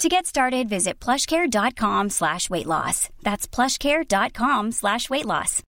To 0.00 0.08
get 0.08 0.24
started, 0.24 0.66
visit 0.66 0.98
plushcare.com 0.98 2.08
slash 2.08 2.48
weight 2.48 2.64
loss. 2.64 3.10
That's 3.22 3.46
plushcare.com 3.46 4.72
slash 4.72 5.10
weight 5.10 5.26
loss. 5.26 5.62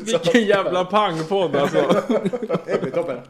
Vilken 0.00 0.44
jävla 0.44 0.84
pangpodd 0.84 1.56
alltså. 1.56 2.02
Det 2.66 2.82
blir 2.82 2.90
toppen. 2.90 3.20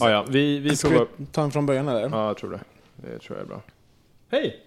Ja, 0.00 0.10
ja, 0.10 0.24
vi, 0.28 0.58
vi 0.58 0.76
Ska 0.76 0.88
provar. 0.88 1.06
vi 1.16 1.26
ta 1.26 1.40
den 1.40 1.50
från 1.50 1.66
början 1.66 1.88
eller? 1.88 2.00
Ja, 2.00 2.26
jag 2.26 2.36
tror 2.36 2.50
det. 2.50 2.60
Det 2.96 3.18
tror 3.18 3.38
jag 3.38 3.44
är 3.44 3.48
bra. 3.48 3.62
Hej! 4.30 4.64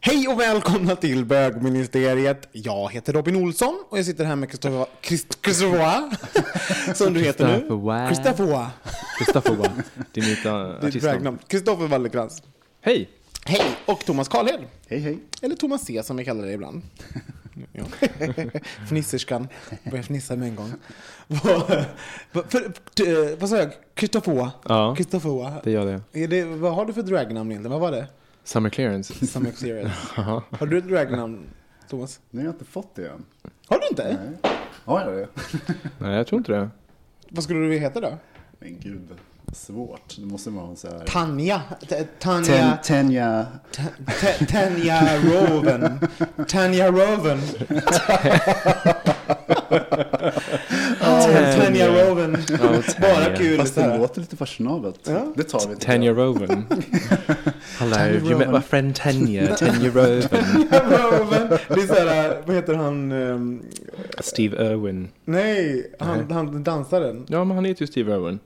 Hej 0.00 0.28
och 0.28 0.40
välkomna 0.40 0.96
till 0.96 1.24
bögministeriet. 1.24 2.48
Jag 2.52 2.92
heter 2.92 3.12
Robin 3.12 3.36
Olsson 3.36 3.84
och 3.88 3.98
jag 3.98 4.04
sitter 4.04 4.24
här 4.24 4.36
med 4.36 4.48
Christopher... 4.48 4.86
Christ- 5.02 6.94
Som 6.94 7.14
du 7.14 7.20
heter 7.20 7.46
nu. 7.46 7.52
Christopher 7.52 7.76
Wa. 7.76 8.06
Christopher 8.08 8.44
Wa. 8.46 8.70
Kristoffer 9.18 9.52
nya 9.56 9.72
Det 10.12 10.20
är 10.20 10.32
ett 10.76 10.84
artistnamn. 10.84 11.14
dragnamn. 11.14 11.38
Christopher 11.50 11.86
Wallercrantz. 11.86 12.42
Hej! 12.80 13.08
Hej! 13.46 13.76
Och 13.86 14.04
Thomas 14.04 14.28
Karlhed. 14.28 14.60
Hej 14.88 14.98
hej. 14.98 15.18
Eller 15.42 15.56
Thomas 15.56 15.84
C 15.84 16.02
som 16.02 16.16
vi 16.16 16.24
kallar 16.24 16.46
det 16.46 16.52
ibland. 16.52 16.82
Ja. 17.72 17.84
Fnisserskan. 18.88 19.48
Började 19.84 20.02
fnissa 20.02 20.36
med 20.36 20.48
en 20.48 20.56
gång. 20.56 20.72
Vad- 21.26 21.84
vad- 23.38 23.48
sa 23.50 23.56
jag? 23.56 24.26
Wa. 24.26 24.50
Ja, 24.68 24.94
Christopher 24.96 25.30
Wa. 25.30 25.60
det 25.64 25.70
gör 25.70 25.86
det. 25.86 26.20
Är 26.22 26.28
det, 26.28 26.44
vad 26.44 26.74
har 26.74 26.84
du 26.86 26.92
för 26.92 27.02
dragnamn 27.02 27.50
egentligen? 27.50 27.72
Vad 27.72 27.80
var 27.80 27.90
det? 27.98 28.06
Summer 28.44 28.70
clearance. 28.70 29.26
Some 29.26 29.48
experience. 29.48 29.94
Har 30.50 30.66
du 30.66 30.78
ett 30.78 30.88
dragnamn, 30.88 31.46
Thomas? 31.88 32.20
Nej, 32.30 32.44
jag 32.44 32.48
har 32.50 32.54
inte 32.54 32.64
fått 32.64 32.94
det 32.94 33.08
än. 33.08 33.24
Har 33.66 33.78
du 33.78 33.86
inte? 33.90 34.18
Nej. 34.42 34.52
Har 34.84 35.00
jag 35.00 35.12
det? 35.18 35.28
Nej, 35.98 36.16
jag 36.16 36.26
tror 36.26 36.38
inte 36.38 36.52
det. 36.52 36.70
Vad 37.28 37.44
skulle 37.44 37.60
du 37.60 37.68
vilja 37.68 37.88
heta 37.88 38.00
då? 38.00 38.18
Men 38.58 38.78
gud, 38.80 39.08
svårt. 39.52 40.16
Det 40.18 40.26
måste 40.26 40.50
vara 40.50 40.76
så 40.76 40.88
här... 40.88 41.04
Tanja. 41.06 41.62
Tanja. 42.18 42.44
Ten, 42.44 42.76
Tenja. 42.84 43.46
T- 43.72 44.46
Tanja 44.46 45.02
Roven. 45.24 45.98
Tanja 46.48 46.90
Roven. 46.90 47.38
Tanja 51.00 51.88
Roven. 51.88 52.36
Bara 53.00 53.36
kul. 53.36 53.58
Fast 53.58 53.74
det 53.74 53.98
låter 53.98 54.20
lite 54.20 54.36
fashionabelt. 54.36 55.04
Det 55.34 55.42
tar 55.42 55.68
vi. 55.68 56.06
jag. 56.06 56.18
Roven. 56.18 56.64
Hello, 57.78 57.96
you 58.28 58.38
met 58.38 58.50
my 58.50 58.60
friend 58.60 58.94
Tanya, 58.94 59.56
Tanya 59.56 59.88
Roven. 59.90 60.22
Roven. 60.70 61.48
Det 61.68 61.82
är 61.82 61.86
så 61.86 61.94
här, 61.94 62.42
vad 62.46 62.56
heter 62.56 62.74
han? 62.74 63.12
ehm, 63.12 63.62
Steve 64.20 64.66
Irwin. 64.72 65.08
nej, 65.24 65.92
han, 65.98 66.30
han 66.30 66.62
dansaren. 66.62 67.26
Ja, 67.28 67.44
men 67.44 67.56
han 67.56 67.64
heter 67.64 67.82
ju 67.82 67.86
Steve 67.86 68.12
Irwin. 68.14 68.38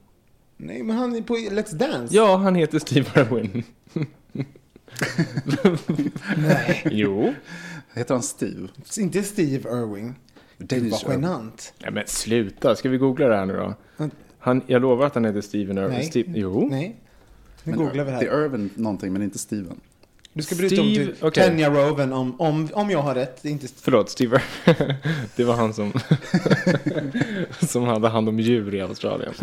Nej, 0.56 0.83
men 0.83 0.97
han 0.97 1.17
är 1.17 1.21
på 1.22 1.34
Let's 1.37 1.75
Dance. 1.77 2.15
Ja, 2.17 2.37
han 2.37 2.55
heter 2.55 2.78
Steve 2.78 3.06
Irwin. 3.17 3.65
Nej, 6.37 6.83
Jo. 6.91 7.34
Heter 7.94 8.15
han 8.15 8.22
Steve? 8.22 8.69
inte 8.99 9.22
Steve 9.22 9.69
Irwing. 9.71 10.15
Det 10.59 10.78
var 10.78 10.87
Irwin. 10.87 11.00
genant. 11.11 11.72
Nej, 11.83 11.93
men 11.93 12.03
sluta. 12.06 12.77
Ska 12.77 12.89
vi 12.89 12.99
googla 12.99 13.28
det 13.28 13.37
här 13.37 13.47
nu 13.47 13.53
då? 13.56 13.75
Han, 14.39 14.62
jag 14.67 14.83
lovar 14.83 15.06
att 15.06 15.15
han 15.15 15.25
heter 15.25 15.41
Steven 15.41 15.78
Irwin. 15.78 15.91
Nej. 15.91 16.05
Steve, 16.05 16.33
jo. 16.39 16.69
Nej. 16.71 16.97
Nu 17.65 17.73
googlar 17.77 18.05
vi 18.05 18.11
Det 18.11 18.17
här. 18.17 18.27
är 18.27 18.44
Irvin 18.44 18.71
någonting, 18.75 19.12
men 19.12 19.23
inte 19.23 19.38
Steven. 19.38 19.81
Du 20.36 20.42
ska 20.42 20.54
bryta 20.54 20.80
om 20.80 20.86
Steve- 20.88 20.94
till 20.94 21.14
okej. 21.20 21.44
Tanja 21.48 21.70
Roven 21.70 22.12
om, 22.12 22.41
om, 22.41 22.69
om 22.72 22.91
jag 22.91 23.02
har 23.02 23.14
rätt. 23.14 23.42
Det 23.42 23.48
är 23.48 23.52
inte 23.52 23.66
Förlåt, 23.80 24.10
Steve 24.10 24.42
Det 25.36 25.44
var 25.44 25.54
han 25.54 25.74
som, 25.74 25.92
som 27.69 27.84
hade 27.84 28.08
hand 28.08 28.28
om 28.28 28.41
djur 28.41 28.75
i 28.75 28.80
Australien. 28.80 29.32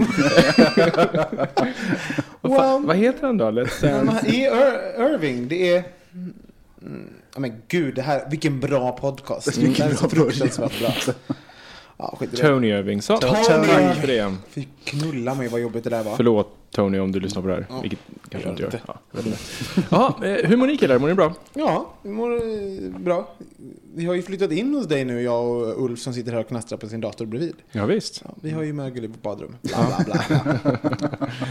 vad, 2.42 2.58
fan, 2.58 2.86
vad 2.88 2.96
heter 2.98 3.28
han 3.28 3.38
då? 3.38 3.46
Let's? 3.46 4.26
I 4.28 4.48
Ir- 4.48 5.14
Irving, 5.14 5.48
det 5.48 5.76
är... 5.76 5.84
Mm, 6.82 7.10
men 7.38 7.62
gud, 7.68 7.96
det 7.96 8.02
här, 8.02 8.28
vilken 8.30 8.60
bra 8.60 8.92
podcast. 8.92 9.58
Vilken 9.58 9.90
bra 9.90 10.10
fruktansvärt 10.10 10.80
bra. 10.80 10.94
Ja, 11.98 12.16
skit 12.20 12.34
i 12.34 12.36
det. 12.36 12.42
Tony 12.48 12.68
Irving. 12.68 13.02
Så, 13.02 13.18
Tony 13.18 13.34
tack 13.34 13.96
för 13.98 14.08
det. 14.08 14.36
Fy 14.50 14.66
knulla 14.84 15.36
mig 15.36 15.48
vad 15.48 15.62
jobbigt 15.62 15.84
det 15.84 15.90
där 15.90 16.04
var. 16.04 16.16
Förlåt 16.16 16.58
Tony 16.72 17.00
om 17.00 17.12
du 17.12 17.20
lyssnar 17.20 17.42
på 17.42 17.48
det 17.48 17.54
här. 17.54 17.66
Ja. 17.70 17.82
Vilket 17.82 18.00
kanske 18.30 18.50
inte 18.50 18.64
gör. 18.64 18.82
Ja, 18.88 19.00
jag 19.12 19.18
vet 19.18 19.26
inte. 19.26 19.38
Jaha, 19.90 20.14
eh, 20.26 20.50
hur 20.50 20.58
mår 20.58 20.68
ni 20.68 20.78
killar? 20.78 21.00
Mår 21.00 21.08
ni 21.08 21.14
bra? 21.14 21.34
Ja, 21.54 21.94
vi 22.02 22.10
mår 22.10 22.34
eh, 22.34 23.00
bra. 23.00 23.30
Vi 23.96 24.06
har 24.06 24.14
ju 24.14 24.22
flyttat 24.22 24.52
in 24.52 24.74
hos 24.74 24.88
dig 24.88 25.06
nu, 25.06 25.22
jag 25.22 25.46
och 25.46 25.84
Ulf 25.86 26.00
som 26.00 26.14
sitter 26.14 26.32
här 26.32 26.40
och 26.40 26.48
knastrar 26.48 26.78
på 26.78 26.88
sin 26.88 27.02
dator 27.02 27.26
bredvid. 27.26 27.56
Ja, 27.72 27.86
visst. 27.86 28.22
Ja, 28.26 28.32
vi 28.42 28.50
har 28.52 28.64
ju 28.64 28.74
mögel 28.74 29.04
i 29.04 29.08
vårt 29.08 29.22
badrum. 29.22 29.56
Bla, 29.62 29.78
bla, 29.88 30.06
bla. 30.06 30.42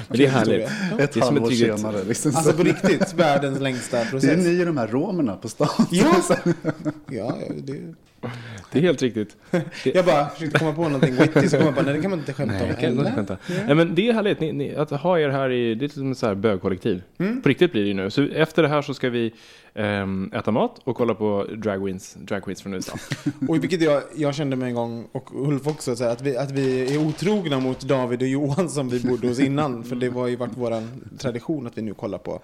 Men 0.08 0.18
det 0.18 0.26
är 0.26 0.30
härligt. 0.30 0.64
Ett 0.66 0.70
Det 0.98 1.02
är 1.02 1.06
som 1.06 1.20
ett 1.20 1.24
halvår 1.24 1.48
riktigt- 1.50 1.78
senare. 1.78 2.04
Liksom. 2.04 2.36
Alltså 2.36 2.52
på 2.52 2.62
riktigt, 2.62 3.14
världens 3.14 3.60
längsta 3.60 3.96
det 3.96 4.02
är 4.02 4.10
process. 4.10 4.44
ni 4.46 4.62
och 4.62 4.66
de 4.66 4.76
här 4.76 4.86
romerna 4.86 5.36
på 5.36 5.48
stan. 5.48 5.68
Ja, 5.90 6.14
ja 7.10 7.38
det, 7.64 7.94
Det 8.72 8.78
är 8.78 8.82
helt 8.82 9.02
riktigt. 9.02 9.36
jag 9.84 10.04
bara 10.04 10.28
försökte 10.28 10.58
komma 10.58 10.72
på 10.72 10.82
någonting 10.82 11.16
witty, 11.16 11.48
så 11.48 11.56
kom 11.56 11.66
jag 11.66 11.74
bara, 11.74 11.84
nej 11.84 11.94
det 11.94 12.02
kan 12.02 12.10
man 12.10 12.18
inte 12.18 12.32
skämta 12.32 12.54
Nej, 12.54 12.70
om. 12.70 12.76
kan 12.76 12.90
inte 12.90 13.02
eller? 13.02 13.12
skämta. 13.12 13.36
Nej, 13.66 13.74
men 13.74 13.94
det 13.94 14.08
är 14.08 14.12
härligt 14.12 14.40
ni, 14.40 14.52
ni, 14.52 14.74
att 14.74 14.90
ha 14.90 15.18
er 15.18 15.28
här 15.28 15.50
i, 15.50 15.74
det 15.74 15.84
är 15.84 15.88
som 15.88 16.12
ett 16.12 16.18
så 16.18 16.26
här 16.26 16.34
bögkollektiv. 16.34 17.02
Mm. 17.18 17.42
På 17.42 17.48
riktigt 17.48 17.72
blir 17.72 17.82
det 17.82 17.88
ju 17.88 17.94
nu. 17.94 18.10
Så 18.10 18.22
efter 18.22 18.62
det 18.62 18.68
här 18.68 18.82
så 18.82 18.94
ska 18.94 19.10
vi 19.10 19.32
ehm, 19.74 20.30
äta 20.34 20.50
mat 20.50 20.80
och 20.84 20.96
kolla 20.96 21.14
på 21.14 21.46
drag 21.56 21.80
queens, 21.82 22.16
drag 22.20 22.42
queens 22.42 22.62
från 22.62 22.74
USA. 22.74 22.92
Och 23.48 23.62
vilket 23.62 23.82
jag, 23.82 24.02
jag 24.16 24.34
kände 24.34 24.56
med 24.56 24.68
en 24.68 24.74
gång, 24.74 25.08
och 25.12 25.48
Ulf 25.48 25.66
också, 25.66 25.96
så 25.96 26.04
här, 26.04 26.10
att, 26.10 26.22
vi, 26.22 26.36
att 26.36 26.50
vi 26.50 26.94
är 26.94 27.06
otrogna 27.06 27.60
mot 27.60 27.80
David 27.80 28.22
och 28.22 28.28
Johan 28.28 28.68
som 28.68 28.88
vi 28.88 29.00
bodde 29.00 29.28
hos 29.28 29.40
innan. 29.40 29.84
För 29.84 29.96
det 29.96 30.08
var 30.08 30.26
ju 30.26 30.36
varit 30.36 30.52
vår 30.54 30.82
tradition 31.18 31.66
att 31.66 31.78
vi 31.78 31.82
nu 31.82 31.94
kollar 31.94 32.18
på 32.18 32.42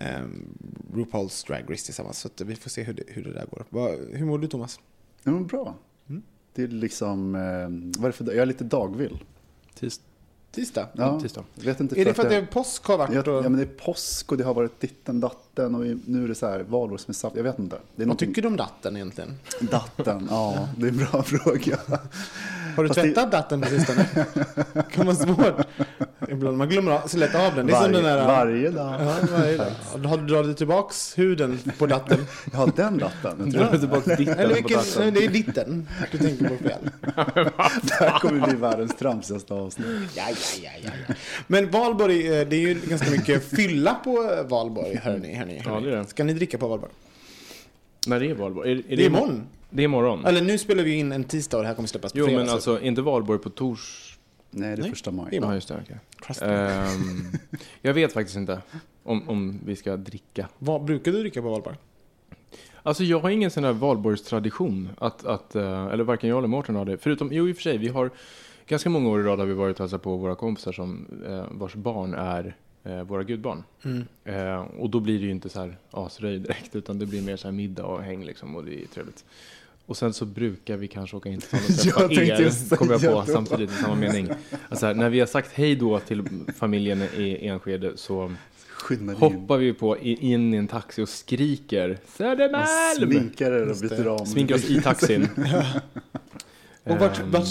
um, 0.00 0.58
RuPaul's 0.94 1.46
Drag 1.46 1.62
Race 1.68 1.84
tillsammans. 1.84 2.18
Så 2.18 2.28
att 2.28 2.40
vi 2.40 2.56
får 2.56 2.70
se 2.70 2.82
hur 2.82 2.92
det, 2.92 3.02
hur 3.08 3.24
det 3.24 3.32
där 3.32 3.46
går. 3.50 4.16
Hur 4.16 4.26
mår 4.26 4.38
du 4.38 4.46
Thomas? 4.46 4.80
Ja, 5.24 5.30
men 5.30 5.46
bra. 5.46 5.74
Mm. 6.08 6.22
Det 6.54 6.62
är 6.62 6.68
liksom, 6.68 7.34
eh, 7.34 7.40
vad 8.00 8.04
är 8.04 8.08
det 8.08 8.12
för, 8.12 8.24
jag 8.24 8.36
är 8.36 8.46
lite 8.46 8.64
dagvill. 8.64 9.18
Tis, 9.74 10.00
Tisdag? 10.50 10.88
Ja, 10.92 11.20
tisdag. 11.20 11.44
jag 11.54 11.64
vet 11.64 11.80
inte 11.80 12.00
Är 12.00 12.04
det 12.04 12.14
för 12.14 12.22
att 12.22 12.28
det 12.28 12.36
är 12.36 12.46
påsk 12.46 12.84
har 12.84 12.98
varit? 12.98 13.14
Ja, 13.14 13.20
Och, 13.20 13.44
ja, 13.44 13.48
men 13.48 13.56
det 13.56 13.62
är 13.62 13.84
påsk 13.84 14.32
och 14.32 14.38
det 14.38 14.44
har 14.44 14.54
varit 14.54 14.80
ditten 14.80 15.20
datten 15.20 15.74
och 15.74 15.80
nu 16.06 16.24
är 16.24 16.28
det 16.28 16.34
så 16.34 16.46
här 16.46 16.60
valår 16.60 16.96
som 16.98 17.10
är 17.12 17.14
saft. 17.14 17.36
Jag 17.36 17.42
vet 17.42 17.58
inte. 17.58 17.76
Det 17.76 17.82
är 17.82 17.86
vad 17.96 18.06
någonting- 18.06 18.28
tycker 18.28 18.42
du 18.42 18.48
om 18.48 18.56
datten 18.56 18.96
egentligen? 18.96 19.34
Datten, 19.60 20.26
ja, 20.30 20.68
det 20.78 20.86
är 20.86 20.90
en 20.90 20.96
bra 20.96 21.22
fråga. 21.22 21.78
Har 22.76 22.82
du 22.82 22.88
Fast 22.88 23.00
det- 23.00 23.06
tvättat 23.06 23.32
datten 23.32 23.60
på 23.60 23.68
sistone? 23.68 24.06
kan 24.92 25.06
vara 25.06 25.16
svårt. 25.16 25.66
Ibland 26.28 26.56
man 26.56 26.68
glömmer 26.68 26.92
av- 26.92 27.08
så 27.08 27.16
lätt 27.18 27.34
av 27.34 27.54
den. 27.56 27.66
Det 27.66 27.72
är 27.72 27.82
som 27.82 27.92
Varje, 27.92 28.06
den 28.08 28.18
där... 28.18 28.26
varje 28.26 28.70
dag. 28.70 28.94
Ja, 29.00 29.14
varje 29.38 29.56
dag. 29.56 30.08
Har 30.08 30.16
du 30.16 30.26
dragit 30.26 30.56
tillbaks 30.56 31.18
huden 31.18 31.58
på 31.78 31.86
datten? 31.86 32.18
Ja, 32.52 32.68
den 32.76 32.98
datten. 32.98 33.52
Jag 33.54 33.68
tror 33.70 33.78
tillbaka 33.78 34.16
ditten 34.16 34.38
Eller 34.38 34.48
på 34.48 34.54
vilken, 34.54 34.76
datorn. 34.78 35.02
nej, 35.02 35.10
det 35.12 35.24
är 35.24 35.28
ditten 35.28 35.88
du 36.12 36.18
tänker 36.18 36.48
på 36.48 36.56
fel. 36.56 36.90
det 37.82 37.94
här 37.94 38.18
kommer 38.18 38.46
bli 38.46 38.56
världens 38.56 38.96
tramsigaste 38.96 39.54
avsnitt. 39.54 39.86
Ja, 40.16 40.22
ja, 40.28 40.34
ja, 40.62 40.70
ja, 40.84 40.90
ja. 41.08 41.14
Men 41.46 41.70
Valborg, 41.70 42.26
eh, 42.40 42.48
det 42.48 42.56
är 42.56 42.60
ju 42.60 42.74
ganska 42.88 43.10
mycket 43.10 43.44
fylla 43.56 43.94
på 43.94 44.44
Valborg, 44.48 44.96
hörni. 45.02 45.34
hörni, 45.34 45.62
Ja, 45.64 45.70
hörni. 45.70 45.86
det 45.90 45.92
är 45.92 45.96
det. 45.98 46.06
Ska 46.06 46.24
ni 46.24 46.32
dricka 46.34 46.58
på 46.58 46.68
Valborg? 46.68 46.92
När 48.06 48.20
det 48.20 48.30
är 48.30 48.34
valborg? 48.34 48.72
Är, 48.72 48.76
är 48.76 48.82
Det 48.96 49.02
är 49.02 49.06
imorgon. 49.06 49.42
Det 49.74 49.82
är 49.82 49.84
imorgon. 49.84 50.24
Eller 50.26 50.42
nu 50.42 50.58
spelar 50.58 50.84
vi 50.84 50.94
in 50.94 51.12
en 51.12 51.24
tisdag 51.24 51.56
och 51.56 51.62
det 51.62 51.66
här 51.68 51.74
kommer 51.74 51.88
släppas 51.88 52.12
på 52.12 52.18
Jo, 52.18 52.24
fredag. 52.24 52.38
men 52.38 52.46
så- 52.46 52.52
alltså 52.54 52.80
inte 52.80 53.02
valborg 53.02 53.38
på 53.38 53.50
tors... 53.50 54.08
Nej, 54.50 54.68
det 54.68 54.74
är 54.74 54.82
Nej. 54.82 54.90
första 54.90 55.10
Det 55.10 55.16
maj. 55.16 55.36
är 55.36 55.42
Ja, 55.42 55.54
just 55.54 55.68
det. 55.68 55.84
me. 56.40 56.46
Ehm, 56.52 57.26
jag 57.82 57.94
vet 57.94 58.12
faktiskt 58.12 58.36
inte 58.36 58.60
om, 59.02 59.28
om 59.28 59.60
vi 59.64 59.76
ska 59.76 59.96
dricka. 59.96 60.48
Vad 60.58 60.84
brukar 60.84 61.12
du 61.12 61.20
dricka 61.20 61.42
på 61.42 61.48
Valborg? 61.50 61.76
Alltså 62.82 63.04
jag 63.04 63.20
har 63.20 63.30
ingen 63.30 63.50
sån 63.50 63.64
här 63.64 63.72
valborgstradition. 63.72 64.88
Att, 64.98 65.24
att, 65.26 65.54
eh, 65.54 65.84
eller 65.86 66.04
varken 66.04 66.30
jag 66.30 66.38
eller 66.38 66.48
Mårten 66.48 66.74
har 66.76 66.84
det. 66.84 66.98
Förutom, 66.98 67.28
jo 67.32 67.48
i 67.48 67.52
och 67.52 67.56
för 67.56 67.62
sig, 67.62 67.78
vi 67.78 67.88
har 67.88 68.10
ganska 68.66 68.90
många 68.90 69.08
år 69.08 69.20
i 69.20 69.22
rad 69.22 69.38
har 69.38 69.46
vi 69.46 69.54
varit 69.54 69.76
och 69.76 69.80
hälsat 69.84 70.02
på 70.02 70.16
våra 70.16 70.34
kompisar 70.34 70.72
som, 70.72 71.06
eh, 71.26 71.44
vars 71.50 71.74
barn 71.74 72.14
är 72.14 72.56
eh, 72.84 73.02
våra 73.02 73.22
gudbarn. 73.22 73.64
Mm. 73.84 74.04
Eh, 74.24 74.60
och 74.60 74.90
då 74.90 75.00
blir 75.00 75.18
det 75.18 75.24
ju 75.24 75.30
inte 75.30 75.48
så 75.48 75.60
här 75.60 75.76
asröj 75.90 76.38
direkt, 76.38 76.76
utan 76.76 76.98
det 76.98 77.06
blir 77.06 77.22
mer 77.22 77.36
så 77.36 77.48
här 77.48 77.52
middag 77.52 77.84
och 77.84 78.02
häng 78.02 78.24
liksom, 78.24 78.56
och 78.56 78.64
det 78.64 78.82
är 78.82 78.86
trevligt. 78.86 79.24
Och 79.86 79.96
sen 79.96 80.12
så 80.12 80.24
brukar 80.24 80.76
vi 80.76 80.88
kanske 80.88 81.16
åka 81.16 81.28
in 81.28 81.40
till 81.40 81.78
stan 81.78 82.04
och 82.04 82.10
träffa 82.10 82.22
Jag 82.22 82.40
er, 82.40 82.76
kommer 82.76 82.92
jag 82.92 83.02
på, 83.02 83.20
det. 83.26 83.32
samtidigt 83.32 83.70
i 83.70 83.74
samma 83.74 83.94
mening. 83.94 84.28
Alltså 84.68 84.86
här, 84.86 84.94
när 84.94 85.10
vi 85.10 85.20
har 85.20 85.26
sagt 85.26 85.50
hej 85.54 85.76
då 85.76 85.98
till 85.98 86.22
familjen 86.58 87.02
i 87.02 87.46
Enskede 87.46 87.96
så 87.96 88.32
hoppar 89.16 89.56
vi 89.56 89.72
på 89.72 89.98
in 89.98 90.54
i 90.54 90.56
en 90.56 90.68
taxi 90.68 91.02
och 91.02 91.08
skriker 91.08 91.98
Södermalm! 92.16 92.66
sminkar 92.96 93.52
er 93.52 93.68
och 93.68 93.76
byter 93.76 94.08
om. 94.08 94.26
Sminkar 94.26 94.54
oss 94.54 94.70
i 94.70 94.82
taxin. 94.82 95.28
Och 96.84 96.98
vart, 96.98 97.20
Ehm, 97.20 97.30
vart, 97.30 97.46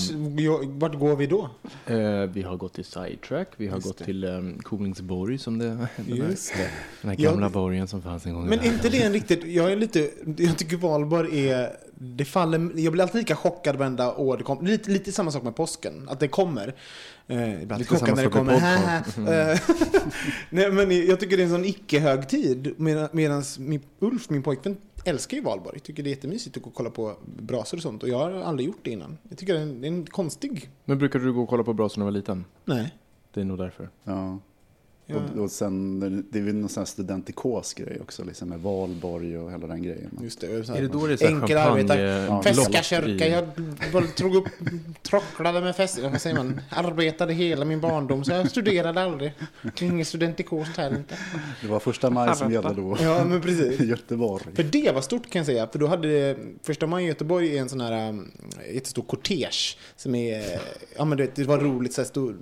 vart 0.66 1.00
går 1.00 1.16
vi 1.16 1.28
då? 1.28 1.50
eh, 1.86 1.96
vi 2.34 2.42
har 2.42 2.58
gått 2.58 2.74
till 2.74 2.86
Sidetrack, 2.86 3.48
vi 3.58 3.68
har 3.68 3.76
Just 3.76 3.88
gått 3.88 3.98
det. 3.98 4.06
till 4.06 4.24
um, 4.24 4.60
Kolingsborg, 4.64 5.38
som 5.38 5.58
det, 5.58 5.66
den, 5.68 5.78
här, 5.80 5.90
Just 6.06 6.54
det. 6.54 6.70
den 7.02 7.10
här 7.10 7.18
gamla 7.18 7.48
det- 7.48 7.54
borgen 7.54 7.88
som 7.88 8.02
fanns 8.02 8.26
en 8.26 8.34
gång 8.34 8.46
Men 8.48 8.64
inte 8.64 8.90
det 8.90 9.04
en 9.04 9.14
riktigt, 9.14 9.44
jag 9.46 9.72
är 9.72 9.76
lite, 9.76 10.10
jag 10.38 10.58
tycker 10.58 10.78
Valborg 10.78 11.50
är, 11.50 11.78
det 11.96 12.26
faller, 12.26 12.72
jag 12.76 12.94
blir 12.94 13.04
alltid 13.04 13.20
lika 13.20 13.36
chockad 13.36 13.76
varenda 13.76 14.16
år 14.16 14.38
det 14.38 14.44
kommer. 14.44 14.70
Lite, 14.70 14.92
lite 14.92 15.12
samma 15.12 15.32
sak 15.32 15.44
med 15.44 15.56
påsken, 15.56 16.08
att 16.10 16.20
det 16.20 16.28
kommer. 16.28 16.74
Eh, 17.28 17.62
ibland 17.64 17.80
Lite 17.82 17.96
chockad 17.96 18.16
när 18.16 18.24
det 18.24 18.30
kommer. 18.30 18.54
popcorn. 19.04 19.28
Eh, 19.28 19.60
Nej 20.50 20.72
men 20.72 21.06
jag 21.08 21.20
tycker 21.20 21.38
det 21.38 21.44
är 21.44 21.46
en 21.46 21.52
sån 21.52 21.66
icke-högtid. 21.66 22.74
Medan 22.78 23.10
min, 23.60 23.82
Ulf, 24.00 24.30
min 24.30 24.44
pojkvän, 24.44 24.78
älskar 25.06 25.38
ju 25.38 25.44
Valborg. 25.44 25.80
Tycker 25.80 26.04
det 26.04 26.10
är 26.10 26.12
jättemysigt 26.16 26.58
att 26.58 26.64
gå 26.64 26.70
och 26.70 26.76
kolla 26.76 26.90
på 26.90 27.16
brasor 27.38 27.78
och 27.78 27.84
sånt. 27.84 28.04
Och 28.04 28.10
jag 28.10 28.18
har 28.18 28.32
aldrig 28.32 28.68
gjort 28.68 28.80
det 28.82 28.92
innan. 28.92 29.18
Jag 29.30 29.38
tycker 29.38 29.54
det 29.54 29.60
är 29.60 29.64
en, 29.64 29.82
det 29.82 29.88
är 29.88 29.92
en 29.92 30.06
konstig... 30.06 30.70
Men 30.86 30.98
brukade 30.98 31.26
du 31.26 31.34
gå 31.34 31.42
och 31.42 31.50
kolla 31.50 31.64
på 31.64 31.74
Brasorna 31.74 32.06
när 32.06 32.12
du 32.12 32.14
var 32.14 32.20
liten? 32.20 32.46
Nej. 32.66 32.96
Det 33.34 33.42
är 33.42 33.46
nog 33.46 33.58
därför. 33.58 33.90
Ja. 34.04 34.40
Ja. 35.14 35.18
Och, 35.36 35.44
och 35.44 35.52
sen, 35.52 36.00
det 36.32 36.40
är 36.40 36.44
väl 36.44 36.56
någon 36.56 36.70
sån 36.70 36.82
här 36.82 36.86
studentikos 36.86 37.74
grej 37.74 37.98
också, 38.02 38.24
liksom 38.24 38.50
med 38.50 38.60
valborg 38.60 39.38
och 39.38 39.52
hela 39.52 39.68
den 39.68 39.84
grejen. 39.84 40.20
Just 40.24 40.42
det. 40.42 40.64
Så 40.66 40.72
här, 40.72 40.80
Är 40.80 40.84
det 40.84 40.88
då 40.88 41.08
det 41.08 41.14
är 41.14 41.18
så 41.18 41.26
här 41.26 41.34
Enkel 41.34 41.58
champagne- 41.58 41.72
arbetar. 41.72 41.98
Ja, 41.98 42.44
Feskakyrka, 42.44 43.28
jag 43.28 43.46
drog 44.18 44.36
upp, 44.36 44.48
trocklade 45.04 45.62
med 45.62 45.76
fest, 45.76 46.00
vad 46.00 46.22
säger 46.22 46.36
man, 46.36 46.62
arbetade 46.70 47.34
hela 47.34 47.66
min 47.66 47.82
barndom 47.82 48.24
så 48.24 48.32
jag 48.32 48.50
studerade 48.52 49.02
aldrig. 49.02 49.34
Ingen 49.82 50.06
studentikos 50.06 50.68
här 50.78 50.96
inte. 50.98 51.16
Det 51.62 51.68
var 51.68 51.80
första 51.80 52.10
maj 52.10 52.36
som 52.36 52.52
gällde 52.52 52.74
då. 52.74 52.98
Ja 53.02 53.24
men 53.26 53.42
precis. 53.42 53.80
Göteborg. 53.92 54.44
För 54.56 54.64
det 54.64 54.92
var 54.96 55.02
stort 55.02 55.30
kan 55.30 55.40
jag 55.40 55.46
säga, 55.46 55.68
för 55.68 55.80
då 55.80 55.88
hade 55.88 56.36
första 56.64 56.88
maj 56.88 57.04
i 57.04 57.08
Göteborg 57.08 57.58
är 57.58 57.62
en 57.62 57.70
sån 57.70 57.82
här 57.82 58.10
um, 58.10 58.32
jättestor 58.74 59.04
kortege 59.04 59.78
som 59.96 60.16
är, 60.16 60.44
ja 60.98 61.06
men 61.06 61.18
du 61.18 61.24
vet, 61.26 61.36
det 61.36 61.44
var 61.44 61.58
roligt 61.60 61.94
så 61.94 62.02
här 62.02 62.08
stor, 62.08 62.36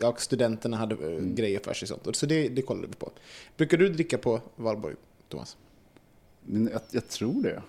ja, 0.00 0.16
studenterna 0.18 0.76
hade 0.76 0.94
uh, 0.94 1.34
grejer 1.34 1.60
för 1.64 1.74
sig 1.74 1.88
sånt. 1.88 2.16
Så 2.16 2.26
det, 2.26 2.48
det 2.48 2.62
kollade 2.62 2.86
vi 2.86 2.94
på. 2.94 3.10
Brukar 3.56 3.78
du 3.78 3.88
dricka 3.88 4.18
på 4.18 4.40
Valborg, 4.56 4.94
Thomas? 5.28 5.56
Men 6.42 6.68
jag, 6.72 6.80
jag 6.90 7.08
tror 7.08 7.42
det. 7.42 7.62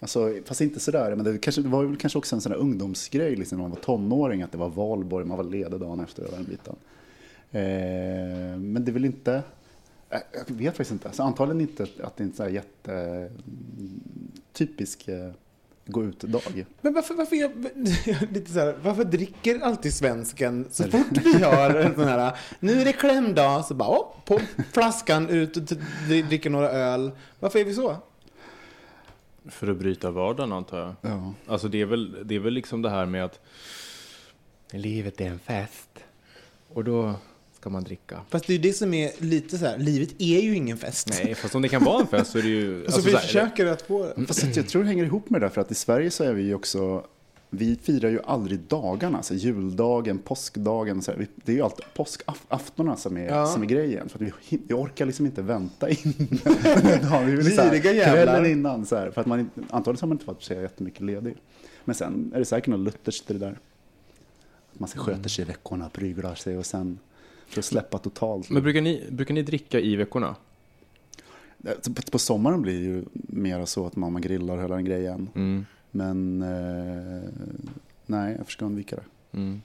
Alltså, 0.00 0.34
fast 0.44 0.60
inte 0.60 0.80
sådär, 0.80 1.16
men 1.16 1.24
det, 1.24 1.38
kanske, 1.38 1.62
det 1.62 1.68
var 1.68 1.84
väl 1.84 1.96
kanske 1.96 2.18
också 2.18 2.36
en 2.36 2.40
sån 2.40 2.52
där 2.52 2.58
ungdomsgrej 2.58 3.36
liksom, 3.36 3.58
när 3.58 3.62
man 3.62 3.70
var 3.70 3.78
tonåring, 3.78 4.42
att 4.42 4.52
det 4.52 4.58
var 4.58 4.68
valborg, 4.68 5.24
man 5.24 5.36
var 5.36 5.44
ledig 5.44 5.80
dagen 5.80 6.00
efter 6.00 6.24
och 6.24 6.30
den 6.30 6.44
biten. 6.44 6.76
Eh, 7.50 8.58
men 8.58 8.84
det 8.84 8.90
är 8.90 8.92
väl 8.92 9.04
inte, 9.04 9.42
eh, 10.10 10.20
jag 10.32 10.54
vet 10.54 10.76
faktiskt 10.76 10.92
inte, 10.92 11.08
alltså, 11.08 11.22
antagligen 11.22 11.60
inte 11.60 11.82
att 11.82 12.16
det 12.16 12.22
är 12.22 12.26
en 12.26 12.32
sån 12.32 12.46
här 12.46 12.52
jätte 12.52 12.92
mm, 12.92 14.00
typisk 14.52 15.08
eh, 15.08 15.30
gå 15.88 16.04
ut-dag. 16.04 16.64
Men 16.80 16.94
varför, 16.94 17.14
varför, 17.14 17.36
jag, 17.36 17.52
lite 18.32 18.52
så 18.52 18.58
här, 18.58 18.74
varför 18.82 19.04
dricker 19.04 19.60
alltid 19.60 19.94
svensken 19.94 20.66
så 20.70 20.84
fort 20.84 21.18
vi 21.24 21.42
har 21.42 21.70
en 21.70 21.94
sån 21.94 22.04
här, 22.04 22.36
nu 22.60 22.80
är 22.80 22.84
det 22.84 22.92
klämdag, 22.92 23.64
så 23.64 23.74
bara, 23.74 23.88
oh, 23.88 24.06
på 24.24 24.40
flaskan 24.72 25.28
ut 25.28 25.56
och 25.56 25.62
dricker 26.28 26.50
några 26.50 26.70
öl. 26.70 27.10
Varför 27.40 27.58
är 27.58 27.64
vi 27.64 27.74
så? 27.74 27.96
För 29.44 29.70
att 29.70 29.76
bryta 29.76 30.10
vardagen 30.10 30.52
antar 30.52 30.78
jag. 30.78 30.94
Ja. 31.12 31.34
Alltså 31.46 31.68
det 31.68 31.80
är 31.80 31.86
väl, 31.86 32.16
det 32.24 32.34
är 32.34 32.40
väl 32.40 32.54
liksom 32.54 32.82
det 32.82 32.90
här 32.90 33.06
med 33.06 33.24
att 33.24 33.40
livet 34.70 35.20
är 35.20 35.26
en 35.26 35.38
fest. 35.38 35.88
Och 36.68 36.84
då 36.84 37.14
ska 37.60 37.70
man 37.70 37.84
dricka. 37.84 38.20
Fast 38.28 38.46
det 38.46 38.52
är 38.52 38.56
ju 38.56 38.62
det 38.62 38.72
som 38.72 38.94
är 38.94 39.10
lite 39.18 39.58
så 39.58 39.66
här, 39.66 39.78
livet 39.78 40.08
är 40.18 40.40
ju 40.40 40.54
ingen 40.54 40.76
fest. 40.76 41.08
Nej, 41.10 41.34
fast 41.34 41.54
om 41.54 41.62
det 41.62 41.68
kan 41.68 41.84
vara 41.84 42.00
en 42.00 42.06
fest 42.06 42.30
så 42.30 42.38
är 42.38 42.42
det 42.42 42.48
ju... 42.48 42.80
Så 42.80 42.86
alltså 42.86 43.00
vi 43.00 43.10
så 43.10 43.16
här, 43.16 43.26
försöker 43.26 43.66
att 43.66 43.82
få 43.82 44.12
det. 44.16 44.26
Fast 44.26 44.42
jag, 44.42 44.56
jag 44.56 44.68
tror 44.68 44.82
det 44.82 44.88
hänger 44.88 45.04
ihop 45.04 45.30
med 45.30 45.40
det 45.40 45.44
där, 45.46 45.50
för 45.52 45.60
att 45.60 45.70
i 45.70 45.74
Sverige 45.74 46.10
så 46.10 46.24
är 46.24 46.32
vi 46.32 46.42
ju 46.42 46.54
också 46.54 47.04
vi 47.50 47.76
firar 47.76 48.10
ju 48.10 48.20
aldrig 48.24 48.60
dagarna, 48.60 49.16
alltså 49.16 49.34
juldagen, 49.34 50.18
påskdagen. 50.18 51.02
Så 51.02 51.12
här. 51.12 51.26
Det 51.44 51.52
är 51.52 51.56
ju 51.56 51.62
alltid 51.62 51.84
påskaftonerna 51.94 52.96
som 52.96 53.16
är, 53.16 53.26
Ja. 53.28 53.46
som 53.46 53.62
är 53.62 53.66
grejen. 53.66 54.08
För 54.08 54.18
att 54.18 54.22
vi, 54.22 54.58
vi 54.68 54.74
orkar 54.74 55.06
liksom 55.06 55.26
inte 55.26 55.42
vänta 55.42 55.88
in 55.88 55.98
ja, 57.02 57.20
vi 57.20 57.36
vill 57.36 57.56
så 57.56 57.62
här, 57.62 57.78
kvällen 57.80 58.46
innan. 58.46 58.86
Så 58.86 58.96
här, 58.96 59.10
för 59.10 59.20
att 59.20 59.26
man, 59.26 59.50
antagligen 59.70 59.96
så 59.96 60.02
har 60.02 60.08
man 60.08 60.14
inte 60.14 60.26
varit 60.26 60.42
så 60.42 60.54
jättemycket 60.54 61.00
ledig. 61.00 61.36
Men 61.84 61.94
sen 61.94 62.32
är 62.34 62.38
det 62.38 62.44
säkert 62.44 62.66
något 62.66 62.80
lutherskt 62.80 63.30
i 63.30 63.32
det 63.32 63.38
där. 63.38 63.58
Att 64.72 64.80
man 64.80 64.88
sköter 64.88 65.28
sig 65.28 65.44
i 65.44 65.48
veckorna, 65.48 65.88
pryglar 65.88 66.34
sig 66.34 66.58
och 66.58 66.66
sen 66.66 66.98
för 67.48 67.58
att 67.58 67.64
släppa 67.64 67.98
totalt. 67.98 68.50
Men 68.50 68.62
brukar 68.62 68.80
ni, 68.80 69.04
brukar 69.10 69.34
ni 69.34 69.42
dricka 69.42 69.80
i 69.80 69.96
veckorna? 69.96 70.36
På, 72.12 72.18
sommaren 72.18 72.62
blir 72.62 72.72
det 72.74 72.84
ju 72.84 73.04
mer 73.12 73.64
så 73.64 73.86
att 73.86 73.96
man 73.96 74.20
grillar 74.20 74.56
och 74.56 74.62
hela 74.62 74.74
den 74.74 74.84
grejen. 74.84 75.28
Mm. 75.34 75.66
Men 75.90 76.42
eh, 76.42 77.30
nej, 78.06 78.34
jag 78.38 78.46
försöker 78.46 78.66
undvika 78.66 78.96
det. 78.96 79.04
Mm. 79.38 79.62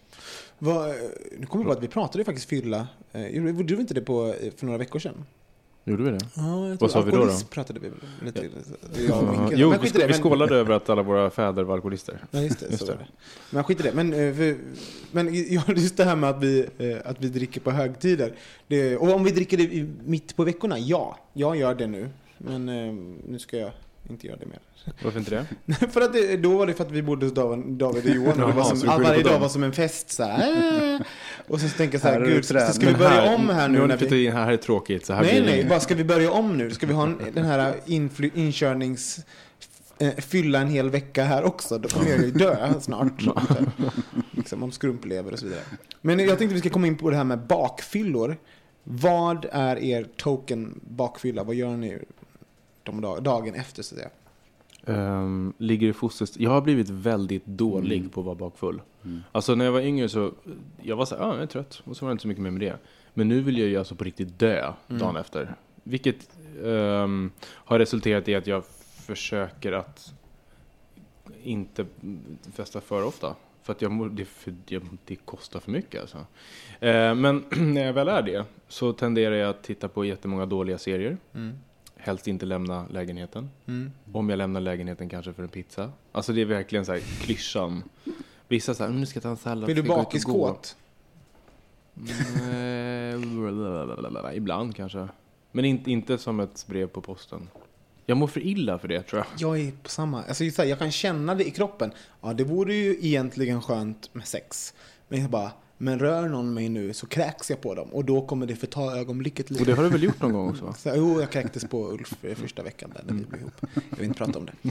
Vad, 0.59 0.95
nu 1.39 1.45
kommer 1.45 1.65
jag 1.65 1.71
på 1.71 1.77
att 1.77 1.83
vi 1.83 1.87
pratade 1.87 2.17
ju 2.17 2.25
faktiskt 2.25 2.49
fylla. 2.49 2.87
Eh, 3.11 3.27
Gjorde 3.27 3.63
du 3.63 3.81
inte 3.81 3.93
det 3.93 4.01
på, 4.01 4.35
eh, 4.41 4.51
för 4.55 4.65
några 4.65 4.77
veckor 4.77 4.99
sedan? 4.99 5.25
Gjorde 5.85 6.03
vi 6.03 6.09
det? 6.11 6.19
Ja, 6.35 6.77
Vad 6.79 6.91
sa 6.91 7.01
vi 7.01 7.11
då, 7.11 7.25
då? 7.25 7.31
pratade 7.49 7.79
vi 7.79 7.91
lite. 8.25 8.49
Ja, 9.09 9.49
jo, 9.51 9.69
Men 9.69 9.81
vi, 9.81 9.89
det, 9.89 9.99
vi 9.99 10.05
men- 10.07 10.13
skålade 10.21 10.55
över 10.55 10.73
att 10.75 10.89
alla 10.89 11.01
våra 11.01 11.29
fäder 11.29 11.63
var 11.63 11.75
alkoholister. 11.75 12.19
Ja, 12.31 12.39
just 12.41 12.59
det. 12.59 12.71
Just 12.71 12.87
det. 12.87 12.97
Men 13.49 13.63
skit 13.63 13.79
i 13.79 13.83
det. 13.83 13.93
Men, 13.93 14.13
eh, 14.13 14.33
för, 14.35 14.57
men 15.11 15.29
ja, 15.53 15.61
just 15.75 15.97
det 15.97 16.03
här 16.03 16.15
med 16.15 16.29
att 16.29 16.43
vi, 16.43 16.67
eh, 16.77 16.97
att 17.09 17.21
vi 17.21 17.29
dricker 17.29 17.61
på 17.61 17.71
högtider. 17.71 18.33
Det, 18.67 18.97
och 18.97 19.09
om 19.13 19.23
vi 19.23 19.31
dricker 19.31 19.57
det 19.57 19.87
mitt 20.05 20.35
på 20.35 20.43
veckorna, 20.43 20.79
ja. 20.79 21.17
Jag 21.33 21.55
gör 21.57 21.75
det 21.75 21.87
nu. 21.87 22.09
Men 22.37 22.69
eh, 22.69 22.93
nu 23.27 23.39
ska 23.39 23.57
jag 23.57 23.71
inte 24.09 24.27
göra 24.27 24.37
det 24.37 24.45
mer. 24.45 24.59
Varför 25.03 25.19
inte 25.19 25.45
det? 25.65 25.75
för 25.91 26.01
att 26.01 26.13
det, 26.13 26.37
då 26.37 26.57
var 26.57 26.67
det 26.67 26.73
för 26.73 26.83
att 26.83 26.91
vi 26.91 27.01
bodde 27.01 27.25
hos 27.25 27.33
David, 27.33 27.81
och 27.81 27.99
Johan. 28.15 28.43
och 28.43 28.49
det 28.49 28.55
var 28.55 28.63
som, 28.63 29.03
varje 29.03 29.23
dag 29.23 29.39
var 29.39 29.49
som 29.49 29.63
en 29.63 29.73
fest. 29.73 30.11
Så 30.11 30.23
här, 30.23 30.93
äh. 30.95 31.01
Och 31.47 31.61
så 31.61 31.69
tänker 31.69 31.95
jag 31.95 32.01
så 32.01 32.07
Här 32.07 32.19
här, 32.19 32.27
gud, 32.27 32.45
så 32.45 32.59
ska 32.59 32.87
vi 32.87 32.93
börja 32.93 33.35
om 33.35 33.49
här 33.49 33.67
nu? 33.67 33.79
har 33.79 33.87
ni 33.87 33.87
när 33.87 33.97
flyttat 33.97 34.13
vi, 34.13 34.25
in 34.25 34.33
här, 34.33 34.45
här 34.45 34.53
är 34.53 34.57
tråkigt. 34.57 35.05
Så 35.05 35.13
här 35.13 35.21
nej, 35.23 35.41
nej, 35.41 35.65
bara 35.65 35.79
ska 35.79 35.95
vi 35.95 36.03
börja 36.03 36.31
om 36.31 36.57
nu? 36.57 36.71
Ska 36.71 36.87
vi 36.87 36.93
ha 36.93 37.03
en, 37.03 37.17
den 37.33 37.45
här 37.45 37.75
infly, 37.85 38.31
inkörnings... 38.35 39.19
eh, 39.99 40.13
Fylla 40.15 40.59
en 40.59 40.67
hel 40.67 40.89
vecka 40.89 41.23
här 41.23 41.43
också, 41.43 41.77
då 41.77 41.89
kommer 41.89 42.09
jag 42.09 42.19
ju 42.19 42.31
dö 42.31 42.73
snart. 42.81 43.21
liksom, 44.31 44.63
om 44.63 44.71
skrumplever 44.71 45.31
och 45.33 45.39
så 45.39 45.45
vidare. 45.45 45.61
Men 46.01 46.19
jag 46.19 46.37
tänkte 46.37 46.53
vi 46.53 46.59
ska 46.59 46.69
komma 46.69 46.87
in 46.87 46.97
på 46.97 47.09
det 47.09 47.15
här 47.15 47.23
med 47.23 47.39
bakfyllor. 47.39 48.37
Vad 48.83 49.45
är 49.51 49.79
er 49.79 50.07
token 50.17 50.79
bakfylla? 50.87 51.43
Vad 51.43 51.55
gör 51.55 51.77
ni 51.77 51.99
de 52.83 53.01
dag, 53.01 53.23
dagen 53.23 53.55
efter 53.55 53.83
så 53.83 53.95
att 53.95 53.99
säga? 53.99 54.09
Ehm, 54.85 55.53
ligger 55.57 55.87
i 55.87 55.93
fosterst... 55.93 56.37
Jag 56.39 56.51
har 56.51 56.61
blivit 56.61 56.89
väldigt 56.89 57.45
dålig 57.45 57.97
Mm. 57.97 58.09
på 58.09 58.19
att 58.19 58.25
vara 58.25 58.35
bakfull. 58.35 58.81
Mm. 59.03 59.23
Alltså 59.31 59.55
när 59.55 59.65
jag 59.65 59.71
var 59.71 59.81
yngre 59.81 60.09
så, 60.09 60.31
jag 60.81 60.95
var 60.95 61.05
så 61.05 61.15
här, 61.15 61.23
ah, 61.23 61.33
jag 61.33 61.41
är 61.41 61.47
trött. 61.47 61.81
Och 61.85 61.97
så 61.97 62.05
var 62.05 62.09
det 62.09 62.11
inte 62.11 62.21
så 62.21 62.27
mycket 62.27 62.43
mer 62.43 62.51
med 62.51 62.61
det. 62.61 62.77
Men 63.13 63.27
nu 63.27 63.41
vill 63.41 63.57
jag 63.57 63.67
ju 63.67 63.77
alltså 63.77 63.95
på 63.95 64.03
riktigt 64.03 64.39
dö 64.39 64.73
Mm. 64.87 64.99
dagen 64.99 65.15
efter. 65.15 65.55
Vilket 65.83 66.29
ehm, 66.65 67.31
har 67.41 67.79
resulterat 67.79 68.27
i 68.27 68.35
att 68.35 68.47
jag 68.47 68.65
försöker 69.05 69.71
att 69.71 70.13
inte 71.43 71.85
festa 72.53 72.81
för 72.81 73.03
ofta. 73.05 73.35
För 73.63 73.73
att 73.73 73.81
jag, 73.81 74.11
det, 74.11 74.25
för, 74.25 74.53
det, 75.05 75.15
kostar 75.15 75.59
för 75.59 75.71
mycket 75.71 76.01
alltså. 76.01 76.17
Eh, 76.79 77.15
men 77.15 77.43
när 77.73 77.85
jag 77.85 77.93
väl 77.93 78.07
är 78.07 78.21
det 78.21 78.45
så 78.67 78.93
tenderar 78.93 79.35
jag 79.35 79.49
att 79.49 79.63
titta 79.63 79.87
på 79.87 80.05
jättemånga 80.05 80.45
dåliga 80.45 80.77
serier. 80.77 81.17
Mm. 81.33 81.57
Helst 82.03 82.27
inte 82.27 82.45
lämna 82.45 82.87
lägenheten. 82.87 83.49
Mm. 83.67 83.91
Om 84.11 84.29
jag 84.29 84.37
lämnar 84.37 84.61
lägenheten 84.61 85.09
kanske 85.09 85.33
för 85.33 85.43
en 85.43 85.49
pizza. 85.49 85.91
Alltså 86.11 86.33
det 86.33 86.41
är 86.41 86.45
verkligen 86.45 86.85
så 86.85 86.91
här 86.91 86.99
klyschan. 86.99 87.83
Vissa 88.47 88.73
säger 88.73 88.91
nu 88.91 89.05
ska 89.05 89.17
jag 89.17 89.23
ta 89.23 89.29
en 89.29 89.37
sallad. 89.37 89.65
Blir 89.65 89.75
du 89.75 89.83
ska 89.83 89.95
gå 89.95 89.99
ut 89.99 89.99
och 89.99 90.05
gå." 90.05 90.13
bakiskåt? 90.47 90.77
Mm, 91.97 93.19
eh, 94.29 94.35
Ibland 94.37 94.75
kanske. 94.75 95.07
Men 95.51 95.65
inte, 95.65 95.91
inte 95.91 96.17
som 96.17 96.39
ett 96.39 96.65
brev 96.67 96.87
på 96.87 97.01
posten. 97.01 97.49
Jag 98.05 98.17
mår 98.17 98.27
för 98.27 98.45
illa 98.45 98.79
för 98.79 98.87
det 98.87 99.01
tror 99.01 99.19
jag. 99.19 99.27
Jag 99.37 99.67
är 99.67 99.71
på 99.71 99.89
samma. 99.89 100.23
Alltså, 100.23 100.49
så 100.49 100.61
här, 100.61 100.69
jag 100.69 100.79
kan 100.79 100.91
känna 100.91 101.35
det 101.35 101.47
i 101.47 101.51
kroppen. 101.51 101.91
Ja, 102.21 102.33
det 102.33 102.43
vore 102.43 102.75
ju 102.75 102.97
egentligen 103.01 103.61
skönt 103.61 104.09
med 104.13 104.27
sex. 104.27 104.73
Men 105.07 105.21
jag 105.21 105.29
bara, 105.29 105.51
men 105.77 105.99
rör 105.99 106.29
någon 106.29 106.53
mig 106.53 106.69
nu 106.69 106.93
så 106.93 107.07
kräks 107.07 107.49
jag 107.49 107.61
på 107.61 107.75
dem. 107.75 107.89
Och 107.91 108.05
då 108.05 108.21
kommer 108.21 108.45
det 108.45 108.55
förta 108.55 108.81
ögonblicket 108.81 109.49
lite. 109.49 109.61
Och 109.61 109.67
det 109.67 109.73
har 109.73 109.83
du 109.83 109.89
väl 109.89 110.03
gjort 110.03 110.21
någon 110.21 110.33
gång 110.33 110.49
också? 110.49 110.73
Så, 110.77 110.91
jo, 110.95 111.19
jag 111.19 111.29
kräktes 111.29 111.65
på 111.65 111.91
Ulf 111.91 112.23
i 112.25 112.35
första 112.35 112.63
veckan 112.63 112.91
där 112.95 113.03
när 113.07 113.13
vi 113.13 113.25
blev 113.25 113.41
ihop. 113.41 113.53
Jag 113.89 113.97
vill 113.97 114.05
inte 114.05 114.17
prata 114.17 114.39
om 114.39 114.45
det. 114.45 114.69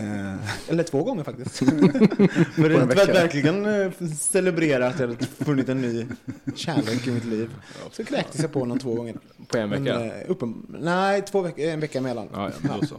Eh, 0.00 0.70
eller 0.70 0.82
två 0.82 1.04
gånger 1.04 1.24
faktiskt. 1.24 1.56
för 2.54 2.70
att 2.70 2.88
vecka. 2.88 3.12
verkligen 3.12 3.66
eh, 3.66 3.92
celebrera 4.18 4.86
att 4.86 5.00
jag 5.00 5.08
hade 5.08 5.26
funnit 5.26 5.68
en 5.68 5.80
ny 5.80 6.06
kärlek 6.54 7.06
i 7.06 7.10
mitt 7.10 7.24
liv. 7.24 7.50
Så 7.92 8.04
kräktes 8.04 8.40
jag 8.40 8.52
på 8.52 8.58
honom 8.58 8.78
två 8.78 8.94
gånger. 8.94 9.16
På 9.48 9.58
en 9.58 9.70
vecka? 9.70 9.82
Men, 9.82 10.10
eh, 10.10 10.30
uppen, 10.30 10.66
nej, 10.80 11.22
två 11.22 11.40
veckor, 11.40 11.64
en 11.64 11.80
vecka 11.80 11.98
emellan. 11.98 12.28
Ja, 12.32 12.50
ja, 12.62 12.76
då 12.80 12.86
så. 12.86 12.96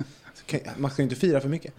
Man 0.78 0.92
ska 0.92 1.02
ju 1.02 1.04
inte 1.04 1.16
fira 1.16 1.42
för 1.42 1.50
mycket. 1.50 1.74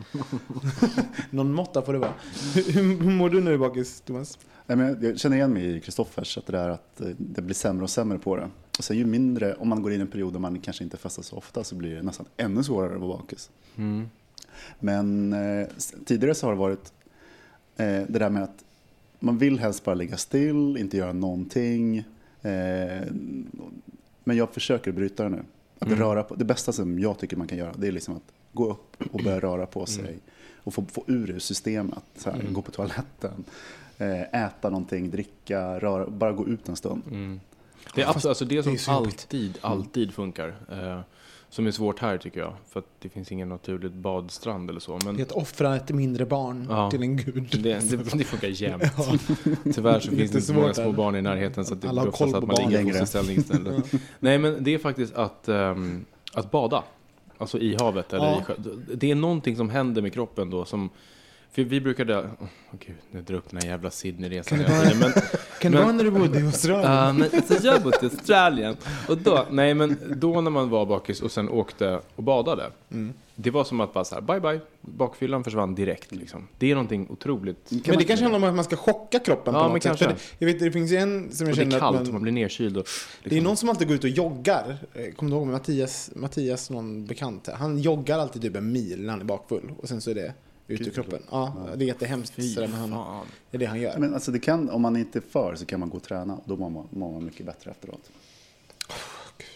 Någon 1.31 1.53
måtta 1.53 1.83
får 1.83 1.93
det 1.93 1.99
vara. 1.99 2.13
Hur, 2.55 2.73
hur 2.73 3.11
mår 3.11 3.31
du 3.31 3.41
nu 3.41 3.59
bakis, 3.59 4.01
Thomas? 4.01 4.39
Nej, 4.67 4.77
men 4.77 4.99
jag 5.03 5.19
känner 5.19 5.37
igen 5.37 5.53
mig 5.53 5.77
i 5.77 5.81
Kristoffers, 5.81 6.39
att 6.39 6.47
det 6.47 6.53
där 6.53 6.69
att 6.69 7.01
eh, 7.01 7.09
det 7.19 7.43
blir 7.43 7.55
sämre 7.55 7.83
och 7.85 7.91
sämre 7.91 8.19
på 8.19 8.37
det. 8.37 8.51
Och 8.79 8.85
sen 8.85 8.97
ju 8.99 9.05
mindre, 9.05 9.55
om 9.55 9.69
man 9.69 9.83
går 9.83 9.93
in 9.93 9.99
i 9.99 10.03
en 10.03 10.07
period 10.09 10.33
där 10.33 10.41
man 10.41 10.61
kanske 10.61 10.85
inte 10.85 10.97
festar 10.97 11.23
så 11.23 11.37
ofta 11.37 11.65
så 11.65 11.75
blir 11.75 11.95
det 11.97 12.03
nästan 12.03 12.27
ännu 12.37 12.65
svårare 12.65 12.95
att 12.95 13.01
vara 13.01 13.17
bakis. 13.19 13.51
Mm. 13.77 14.09
Men 14.81 15.33
eh, 15.33 15.67
tidigare 16.05 16.35
så 16.35 16.47
har 16.47 16.53
det 16.53 16.59
varit 16.59 16.93
eh, 17.77 17.87
det 17.87 18.19
där 18.19 18.31
med 18.31 18.43
att 18.43 18.65
man 19.21 19.39
vill 19.39 19.59
helst 19.59 19.85
bara 19.85 19.95
ligga 19.95 20.17
still, 20.17 20.77
inte 20.77 20.97
göra 20.97 21.13
någonting. 21.13 21.99
Eh, 22.43 23.03
men 24.25 24.37
jag 24.37 24.51
försöker 24.55 24.93
bryta 24.93 25.23
det 25.23 25.29
nu. 25.29 25.43
Att 25.79 25.87
Mm. 25.89 25.99
röra 25.99 26.23
på, 26.23 26.35
det 26.35 26.45
bästa 26.45 26.73
som 26.73 26.99
jag 26.99 27.19
tycker 27.19 27.37
man 27.37 27.47
kan 27.47 27.59
göra 27.59 27.73
det 27.79 27.89
är 27.89 27.93
liksom 27.93 28.17
att 28.17 28.33
gå 28.53 28.71
upp 28.71 29.03
och 29.13 29.21
börja 29.25 29.41
röra 29.41 29.67
på 29.67 29.87
sig. 29.87 30.19
Och 30.57 30.75
få, 30.75 30.85
få 30.85 31.05
ur 31.07 31.31
ur 31.31 31.39
systemet. 31.39 32.05
Så 32.17 32.31
här, 32.31 32.41
Mm. 32.41 32.53
Gå 32.53 32.63
på 32.63 32.71
toaletten, 32.71 33.45
äta 34.33 34.71
någonting, 34.71 35.11
dricka, 35.11 35.79
röra, 35.79 36.07
bara 36.11 36.33
gå 36.33 36.47
ut 36.49 36.69
en 36.69 36.77
stund. 36.77 37.03
Mm. 37.11 37.41
Det 37.95 38.03
är 38.03 38.07
absolut, 38.09 38.25
alltså 38.27 38.45
det 38.45 38.55
det 38.55 38.59
är 38.71 38.77
som 38.79 38.95
jobbigt. 38.95 39.15
alltid, 39.21 39.59
alltid 39.61 40.15
funkar. 40.15 40.55
Eh, 40.73 41.01
som 41.49 41.67
är 41.67 41.71
svårt 41.71 41.99
här 41.99 42.19
tycker 42.19 42.41
jag. 42.41 42.53
För 42.69 42.81
att 42.81 42.87
det 42.99 43.09
finns 43.09 43.33
ingen 43.33 43.49
naturligt 43.49 43.93
badstrand 43.93 44.71
eller 44.71 44.81
så. 44.81 44.99
Men 45.05 45.17
Det 45.17 45.23
är 45.23 45.27
att 45.27 45.33
offra 45.33 45.77
ett 45.77 45.91
mindre 45.91 46.27
barn 46.27 46.67
Ja. 46.71 46.91
till 46.91 47.03
en 47.03 47.17
gud. 47.17 47.49
det, 47.63 47.91
det, 47.91 47.97
det 48.19 48.25
funkar 48.25 48.49
jämt. 48.49 48.83
Ja. 48.99 49.19
Tyvärr 49.75 50.01
så 50.01 50.09
finns 50.09 50.19
det 50.19 50.25
inte 50.25 50.41
så 50.41 50.55
många 50.55 50.75
små 50.75 50.93
barn 50.93 51.17
i 51.17 51.23
närheten 51.23 51.65
så 51.65 51.75
att 51.75 51.83
det 51.83 51.89
behövs 51.89 52.19
koll 52.19 52.35
att 52.35 52.47
man 52.47 52.57
ligger 52.73 52.81
i 52.81 52.85
fosterställning 52.93 53.37
istället. 53.37 53.93
Nej 54.19 54.39
men 54.39 54.65
det 54.65 54.75
är 54.75 54.79
faktiskt 54.79 55.15
att, 55.15 55.49
ehm, 55.49 56.05
att 56.35 56.51
bada. 56.51 56.85
Alltså 57.39 57.59
i 57.59 57.77
havet 57.81 58.13
eller 58.13 58.25
Ja. 58.27 58.41
i 58.41 58.45
sjö. 58.45 58.55
Det 58.95 59.11
är 59.11 59.15
någonting 59.15 59.57
som 59.57 59.71
händer 59.71 60.03
med 60.03 60.13
kroppen 60.13 60.51
då 60.51 60.65
som 60.65 60.91
för 61.55 61.63
vi 61.65 61.81
brukade, 61.81 62.19
oh, 62.19 62.29
gud, 62.87 62.97
nu 63.11 63.23
drar 63.23 63.35
jag 63.35 63.39
upp 63.39 63.51
den 63.51 63.61
här 63.63 63.69
jävla 63.69 63.91
Sydney-resan 63.91 64.59
Kan 64.59 64.59
det 64.59 64.73
vara-. 64.73 64.95
Men, 65.01 65.13
Kan 65.61 65.73
det 65.73 65.79
Men- 65.79 65.83
vara 65.87 65.93
när 65.93 66.05
du 66.05 66.11
bodde 66.11 66.39
i 66.41 66.43
Australien? 66.47 66.93
Ja, 66.93 67.13
men 67.13 67.31
alltså 67.35 67.67
jag 67.67 67.83
bodde 67.83 67.99
i 68.03 68.05
Australien. 68.05 68.77
Och 69.09 69.19
då, 69.19 69.47
nej 69.51 69.75
men 69.75 69.97
då 70.17 70.41
när 70.41 70.51
man 70.51 70.69
var 70.71 70.87
bakis 70.87 71.23
och 71.23 71.31
sen 71.33 71.49
åkte 71.49 72.01
och 72.17 72.23
badade. 72.23 72.71
Mm. 72.93 73.13
Det 73.37 73.51
var 73.51 73.65
som 73.65 73.81
att 73.81 73.95
bara 73.95 74.05
så 74.05 74.15
här, 74.15 74.23
bye 74.23 74.41
bye. 74.41 74.61
Bakfyllan 74.81 75.45
försvann 75.45 75.75
direkt 75.75 76.13
liksom. 76.13 76.49
Det 76.59 76.71
är 76.71 76.75
någonting 76.75 77.07
otroligt. 77.11 77.71
Men 77.87 77.99
det 77.99 78.05
kanske 78.05 78.25
handlar 78.25 78.37
om 78.39 78.45
att 78.45 78.55
man 78.55 78.65
ska 78.65 78.77
chocka 78.77 79.19
kroppen 79.19 79.55
Ja, 79.55 79.61
på 79.61 79.65
men 79.69 79.73
något 79.75 79.83
sätt. 79.83 79.99
kanske. 79.99 80.07
För 80.29 80.37
jag 80.39 80.47
vet, 80.53 80.61
det 80.61 80.73
finns 80.73 80.93
en 80.93 81.33
som 81.33 81.47
jag 81.47 81.53
Och 81.53 81.57
det 81.57 81.63
är 81.63 81.65
känner 81.65 81.79
kallt 81.79 82.03
man 82.03 82.13
man, 82.13 82.23
blir 82.23 82.33
nedkyld. 82.33 82.77
Och, 82.77 82.85
Det 83.23 83.29
är 83.29 83.31
liksom. 83.31 83.45
någon 83.45 83.57
som 83.57 83.69
alltid 83.69 83.89
går 83.89 83.95
ut 83.97 84.05
och 84.05 84.11
joggar. 84.11 84.77
Eh, 84.95 85.13
Kommer 85.15 85.31
du 85.31 85.37
ihåg 85.37 85.47
med 85.47 85.53
Mattias, 85.53 86.11
Mattias, 86.15 86.71
någon 86.71 87.07
bekant? 87.07 87.47
här? 87.47 87.55
Han 87.55 87.79
joggar 87.79 88.19
alltid 88.19 88.43
typ 88.43 88.57
en 88.57 88.73
mil 88.73 89.03
när 89.03 89.11
han 89.11 89.21
är 89.21 89.25
bakfull. 89.25 89.73
Och 89.83 89.89
sen 89.89 90.01
så 90.01 90.11
är 90.11 90.15
det 90.15 90.33
ut 90.69 90.81
ur 90.81 90.91
kroppen. 90.91 91.23
Ja, 91.31 91.69
det 91.77 91.85
är 91.85 91.87
jättehemskt. 91.87 92.35
Fy 92.35 92.55
sådär, 92.55 92.69
men 92.69 92.93
han, 92.93 93.27
det 93.51 93.57
är 93.57 93.59
det 93.59 93.67
han 93.67 93.81
gör. 93.81 93.99
Men 93.99 94.15
alltså 94.15 94.31
det 94.31 94.39
kan, 94.39 94.71
om 94.71 94.83
man 94.83 94.97
inte 94.97 95.19
är 95.19 95.23
för 95.31 95.55
så 95.57 95.67
kan 95.67 95.81
man 95.81 95.89
gå 95.91 95.97
och 95.97 96.03
träna 96.03 96.35
och 96.37 96.43
då 96.45 96.57
mår 96.57 96.71
man, 96.71 96.89
mår 96.91 97.13
man 97.13 97.25
mycket 97.25 97.47
bättre 97.47 97.71
efteråt. 97.71 98.11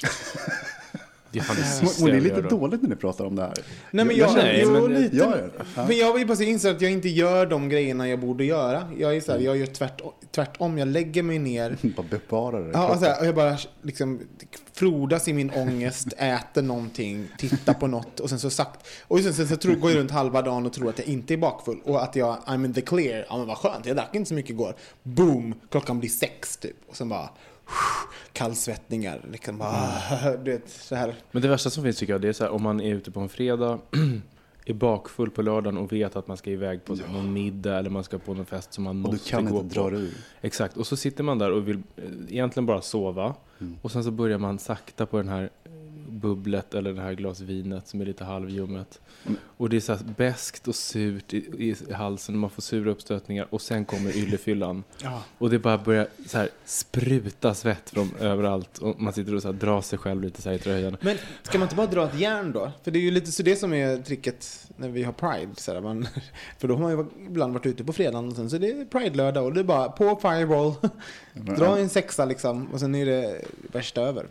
Det 1.32 1.38
är 1.38 1.42
fan 1.42 1.56
det 1.56 1.62
Och 1.62 1.68
sista 1.68 2.04
det 2.04 2.10
är 2.10 2.14
jag 2.14 2.22
lite 2.22 2.40
då. 2.40 2.48
dåligt 2.48 2.82
när 2.82 2.88
ni 2.88 2.96
pratar 2.96 3.24
om 3.24 3.36
det 3.36 3.42
här. 3.42 3.54
Nej 3.90 4.04
men 4.04 4.16
Jag- 4.16 4.30
jag, 4.38 4.46
jag 4.54 4.62
jo, 4.62 4.70
men- 4.88 5.02
lite. 5.02 5.16
Jag 5.16 5.30
gör 5.30 5.50
det. 5.74 5.82
Men 5.88 5.96
jag 5.98 6.14
vill 6.14 6.26
bara 6.26 6.44
inse 6.44 6.70
att 6.70 6.80
jag 6.80 6.92
inte 6.92 7.08
gör 7.08 7.46
de 7.46 7.68
grejerna 7.68 8.08
jag 8.08 8.20
borde 8.20 8.44
göra. 8.44 8.82
Jag 8.98 9.16
är 9.16 9.20
så 9.20 9.32
här, 9.32 9.38
jag 9.38 9.56
gör 9.56 9.66
tvärt, 9.66 10.00
tvärtom. 10.30 10.78
Jag 10.78 10.88
lägger 10.88 11.22
mig 11.22 11.38
ner. 11.38 11.76
Bara 11.96 12.06
bevara 12.10 12.60
det. 12.60 12.70
Ja, 12.72 12.88
och 12.88 12.98
så 12.98 13.04
här, 13.04 13.20
och 13.20 13.26
jag 13.26 13.34
bara 13.34 13.56
liksom 13.82 14.20
frodas 14.72 15.28
i 15.28 15.32
min 15.32 15.50
ångest, 15.50 16.08
äter 16.18 16.62
någonting, 16.62 17.28
tittar 17.38 17.74
på 17.74 17.86
något 17.86 18.20
och 18.20 18.28
sen 18.30 18.38
så 18.38 18.50
sagt 18.50 18.86
och 19.02 19.20
sen, 19.20 19.34
sen 19.34 19.48
så 19.48 19.56
tror, 19.56 19.74
går 19.74 19.90
jag 19.90 19.98
runt 19.98 20.10
halva 20.10 20.42
dagen 20.42 20.66
och 20.66 20.72
tror 20.72 20.88
att 20.90 20.98
jag 20.98 21.08
inte 21.08 21.34
är 21.34 21.38
bakfull 21.38 21.78
och 21.84 22.02
att 22.02 22.16
jag 22.16 22.36
I'm 22.46 22.64
in 22.64 22.74
the 22.74 22.80
clear. 22.80 23.26
Ja 23.28 23.38
men 23.38 23.46
vad 23.46 23.56
skönt, 23.56 23.86
jag 23.86 23.96
drack 23.96 24.14
inte 24.14 24.28
så 24.28 24.34
mycket 24.34 24.50
igår. 24.50 24.74
Boom, 25.02 25.54
klockan 25.70 25.98
blir 25.98 26.10
sex 26.10 26.56
typ 26.56 26.76
och 26.88 26.96
sen 26.96 27.08
bara 27.08 27.30
kallsvettningar. 28.32 29.20
Liksom 29.32 29.58
bara, 29.58 30.36
du 30.44 30.50
vet, 30.50 30.70
så 30.70 30.94
här. 30.94 31.14
Men 31.32 31.42
det 31.42 31.48
värsta 31.48 31.70
som 31.70 31.84
finns 31.84 31.96
tycker 31.96 32.12
jag, 32.12 32.20
det 32.20 32.28
är 32.28 32.32
så 32.32 32.44
här 32.44 32.50
om 32.50 32.62
man 32.62 32.80
är 32.80 32.94
ute 32.94 33.10
på 33.10 33.20
en 33.20 33.28
fredag, 33.28 33.78
är 34.66 34.74
bakfull 34.74 35.30
på 35.30 35.42
lördagen 35.42 35.78
och 35.78 35.92
vet 35.92 36.16
att 36.16 36.28
man 36.28 36.36
ska 36.36 36.50
iväg 36.50 36.84
på 36.84 36.94
någon 37.12 37.32
middag 37.32 37.78
eller 37.78 37.90
man 37.90 38.04
ska 38.04 38.18
på 38.18 38.34
någon 38.34 38.46
fest 38.46 38.72
som 38.72 38.84
man 38.84 39.04
och 39.04 39.10
du 39.10 39.16
måste 39.16 39.30
kan 39.30 39.44
gå 39.44 39.60
inte 39.60 39.74
på. 39.74 39.80
dra 39.80 39.90
dig 39.90 40.00
ur. 40.02 40.14
Exakt, 40.40 40.76
och 40.76 40.86
så 40.86 40.96
sitter 40.96 41.24
man 41.24 41.38
där 41.38 41.50
och 41.50 41.68
vill 41.68 41.82
eh, 41.96 42.04
egentligen 42.28 42.66
bara 42.66 42.80
sova. 42.80 43.34
Mm. 43.60 43.76
Och 43.82 43.92
sen 43.92 44.04
så 44.04 44.10
börjar 44.10 44.38
man 44.38 44.58
sakta 44.58 45.06
på 45.06 45.16
den 45.16 45.28
här 45.28 45.50
bubblet 46.18 46.74
eller 46.74 46.92
det 46.92 47.02
här 47.02 47.12
glas 47.12 47.40
vinet 47.40 47.88
som 47.88 48.00
är 48.00 48.04
lite 48.04 48.24
halvljummet. 48.24 49.00
Mm. 49.26 49.38
Och 49.56 49.68
det 49.68 49.76
är 49.76 49.80
så 49.80 49.92
här 49.92 50.00
beskt 50.16 50.68
och 50.68 50.74
surt 50.74 51.34
i, 51.34 51.76
i 51.88 51.92
halsen 51.92 52.34
och 52.34 52.40
man 52.40 52.50
får 52.50 52.62
sura 52.62 52.90
uppstötningar 52.90 53.46
och 53.50 53.60
sen 53.60 53.84
kommer 53.84 54.16
yllefyllan. 54.16 54.84
Ja. 55.02 55.22
Och 55.38 55.50
det 55.50 55.58
bara 55.58 55.78
börjar 55.78 56.08
så 56.26 56.38
här 56.38 56.48
spruta 56.64 57.54
svett 57.54 57.90
från 57.90 58.10
överallt 58.20 58.78
och 58.78 59.00
man 59.00 59.12
sitter 59.12 59.34
och 59.34 59.42
så 59.42 59.48
här 59.48 59.52
drar 59.52 59.80
sig 59.80 59.98
själv 59.98 60.22
lite 60.22 60.42
så 60.42 60.48
här 60.48 60.56
i 60.56 60.58
tröjan. 60.58 60.96
Men 61.00 61.16
ska 61.42 61.58
man 61.58 61.66
inte 61.66 61.76
bara 61.76 61.86
dra 61.86 62.04
ett 62.04 62.20
järn 62.20 62.52
då? 62.52 62.72
För 62.82 62.90
det 62.90 62.98
är 62.98 63.02
ju 63.02 63.10
lite 63.10 63.32
så 63.32 63.42
det 63.42 63.56
som 63.56 63.72
är 63.72 63.96
tricket 63.96 64.68
när 64.76 64.88
vi 64.88 65.02
har 65.02 65.12
Pride. 65.12 65.54
Så 65.56 65.72
här, 65.72 65.80
man, 65.80 66.08
för 66.58 66.68
då 66.68 66.74
har 66.74 66.80
man 66.80 66.90
ju 66.92 67.06
ibland 67.26 67.52
varit 67.52 67.66
ute 67.66 67.84
på 67.84 67.92
fredagen 67.92 68.28
och 68.28 68.36
sen 68.36 68.50
så 68.50 68.56
är 68.56 68.60
det 68.60 68.90
Pride-lördag 68.90 69.44
och 69.44 69.52
det 69.52 69.60
är 69.60 69.64
bara 69.64 69.88
på 69.88 70.16
Fireball, 70.16 70.74
dra 71.56 71.78
en 71.78 71.88
sexa 71.88 72.24
liksom 72.24 72.66
och 72.72 72.80
sen 72.80 72.94
är 72.94 73.06
det 73.06 73.44
värsta 73.72 74.00
över. 74.00 74.26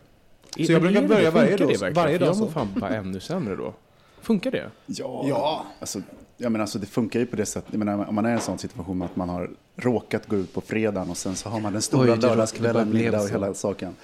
Så 0.66 0.72
jag 0.72 0.82
brukar 0.82 1.08
börja 1.08 1.32
varje 1.32 1.58
dag- 1.58 1.70
det 1.70 1.92
varje 1.92 2.18
dag 2.18 2.52
fan 2.54 2.68
bara 2.80 2.96
ännu 2.96 3.20
sämre 3.20 3.56
då. 3.56 3.74
Funkar 4.22 4.52
det? 4.52 4.70
Ja, 4.86 5.24
Ja. 5.28 5.66
Alltså, 5.80 6.02
jag 6.38 6.52
menar, 6.52 6.64
alltså, 6.64 6.80
det 6.80 6.86
funkar 6.86 7.20
ju 7.20 7.26
på 7.26 7.36
det 7.36 7.46
sättet. 7.46 7.70
Jag 7.72 7.80
menar, 7.80 8.06
om 8.10 8.16
man 8.16 8.26
är 8.26 8.30
i 8.30 8.34
en 8.34 8.40
sån 8.40 8.58
situation 8.58 9.02
att 9.02 9.16
man 9.16 9.30
har 9.30 9.50
råkat 9.76 10.28
gå 10.28 10.36
ut 10.36 10.54
på 10.54 10.62
fredagen 10.62 11.10
och 11.10 11.18
sen 11.18 11.36
så 11.36 11.50
har 11.50 11.60
man 11.60 11.74
den 11.74 11.82
stora 11.82 12.14
Oj, 12.14 12.20
lördagskvällen, 12.20 12.94
middag 12.94 13.22
och 13.22 13.30
hela 13.30 13.54
saken. 13.54 13.96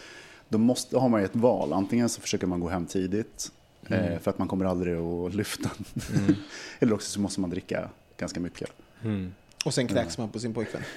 Då 0.50 0.58
måste, 0.58 0.98
har 0.98 1.10
man 1.10 1.22
ju 1.22 1.26
ett 1.26 1.36
val. 1.36 1.74
Antingen 1.74 2.10
så 2.10 2.22
försöker 2.22 2.48
man 2.48 2.60
gå 2.60 2.70
hem 2.70 2.86
tidigt 2.86 3.52
eh, 3.88 4.20
för 4.22 4.30
att 4.32 4.38
man 4.38 4.48
kommer 4.48 4.66
aldrig 4.66 4.96
att 4.98 5.36
lyfta. 5.36 5.70
Mm. 6.16 6.36
Eller 6.80 6.94
också 6.94 7.12
så 7.12 7.22
måste 7.22 7.42
man 7.42 7.50
dricka 7.50 7.90
ganska 8.18 8.40
mycket. 8.40 8.70
Mm. 9.04 9.34
Och 9.66 9.74
sen 9.74 9.88
kräks 9.88 10.18
man 10.18 10.30
på 10.30 10.40
sin 10.40 10.54
pojkvän. 10.54 10.82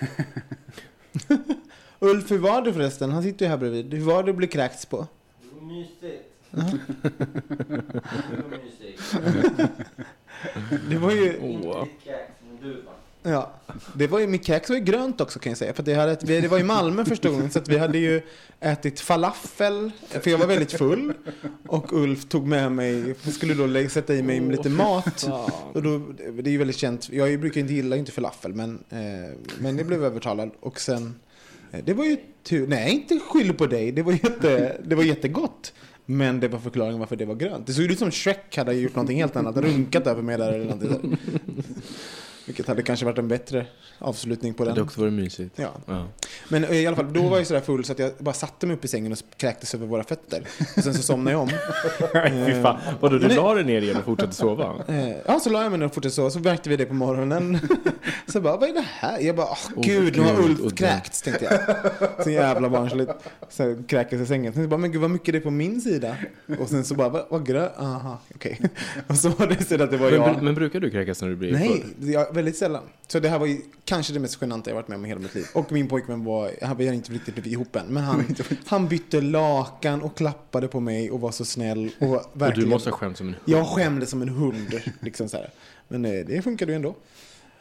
Ulf, 1.98 2.30
hur 2.30 2.38
var 2.38 2.62
det 2.62 2.72
förresten? 2.72 3.10
Han 3.10 3.22
sitter 3.22 3.44
ju 3.46 3.50
här 3.50 3.56
bredvid. 3.58 3.94
Hur 3.94 4.04
var 4.04 4.22
det 4.22 4.30
att 4.30 4.36
bli 4.36 4.46
kräkts 4.46 4.86
på? 4.86 5.06
Det 5.66 5.72
var 5.72 5.78
mysigt. 5.78 6.32
Det 8.30 8.42
var 8.42 8.58
mysigt. 8.64 9.16
Det 10.90 10.96
var 10.98 11.10
ju... 11.12 11.38
Åh. 11.42 11.46
Inte 11.48 12.04
kex, 12.04 12.18
men 12.48 12.70
du 12.70 12.82
va? 12.82 12.90
Ja, 13.22 13.52
det 13.94 14.06
var 14.06 14.18
ju, 14.18 14.26
mitt 14.26 14.44
kex 14.46 14.68
var 14.68 14.76
ju 14.76 14.82
grönt 14.84 15.20
också 15.20 15.38
kan 15.38 15.50
jag 15.50 15.58
säga. 15.58 15.74
För 15.74 15.82
det, 15.82 15.94
hade, 15.94 16.18
vi- 16.22 16.40
det 16.40 16.48
var 16.48 16.58
i 16.58 16.62
Malmö 16.62 17.04
första 17.04 17.28
gången 17.28 17.50
så 17.50 17.58
att 17.58 17.68
vi 17.68 17.78
hade 17.78 17.98
ju 17.98 18.22
ätit 18.60 19.00
falafel. 19.00 19.90
För 20.08 20.30
jag 20.30 20.38
var 20.38 20.46
väldigt 20.46 20.72
full. 20.72 21.12
Och 21.68 21.92
Ulf 21.92 22.24
tog 22.28 22.46
med 22.46 22.72
mig, 22.72 23.14
skulle 23.14 23.54
då 23.54 23.66
lä- 23.66 23.88
sätta 23.88 24.14
i 24.14 24.22
mig 24.22 24.40
lite 24.40 24.68
mat. 24.68 25.28
Och 25.72 25.82
då, 25.82 25.98
det 26.42 26.50
är 26.50 26.52
ju 26.52 26.58
väldigt 26.58 26.76
känt, 26.76 27.08
jag 27.12 27.40
brukar 27.40 27.60
inte 27.60 27.72
gilla 27.74 27.96
inte 27.96 28.12
falafel 28.12 28.54
men, 28.54 28.84
eh, 28.90 28.98
men 29.58 29.76
jag 29.78 29.86
blev 29.86 30.04
övertalad. 30.04 30.50
Och 30.60 30.80
sen, 30.80 31.14
Eh, 31.72 31.84
det 31.84 31.94
var 31.94 32.04
ju 32.04 32.16
tur, 32.42 32.66
nej 32.66 32.92
inte 32.92 33.18
skyll 33.18 33.54
på 33.54 33.66
dig, 33.66 33.92
det 33.92 34.02
var, 34.02 34.12
jätte, 34.12 34.80
det 34.84 34.94
var 34.94 35.02
jättegott. 35.02 35.72
Men 36.08 36.40
det 36.40 36.48
var 36.48 36.58
förklaringen 36.58 37.00
varför 37.00 37.16
det 37.16 37.24
var 37.24 37.34
grönt. 37.34 37.66
Det 37.66 37.72
såg 37.72 37.84
ut 37.84 37.98
som 37.98 38.10
Shrek 38.10 38.56
hade 38.56 38.74
gjort 38.74 38.94
någonting 38.94 39.18
helt 39.20 39.36
annat, 39.36 39.56
runkat 39.56 40.06
över 40.06 40.22
mig 40.22 40.38
där 40.38 40.52
eller 40.52 40.64
någonting. 40.64 41.18
Vilket 42.46 42.66
hade 42.66 42.82
kanske 42.82 43.04
varit 43.06 43.18
en 43.18 43.28
bättre 43.28 43.66
avslutning 43.98 44.54
på 44.54 44.64
Det 44.64 44.70
hade 44.70 44.80
den. 44.80 44.86
också 44.86 45.00
varit 45.00 45.12
mysigt. 45.12 45.54
Ja. 45.58 45.70
Ja. 45.86 46.06
Men 46.48 46.64
eh, 46.64 46.72
i 46.76 46.86
alla 46.86 46.96
fall, 46.96 47.12
då 47.12 47.22
var 47.28 47.36
jag 47.36 47.46
sådär 47.46 47.60
full 47.60 47.84
så 47.84 47.92
att 47.92 47.98
jag 47.98 48.12
bara 48.18 48.34
satte 48.34 48.66
mig 48.66 48.76
upp 48.76 48.84
i 48.84 48.88
sängen 48.88 49.12
och 49.12 49.18
kräktes 49.36 49.74
över 49.74 49.86
våra 49.86 50.04
fötter. 50.04 50.42
Och 50.76 50.82
sen 50.82 50.94
så 50.94 51.02
somnade 51.02 51.30
jag 51.30 51.40
om. 51.42 51.48
Fy 52.46 52.62
fan. 52.62 52.76
Vadå, 53.00 53.18
du 53.18 53.28
la 53.28 53.54
dig 53.54 53.64
ner 53.64 53.82
igen 53.82 53.96
och 53.96 54.04
fortsatte 54.04 54.34
sova? 54.34 54.74
Eh, 54.88 55.08
ja, 55.26 55.40
så 55.40 55.50
la 55.50 55.62
jag 55.62 55.70
mig 55.70 55.78
ner 55.78 55.86
och 55.86 55.94
fortsatte 55.94 56.14
sova. 56.14 56.30
Så 56.30 56.38
märkte 56.40 56.68
vi 56.68 56.76
det 56.76 56.86
på 56.86 56.94
morgonen. 56.94 57.58
så 58.26 58.40
bara, 58.40 58.56
vad 58.56 58.68
är 58.68 58.74
det 58.74 58.86
här? 58.88 59.20
Jag 59.20 59.36
bara, 59.36 59.46
åh 59.46 59.58
Åh, 59.76 59.82
gud, 59.84 60.16
nu 60.16 60.22
har 60.22 60.40
Ulf 60.40 60.74
kräkts, 60.74 61.22
tänkte 61.22 61.44
jag. 61.44 62.24
Så 62.24 62.30
jävla 62.30 62.68
barnsligt. 62.68 63.12
Så 63.48 63.82
kräktes 63.88 64.20
i 64.20 64.26
sängen. 64.26 64.52
Sen 64.52 64.62
så 64.62 64.68
bara, 64.68 64.76
men 64.78 64.92
gud 64.92 65.00
vad 65.00 65.10
mycket 65.10 65.32
det 65.32 65.38
är 65.38 65.42
på 65.42 65.50
min 65.50 65.80
sida. 65.80 66.16
Och 66.60 66.68
sen 66.68 66.84
så 66.84 66.94
bara, 66.94 67.08
vad, 67.08 67.26
vad 67.30 67.46
grö? 67.46 67.68
Aha, 67.78 68.18
okej. 68.34 68.60
Och 69.06 69.16
så 69.16 69.28
var 69.28 69.46
det 69.46 69.64
så 69.64 69.82
att 69.82 69.90
det 69.90 69.96
var 69.96 70.10
Men, 70.10 70.20
jag. 70.20 70.42
men 70.42 70.54
brukar 70.54 70.80
du 70.80 70.90
kräkas 70.90 71.22
när 71.22 71.28
du 71.28 71.36
blir 71.36 71.52
Nej, 71.52 71.84
full? 71.98 72.35
Väldigt 72.36 72.56
sällan. 72.56 72.82
Så 73.08 73.20
det 73.20 73.28
här 73.28 73.38
var 73.38 73.46
ju 73.46 73.60
kanske 73.84 74.12
det 74.12 74.20
mest 74.20 74.38
genanta 74.40 74.70
jag 74.70 74.74
varit 74.74 74.88
med 74.88 74.96
om 74.98 75.04
i 75.04 75.08
hela 75.08 75.20
mitt 75.20 75.34
liv. 75.34 75.46
Och 75.54 75.72
min 75.72 75.88
pojkvän 75.88 76.24
var, 76.24 76.50
han- 76.62 76.76
har 76.76 76.82
inte 76.82 77.12
riktigt 77.12 77.34
blivit 77.34 77.52
ihop 77.52 77.76
än, 77.76 77.86
men 77.86 78.02
han, 78.02 78.24
han 78.66 78.88
bytte 78.88 79.20
lakan 79.20 80.02
och 80.02 80.16
klappade 80.16 80.68
på 80.68 80.80
mig 80.80 81.10
och 81.10 81.20
var 81.20 81.30
så 81.32 81.44
snäll. 81.44 81.90
Och, 81.98 82.08
Och 82.14 82.22
verkligen, 82.32 82.68
du 82.68 82.74
måste 82.74 82.90
ha 82.90 82.96
skämt 82.96 83.16
som 83.16 83.28
en 83.28 83.34
Jag 83.44 83.66
skämdes 83.66 84.10
som 84.10 84.22
en 84.22 84.28
hund, 84.28 84.80
liksom 85.00 85.28
så 85.28 85.36
här. 85.36 85.50
Men 85.88 86.04
eh, 86.04 86.26
det 86.26 86.42
funkade 86.42 86.72
ju 86.72 86.76
ändå. 86.76 86.94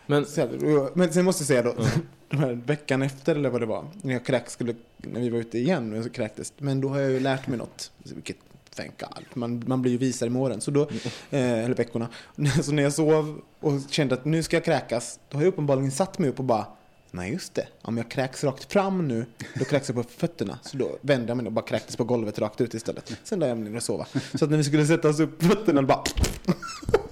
Men 0.07 0.23
och- 0.23 0.91
Men 0.97 1.13
sen 1.13 1.25
måste 1.25 1.41
jag 1.41 1.47
säga 1.47 1.61
då, 1.61 1.75
den 2.29 2.39
här 2.39 2.53
veckan 2.65 3.01
efter 3.01 3.35
eller 3.35 3.49
vad 3.49 3.61
det 3.61 3.65
var, 3.65 3.85
när 4.01 4.13
jag 4.13 4.25
kräks, 4.25 4.53
skulle, 4.53 4.75
när 4.97 5.19
vi 5.21 5.29
var 5.29 5.39
ute 5.39 5.57
igen, 5.57 6.03
så 6.03 6.09
kräktes 6.09 6.53
Men 6.57 6.81
då 6.81 6.89
har 6.89 6.99
jag 6.99 7.11
ju 7.11 7.19
lärt 7.19 7.47
mig 7.47 7.57
något, 7.57 7.91
vilket 8.03 8.37
thank 8.75 8.99
God. 8.99 9.25
Man, 9.33 9.63
man 9.67 9.81
blir 9.81 9.91
ju 9.91 9.97
visare 9.97 10.29
med 10.29 10.41
åren. 10.41 10.61
Så 10.61 10.71
då, 10.71 10.81
eh, 10.81 11.63
eller 11.63 11.75
veckorna. 11.75 12.07
Så 12.63 12.71
när 12.71 12.83
jag 12.83 12.93
sov 12.93 13.41
och 13.59 13.73
kände 13.89 14.15
att 14.15 14.25
nu 14.25 14.43
ska 14.43 14.55
jag 14.55 14.65
kräkas, 14.65 15.19
då 15.29 15.37
har 15.37 15.43
jag 15.43 15.49
uppenbarligen 15.49 15.91
satt 15.91 16.19
mig 16.19 16.29
upp 16.29 16.39
och 16.39 16.45
bara 16.45 16.65
Nej 17.15 17.31
just 17.31 17.53
det, 17.53 17.67
om 17.81 17.97
jag 17.97 18.11
kräks 18.11 18.43
rakt 18.43 18.71
fram 18.71 19.07
nu, 19.07 19.25
då 19.53 19.65
kräks 19.65 19.89
jag 19.89 19.95
på 19.95 20.03
fötterna. 20.03 20.59
Så 20.63 20.77
då 20.77 20.97
vände 21.01 21.27
jag 21.27 21.37
mig 21.37 21.45
och 21.45 21.51
bara 21.51 21.65
kräktes 21.65 21.95
på 21.95 22.03
golvet 22.03 22.39
rakt 22.39 22.61
ut 22.61 22.73
istället. 22.73 23.13
Sen 23.23 23.39
lade 23.39 23.49
jag 23.49 23.57
mig 23.57 23.69
ner 23.69 23.77
och 23.77 23.83
sova. 23.83 24.07
Så 24.33 24.45
att 24.45 24.51
när 24.51 24.57
vi 24.57 24.63
skulle 24.63 24.85
sätta 24.85 25.09
oss 25.09 25.19
upp 25.19 25.39
på 25.39 25.45
fötterna, 25.45 25.81
bara... 25.81 26.03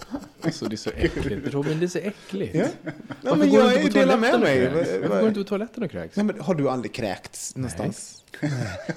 alltså, 0.45 0.65
det 0.65 0.75
är 0.75 0.77
så 0.77 0.89
äckligt. 0.89 1.53
Robin, 1.53 1.79
det 1.79 1.85
är 1.85 1.87
så 1.87 1.99
äckligt. 1.99 2.55
Ja, 2.55 2.65
ja 2.83 2.91
Varför 3.21 3.37
men 3.37 3.51
jag 3.51 3.67
inte 3.67 3.79
är 3.79 3.91
på 3.91 3.97
delar 3.97 4.17
med 4.17 4.39
mig. 4.39 4.69
Varför 4.73 5.07
går 5.07 5.21
du 5.21 5.27
inte 5.27 5.39
på 5.39 5.43
toaletten 5.43 5.83
och 5.83 5.91
kräks? 5.91 6.17
Nej, 6.17 6.25
men 6.25 6.39
har 6.39 6.55
du 6.55 6.69
aldrig 6.69 6.93
kräkts 6.93 7.55
någonstans? 7.55 8.23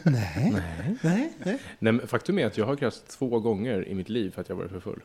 Nej. 0.03 0.53
Nej. 0.53 0.97
Nej. 1.01 1.33
Nej, 1.45 1.59
men 1.79 2.07
faktum 2.07 2.39
är 2.39 2.47
att 2.47 2.59
jag 2.59 2.67
har 2.67 2.77
kräkts 2.77 3.03
två 3.19 3.41
gånger 3.41 3.89
i 3.89 3.95
mitt 3.95 4.09
liv 4.09 4.31
för 4.31 4.41
att 4.41 4.49
jag 4.49 4.57
varit 4.57 4.71
för 4.71 4.81
full. 4.81 5.01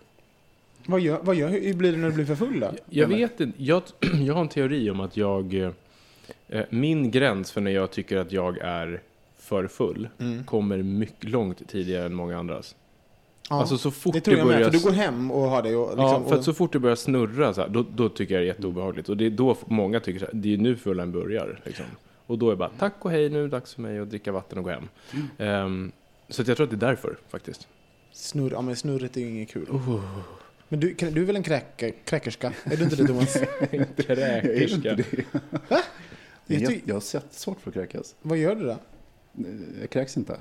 Vad, 0.85 0.99
gör, 1.01 1.19
vad 1.21 1.35
gör, 1.35 1.49
hur 1.49 1.73
blir 1.73 1.91
det 1.91 1.97
när 1.97 2.09
du 2.09 2.15
blir 2.15 2.25
för 2.25 2.35
full 2.35 2.59
då? 2.59 2.71
Jag 2.89 3.05
Eller? 3.05 3.17
vet 3.17 3.39
inte. 3.39 3.63
Jag, 3.63 3.83
jag 4.25 4.33
har 4.33 4.41
en 4.41 4.49
teori 4.49 4.89
om 4.89 4.99
att 4.99 5.17
jag... 5.17 5.53
Eh, 6.49 6.63
min 6.69 7.11
gräns 7.11 7.51
för 7.51 7.61
när 7.61 7.71
jag 7.71 7.91
tycker 7.91 8.17
att 8.17 8.31
jag 8.31 8.57
är 8.57 9.01
för 9.37 9.67
full 9.67 10.09
Mm. 10.19 10.43
kommer 10.43 10.77
mycket 10.77 11.29
långt 11.29 11.67
tidigare 11.69 12.05
än 12.05 12.13
många 12.13 12.37
andras. 12.39 12.75
Ja, 13.51 13.59
Alltså 13.59 13.77
så 13.77 13.91
fort 13.91 14.13
det 14.13 14.21
tror 14.21 14.37
jag 14.37 14.47
börjar... 14.47 14.59
med, 14.59 14.71
för 14.71 14.79
du 14.79 14.83
går 14.85 14.91
hem 14.91 15.31
och 15.31 15.41
har 15.49 15.63
det 15.63 15.75
och 15.75 15.87
liksom, 15.89 16.03
ja, 16.05 16.23
för 16.27 16.33
att 16.33 16.39
och, 16.39 16.45
så 16.45 16.53
fort 16.53 16.73
det 16.73 16.79
börjar 16.79 16.95
snurra 16.95 17.53
så 17.53 17.61
här, 17.61 17.67
då, 17.69 17.85
då 17.95 18.09
tycker 18.09 18.33
jag 18.33 18.41
det 18.41 18.45
är 18.45 18.47
jätteobehagligt. 18.47 19.09
Och 19.09 19.17
det 19.17 19.25
är 19.25 19.29
då 19.29 19.57
många 19.65 19.99
tycker 19.99 20.19
så 20.19 20.25
här, 20.25 20.33
det 20.33 20.53
är 20.53 20.57
nu 20.57 20.75
fullen 20.77 21.11
börjar. 21.11 21.61
Liksom. 21.65 21.85
Och 22.27 22.37
då 22.37 22.47
är 22.47 22.51
det 22.51 22.57
bara, 22.57 22.69
tack 22.79 22.93
och 23.05 23.11
hej, 23.11 23.29
nu 23.29 23.37
är 23.39 23.41
det 23.43 23.47
dags 23.49 23.73
för 23.73 23.81
mig 23.81 23.99
att 23.99 24.09
dricka 24.09 24.31
vatten 24.31 24.57
och 24.57 24.63
gå 24.63 24.69
hem. 24.69 24.87
Ehm, 25.37 25.91
så 26.29 26.41
att 26.41 26.47
jag 26.47 26.57
tror 26.57 26.63
att 26.63 26.69
det 26.79 26.85
är 26.85 26.89
därför, 26.89 27.17
faktiskt. 27.29 27.67
snurr, 28.11 28.51
ja, 28.51 28.61
men 28.61 28.75
snurret 28.75 29.17
är 29.17 29.21
ju 29.21 29.27
inget 29.29 29.49
kul. 29.49 29.67
Oh, 29.69 30.01
Men 30.69 30.79
du, 30.79 30.93
kan- 30.95 31.13
du 31.13 31.21
är 31.21 31.25
väl 31.25 31.35
en 31.35 31.43
kräker, 31.43 31.93
kräkerska? 32.05 32.53
Är 32.63 32.77
du 32.77 32.83
inte 32.83 32.95
det 32.95 33.07
Thomas? 33.07 33.35
Jag 33.59 33.73
är 33.73 33.75
inte 33.75 34.03
kräkerska. 34.03 34.95
det. 34.95 35.05
Jag 36.47 36.61
Jag, 36.61 36.81
jag 36.85 36.95
har 36.95 37.15
jättesvårt 37.15 37.61
för 37.61 37.69
att 37.69 37.73
kräkas. 37.73 38.15
vad 38.21 38.37
gör 38.37 38.55
du 38.55 38.63
då? 38.65 38.77
Jag 39.81 39.89
kräks 39.89 40.17
inte. 40.17 40.37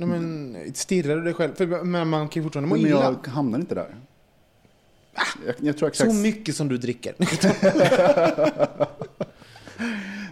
Nej, 0.00 0.08
men, 0.08 0.56
stirrar 0.74 1.16
du 1.16 1.22
dig 1.22 1.34
själv? 1.34 1.54
För, 1.54 1.84
men 1.84 2.08
man 2.08 2.28
kan 2.28 2.40
ju 2.42 2.44
fortfarande 2.44 2.68
må 2.68 2.74
Men 2.76 2.86
illa. 2.86 3.16
jag 3.24 3.30
hamnar 3.30 3.58
inte 3.58 3.74
där. 3.74 3.96
Jag, 5.46 5.54
jag 5.60 5.78
tror 5.78 5.88
jag 5.88 5.96
Så 5.96 6.12
mycket 6.12 6.56
som 6.56 6.68
du 6.68 6.78
dricker. 6.78 7.14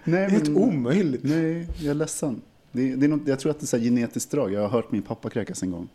Nej, 0.04 0.30
Helt 0.30 0.48
men- 0.48 0.56
omöjligt. 0.56 1.24
Nej, 1.24 1.68
jag 1.78 1.90
är 1.90 1.94
ledsen. 1.94 2.40
Det, 2.72 2.94
det 2.96 3.06
är 3.06 3.08
något, 3.08 3.28
jag 3.28 3.38
tror 3.40 3.50
att 3.50 3.60
det 3.60 3.64
är 3.64 3.66
så 3.66 3.76
här 3.76 3.84
genetiskt 3.84 4.30
drag. 4.30 4.52
Jag 4.52 4.60
har 4.60 4.68
hört 4.68 4.92
min 4.92 5.02
pappa 5.02 5.30
kräkas 5.30 5.62
en 5.62 5.70
gång. 5.70 5.88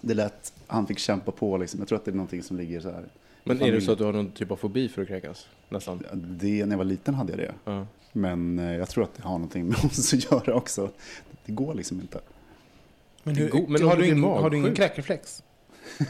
Det 0.00 0.14
lät, 0.14 0.52
han 0.66 0.86
fick 0.86 0.98
kämpa 0.98 1.32
på 1.32 1.56
liksom. 1.58 1.80
Jag 1.80 1.88
tror 1.88 1.98
att 1.98 2.04
det 2.04 2.10
är 2.10 2.14
någonting 2.14 2.42
som 2.42 2.56
ligger 2.56 2.80
så 2.80 2.90
här. 2.90 3.04
Men 3.44 3.62
är 3.62 3.72
det 3.72 3.80
så 3.80 3.92
att 3.92 3.98
du 3.98 4.04
har 4.04 4.12
någon 4.12 4.30
typ 4.30 4.50
av 4.50 4.56
fobi 4.56 4.88
för 4.88 5.02
att 5.02 5.08
kräkas? 5.08 5.46
Nästan. 5.68 6.02
Det, 6.14 6.64
när 6.66 6.72
jag 6.72 6.78
var 6.78 6.84
liten 6.84 7.14
hade 7.14 7.32
jag 7.32 7.38
det. 7.38 7.54
Ja. 7.64 7.86
Men 8.12 8.58
eh, 8.58 8.76
jag 8.76 8.88
tror 8.88 9.04
att 9.04 9.14
det 9.16 9.22
har 9.22 9.32
någonting 9.32 9.66
med 9.66 9.84
oss 9.84 10.14
att 10.14 10.24
göra 10.32 10.54
också. 10.54 10.90
Det 11.46 11.52
går 11.52 11.74
liksom 11.74 12.00
inte. 12.00 12.20
Men, 13.24 13.36
hur, 13.36 13.48
går- 13.48 13.66
men 13.68 13.82
har, 13.82 13.96
du 13.96 14.06
ingen, 14.06 14.22
har 14.24 14.50
du 14.50 14.56
ingen 14.56 14.74
kräkreflex? 14.74 15.42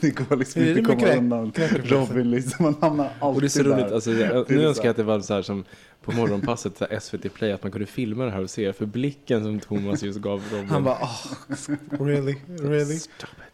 Det 0.00 0.10
går 0.10 0.36
liksom 0.36 0.62
det 0.62 0.68
inte 0.78 0.80
att 0.80 0.86
komma 0.98 1.00
kräk- 1.12 1.18
undan. 1.18 1.52
Robin 1.84 2.30
liksom, 2.30 2.64
man 2.64 2.76
hamnar 2.80 3.10
alltid 3.20 3.34
Och 3.36 3.40
det 3.40 3.46
är 3.46 3.48
så 3.48 3.62
där. 3.62 3.70
roligt, 3.70 3.92
alltså, 3.92 4.10
jag, 4.12 4.50
nu 4.50 4.66
önskar 4.66 4.84
jag 4.84 4.90
att 4.90 4.96
det 4.96 5.02
var 5.02 5.20
så 5.20 5.34
här 5.34 5.42
som 5.42 5.64
på 6.04 6.12
morgonpasset, 6.12 6.76
så 6.78 6.86
här 6.90 6.98
SVT 7.00 7.34
Play, 7.34 7.52
att 7.52 7.62
man 7.62 7.72
kunde 7.72 7.86
filma 7.86 8.24
det 8.24 8.30
här 8.30 8.42
och 8.42 8.50
se, 8.50 8.72
för 8.72 8.86
blicken 8.86 9.42
som 9.44 9.60
Thomas 9.60 10.02
just 10.02 10.18
gav 10.18 10.42
Robin. 10.52 10.68
Han 10.68 10.84
bara, 10.84 10.94
oh, 10.94 12.06
really, 12.06 12.34
really? 12.46 12.98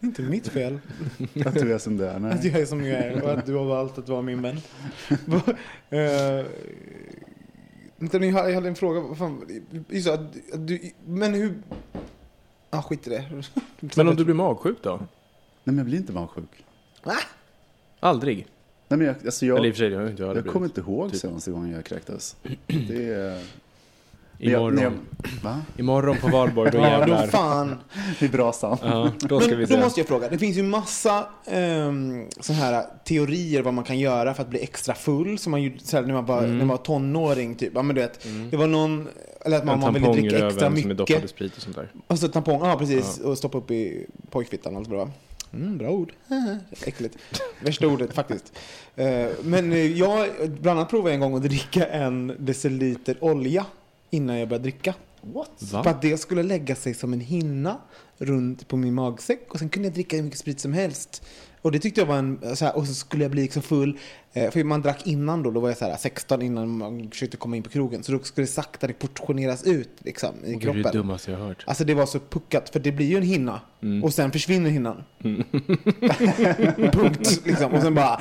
Det 0.01 0.07
är 0.07 0.07
inte 0.07 0.23
mitt 0.23 0.49
fel 0.49 0.79
Att 1.47 1.55
du 1.55 1.73
är 1.75 1.79
som 1.79 1.97
du 1.97 2.05
är. 2.07 2.15
att 2.15 2.23
Nej. 2.23 2.39
jag 2.53 2.61
är 2.61 2.67
som 2.67 2.85
jag 2.87 2.99
är 2.99 3.23
och 3.23 3.31
att 3.33 3.47
du 3.47 3.55
har 3.55 3.65
valt 3.65 3.99
att 3.99 4.09
vara 4.09 4.23
min 4.23 4.43
vän. 4.43 4.57
Vänta, 7.99 8.19
men 8.19 8.29
jag 8.35 8.55
hade- 8.55 8.69
en 8.69 8.75
fråga. 8.75 9.15
Fan, 9.15 9.43
att, 10.13 10.55
att 10.55 10.67
du, 10.67 10.81
men 11.07 11.35
hur... 11.35 11.55
Ah, 12.75 12.83
skit 12.83 13.07
i 13.07 13.11
det. 13.11 13.25
Men 13.97 14.09
om 14.09 14.17
du 14.17 14.25
blir 14.25 14.35
magsjuk 14.35 14.77
då? 14.83 14.91
Nej, 14.97 15.07
men 15.65 15.77
jag 15.77 15.87
blir 15.87 15.99
inte 15.99 16.13
magsjuk. 16.13 16.65
Aldrig? 18.01 18.47
Nej, 18.89 18.99
men 18.99 19.07
jag, 19.07 19.17
alltså 19.25 19.47
jag, 19.47 19.59
Eller 19.59 19.69
i 19.69 19.71
och 19.71 19.75
för 19.75 19.79
sig, 19.79 19.93
jag 19.93 20.11
inte 20.11 20.23
jag 20.23 20.29
aldrig 20.31 20.53
kommer 20.53 20.67
inte 20.67 20.81
ihåg 20.81 21.11
typ. 21.13 21.21
senaste 21.21 21.51
gången 21.51 21.71
jag 21.71 21.85
kräktes. 21.85 22.37
Det 22.67 23.13
är... 23.13 23.45
Imorgon. 24.51 24.75
när 24.75 24.83
jag- 24.83 24.93
Va? 25.43 25.61
Imorgon 25.77 26.17
på 26.17 26.29
valborg, 26.29 26.71
då 26.71 26.79
Ja, 26.79 26.89
jävlar. 26.89 27.23
då 27.23 27.27
fan. 27.31 27.79
I 28.21 28.29
brasan. 28.29 28.79
Ja, 28.83 29.11
då 29.21 29.41
ska 29.41 29.51
vi 29.51 29.57
Men 29.57 29.67
se. 29.67 29.75
då 29.77 29.81
måste 29.81 30.01
jag 30.01 30.07
fråga, 30.07 30.29
det 30.29 30.39
finns 30.39 30.57
ju 30.57 30.63
massa 30.63 31.27
um, 31.53 32.27
sån 32.41 32.57
här 32.57 32.85
teorier 33.05 33.63
vad 33.63 33.75
man 33.75 33.85
kan 33.85 33.99
göra 33.99 34.35
för 34.35 34.43
att 34.43 34.49
bli 34.49 34.63
extra 34.63 34.95
full. 34.95 35.39
Som 35.39 35.51
man 35.51 35.61
här, 35.61 36.03
när, 36.03 36.15
man 36.15 36.27
var, 36.27 36.39
Mm. 36.39 36.51
när 36.51 36.65
man 36.65 36.69
var 36.69 36.85
tonåring 36.85 37.55
typ. 37.55 37.73
Ja, 37.75 37.83
men 37.83 37.97
du 37.97 38.03
vet, 38.03 38.27
Det 38.51 38.57
var 38.57 38.67
någon, 38.67 39.09
eller 39.45 39.57
att 39.57 39.65
man, 39.65 39.75
en 39.75 39.81
man 39.81 39.95
ville 39.95 40.07
tampong 40.07 40.23
dricka 40.23 40.47
extra 40.47 40.71
som 40.71 40.91
är 40.91 40.95
doppad 40.95 41.11
i 41.11 41.15
mycket. 41.15 41.31
sprit 41.31 41.57
och 41.57 41.63
sånt 41.63 41.77
där. 41.77 41.89
Och 42.07 42.19
så 42.19 42.29
tampong, 42.29 42.61
ja 42.65 42.77
precis. 42.79 43.19
Och 43.21 43.39
stoppa 43.39 43.59
upp 43.59 43.71
i 43.71 44.07
pojkfittan 44.31 44.77
och 44.77 44.87
var. 44.87 45.11
Mm, 45.55 45.79
bra 45.79 45.89
ord. 45.91 46.13
Äckligt. 46.87 47.17
Värsta 47.61 47.87
ordet 47.87 48.15
faktiskt. 48.15 48.53
Eh, 48.97 49.27
Men 49.43 49.73
eh, 49.73 49.79
jag 49.99 50.29
bland 50.61 50.79
annat 50.79 50.91
provade 50.91 51.15
en 51.15 51.21
gång 51.21 51.37
att 51.37 51.43
dricka 51.43 51.87
en 51.87 52.37
deciliter 52.39 53.17
olja 53.21 53.65
innan 54.13 54.39
jag 54.39 54.49
började 54.49 54.63
dricka. 54.63 54.95
What? 55.21 55.51
Va? 55.73 55.83
För 55.83 55.91
att 55.91 56.03
det 56.03 56.19
skulle 56.19 56.43
lägga 56.43 56.75
sig 56.75 56.95
som 56.95 57.13
en 57.13 57.21
hinna 57.21 57.79
runt 58.19 58.69
på 58.69 58.77
min 58.77 58.95
magsäck 58.95 59.47
och 59.49 59.59
sen 59.59 59.69
kunde 59.69 59.89
jag 59.89 59.95
dricka 59.95 60.17
hur 60.17 60.23
mycket 60.23 60.39
sprit 60.39 60.61
som 60.61 60.73
helst. 60.73 61.23
Och 61.63 61.73
det 61.73 61.79
tyckte 61.79 62.01
jag 62.01 62.07
var 62.07 62.17
en, 62.17 62.57
så 62.57 62.65
här, 62.65 62.77
och 62.77 62.87
så 62.87 62.95
skulle 62.95 63.25
jag 63.25 63.31
bli 63.31 63.43
liksom 63.43 63.63
full. 63.63 63.99
Eh, 64.33 64.51
för 64.51 64.65
man 64.65 64.83
drack 64.83 65.07
innan 65.07 65.43
då, 65.43 65.51
då 65.51 65.61
var 65.61 65.69
jag 65.69 65.79
så 65.79 65.85
här 65.85 65.97
16 65.97 66.43
innan 66.43 66.79
man 66.79 67.11
försökte 67.11 67.37
komma 67.37 67.57
in 67.57 67.63
på 67.63 67.69
krogen. 67.69 68.03
Så 68.03 68.13
då 68.13 68.19
skulle 68.19 68.47
det 68.47 68.53
sakta 68.53 68.87
det 68.87 68.93
portioneras 68.93 69.65
ut 69.65 69.91
liksom 69.99 70.35
i 70.35 70.39
Och 70.39 70.43
det 70.45 70.55
är 70.55 70.61
kroppen. 70.61 70.83
det 70.83 70.91
dummaste 70.91 71.31
jag 71.31 71.39
har 71.39 71.47
hört. 71.47 71.65
Alltså 71.67 71.85
det 71.85 71.95
var 71.95 72.07
så 72.07 72.21
puckat, 72.21 72.71
för 72.71 72.81
det 72.81 72.93
blir 72.93 73.07
ju 73.07 73.17
en 73.17 73.23
hinna. 73.23 73.61
Mm. 73.83 74.05
Och 74.05 74.15
sen 74.15 74.33
försvinner 74.33 74.71
hinnan. 74.71 75.05
Punkt. 76.93 77.41
Liksom. 77.45 77.73
Och 77.73 77.83
sen 77.83 77.95
bara... 77.95 78.21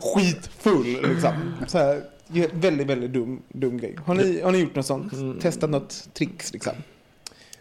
Skitfull 0.00 1.08
liksom. 1.08 1.54
Så 1.66 1.78
här, 1.78 2.02
väldigt, 2.52 2.86
väldigt 2.86 3.12
dum, 3.12 3.42
dum 3.48 3.78
grej. 3.78 3.96
Har 4.06 4.14
ni, 4.14 4.40
har 4.40 4.52
ni 4.52 4.58
gjort 4.58 4.74
något 4.74 4.86
sånt? 4.86 5.12
Mm. 5.12 5.38
Testat 5.38 5.70
något 5.70 6.08
tricks 6.14 6.52
liksom? 6.52 6.72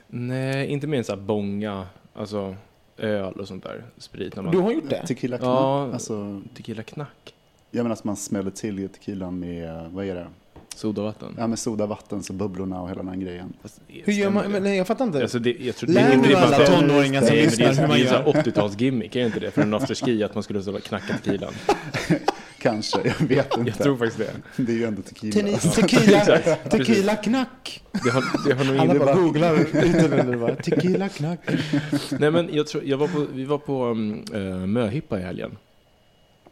Nej, 0.08 0.68
inte 0.68 0.88
mer 0.88 0.98
än 0.98 1.04
så 1.04 1.16
här 1.16 1.22
bonga, 1.22 1.88
alltså 2.14 2.56
öl 2.98 3.34
och 3.34 3.48
sånt 3.48 3.64
där. 3.64 3.86
Sprit 3.98 4.36
när 4.36 4.44
man... 4.44 4.52
Du 4.52 4.60
har 4.60 4.72
gjort 4.72 4.90
det? 4.90 5.08
Tequila 5.08 5.38
knack. 5.38 5.48
Ja. 5.50 5.90
Alltså, 5.94 6.42
Tequila 6.56 6.84
knack. 6.84 7.34
jag 7.72 7.84
menar 7.84 7.94
att 7.94 8.04
man 8.04 8.16
smäller 8.16 8.52
till 8.52 8.80
i 8.80 8.88
tequilan 8.88 9.40
med, 9.40 9.92
vad 9.92 10.06
är 10.06 10.16
det? 10.16 10.28
Sodavatten. 10.76 11.36
Ja, 11.38 11.48
med 11.48 11.60
sodavatten, 11.60 12.24
så 12.24 12.34
bubblorna 12.34 12.82
och 12.82 12.90
hela 12.90 12.98
den 13.04 13.08
här 13.08 13.16
grejen. 13.16 13.54
Det 13.62 13.94
Hur 14.06 14.14
gör 14.14 14.30
man? 14.30 14.44
Men, 14.44 14.52
det? 14.52 14.60
nej, 14.60 14.78
jag 14.78 14.88
fattar 14.88 15.06
inte. 15.06 15.22
Alltså 15.22 15.40
det, 15.40 15.56
jag 15.60 15.76
tror, 15.76 15.90
Lär 15.90 16.10
det, 16.10 16.22
det 16.28 16.34
är 16.34 16.34
bara 16.34 16.56
alla 16.56 16.66
tonåringar 16.66 17.22
som 17.22 17.36
lyssnar 17.36 17.68
det 17.68 17.74
hur 17.74 17.88
man 17.88 17.98
det 17.98 18.04
är 18.04 18.14
gör. 18.14 18.36
en 18.36 18.44
80-talsgimmick, 18.44 19.16
är 19.16 19.20
det 19.20 19.26
inte 19.26 19.40
det? 19.40 19.52
För 19.52 19.62
en 19.62 19.74
afterski, 19.74 20.24
att 20.24 20.34
man 20.34 20.44
skulle 20.44 20.80
knacka 20.80 21.14
tequilan. 21.14 21.54
Kanske, 22.70 22.98
jag 23.20 23.28
vet 23.28 23.58
inte. 23.58 23.70
Jag 23.70 23.78
tror 23.78 23.98
faktiskt 23.98 24.18
det. 24.18 24.64
Det 24.64 24.72
är 24.72 24.76
ju 24.76 24.84
ändå 24.84 25.02
tequila. 25.02 25.58
Te- 25.58 25.70
Tequila, 25.70 26.40
tequila 26.70 27.16
knack. 27.16 27.84
Det 28.04 28.10
har, 28.10 28.48
det 28.48 28.54
har 28.54 28.66
nog 28.66 28.78
Alla 28.78 28.94
inte... 28.94 29.06
bara 29.06 29.16
googlar 29.16 30.38
bara, 30.38 30.56
Tequila 30.56 31.10
knack. 31.18 31.40
Nej 32.20 32.32
men 32.32 32.50
jag 32.56 32.68
tror, 32.68 32.84
jag 32.84 32.98
var 32.98 33.08
på, 33.08 33.26
vi 33.34 33.46
var 33.46 33.58
på 33.58 33.86
um, 33.86 34.24
uh, 34.34 34.66
möhippa 34.66 35.20
i 35.20 35.22
helgen. 35.22 35.58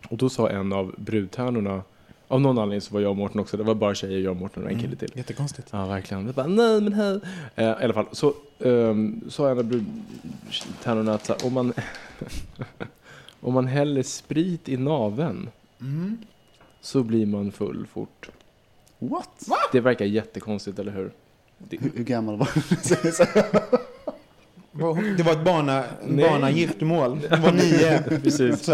Och 0.10 0.18
då 0.18 0.30
sa 0.30 0.50
en 0.50 0.74
av 0.74 0.96
brudtärnorna, 0.98 1.84
av 2.28 2.42
någon 2.42 2.58
anledning 2.58 2.82
så 2.82 2.94
var 2.94 3.02
jag 3.02 3.12
och 3.12 3.18
Mårten 3.18 3.40
också, 3.40 3.58
det 3.58 3.64
var 3.64 3.76
bara 3.76 3.96
tjejer, 3.96 4.20
jag 4.20 4.32
och 4.32 4.38
Mårten 4.38 4.64
och 4.64 4.72
en 4.72 4.80
kille 4.80 4.96
till. 4.96 5.12
Jättekonstigt. 5.16 5.68
Ja, 5.72 5.86
verkligen. 5.86 6.26
Det 6.26 6.34
bara, 6.34 6.48
nej 6.48 6.82
men 6.82 6.94
här. 6.94 7.22
Eh, 7.56 7.66
I 7.66 7.84
alla 7.84 7.94
fall, 7.94 8.06
så 8.12 8.34
um, 8.60 9.22
sa 9.30 9.50
en 9.50 9.58
av 9.58 9.64
brudtärnorna 9.64 11.14
att 11.14 11.44
om 11.44 11.54
man, 11.54 11.74
om 13.42 13.54
man 13.54 13.68
häller 13.68 14.04
sprit 14.04 14.70
i 14.70 14.78
naveln 14.78 15.50
Mm. 15.86 16.18
så 16.82 17.04
blir 17.04 17.26
man 17.26 17.52
full 17.52 17.88
fort. 17.94 18.30
What? 19.00 19.50
Det 19.72 19.80
verkar 19.80 20.06
jättekonstigt, 20.06 20.80
eller 20.80 20.92
hur? 20.92 21.12
Det, 21.58 21.78
Hur, 21.78 21.92
hur 21.96 22.04
gammal 22.04 22.38
var 22.38 22.50
Vad- 24.72 25.18
Det 25.18 25.24
var 25.24 25.32
ett 25.32 25.46
barna, 25.46 25.84
barnagiftermål. 26.08 27.20
Det 27.30 27.38
var 27.38 27.52
nio. 27.52 28.20
Precis. 28.20 28.66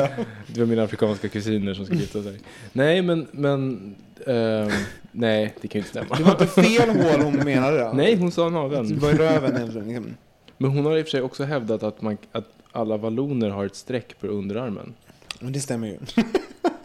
Det 0.47 0.59
var 0.59 0.65
mina 0.65 0.83
afrikanska 0.83 1.29
kusiner 1.29 1.73
som 1.73 1.85
skulle 1.85 1.99
gifta 2.01 2.23
sig. 2.23 2.39
Nej, 2.73 3.01
men, 3.01 3.27
men 3.31 3.95
ehm, 4.27 4.69
nej, 5.11 5.55
det 5.61 5.67
kan 5.67 5.81
ju 5.81 5.87
inte 5.87 5.99
det 5.99 6.05
stämma. 6.05 6.25
var 6.25 6.31
inte 6.31 6.47
fel 6.47 6.89
hål 6.89 7.21
hon 7.21 7.35
menade 7.35 7.79
då? 7.79 7.91
Nej, 7.93 8.15
hon 8.15 8.31
sa 8.31 8.43
Det 8.45 8.49
naveln. 8.49 8.99
var 8.99 9.09
i 9.11 9.13
röven 9.13 9.55
eller 9.55 9.81
liksom. 9.85 10.13
Men 10.57 10.71
hon 10.71 10.85
har 10.85 10.97
i 10.97 11.01
och 11.01 11.05
för 11.05 11.11
sig 11.11 11.21
också 11.21 11.43
hävdat 11.43 11.83
att, 11.83 12.01
man, 12.01 12.17
att 12.31 12.49
alla 12.71 12.97
valloner 12.97 13.49
har 13.49 13.65
ett 13.65 13.75
streck 13.75 14.19
på 14.19 14.27
underarmen. 14.27 14.93
Men 15.39 15.53
det 15.53 15.59
stämmer 15.59 15.87
ju. 15.87 15.97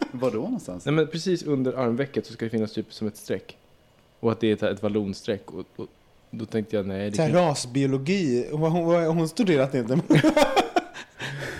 Var 0.19 0.31
då 0.31 0.37
någonstans? 0.37 0.85
Nej, 0.85 0.95
men 0.95 1.07
precis 1.07 1.43
under 1.43 1.73
armvecket 1.73 2.25
så 2.25 2.33
ska 2.33 2.45
det 2.45 2.49
finnas 2.49 2.73
typ 2.73 2.93
som 2.93 3.07
ett 3.07 3.17
streck. 3.17 3.57
Och 4.19 4.31
att 4.31 4.39
det 4.39 4.61
är 4.63 4.71
ett, 4.71 4.83
vallonstreck. 4.83 5.51
Och, 5.51 5.65
och 5.75 5.87
då 6.31 6.45
tänkte 6.45 6.75
jag, 6.75 6.85
nej, 6.85 7.09
det 7.09 7.15
Så 7.15 7.21
här, 7.21 7.29
kan... 7.29 7.41
rasbiologi. 7.41 8.47
Hon, 8.51 8.71
hon, 8.71 9.05
hon, 9.05 9.29
studerat 9.29 9.75
inte. 9.75 9.99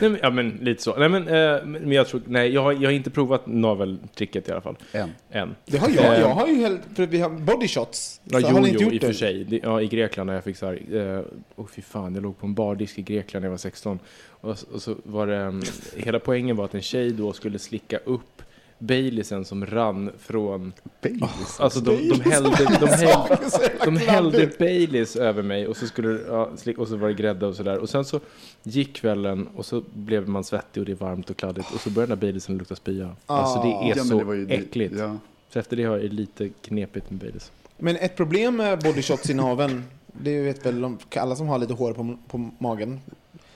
nej 0.02 0.10
men, 0.10 0.20
Ja, 0.24 0.30
men 0.30 0.50
lite 0.62 0.84
så. 0.84 0.96
Nej, 0.96 1.10
men, 1.10 1.28
eh, 1.28 1.66
men 1.66 1.92
jag 1.92 2.08
tror, 2.08 2.22
nej, 2.28 2.54
jag 2.54 2.64
har, 2.64 2.72
jag 2.74 2.82
har 2.82 2.92
inte 2.92 3.10
provat 3.10 3.48
naveltricket 3.48 4.50
i 4.50 4.52
alla 4.52 4.62
fall. 4.62 4.76
En. 4.92 5.12
Än. 5.32 5.56
Det 5.66 5.78
har 5.78 5.90
jag. 5.90 6.14
Eh, 6.16 6.20
Jag 6.22 6.30
har 6.30 6.48
ju 6.48 6.56
helt... 6.56 6.82
För 6.96 7.06
vi 7.08 7.20
har 7.20 7.30
body 7.30 7.68
shots. 7.68 8.22
Ja, 8.24 8.42
Så 8.42 8.48
jo, 8.50 8.54
har 8.56 8.62
ni 8.62 8.70
inte 8.70 8.84
jo, 8.84 8.90
gjort 8.90 8.94
i 8.94 8.98
och 8.98 9.10
för 9.10 9.14
sig. 9.14 9.44
Det, 9.44 9.60
ja, 9.64 9.82
i 9.82 9.88
Grekland 9.88 10.28
när 10.28 10.34
jag 10.34 10.44
fick 10.44 10.58
så 10.58 10.66
här, 10.66 10.82
eh, 10.94 11.22
oh, 11.56 11.68
fy 11.68 11.82
fan, 11.82 12.14
jag 12.14 12.24
låg 12.24 12.38
på 12.40 12.46
en 12.48 12.54
bardisk 12.54 13.00
i 13.00 13.02
Grekland 13.02 13.42
när 13.42 13.48
jag 13.48 13.52
var 13.52 13.58
16. 13.58 14.00
Och, 14.42 14.50
och 14.74 14.82
så 14.82 14.96
var 15.04 15.28
det, 15.28 15.36
mm, 15.38 15.62
hela 15.96 16.20
poängen 16.20 16.56
var 16.56 16.66
att 16.66 16.76
en 16.76 16.82
tjej 16.82 17.12
då 17.12 17.34
skulle 17.34 17.60
slicka 17.60 17.98
upp 17.98 18.42
Baileysen 18.80 19.46
som 19.46 19.66
rann 19.66 20.12
från, 20.20 20.74
Baileys. 21.02 21.60
alltså 21.60 21.80
de, 21.80 22.10
de 22.10 22.22
hällde, 22.30 22.50
de 22.80 22.88
hällde, 22.88 23.38
de 23.86 23.98
hällde 23.98 24.50
Baileys 24.60 25.16
över 25.16 25.44
mig 25.44 25.68
och 25.68 25.78
så 25.78 25.88
skulle 25.88 26.08
det, 26.10 26.22
ja, 26.28 26.50
och 26.78 26.88
så 26.88 26.96
var 26.98 27.08
det 27.08 27.14
grädde 27.14 27.46
och 27.48 27.56
sådär. 27.56 27.78
Och 27.78 27.90
sen 27.90 28.06
så 28.06 28.20
gick 28.64 28.94
kvällen 28.96 29.48
och 29.56 29.66
så 29.66 29.84
blev 29.94 30.30
man 30.30 30.44
svettig 30.44 30.82
och 30.82 30.86
det 30.86 30.92
är 30.92 30.96
varmt 30.96 31.30
och 31.30 31.38
kladdigt 31.38 31.74
och 31.74 31.80
så 31.82 31.90
började 31.90 32.12
den 32.12 32.20
där 32.20 32.26
Baileysen 32.28 32.58
lukta 32.58 32.76
spya. 32.76 33.16
Alltså 33.26 33.62
det 33.62 33.68
är 33.70 33.90
Ja, 33.90 33.94
men 33.96 34.06
så 34.06 34.18
det 34.18 34.24
var 34.24 34.34
ju- 34.34 34.48
äckligt. 34.50 34.94
Ja. 34.98 35.18
Så 35.54 35.60
efter 35.60 35.78
det 35.78 35.84
har 35.84 35.98
jag 35.98 36.14
lite 36.14 36.50
knepigt 36.50 37.10
med 37.10 37.20
Baileys. 37.20 37.52
Men 37.78 37.96
ett 37.96 38.16
problem 38.16 38.56
med 38.56 38.80
body 38.80 39.02
shots 39.02 39.30
i 39.30 39.34
naveln. 39.34 39.84
Det 40.22 40.42
vet 40.42 40.66
väl 40.66 40.96
alla 41.16 41.36
som 41.36 41.48
har 41.48 41.60
lite 41.60 41.74
hår 41.74 41.94
på, 41.94 42.18
på 42.28 42.50
magen. 42.60 43.00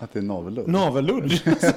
Att 0.02 0.14
det 0.14 0.20
är 0.20 0.24
navelludd. 0.24 0.68
Navelludd. 0.68 1.32
Så 1.62 1.68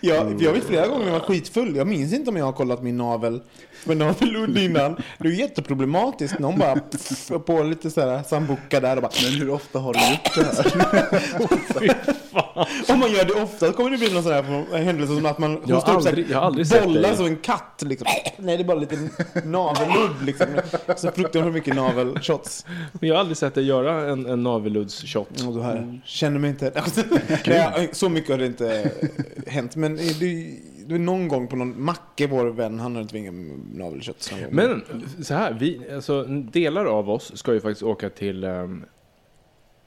jag, 0.00 0.42
jag 0.42 0.52
vet 0.52 0.64
flera 0.64 0.86
gånger 0.86 1.04
när 1.04 1.12
jag 1.12 1.20
var 1.20 1.26
skitfull. 1.26 1.76
Jag 1.76 1.86
minns 1.86 2.12
inte 2.12 2.30
om 2.30 2.36
jag 2.36 2.44
har 2.44 2.52
kollat 2.52 2.82
min 2.82 2.96
navel 2.96 3.40
med 3.84 3.96
navelludd 3.96 4.58
innan. 4.58 4.96
Det 5.18 5.28
är 5.28 5.32
jätteproblematiskt. 5.32 6.38
Någon 6.38 6.58
bara 6.58 6.76
pff, 6.76 7.28
på 7.46 7.62
lite 7.62 7.90
så 7.90 8.00
här 8.00 8.22
sambuca 8.22 8.80
där 8.80 8.96
och 8.96 9.02
bara... 9.02 9.12
Men 9.24 9.40
hur 9.40 9.50
ofta 9.50 9.78
har 9.78 9.92
du 9.94 10.00
gjort 10.10 10.34
det 10.34 10.44
här? 10.44 11.96
Om 12.92 12.98
man 12.98 13.12
gör 13.12 13.24
det 13.24 13.42
ofta 13.42 13.72
kommer 13.72 13.90
det 13.90 13.98
bli 13.98 14.12
någon 14.14 14.22
sån 14.22 14.32
här 14.32 14.78
händelse 14.78 15.14
som 15.14 15.26
att 15.26 15.38
man 15.38 15.60
Jag 15.66 15.74
har 15.76 15.80
står 15.80 15.94
upp 15.96 16.02
så 16.02 16.08
aldrig- 16.08 16.30
jag 16.30 16.38
har 16.38 16.46
aldrig 16.46 16.66
bollar 16.84 17.14
som 17.14 17.26
en 17.26 17.36
katt. 17.36 17.82
Liksom. 17.86 18.06
Nej, 18.36 18.56
det 18.56 18.62
är 18.62 18.64
bara 18.66 18.78
lite 18.78 18.98
navelludd. 19.44 20.22
Liksom. 20.24 20.46
Så 20.96 21.10
fruktansvärt 21.10 21.52
mycket 21.54 21.74
navelshots. 21.76 22.66
Men 22.92 23.08
jag 23.08 23.16
har 23.16 23.20
aldrig 23.20 23.36
sett 23.36 23.54
dig 23.54 23.64
göra 23.64 24.10
en, 24.12 24.26
en 24.26 24.42
då 25.54 25.62
här, 25.62 26.00
känner 26.04 26.38
mig 26.38 26.50
inte... 26.50 26.72
Nej, 27.54 27.88
så 27.92 28.08
mycket 28.08 28.30
har 28.30 28.38
det 28.38 28.46
inte 28.46 28.80
eh, 28.80 29.52
hänt. 29.52 29.76
Men 29.76 29.96
det, 29.96 30.20
det 30.86 30.94
är 30.94 30.98
någon 30.98 31.28
gång 31.28 31.48
på 31.48 31.56
någon... 31.56 31.84
Macke, 31.84 32.26
vår 32.26 32.46
vän, 32.46 32.80
han 32.80 32.94
har 32.94 33.02
inte 33.02 33.14
vingat 33.14 33.34
navelshots. 33.74 34.30
någon 34.30 34.40
gång. 34.40 34.50
Men 34.52 34.82
så 35.24 35.34
här, 35.34 35.52
vi, 35.52 35.80
alltså, 35.94 36.24
delar 36.24 36.84
av 36.84 37.10
oss 37.10 37.32
ska 37.34 37.52
ju 37.52 37.60
faktiskt 37.60 37.82
åka 37.82 38.10
till 38.10 38.44
ehm, 38.44 38.84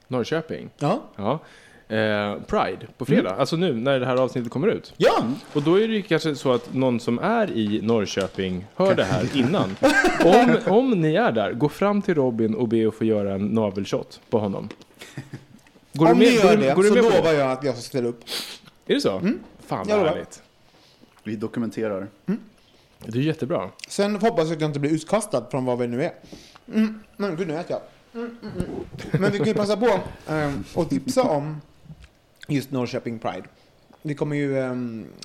Norrköping. 0.08 0.70
Ja. 0.78 1.02
Ja. 1.16 1.40
Eh, 1.88 2.36
Pride 2.46 2.86
på 2.98 3.04
fredag, 3.04 3.30
alltså 3.30 3.56
nu 3.56 3.74
när 3.74 4.00
det 4.00 4.06
här 4.06 4.16
avsnittet 4.16 4.52
kommer 4.52 4.68
ut. 4.68 4.94
Ja! 4.96 5.24
Och 5.52 5.62
då 5.62 5.80
är 5.80 5.88
det 5.88 5.94
ju 5.94 6.02
kanske 6.02 6.34
så 6.34 6.52
att 6.52 6.74
någon 6.74 7.00
som 7.00 7.18
är 7.18 7.50
i 7.50 7.80
Norrköping 7.82 8.66
hör 8.76 8.94
det 8.94 9.04
här 9.04 9.28
innan. 9.34 9.76
Om, 10.24 10.56
om 10.66 10.90
ni 10.90 11.14
är 11.14 11.32
där, 11.32 11.52
gå 11.52 11.68
fram 11.68 12.02
till 12.02 12.14
Robin 12.14 12.54
och 12.54 12.68
be 12.68 12.88
att 12.88 12.94
få 12.94 13.04
göra 13.04 13.34
en 13.34 13.46
navelshot 13.46 14.20
på 14.30 14.38
honom. 14.38 14.68
Går 15.94 16.10
Om 16.10 16.18
du 16.18 16.24
ni 16.24 16.30
med, 16.30 16.34
gör 16.34 16.42
går, 16.42 16.56
du- 16.56 16.62
det 16.68 16.74
går 16.74 16.82
du 16.82 16.88
så 16.88 16.94
med 16.94 17.02
på 17.04 17.08
lovar 17.10 17.32
det? 17.32 17.38
jag 17.38 17.50
att 17.52 17.64
jag 17.64 17.74
ska 17.74 17.82
ställa 17.82 18.08
upp. 18.08 18.24
Är 18.86 18.94
det 18.94 19.00
så? 19.00 19.20
Fan 19.20 19.28
jag 19.68 19.76
vad 19.76 19.88
lovar. 19.88 20.06
härligt. 20.06 20.42
Vi 21.24 21.36
dokumenterar. 21.36 22.08
Det 23.06 23.18
är 23.18 23.22
jättebra. 23.22 23.70
Sen 23.88 24.16
hoppas 24.16 24.44
jag 24.48 24.54
att 24.54 24.60
jag 24.60 24.70
inte 24.70 24.80
blir 24.80 24.90
utkastad 24.90 25.46
från 25.50 25.64
vad 25.64 25.78
vi 25.78 25.86
nu 25.86 26.04
är. 26.04 26.12
Mm. 26.74 27.00
Men 27.16 27.36
gud, 27.36 27.48
nu 27.48 27.54
äter 27.58 27.70
jag. 27.70 27.80
Mm, 28.22 28.36
mm, 28.42 28.54
mm. 28.56 29.20
Men 29.22 29.32
vi 29.32 29.38
kan 29.38 29.46
ju 29.46 29.54
passa 29.54 29.76
på 29.76 29.86
eh, 30.32 30.52
och 30.74 30.88
tipsa 30.90 31.22
om 31.22 31.60
just 32.48 32.70
Norrköping 32.70 33.18
Pride. 33.18 33.42
Vi 34.02 34.14
kommer 34.14 34.36
ju, 34.36 34.58
eh, 34.58 34.72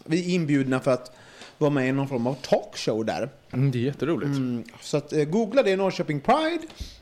vi 0.06 0.20
är 0.26 0.36
inbjudna 0.36 0.80
för 0.80 0.92
att 0.92 1.12
vara 1.58 1.72
med 1.72 1.90
i 1.90 1.92
någon 1.92 2.08
form 2.08 2.28
av 2.28 2.34
talkshow 2.34 3.06
där. 3.06 3.30
Mm, 3.52 3.72
det 3.72 3.78
är 3.78 3.82
jätteroligt. 3.84 4.28
Mm, 4.38 4.64
så 4.82 4.98
att 4.98 5.14
eh, 5.14 5.24
googla 5.24 5.64
det, 5.64 5.76
Norrköping 5.76 6.20
Pride. 6.20 6.62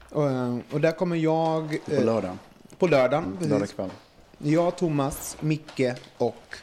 Och, 0.10 0.30
eh, 0.30 0.58
och 0.72 0.82
där 0.82 0.92
kommer 0.92 1.16
jag 1.16 1.78
På 1.86 1.94
eh, 1.96 2.06
lördag. 2.06 2.38
På 2.80 2.88
lördagen. 2.88 3.38
Lördag 3.42 3.70
kväll. 3.70 3.90
Jag, 4.38 4.78
Thomas, 4.78 5.38
Micke 5.40 5.82
och 6.18 6.56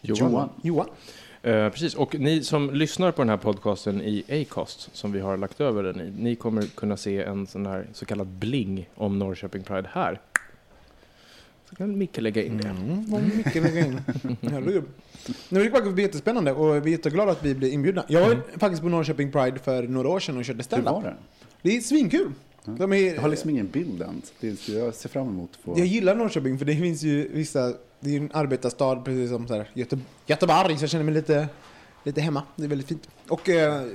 Johan. 0.00 0.48
Johan. 0.62 0.86
Eh, 1.42 1.68
precis, 1.68 1.94
och 1.94 2.14
ni 2.14 2.44
som 2.44 2.70
lyssnar 2.70 3.12
på 3.12 3.22
den 3.22 3.28
här 3.28 3.36
podcasten 3.36 4.00
i 4.02 4.24
Acast, 4.28 4.96
som 4.96 5.12
vi 5.12 5.20
har 5.20 5.36
lagt 5.36 5.60
över 5.60 5.82
den 5.82 6.00
i, 6.00 6.10
ni 6.10 6.36
kommer 6.36 6.62
kunna 6.62 6.96
se 6.96 7.22
en 7.22 7.46
sån 7.46 7.66
här 7.66 7.86
så 7.92 8.06
kallad 8.06 8.26
bling 8.26 8.88
om 8.94 9.18
Norrköping 9.18 9.62
Pride 9.62 9.88
här. 9.92 10.20
Så 11.70 11.76
kan 11.76 11.98
Micke 11.98 12.20
lägga 12.20 12.42
in 12.42 12.58
det. 12.58 12.68
Mm, 12.68 13.36
mycket 13.36 13.62
lägga 13.62 13.86
in. 13.86 14.00
Herregud. 14.42 14.84
Nu 15.48 15.60
är 15.60 15.64
det 15.64 15.70
faktiskt 15.70 15.98
jättespännande 15.98 16.52
och 16.52 16.86
vi 16.86 16.90
är 16.90 16.96
jätteglada 16.96 17.32
att 17.32 17.44
vi 17.44 17.54
blir 17.54 17.72
inbjudna. 17.72 18.04
Jag 18.08 18.20
var 18.20 18.58
faktiskt 18.58 18.82
på 18.82 18.88
Norrköping 18.88 19.32
Pride 19.32 19.58
för 19.58 19.82
några 19.82 20.08
år 20.08 20.20
sedan 20.20 20.36
och 20.36 20.44
körde 20.44 20.62
stand-up. 20.62 20.92
var 20.92 21.02
det? 21.02 21.16
Det 21.62 21.76
är 21.76 21.80
svinkul. 21.80 22.32
De 22.64 22.92
är, 22.92 23.14
Jag 23.14 23.22
har 23.22 23.28
liksom 23.28 23.50
ingen 23.50 23.68
bild 23.68 24.02
än. 24.02 24.22
Det 24.40 24.68
jag 24.68 24.94
ser 24.94 25.08
fram 25.08 25.28
emot 25.28 25.50
att 25.52 25.56
få... 25.56 25.78
jag 25.78 25.86
gillar 25.86 26.14
Norrköping 26.14 26.58
för 26.58 26.64
det 26.64 26.76
finns 26.76 27.02
ju 27.02 27.28
vissa, 27.32 27.72
det 28.00 28.10
är 28.10 28.12
ju 28.12 28.16
en 28.16 28.30
arbetarstad 28.32 28.96
precis 29.04 29.30
som 29.30 29.48
så 29.48 29.54
här, 29.54 29.70
Göte, 29.74 29.98
Göteborg 30.26 30.76
så 30.76 30.82
jag 30.82 30.90
känner 30.90 31.04
mig 31.04 31.14
lite, 31.14 31.48
lite 32.04 32.20
hemma. 32.20 32.42
Det 32.56 32.64
är 32.64 32.68
väldigt 32.68 32.88
fint. 32.88 33.08
Och 33.28 33.48
eh, 33.48 33.86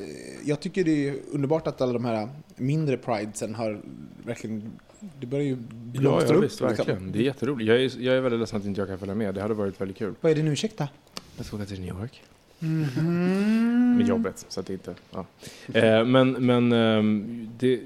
jag 0.46 0.60
tycker 0.60 0.84
det 0.84 1.10
är 1.10 1.16
underbart 1.32 1.68
att 1.68 1.82
alla 1.82 1.94
de 1.94 2.06
här 2.06 2.30
mindre 2.56 2.98
pridesen 2.98 3.56
har 3.56 3.82
verkligen, 4.26 4.72
det 5.20 5.26
börjar 5.28 5.46
ju 5.46 5.58
Ja, 5.94 6.00
blomstra 6.02 6.30
ja 6.30 6.36
upp. 6.38 6.44
visst, 6.44 6.62
liksom. 6.62 6.68
verkligen. 6.86 7.12
Det 7.12 7.20
är 7.20 7.24
jätteroligt. 7.24 7.68
Jag 7.68 7.78
är, 7.84 8.02
jag 8.02 8.16
är 8.18 8.22
väldigt 8.22 8.40
ledsen 8.40 8.60
att 8.60 8.66
inte 8.66 8.82
jag 8.82 8.88
kan 8.88 9.00
följa 9.00 9.16
med. 9.16 9.36
Det 9.36 9.42
hade 9.42 9.54
varit 9.54 9.82
väldigt 9.82 9.98
kul. 9.98 10.14
Vad 10.22 10.32
är 10.32 10.36
det 10.36 10.44
nu, 10.44 10.52
ursäkta? 10.52 10.88
Jag 11.38 11.46
ska 11.46 11.56
åka 11.56 11.66
till 11.66 11.80
New 11.82 11.90
York. 11.90 12.24
Mm. 12.62 13.98
Med 13.98 14.08
jobbet, 14.08 14.46
så 14.50 14.60
att 14.60 14.66
det 14.66 14.74
inte... 14.74 14.96
Ja. 15.12 15.26
Eh, 15.74 16.06
men 16.06 16.32
men 16.32 16.72
ehm, 16.72 17.50
det, 17.60 17.80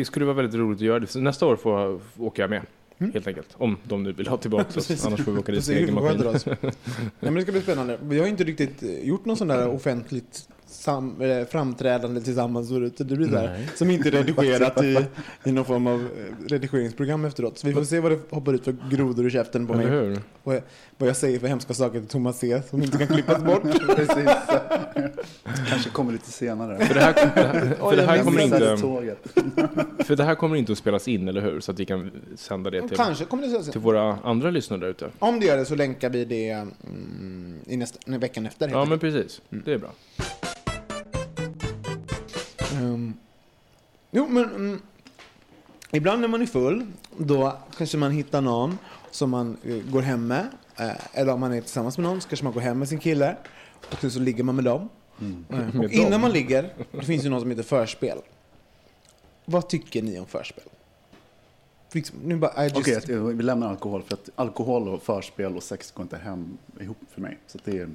det 0.00 0.04
skulle 0.04 0.26
vara 0.26 0.36
väldigt 0.36 0.54
roligt 0.54 0.78
att 0.78 0.86
göra 0.86 1.00
det. 1.00 1.06
Så 1.06 1.20
nästa 1.20 1.46
år 1.46 1.56
får, 1.56 2.00
åker 2.18 2.42
jag 2.42 2.50
med. 2.50 2.62
Helt 2.98 3.26
enkelt. 3.26 3.48
Om 3.58 3.76
de 3.84 4.02
nu 4.02 4.12
vill 4.12 4.28
ha 4.28 4.36
tillbaka 4.36 4.78
oss. 4.78 5.06
Annars 5.06 5.24
får 5.24 5.32
vi 5.32 5.38
åka 5.38 5.52
dit 5.52 5.68
med 5.68 5.76
egen 5.76 5.94
maskin. 5.94 6.20
Nej, 6.60 6.66
men 7.20 7.34
det 7.34 7.42
ska 7.42 7.52
bli 7.52 7.60
spännande. 7.60 7.98
Vi 8.02 8.18
har 8.18 8.26
inte 8.26 8.44
riktigt 8.44 8.82
gjort 9.02 9.24
någon 9.24 9.36
sån 9.36 9.48
där 9.48 9.68
offentligt 9.68 10.48
sam, 10.66 11.20
eh, 11.22 11.46
framträdande 11.46 12.20
tillsammans. 12.20 12.68
Så 12.68 12.78
det 12.78 12.98
det 12.98 13.04
blir 13.16 13.28
så 13.28 13.36
här, 13.36 13.66
som 13.74 13.90
inte 13.90 14.08
är 14.08 14.12
redigerat 14.24 14.82
i, 14.84 15.06
i 15.44 15.52
någon 15.52 15.64
form 15.64 15.86
av 15.86 16.00
eh, 16.00 16.46
redigeringsprogram 16.48 17.24
efteråt. 17.24 17.58
Så 17.58 17.66
vi 17.66 17.72
får 17.72 17.84
se 17.84 18.00
vad 18.00 18.12
det 18.12 18.18
hoppar 18.30 18.52
ut 18.54 18.64
för 18.64 18.76
grodor 18.90 19.24
ur 19.26 19.30
käften 19.30 19.66
på 19.66 19.72
Eller 19.74 19.84
mig. 19.90 19.92
hur? 19.92 20.20
Och 20.42 20.54
jag- 20.54 20.62
vad 20.98 21.08
jag 21.08 21.16
säger 21.16 21.38
för 21.38 21.46
hemska 21.46 21.74
saker 21.74 22.00
till 22.00 22.08
Thomas 22.08 22.38
C. 22.38 22.62
Som 22.70 22.82
inte 22.82 22.98
kan 22.98 23.06
klippas 23.06 23.42
bort. 23.42 23.62
Precis. 23.96 24.30
Kanske 25.68 25.90
kommer 25.90 26.12
lite 26.12 26.30
senare. 26.30 26.84
För 26.86 26.94
det 26.94 27.00
här, 27.00 27.14
det 27.14 27.40
här, 27.42 27.74
för 27.90 27.96
det 27.96 28.02
här 28.02 28.18
kommer 28.24 28.40
inte... 28.40 30.04
För 30.04 30.16
det 30.16 30.24
här 30.24 30.34
kommer 30.34 30.56
inte 30.56 30.72
att 30.72 30.78
spelas 30.78 31.08
in, 31.08 31.28
eller 31.28 31.40
hur? 31.40 31.60
Så 31.60 31.72
att 31.72 31.80
vi 31.80 31.84
kan 31.84 32.10
sända 32.36 32.70
det 32.70 32.88
till, 32.88 32.96
Kanske 32.96 33.24
kommer 33.24 33.42
det 33.46 33.64
så 33.64 33.72
till 33.72 33.80
våra 33.80 34.18
andra 34.24 34.50
lyssnare 34.50 34.80
där 34.80 34.88
ute. 34.88 35.08
Om 35.18 35.40
det 35.40 35.46
gör 35.46 35.56
det 35.56 35.64
så 35.64 35.74
länkar 35.74 36.10
vi 36.10 36.24
det 36.24 36.50
mm, 36.50 37.54
i 37.66 37.76
nästa, 37.76 38.18
veckan 38.18 38.46
efter. 38.46 38.68
Ja, 38.68 38.84
men 38.84 38.98
precis. 38.98 39.40
Det 39.50 39.72
är 39.72 39.78
bra. 39.78 39.90
Ehm, 42.72 43.14
jo, 44.10 44.26
men 44.28 44.44
mm, 44.44 44.80
ibland 45.92 46.20
när 46.20 46.28
man 46.28 46.42
är 46.42 46.46
full, 46.46 46.86
då 47.18 47.58
kanske 47.76 47.98
man 47.98 48.10
hittar 48.10 48.40
någon 48.40 48.78
som 49.10 49.30
man 49.30 49.56
eh, 49.64 49.76
går 49.76 50.02
hem 50.02 50.26
med. 50.26 50.46
Eh, 50.76 50.90
eller 51.12 51.32
om 51.32 51.40
man 51.40 51.52
är 51.52 51.60
tillsammans 51.60 51.98
med 51.98 52.04
någon 52.04 52.20
så 52.20 52.28
kanske 52.28 52.44
man 52.44 52.52
går 52.52 52.60
hem 52.60 52.78
med 52.78 52.88
sin 52.88 52.98
kille. 52.98 53.36
Och 53.90 54.00
sen 54.00 54.10
så 54.10 54.20
ligger 54.20 54.44
man 54.44 54.54
med 54.54 54.64
dem. 54.64 54.88
Mm. 55.20 55.44
Med 55.48 55.84
Och 55.84 55.90
innan 55.90 56.20
man 56.20 56.32
ligger, 56.32 56.74
det 56.92 57.02
finns 57.02 57.24
ju 57.24 57.28
något 57.28 57.40
som 57.40 57.50
heter 57.50 57.62
förspel. 57.62 58.18
Vad 59.44 59.68
tycker 59.68 60.02
ni 60.02 60.18
om 60.18 60.26
förspel? 60.26 60.64
För 61.88 61.98
Liksom, 61.98 62.16
nu 62.24 62.36
bara, 62.36 62.64
just, 62.64 62.76
Okej, 62.76 63.14
eh, 63.14 63.22
vi 63.22 63.42
lämnar 63.42 63.68
alkohol 63.68 64.02
för 64.02 64.14
att 64.14 64.30
alkohol 64.34 64.88
och 64.88 65.02
förspel 65.02 65.56
och 65.56 65.62
sex 65.62 65.90
går 65.90 66.02
inte 66.02 66.16
hem 66.16 66.58
ihop 66.80 66.98
för 67.10 67.20
mig. 67.20 67.38
Så 67.46 67.58
det 67.64 67.78
är, 67.78 67.88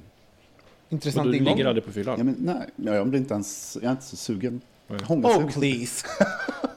Intressant 0.92 1.32
du 1.32 1.38
ingång. 1.38 1.54
ligger 1.56 1.68
aldrig 1.68 1.84
på 1.84 1.92
fyllan? 1.92 2.14
ja, 2.18 2.24
men, 2.24 2.36
nej, 2.38 2.66
ja, 2.76 2.94
jag 2.94 3.06
blir 3.08 3.20
inte 3.20 3.34
ens, 3.34 3.78
jag 3.80 3.88
är 3.88 3.90
inte 3.90 4.04
så 4.04 4.16
sugen. 4.16 4.60
Nej. 4.88 5.00
Hångelsugen. 5.04 5.46
Oh 5.48 5.52
please. 5.52 6.06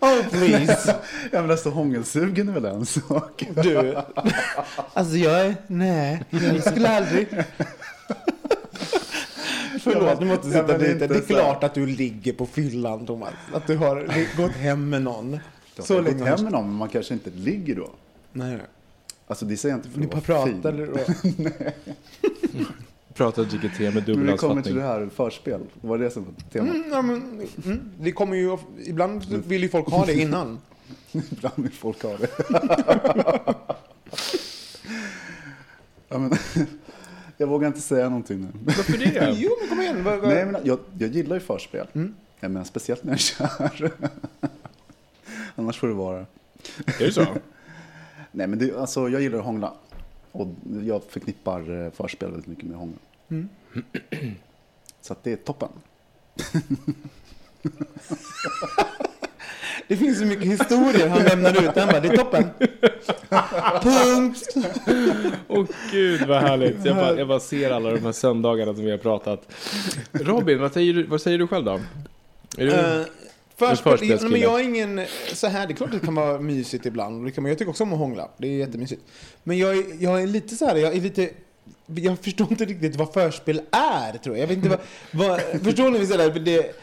Oh 0.01 0.29
please. 0.31 0.95
Ja 1.31 1.41
men 1.41 1.51
alltså 1.51 1.69
hångelsugen 1.69 2.49
är 2.49 2.53
väl 2.53 2.65
en 2.65 2.85
sak. 2.85 3.43
Du. 3.63 3.95
Alltså 4.93 5.15
jag 5.17 5.41
är, 5.45 5.55
nej, 5.67 6.23
jag 6.29 6.63
skulle 6.63 6.89
aldrig. 6.89 7.27
Förlåt, 9.79 10.19
nu 10.19 10.25
måste 10.25 10.47
jag 10.47 10.67
men 10.67 10.79
dit 10.79 10.99
det. 10.99 11.05
Är 11.05 11.21
så 11.21 11.25
klart 11.27 11.63
att 11.63 11.73
du 11.73 11.85
ligger 11.85 12.33
på 12.33 12.45
fyllan, 12.45 13.05
Thomas. 13.05 13.33
Att 13.53 13.67
du 13.67 13.77
har 13.77 14.37
gått 14.37 14.51
hem 14.51 14.89
med 14.89 15.01
någon. 15.01 15.39
Så 15.75 15.83
Så 15.83 15.93
jag 15.93 16.05
gått 16.05 16.27
hem 16.27 16.43
med 16.43 16.51
någon 16.51 16.65
men 16.67 16.75
man 16.75 16.89
kanske 16.89 17.13
inte 17.13 17.29
ligger 17.29 17.75
då. 17.75 17.89
Nej, 18.31 18.51
nej. 18.51 18.65
Alltså 19.27 19.45
det 19.45 19.57
säger 19.57 19.75
jag 19.75 19.79
inte 19.79 19.89
för 19.89 19.99
Ni 19.99 20.05
att 20.05 20.27
bara 20.27 20.37
vara 20.37 20.47
fin. 20.47 20.61
pratar 20.61 20.73
eller? 20.73 20.87
Pratar 20.93 21.03
och 22.59 22.94
dricker 23.17 23.77
te 23.77 23.91
med 23.91 24.07
Men 24.07 24.27
vi 24.27 24.37
kommer 24.37 24.61
till 24.61 24.75
det 24.75 24.81
här 24.81 25.09
förspel. 25.15 25.61
Vad 25.81 25.89
var 25.89 25.97
det 26.05 26.11
som 26.11 26.25
var 26.25 26.33
temat? 26.51 26.75
Mm, 26.75 26.89
ja, 26.91 27.01
men, 27.01 27.47
mm, 27.65 27.91
det 27.99 28.11
kommer 28.11 28.35
ju, 28.35 28.57
ibland 28.85 29.25
vill 29.47 29.63
ju 29.63 29.69
folk 29.69 29.87
ha 29.87 30.05
det 30.05 30.13
innan. 30.13 30.59
Ibland 31.11 31.53
vill 31.55 31.71
folk 31.71 32.03
ha 32.03 32.17
det. 32.17 32.27
ja, 36.09 36.17
men, 36.17 36.31
jag 37.37 37.47
vågar 37.47 37.67
inte 37.67 37.81
säga 37.81 38.09
någonting 38.09 38.41
nu. 38.41 38.47
Varför 38.65 38.97
det? 38.97 39.35
Jo, 39.37 39.51
men 39.61 39.69
kom 39.69 39.81
igen. 39.81 40.03
Vad, 40.03 40.19
vad? 40.19 40.29
Nej, 40.29 40.45
men 40.45 40.61
jag, 40.63 40.79
jag 40.99 41.09
gillar 41.09 41.35
ju 41.35 41.39
förspel. 41.39 41.87
Mm. 41.93 42.15
Ja, 42.39 42.49
men 42.49 42.65
speciellt 42.65 43.03
när 43.03 43.11
jag 43.13 43.19
kär. 43.19 43.91
Annars 45.55 45.79
får 45.79 45.87
det 45.87 45.93
vara. 45.93 46.19
Är 46.19 46.25
det 47.05 47.11
så? 47.11 47.25
Nej, 48.31 48.47
men 48.47 48.59
det, 48.59 48.77
alltså, 48.77 49.09
jag 49.09 49.21
gillar 49.21 49.39
att 49.39 49.45
hångla. 49.45 49.73
Och 50.35 50.47
jag 50.83 51.03
förknippar 51.03 51.85
eh, 51.85 51.91
förspel 51.91 52.31
väldigt 52.31 52.47
mycket 52.47 52.65
med 52.65 52.77
hångel. 52.77 52.99
Mm. 53.29 53.49
Så 55.01 55.13
att 55.13 55.23
det 55.23 55.31
är 55.31 55.35
toppen. 55.35 55.69
Det 59.87 59.97
finns 59.97 60.19
så 60.19 60.25
mycket 60.25 60.45
historier 60.45 61.07
han 61.07 61.23
lämnar 61.23 61.63
ut. 61.63 61.77
Han 61.77 61.87
bara, 61.87 61.99
det 61.99 62.07
är 62.07 62.17
toppen. 62.17 62.49
Punkt. 63.81 64.55
Åh 65.47 65.65
gud 65.91 66.27
vad 66.27 66.41
härligt. 66.41 66.85
Jag 66.85 66.95
bara, 66.95 67.17
jag 67.17 67.27
bara 67.27 67.39
ser 67.39 67.71
alla 67.71 67.91
de 67.91 67.99
här 67.99 68.11
söndagarna 68.11 68.73
som 68.73 68.85
vi 68.85 68.91
har 68.91 68.97
pratat. 68.97 69.51
Robin, 70.11 70.59
vad 70.61 70.73
säger 70.73 70.93
du, 70.93 71.03
vad 71.03 71.21
säger 71.21 71.37
du 71.37 71.47
själv 71.47 71.65
då? 71.65 71.79
Är 72.57 72.65
du, 72.65 72.71
Uh, 72.71 73.05
förspel, 73.57 74.29
men 74.31 74.41
jag 74.41 74.59
är 74.59 74.63
ingen 74.63 75.01
så 75.33 75.47
här, 75.47 75.67
det 75.67 75.73
är 75.73 75.75
klart 75.75 75.93
att 75.93 75.99
det 75.99 76.05
kan 76.05 76.15
vara 76.15 76.39
mysigt 76.39 76.85
ibland. 76.85 77.25
Det 77.25 77.31
kan, 77.31 77.41
man- 77.43 77.49
jag 77.49 77.57
tycker 77.57 77.69
också 77.69 77.83
om 77.83 77.93
att 77.93 77.99
hångla, 77.99 78.29
det 78.37 78.47
är 78.47 78.51
jättemysigt. 78.51 79.01
Men 79.43 79.57
jag 79.57 79.77
är, 79.77 79.83
jag 79.99 80.21
är 80.21 80.27
lite 80.27 80.55
så 80.55 80.65
här, 80.65 80.75
jag 80.75 80.95
är 80.95 81.01
lite, 81.01 81.29
jag 81.85 82.19
förstår 82.19 82.47
inte 82.51 82.65
riktigt 82.65 82.95
vad 82.95 83.13
förspel 83.13 83.61
är 83.71 84.17
tror 84.17 84.35
jag. 84.37 84.43
Jag 84.43 84.47
vet 84.47 84.57
inte 84.57 84.69
vad, 84.69 84.79
vad 85.11 85.41
förstår 85.63 85.89
ni? 85.91 86.05
För 86.05 86.39
det, 86.39 86.75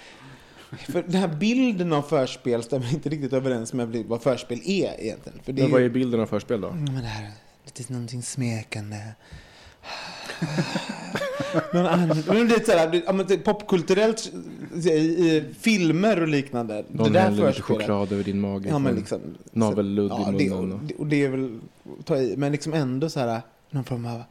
för 0.92 1.02
den 1.02 1.14
här 1.20 1.28
bilden 1.28 1.92
av 1.92 2.02
förspel 2.02 2.62
stämmer 2.62 2.92
inte 2.94 3.08
riktigt 3.08 3.32
överens 3.32 3.72
med 3.72 3.88
vad 4.06 4.22
förspel 4.22 4.61
är 4.64 5.00
egentligen. 5.00 5.40
För 5.44 5.52
det 5.52 5.62
men 5.62 5.70
vad 5.70 5.82
är 5.82 5.88
bilden 5.88 6.20
av 6.20 6.26
förspel 6.26 6.61
då? 6.61 6.70
Men 6.70 6.94
det 6.94 7.00
här, 7.02 7.30
lite 7.64 7.92
någonting 7.92 8.22
smekande. 8.22 8.96
Någon 11.73 11.87
annan, 11.87 12.23
men 12.27 12.49
det 12.49 12.55
är 12.55 12.65
så 12.65 12.73
här, 12.73 12.91
det- 12.91 13.03
ja, 13.07 13.12
men 13.12 13.27
det 13.27 13.35
är 13.35 13.38
popkulturellt, 13.38 14.33
i, 14.75 14.88
i 14.91 15.45
filmer 15.61 16.23
och 16.23 16.29
liknande. 16.29 16.85
Någon 16.88 17.07
det 17.12 17.19
där 17.19 17.21
häller 17.21 17.49
lite 17.49 17.62
choklad 17.62 18.12
över 18.12 18.25
din 18.25 18.41
mage. 18.41 18.69
Ja, 18.69 18.79
men 18.79 18.95
liksom, 18.95 19.21
Navelludd 19.53 20.11
ja, 20.11 20.33
i 20.35 20.38
det, 20.38 20.51
och, 20.55 20.65
munnen. 20.65 20.81
det, 20.87 20.95
och 20.95 21.07
det 21.07 21.25
är 21.25 21.29
väl 21.29 21.61
ta 22.05 22.17
i, 22.17 22.37
men 22.37 22.53
liksom 22.53 22.73
ändå 22.73 23.09
så 23.11 23.21
här, 23.21 23.41
någon 23.71 23.85
form 23.85 24.07
av... 24.07 24.23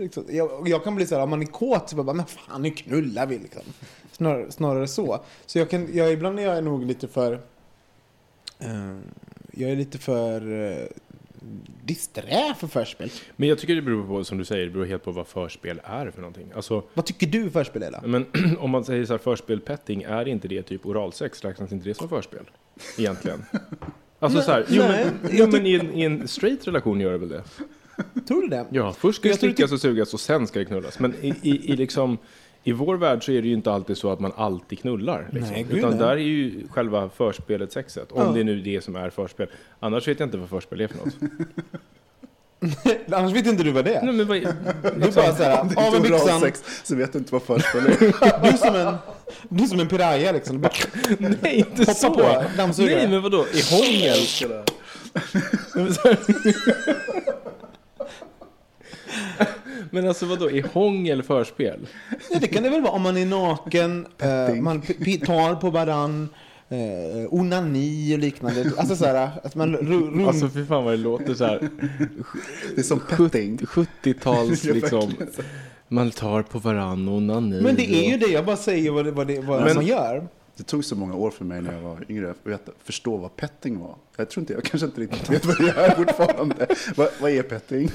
Liksom, 0.00 0.24
jag, 0.28 0.68
jag 0.68 0.84
kan 0.84 0.94
bli 0.94 1.06
så 1.06 1.14
här, 1.14 1.22
om 1.22 1.30
man 1.30 1.42
är 1.42 1.46
kåt 1.46 1.90
så 1.90 1.96
bara, 1.96 2.14
men 2.14 2.26
fan 2.26 2.62
nu 2.62 2.70
knullar 2.70 3.26
vi 3.26 3.38
liksom. 3.38 3.62
Snarare, 4.12 4.52
snarare 4.52 4.88
så. 4.88 5.20
Så 5.46 5.58
jag 5.58 5.70
kan, 5.70 5.88
jag, 5.92 6.12
ibland 6.12 6.38
är 6.40 6.42
jag 6.54 6.64
nog 6.64 6.84
lite 6.84 7.08
för... 7.08 7.32
eh, 8.58 8.96
jag 9.52 9.70
är 9.70 9.76
lite 9.76 9.98
för 9.98 10.50
uh, 10.52 10.76
disträ 11.84 12.54
för 12.58 12.66
förspel. 12.66 13.10
Men 13.36 13.48
jag 13.48 13.58
tycker 13.58 13.74
det 13.74 13.82
beror 13.82 14.06
på, 14.06 14.24
som 14.24 14.38
du 14.38 14.44
säger, 14.44 14.64
det 14.64 14.70
beror 14.70 14.84
helt 14.84 15.04
på 15.04 15.10
vad 15.12 15.26
förspel 15.26 15.80
är 15.84 16.10
för 16.10 16.20
någonting. 16.20 16.52
Alltså, 16.54 16.82
Vad 16.94 17.06
tycker 17.06 17.26
du 17.26 17.50
förspel 17.50 17.82
är 17.82 17.90
då? 17.90 18.08
men 18.08 18.26
om 18.58 18.70
man 18.70 18.84
säger 18.84 19.04
så 19.04 19.12
här, 19.12 19.18
förspel 19.18 19.60
petting, 19.60 20.02
är 20.02 20.28
inte 20.28 20.48
det 20.48 20.62
typ 20.62 20.86
oralsex? 20.86 21.44
Räknas 21.44 21.72
inte 21.72 21.88
det 21.88 21.94
som 21.94 22.08
förspel? 22.08 22.50
Egentligen. 22.98 23.44
Alltså 24.18 24.42
så 24.42 24.50
här, 24.50 24.64
jo, 24.68 24.82
men, 24.82 25.08
jo, 25.30 25.46
men 25.46 25.66
i, 25.66 25.74
en, 25.74 25.94
i 25.94 26.02
en 26.02 26.28
straight 26.28 26.66
relation 26.66 27.00
gör 27.00 27.12
det 27.12 27.18
väl 27.18 27.28
det? 27.28 27.42
Tror 28.28 28.42
du 28.42 28.48
det? 28.48 28.66
Ja, 28.70 28.92
först 28.92 29.18
ska 29.18 29.28
det 29.28 29.32
Jag 29.32 29.38
slickas 29.38 29.72
och 29.72 29.80
sugas 29.80 30.14
och 30.14 30.20
sen 30.20 30.46
ska 30.46 30.58
det 30.58 30.64
knullas. 30.64 30.98
Men 30.98 31.14
i, 31.20 31.34
i, 31.42 31.72
i, 31.72 31.76
liksom, 31.76 32.18
i 32.64 32.72
vår 32.72 32.96
värld 32.96 33.24
så 33.24 33.32
är 33.32 33.42
det 33.42 33.48
ju 33.48 33.54
inte 33.54 33.72
alltid 33.72 33.96
så 33.96 34.10
att 34.12 34.20
man 34.20 34.32
alltid 34.36 34.78
knullar. 34.78 35.28
Liksom. 35.32 35.52
Nej, 35.52 35.66
Utan 35.70 35.90
nej. 35.90 35.98
där 35.98 36.08
är 36.10 36.16
ju 36.16 36.68
själva 36.70 37.08
förspelet 37.08 37.72
sexet. 37.72 38.12
Om 38.12 38.22
Ja. 38.26 38.32
det 38.32 38.40
är 38.40 38.44
nu 38.44 38.60
det 38.60 38.84
som 38.84 38.96
är 38.96 39.10
förspel. 39.10 39.46
Annars 39.80 40.08
vet 40.08 40.20
jag 40.20 40.26
inte 40.26 40.36
vad 40.38 40.48
förspel 40.48 40.80
är 40.80 40.88
för 40.88 40.96
något. 40.98 41.14
Annars 43.12 43.32
vet 43.32 43.46
inte 43.46 43.62
du 43.62 43.70
vad 43.70 43.84
det 43.84 43.94
är. 43.94 44.02
Nej, 44.02 44.14
men 44.14 44.26
vad, 44.28 44.36
Det 44.82 45.08
är 45.08 45.12
bara 45.12 45.34
så 45.34 45.42
här, 45.42 45.60
av 45.60 45.94
är 45.94 46.00
byxan, 46.00 46.28
oralsex 46.28 46.64
så 46.84 46.96
vet 46.96 47.12
du 47.12 47.18
inte 47.18 47.32
vad 47.32 47.42
förspel 47.42 47.86
är. 47.86 47.98
du 48.42 48.48
är 48.48 48.56
som 48.56 48.74
en, 48.74 48.94
du 49.48 49.64
är 49.64 49.68
som 49.68 49.80
en 49.80 49.88
piraya 49.88 50.32
liksom. 50.32 50.56
Du 50.56 50.62
bara 50.62 50.72
nej, 51.42 51.54
inte 51.56 51.80
Hoppa 51.80 51.94
så! 51.94 52.14
på, 52.14 52.42
dammsugare. 52.56 52.96
Nej, 52.96 53.08
men 53.08 53.22
vadå? 53.22 53.44
I 53.52 53.62
hångel? 53.70 54.18
Men 59.94 60.08
alltså 60.08 60.26
vadå, 60.26 60.50
i 60.50 60.60
hångel 60.60 61.22
förspel? 61.22 61.86
Ja, 62.30 62.38
det 62.40 62.46
kan 62.48 62.62
det 62.62 62.70
väl 62.70 62.82
vara 62.82 62.92
om 62.92 63.02
man 63.02 63.16
är 63.16 63.26
naken, 63.26 64.06
eh, 64.18 64.54
man 64.54 64.82
tar 65.26 65.54
på 65.54 65.70
varann, 65.70 66.28
eh, 66.68 67.34
onani 67.34 68.14
och 68.14 68.18
liknande. 68.18 68.72
Alltså 68.76 68.96
så 68.96 69.04
här, 69.06 69.30
att 69.42 69.54
man 69.54 69.76
rum... 69.76 70.28
Alltså 70.28 70.48
fy 70.48 70.66
fan 70.66 70.84
vad 70.84 70.92
det 70.92 70.96
låter 70.96 71.34
så 71.34 71.44
här 71.44 71.68
Det 72.74 72.80
är 72.80 72.82
som 72.82 73.00
petting. 73.00 73.56
70-tals 73.58 74.64
Ja, 74.64 74.74
liksom. 74.74 75.12
Man 75.88 76.10
tar 76.10 76.42
på 76.42 76.58
varann 76.58 77.08
och 77.08 77.14
onani. 77.14 77.60
men 77.62 77.74
det 77.74 77.90
är 77.94 78.10
ju 78.10 78.16
det, 78.16 78.26
jag 78.26 78.44
bara 78.44 78.56
säger 78.56 78.90
vad, 78.90 79.04
det, 79.04 79.10
vad, 79.10 79.26
det, 79.26 79.40
vad 79.40 79.62
Men- 79.64 79.74
man 79.74 79.86
gör. 79.86 80.26
Det 80.56 80.62
tog 80.62 80.84
så 80.84 80.96
många 80.96 81.14
år 81.14 81.30
för 81.30 81.44
mig 81.44 81.62
när 81.62 81.72
jag 81.72 81.80
var 81.80 82.04
yngre 82.08 82.30
att 82.30 82.68
förstå 82.84 83.16
vad 83.16 83.36
petting 83.36 83.78
var. 83.80 83.94
Jag 84.16 84.30
tror 84.30 84.42
inte, 84.42 84.52
jag 84.52 84.64
kanske 84.64 84.86
inte 84.86 85.00
riktigt 85.00 85.30
vet 85.30 85.44
vad 85.44 85.58
det 85.58 85.70
är 85.70 85.94
fortfarande. 85.94 86.66
vad, 86.96 87.08
vad 87.20 87.30
är 87.30 87.42
petting? 87.42 87.90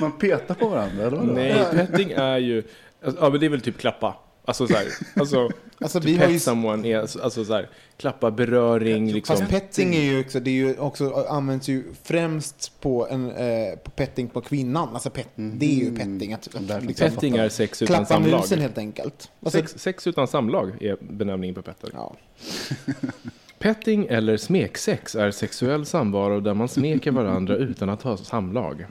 Man 0.00 0.12
petar 0.18 0.54
på 0.54 0.68
varandra, 0.68 1.06
eller 1.06 1.16
vadå? 1.16 1.32
Nej, 1.32 1.64
petting 1.72 2.10
är 2.10 2.38
ju, 2.38 2.62
alltså, 3.04 3.20
ja 3.24 3.30
men 3.30 3.40
det 3.40 3.46
är 3.46 3.50
väl 3.50 3.60
typ 3.60 3.78
klappa. 3.78 4.16
Alltså 4.44 4.66
så 4.66 4.74
här, 4.74 4.86
alltså, 5.16 5.50
Alltså, 5.80 6.00
to 6.00 6.06
vi 6.06 6.18
pet 6.18 6.30
ju, 6.30 6.38
someone 6.38 6.88
är 6.88 6.98
alltså, 6.98 7.20
alltså 7.22 7.44
så 7.44 7.52
här, 7.52 7.68
klappa, 7.96 8.30
beröring 8.30 9.12
liksom. 9.12 9.36
fast 9.36 9.50
petting 9.50 9.94
är 9.94 10.02
ju 10.02 10.20
också, 10.20 10.40
det 10.40 10.50
är 10.50 10.54
ju 10.54 10.78
också, 10.78 11.26
används 11.28 11.68
ju 11.68 11.84
främst 12.02 12.80
på, 12.80 13.08
en, 13.10 13.30
eh, 13.30 13.76
på 13.84 13.90
petting 13.90 14.28
på 14.28 14.40
kvinnan. 14.40 14.88
Alltså 14.94 15.10
pet, 15.10 15.28
det 15.34 15.66
är 15.66 15.84
ju 15.84 15.96
petting. 15.96 16.32
Att, 16.32 16.48
liksom, 16.82 17.10
Petting 17.10 17.36
är 17.36 17.48
sex 17.48 17.82
utan 17.82 17.96
klappa 17.96 18.06
samlag. 18.06 18.40
musen 18.40 18.60
helt 18.60 18.78
enkelt. 18.78 19.30
Alltså, 19.42 19.58
Sex, 19.58 19.74
sex 19.78 20.06
utan 20.06 20.28
samlag 20.28 20.82
är 20.82 20.96
benämningen 21.00 21.54
på 21.54 21.62
petter. 21.62 21.90
ja. 21.92 22.16
Petting 23.58 24.06
eller 24.06 24.36
smeksex 24.36 25.14
är 25.14 25.30
sexuell 25.30 25.86
samvaro 25.86 26.40
där 26.40 26.54
man 26.54 26.68
smeker 26.68 27.10
varandra 27.10 27.56
utan 27.56 27.88
att 27.88 28.02
ha 28.02 28.16
samlag. 28.16 28.86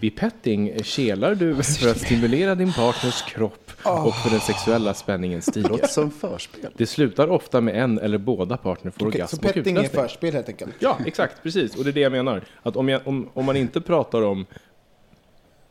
Vid 0.00 0.16
petting 0.16 0.82
kelar 0.82 1.34
du 1.34 1.62
för 1.62 1.90
att 1.90 1.98
stimulera 1.98 2.54
din 2.54 2.72
partners 2.72 3.22
kropp 3.22 3.70
och 3.82 4.14
för 4.14 4.30
den 4.30 4.40
sexuella 4.40 4.94
spänningen 4.94 5.42
Det 5.54 5.60
låter 5.60 5.74
stiger. 5.74 5.86
som 5.86 6.10
förspel. 6.10 6.72
Det 6.76 6.86
slutar 6.86 7.28
ofta 7.28 7.60
med 7.60 7.82
en 7.82 7.98
eller 7.98 8.18
båda 8.18 8.56
partner 8.56 8.90
får 8.90 9.06
Okej, 9.06 9.18
orgasm 9.18 9.36
så 9.36 9.42
petting 9.42 9.76
är 9.76 9.88
förspel 9.88 10.34
helt 10.34 10.48
enkelt. 10.48 10.74
Ja, 10.78 10.98
exakt, 11.06 11.42
precis. 11.42 11.76
Och 11.76 11.84
det 11.84 11.90
är 11.90 11.92
det 11.92 12.00
jag 12.00 12.12
menar. 12.12 12.44
Att 12.62 12.76
om, 12.76 12.88
jag, 12.88 13.00
om, 13.04 13.28
om 13.34 13.44
man 13.44 13.56
inte 13.56 13.80
pratar 13.80 14.22
om 14.22 14.46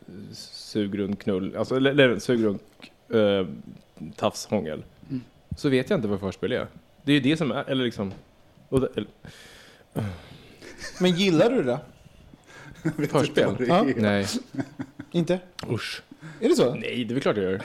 eh, 0.08 0.14
sugrund 0.34 1.20
knull, 1.20 1.56
alltså, 1.56 1.76
eller, 1.76 1.92
eller 1.92 2.20
sugrund 2.20 2.60
uh, 3.14 3.48
tafs 4.16 4.46
hångel, 4.46 4.84
så 5.58 5.70
vet 5.70 5.90
jag 5.90 5.98
inte 5.98 6.08
vad 6.08 6.20
förspel 6.20 6.52
är. 6.52 6.68
Det 7.04 7.12
är 7.12 7.14
ju 7.14 7.22
det 7.22 7.38
som 7.38 7.52
är, 7.52 7.64
eller 7.70 7.86
liksom... 7.86 8.12
Och 8.70 8.98
eller, 8.98 9.08
Men 11.00 11.12
gillar 11.16 11.50
du 11.50 11.64
det? 11.64 11.80
Förspel? 13.10 13.66
Ja. 13.68 13.86
Nej, 13.96 14.28
Inte? 15.12 15.40
usch. 15.72 16.02
Är 16.42 16.50
det 16.50 16.56
så? 16.56 16.74
Nej, 16.74 17.06
det 17.06 17.12
är 17.12 17.14
väl 17.14 17.22
klart 17.22 17.38
jag 17.38 17.46
gör. 17.46 17.62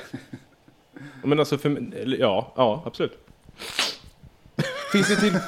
Men 1.25 1.39
alltså, 1.39 1.59
för, 1.59 1.93
ja, 2.19 2.53
ja, 2.57 2.83
absolut. 2.87 3.19
Finns 4.93 5.09
det 5.09 5.17
till... 5.17 5.39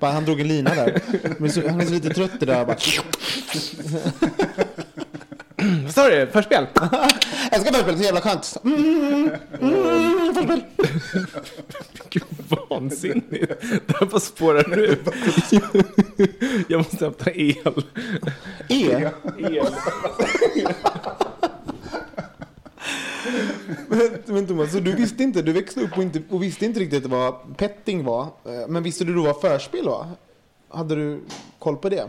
bara, 0.00 0.10
han 0.10 0.24
drog 0.24 0.40
en 0.40 0.48
lina 0.48 0.74
där. 0.74 1.00
Men 1.38 1.50
så, 1.50 1.68
han 1.68 1.80
är 1.80 1.84
så 1.84 1.92
lite 1.92 2.08
trött 2.10 2.40
det 2.40 2.46
där. 2.46 2.64
Bara... 2.64 2.76
Vad 5.84 5.94
sa 5.94 6.08
du? 6.08 6.26
Förspel? 6.26 6.66
Jag 7.50 7.60
ska 7.60 7.72
förspel, 7.72 7.96
så 7.96 8.02
jävla 8.02 8.20
skönt. 8.20 8.56
Mm, 8.64 9.30
mm, 9.60 10.34
förspel. 10.34 10.62
Gud, 12.10 12.22
vansinnigt. 12.68 13.52
Det 13.86 13.96
här 14.00 14.06
bara 14.06 14.20
spårar 14.20 14.78
ur. 14.78 14.98
Jag 16.68 16.78
måste 16.78 17.04
hämta 17.04 17.30
el. 17.30 17.82
E. 18.68 19.10
Men, 23.88 24.10
men 24.26 24.46
Thomas, 24.46 24.72
så 24.72 24.80
du 24.80 24.92
visste 24.92 25.22
inte, 25.22 25.42
du 25.42 25.52
växte 25.52 25.80
upp 25.80 25.96
och, 25.96 26.02
inte, 26.02 26.22
och 26.30 26.42
visste 26.42 26.64
inte 26.64 26.80
riktigt 26.80 27.06
vad 27.06 27.56
petting 27.56 28.04
var. 28.04 28.22
Eh, 28.22 28.68
Men 28.68 28.82
visste 28.82 29.04
du 29.04 29.14
då 29.14 29.22
vad 29.22 29.40
förspel 29.40 29.84
var? 29.84 30.06
Hade 30.68 30.94
du 30.94 31.20
koll 31.58 31.76
på 31.76 31.88
det? 31.88 32.04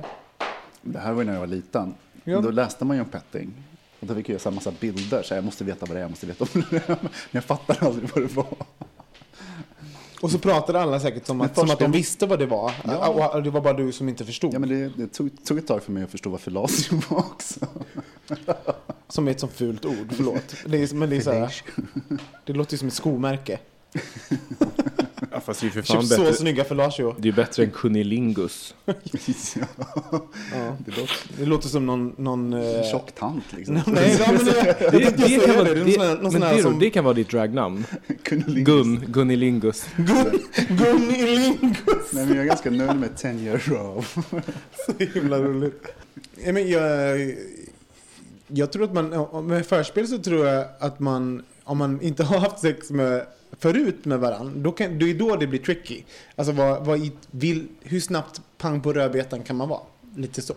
Det 0.81 0.99
här 0.99 1.13
var 1.13 1.21
ju 1.21 1.25
när 1.25 1.33
jag 1.33 1.39
var 1.39 1.47
liten. 1.47 1.93
Ja. 2.23 2.41
Då 2.41 2.51
läste 2.51 2.85
man 2.85 2.97
ju 2.97 3.03
om 3.03 3.09
petting. 3.09 3.53
Och 3.99 4.07
då 4.07 4.15
fick 4.15 4.29
jag 4.29 4.47
en 4.47 4.55
massa 4.55 4.71
bilder, 4.79 5.23
så 5.23 5.33
jag 5.33 5.43
måste 5.43 5.63
veta 5.63 5.85
vad 5.85 5.95
det 5.95 5.99
är, 5.99 6.01
jag 6.01 6.09
måste 6.09 6.25
veta 6.25 6.45
om 6.53 6.63
det 6.69 6.77
är. 6.77 6.87
Men 7.01 7.09
jag 7.31 7.43
fattade 7.43 7.79
aldrig 7.85 8.09
vad 8.15 8.23
det 8.23 8.35
var. 8.35 8.55
Och 10.21 10.31
så 10.31 10.39
pratade 10.39 10.81
alla 10.81 10.99
säkert 10.99 11.25
som 11.25 11.41
att, 11.41 11.55
som 11.55 11.69
att 11.69 11.79
de 11.79 11.91
visste 11.91 12.25
vad 12.25 12.39
det 12.39 12.45
var. 12.45 12.73
Ja. 12.83 13.29
Och 13.33 13.43
det 13.43 13.49
var 13.49 13.61
bara 13.61 13.73
du 13.73 13.91
som 13.91 14.09
inte 14.09 14.25
förstod. 14.25 14.53
Ja, 14.53 14.59
men 14.59 14.69
det, 14.69 14.89
det 14.89 15.07
tog, 15.07 15.45
tog 15.45 15.57
ett 15.57 15.67
tag 15.67 15.83
för 15.83 15.91
mig 15.91 16.03
att 16.03 16.11
förstå 16.11 16.29
vad 16.29 16.41
fellatio 16.41 17.01
var 17.09 17.17
också. 17.17 17.67
Som 19.07 19.27
är 19.27 19.31
ett 19.31 19.39
sånt 19.39 19.53
fult 19.53 19.85
ord, 19.85 20.13
förlåt. 20.15 20.55
Det 20.65 20.77
är, 20.77 20.95
men 20.95 21.09
det 21.09 21.15
är 21.15 21.21
så 21.21 21.31
här, 21.31 21.55
Det 22.45 22.53
låter 22.53 22.73
ju 22.73 22.77
som 22.77 22.87
ett 22.87 22.93
skomärke. 22.93 23.59
Fast 25.45 25.61
det 25.61 25.67
är 25.67 25.71
för 25.71 25.81
Köp 25.81 25.95
fan 25.95 26.07
så 26.07 26.17
bättre. 26.21 26.33
snygga 26.33 26.63
fellatio. 26.63 27.15
Det 27.19 27.27
är 27.29 27.33
bättre 27.33 27.63
än 27.63 27.71
Kunilingus. 27.71 28.75
ja, 28.85 28.93
det 30.85 30.97
låter 30.97 31.15
Det 31.37 31.45
låter 31.45 31.67
som 31.67 31.85
någon... 31.85 32.15
någon 32.17 32.53
en 32.53 32.75
eh, 32.75 32.83
tjock 32.91 33.11
tant 33.11 33.43
liksom. 33.57 33.75
Nej, 33.87 34.17
ja, 34.19 34.31
men 34.31 34.45
det, 34.45 34.51
Det, 34.91 35.17
det, 35.17 35.45
kan 35.45 35.55
vara, 35.55 35.73
det. 35.73 35.97
någon 35.97 36.21
men 36.21 36.31
sån 36.31 36.41
här 36.41 36.55
det, 36.55 36.61
som... 36.61 36.79
det 36.79 36.89
kan 36.89 37.03
vara 37.03 37.13
ditt 37.13 37.29
dragnamn. 37.29 37.85
Kunnilingus. 38.23 38.65
Gun, 38.65 39.03
Gunilingus. 39.07 39.85
Gun, 39.97 40.39
Gunnilingus. 40.69 42.11
Nej, 42.13 42.25
men 42.25 42.29
jag 42.29 42.37
är 42.37 42.45
ganska 42.45 42.69
nöjd 42.69 42.95
med 42.99 43.17
10 43.17 43.31
year 43.31 43.61
row. 43.65 44.05
Så 44.85 45.03
himla 45.13 45.39
roligt. 45.39 45.87
Men 46.45 46.69
jag, 46.69 47.19
jag 48.47 48.71
tror 48.71 48.83
att 48.83 48.93
man, 48.93 49.47
med 49.47 49.65
förspel 49.65 50.07
så 50.07 50.17
tror 50.17 50.45
jag 50.47 50.65
att 50.79 50.99
man, 50.99 51.43
om 51.71 51.77
man 51.77 52.01
inte 52.01 52.23
har 52.23 52.39
haft 52.39 52.59
sex 52.59 52.89
med, 52.91 53.25
förut 53.59 54.05
med 54.05 54.19
varandra, 54.19 54.53
då 54.55 54.71
kan, 54.71 54.99
det 54.99 55.09
är 55.09 55.13
då 55.13 55.35
det 55.35 55.47
blir 55.47 55.59
tricky. 55.59 56.03
Alltså 56.35 56.53
vad, 56.53 56.85
vad 56.85 56.99
i, 56.99 57.11
vill, 57.31 57.67
hur 57.81 57.99
snabbt 57.99 58.41
pang 58.57 58.81
på 58.81 58.93
rödbetan 58.93 59.43
kan 59.43 59.55
man 59.55 59.69
vara? 59.69 59.81
Lite 60.15 60.41
så. 60.41 60.53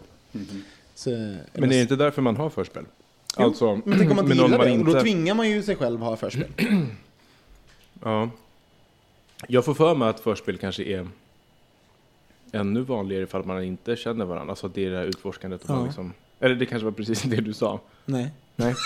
så 0.94 1.10
Men 1.52 1.68
det 1.68 1.76
är 1.76 1.82
inte 1.82 1.96
därför 1.96 2.22
man 2.22 2.36
har 2.36 2.50
förspel? 2.50 2.84
Jo, 3.38 3.44
Alltså, 3.44 3.80
men 3.84 3.98
tänk 3.98 4.10
om 4.10 4.16
man 4.16 4.24
inte 4.24 4.36
gillar 4.42 4.58
det, 4.64 4.72
och 4.72 4.84
då 4.84 4.90
inte- 4.90 5.00
tvingar 5.00 5.34
man 5.34 5.50
ju 5.50 5.62
sig 5.62 5.76
själv 5.76 6.02
att 6.02 6.08
ha 6.08 6.16
förspel. 6.16 6.48
Ja. 8.02 8.30
Jag 9.48 9.64
får 9.64 9.74
för 9.74 9.94
mig 9.94 10.08
att 10.08 10.20
förspel 10.20 10.58
kanske 10.58 10.82
är 10.84 11.08
ännu 12.52 12.80
vanligare 12.80 13.22
ifall 13.22 13.44
man 13.44 13.62
inte 13.62 13.96
känner 13.96 14.24
varandra. 14.24 14.52
Alltså 14.52 14.68
det 14.68 14.86
är 14.86 14.90
det 14.90 14.96
här 14.96 15.04
utforskandet. 15.04 15.62
Och 15.64 15.70
Ja. 15.70 15.74
man 15.74 15.84
liksom, 15.84 16.12
eller 16.40 16.54
det 16.54 16.66
kanske 16.66 16.84
var 16.84 16.92
precis 16.92 17.22
det 17.22 17.36
du 17.36 17.52
sa. 17.52 17.80
Nej. 18.04 18.30
Nej. 18.56 18.74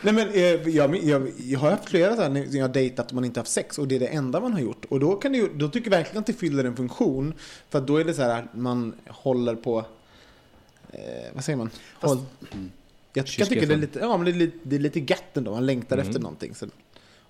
Nej 0.00 0.14
men 0.14 0.28
eh, 0.28 0.68
jag, 0.68 1.04
jag, 1.04 1.32
jag 1.38 1.58
har 1.58 1.70
haft 1.70 1.88
flera 1.88 2.16
sådana 2.16 2.34
när 2.34 2.56
jag 2.56 2.64
har 2.64 2.74
dejtat 2.74 3.08
och 3.08 3.14
man 3.14 3.24
inte 3.24 3.40
haft 3.40 3.50
sex 3.50 3.78
och 3.78 3.88
det 3.88 3.94
är 3.94 4.00
det 4.00 4.06
enda 4.06 4.40
man 4.40 4.52
har 4.52 4.60
gjort. 4.60 4.84
Och 4.84 5.00
då, 5.00 5.16
kan 5.16 5.32
det, 5.32 5.48
då 5.54 5.68
tycker 5.68 5.90
jag 5.90 5.96
verkligen 5.98 6.20
att 6.20 6.26
det 6.26 6.32
fyller 6.32 6.64
en 6.64 6.76
funktion. 6.76 7.34
För 7.70 7.78
att 7.78 7.86
då 7.86 7.96
är 7.96 8.04
det 8.04 8.14
så 8.14 8.22
här 8.22 8.42
att 8.42 8.54
man 8.54 8.94
håller 9.08 9.54
på, 9.54 9.84
eh, 10.90 11.00
vad 11.34 11.44
säger 11.44 11.56
man? 11.56 11.70
Håll, 11.94 12.18
jag 13.12 13.26
kan 13.26 13.46
tycka 13.46 13.66
det 13.66 13.72
är 13.72 13.76
lite, 13.76 13.98
ja 13.98 14.16
men 14.16 14.24
det 14.24 14.30
är 14.30 14.34
lite, 14.34 14.58
det 14.62 14.76
är 14.76 14.80
lite 14.80 15.00
gött 15.00 15.36
ändå, 15.36 15.50
man 15.50 15.66
längtar 15.66 15.98
efter 15.98 16.20
någonting. 16.20 16.54
Så, 16.54 16.66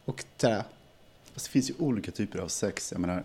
och 0.05 0.25
så 0.37 0.49
här, 0.49 0.65
Fast 1.35 1.47
det 1.47 1.51
finns 1.53 1.71
ju 1.71 1.75
olika 1.79 2.11
typer 2.11 2.39
av 2.39 2.49
sex. 2.49 2.93
Jag 2.93 3.01
menar, 3.01 3.25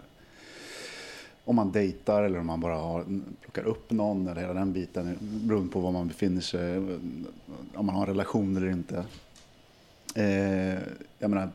om 1.50 1.56
man 1.56 1.72
dejtar 1.72 2.24
eller 2.24 2.40
om 2.40 2.48
man 2.48 2.60
bara 2.60 2.76
har, 2.76 3.06
plockar 3.42 3.64
upp 3.64 3.92
någon 3.92 4.28
eller 4.28 4.42
hela 4.42 4.54
den 4.54 4.74
biten. 4.74 5.18
Beroende 5.20 5.72
på 5.72 5.80
var 5.80 5.92
man 5.92 6.08
befinner 6.08 6.42
sig. 6.42 6.78
Om 7.76 7.86
man 7.86 7.96
har 7.96 8.02
en 8.02 8.08
relation 8.08 8.58
eller 8.58 8.70
inte. 8.70 9.06
Eh, 10.16 10.80
jag 11.20 11.30
menar, 11.30 11.50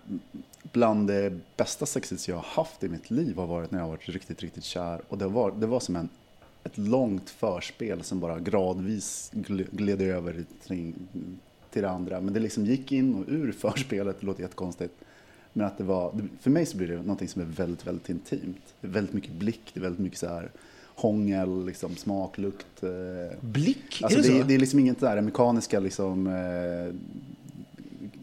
bland 0.63 1.09
det 1.09 1.33
bästa 1.57 1.87
sexet 1.87 2.29
jag 2.29 2.37
har 2.37 2.43
haft 2.43 2.85
i 2.85 2.89
mitt 2.89 3.11
liv 3.11 3.37
har 3.37 3.47
varit 3.47 3.71
när 3.71 3.79
jag 3.79 3.85
har 3.85 3.91
varit 3.91 4.09
riktigt, 4.09 4.43
riktigt 4.43 4.65
kär. 4.65 5.01
Och 5.09 5.19
det 5.19 5.27
var, 5.27 5.53
det 5.53 5.67
var 5.67 5.81
som 5.81 5.97
en, 5.97 6.09
ett 6.65 6.79
långt 6.79 7.31
förspel 7.31 8.03
som 8.03 8.21
bara 8.21 8.39
gradvis 8.39 9.31
gled 9.71 10.03
över 10.03 10.45
till, 10.67 10.95
till 11.71 11.83
det 11.83 11.91
andra. 11.91 12.21
Men 12.21 12.35
det 12.35 12.41
liksom 12.41 12.65
gick 12.65 12.93
in 12.93 13.15
och 13.15 13.25
ur 13.29 13.53
förspelet, 13.53 14.21
det 14.21 14.27
låter 14.27 14.43
jättekonstigt. 14.43 14.95
Men 15.57 15.67
att 15.67 15.79
det 15.79 15.85
var, 15.85 16.13
för 16.41 16.51
mig 16.51 16.67
så 16.67 16.77
blir 16.77 16.89
det 16.89 16.97
någonting 16.97 17.29
som 17.29 17.43
är 17.43 17.47
väldigt, 17.47 17.87
väldigt 17.87 18.09
intimt. 18.09 18.75
Det 18.81 18.87
är 18.87 18.91
väldigt 18.91 19.15
mycket 19.15 19.33
blick, 19.33 19.61
det 19.75 19.81
är 19.81 19.83
väldigt 19.83 20.01
mycket 20.01 20.19
så 20.19 20.27
här 20.27 20.51
hångel, 20.97 21.67
liksom, 21.67 21.97
smak, 21.97 22.39
lukt. 22.39 22.83
eh. 22.83 22.91
blick, 23.41 24.01
Alltså 24.03 24.19
är 24.19 24.23
det, 24.23 24.29
det, 24.29 24.41
så? 24.41 24.47
det 24.49 24.55
är 24.55 24.59
liksom 24.59 24.79
inget 24.79 25.01
där 25.01 25.21
mekaniska 25.21 25.81
liksom, 25.81 26.27
eh, 26.27 26.95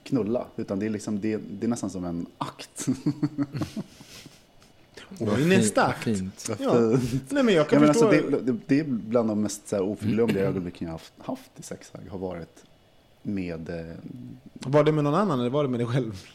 knulla, 0.03 0.45
utan 0.55 0.79
det 0.79 0.85
är, 0.85 0.89
liksom, 0.89 1.19
det, 1.21 1.37
det 1.51 1.65
är 1.65 1.69
nästan 1.69 1.89
som 1.89 2.05
en 2.05 2.25
akt. 2.37 2.87
Oj, 5.19 5.45
nästa 5.47 5.85
akt. 5.85 6.03
Fint. 6.03 6.49
Ja. 6.59 6.73
Nej 7.29 7.43
men 7.43 7.53
jag 7.55 7.69
kan 7.69 7.79
Ja, 7.81 7.85
men 7.85 7.93
förstå. 7.93 8.07
alltså, 8.07 8.53
det, 8.67 8.79
är 8.79 8.83
bland 8.83 9.29
de 9.29 9.41
mest 9.41 9.67
så 9.67 9.75
här, 9.75 9.83
oförglömliga 9.83 10.43
ögonblicken 10.45 10.85
jag 10.87 10.93
har 10.93 10.97
haft, 10.99 11.13
haft 11.17 11.51
i 11.59 11.63
sexväg, 11.63 12.01
har 12.09 12.17
varit 12.17 12.63
med 13.21 13.69
eh, 13.69 13.95
Var 14.53 14.84
det 14.84 14.91
med 14.91 15.03
någon 15.03 15.15
annan 15.15 15.39
eller 15.39 15.49
var 15.49 15.63
det 15.63 15.69
med 15.69 15.79
dig 15.79 15.88
själv? 15.88 16.25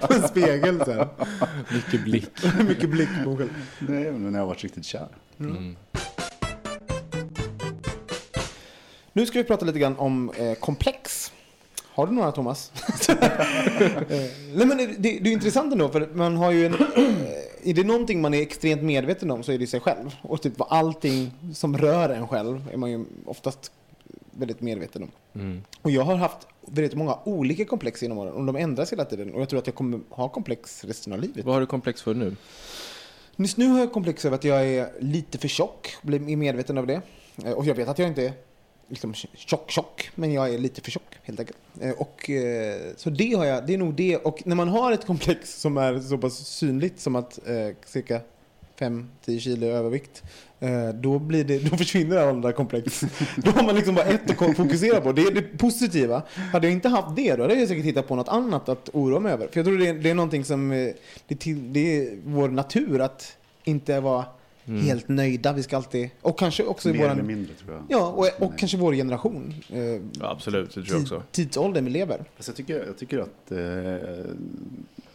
på 0.00 0.14
en 0.14 0.28
spegel 0.28 0.84
så 0.84 0.92
här. 0.92 1.08
Mycket 1.74 2.04
blick. 2.04 2.30
Mycket 2.68 2.90
blick 2.90 3.08
på 3.24 3.30
mig 3.30 3.38
själv. 3.38 3.50
nej, 3.78 4.12
men 4.12 4.22
när 4.22 4.32
jag 4.32 4.38
har 4.38 4.46
varit 4.46 4.62
riktigt 4.62 4.84
kär. 4.84 5.08
Mm. 5.40 5.76
Nu 9.12 9.26
ska 9.26 9.38
vi 9.38 9.44
prata 9.44 9.64
lite 9.64 9.78
grann 9.78 9.96
om 9.96 10.30
eh, 10.36 10.54
komplex. 10.54 11.32
Har 11.98 12.06
du 12.06 12.12
några 12.12 12.32
Thomas? 12.32 12.72
eh, 13.08 13.16
nej 14.54 14.66
men 14.66 14.76
det, 14.76 14.86
det, 14.98 15.08
är 15.08 15.26
intressant 15.26 15.72
ändå 15.72 15.88
för 15.88 16.08
man 16.14 16.36
har 16.36 16.50
ju 16.50 16.66
en... 16.66 16.74
Eh, 16.74 17.70
är 17.70 17.74
det 17.74 17.84
någonting 17.84 18.20
man 18.20 18.34
är 18.34 18.42
extremt 18.42 18.82
medveten 18.82 19.30
om 19.30 19.42
så 19.42 19.52
är 19.52 19.58
det 19.58 19.66
sig 19.66 19.80
själv. 19.80 20.16
Och 20.22 20.42
typ 20.42 20.58
vad 20.58 20.68
allting 20.70 21.32
som 21.54 21.78
rör 21.78 22.08
en 22.08 22.28
själv 22.28 22.68
är 22.72 22.76
man 22.76 22.90
ju 22.90 23.04
oftast 23.26 23.72
väldigt 24.38 24.60
medveten 24.60 25.02
om. 25.02 25.10
Mm. 25.34 25.62
Och 25.82 25.90
jag 25.90 26.02
har 26.02 26.16
haft 26.16 26.46
väldigt 26.66 26.94
många 26.94 27.18
olika 27.24 27.64
komplex 27.64 28.02
genom 28.02 28.18
åren 28.18 28.32
och 28.32 28.44
de 28.44 28.56
ändras 28.56 28.92
hela 28.92 29.04
tiden. 29.04 29.34
Och 29.34 29.40
jag 29.40 29.48
tror 29.48 29.58
att 29.58 29.66
jag 29.66 29.74
kommer 29.74 30.00
ha 30.10 30.28
komplex 30.28 30.84
resten 30.84 31.12
av 31.12 31.20
livet. 31.20 31.44
Vad 31.44 31.54
har 31.54 31.60
du 31.60 31.66
komplex 31.66 32.02
för 32.02 32.14
nu? 32.14 32.36
Just 33.36 33.56
nu 33.56 33.66
har 33.68 33.78
jag 33.78 33.92
komplex 33.92 34.24
över 34.24 34.36
att 34.36 34.44
jag 34.44 34.66
är 34.66 34.90
lite 35.00 35.38
för 35.38 35.48
tjock. 35.48 35.96
Blir 36.02 36.36
medveten 36.36 36.78
av 36.78 36.86
det. 36.86 37.00
Eh, 37.44 37.52
Och 37.52 37.66
jag 37.66 37.74
vet 37.74 37.88
att 37.88 37.98
jag 37.98 38.08
inte 38.08 38.22
är 38.22 38.32
liksom 38.88 39.14
tjock, 39.14 39.70
tjock. 39.70 40.10
Men 40.14 40.32
jag 40.32 40.54
är 40.54 40.58
lite 40.58 40.80
för 40.80 40.90
tjock 40.90 41.18
helt 41.22 41.40
enkelt. 41.40 41.58
Eh, 41.80 41.90
Och, 41.90 42.30
eh, 42.30 42.80
så 42.96 43.10
det 43.10 43.32
har 43.34 43.44
jag, 43.44 43.66
det 43.66 43.74
är 43.74 43.78
nog 43.78 43.94
det. 43.94 44.16
Och 44.16 44.42
när 44.46 44.56
man 44.56 44.68
har 44.68 44.92
ett 44.92 45.06
komplex 45.06 45.60
som 45.60 45.76
är 45.76 46.00
så 46.00 46.18
pass 46.18 46.34
synligt 46.48 47.00
som 47.00 47.16
att 47.16 47.38
eh, 47.48 47.76
cirka 47.86 48.20
5-10 48.78 49.38
kilo 49.38 49.66
övervikt. 49.66 50.22
eh, 50.60 50.88
Då, 50.88 51.18
blir 51.18 51.44
det, 51.44 51.58
då 51.70 51.76
försvinner 51.76 52.16
alla 52.16 52.26
de 52.26 52.40
där 52.40 52.52
komplex. 52.52 53.00
Då 53.36 53.50
har 53.50 53.62
man 53.62 53.74
liksom 53.74 53.94
bara 53.94 54.04
ett 54.04 54.42
att 54.42 54.56
fokusera 54.56 55.00
på. 55.00 55.12
Det 55.12 55.22
är 55.22 55.30
det 55.34 55.42
positiva. 55.58 56.22
Hade 56.52 56.66
jag 56.66 56.72
inte 56.74 56.88
haft 56.88 57.16
det 57.16 57.36
då 57.36 57.42
hade 57.42 57.54
jag 57.54 57.68
säkert 57.68 57.84
hittat 57.84 58.08
på 58.08 58.16
något 58.16 58.28
annat 58.28 58.68
att 58.68 58.90
oroa 58.92 59.20
mig 59.20 59.32
över. 59.32 59.48
För 59.48 59.58
jag 59.60 59.66
tror 59.66 59.78
det 59.78 59.88
är, 59.88 59.94
det 59.94 60.10
är 60.10 60.14
någonting 60.14 60.44
som, 60.44 60.72
eh, 60.72 60.76
det 61.26 61.34
är, 61.34 61.38
till, 61.38 61.72
det 61.72 61.96
är 61.96 62.18
vår 62.24 62.48
natur 62.48 63.00
att 63.00 63.36
inte 63.64 64.00
vara 64.00 64.24
helt 64.64 65.08
nöjda. 65.08 65.52
Vi 65.52 65.62
ska 65.62 65.76
alltid, 65.76 66.10
och 66.20 66.38
kanske 66.38 66.64
också 66.64 66.88
i 66.88 66.92
Mer 66.92 67.00
eller 67.00 67.14
våran, 67.14 67.26
mindre 67.26 67.54
tror 67.54 67.72
jag. 67.74 67.84
ja, 67.88 68.06
och, 68.08 68.42
och 68.46 68.58
kanske 68.58 68.76
vår 68.76 68.92
generation. 68.94 69.54
Eh, 69.72 69.78
Ja, 69.84 70.00
absolut, 70.20 70.68
det 70.74 70.82
tror 70.82 70.86
jag 70.88 71.00
också. 71.02 71.22
tidsåldern 71.32 71.84
vi 71.84 71.90
lever. 71.90 72.24
Alltså 72.36 72.50
jag, 72.50 72.56
tycker, 72.56 72.86
jag 72.86 72.98
tycker 72.98 73.18
att 73.18 73.52
eh, 73.52 73.58
jag 73.58 74.02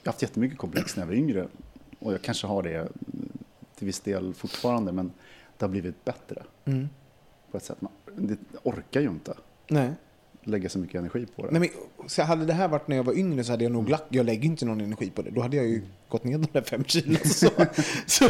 har 0.03 0.05
haft 0.05 0.21
jättemycket 0.21 0.57
komplex 0.57 0.95
när 0.95 1.03
jag 1.03 1.07
var 1.07 1.15
yngre. 1.15 1.47
Och 1.99 2.13
jag 2.13 2.21
kanske 2.21 2.47
har 2.47 2.63
det 2.63 2.87
till 3.83 3.85
viss 3.85 3.99
del 3.99 4.33
fortfarande, 4.33 4.91
men 4.91 5.11
det 5.57 5.65
har 5.65 5.69
blivit 5.69 6.05
bättre 6.05 6.43
Mm. 6.65 6.89
på 7.51 7.57
ett 7.57 7.63
sätt. 7.63 7.81
Man 7.81 7.91
det 8.15 8.37
orkar 8.63 9.01
ju 9.01 9.07
inte 9.09 9.33
Nej. 9.69 9.91
lägga 10.43 10.69
så 10.69 10.79
mycket 10.79 10.95
energi 10.99 11.25
på 11.35 11.45
det. 11.45 11.59
Nej, 11.59 11.59
men, 11.59 12.09
så 12.09 12.23
hade 12.23 12.45
det 12.45 12.53
här 12.53 12.67
varit 12.67 12.87
när 12.87 12.95
jag 12.95 13.03
var 13.03 13.13
yngre 13.17 13.43
så 13.43 13.51
hade 13.51 13.63
jag 13.63 13.71
nog 13.71 13.89
lagt, 13.89 14.03
jag 14.09 14.25
lägger 14.25 14.45
inte 14.45 14.65
någon 14.65 14.81
energi 14.81 15.09
på 15.09 15.21
det. 15.21 15.29
Då 15.31 15.41
hade 15.41 15.57
jag 15.57 15.65
ju 15.65 15.81
gått 16.09 16.23
ner 16.23 16.37
de 16.37 16.47
där 16.51 16.61
fem 16.61 16.83
kilo. 16.83 17.17
Så, 17.25 17.49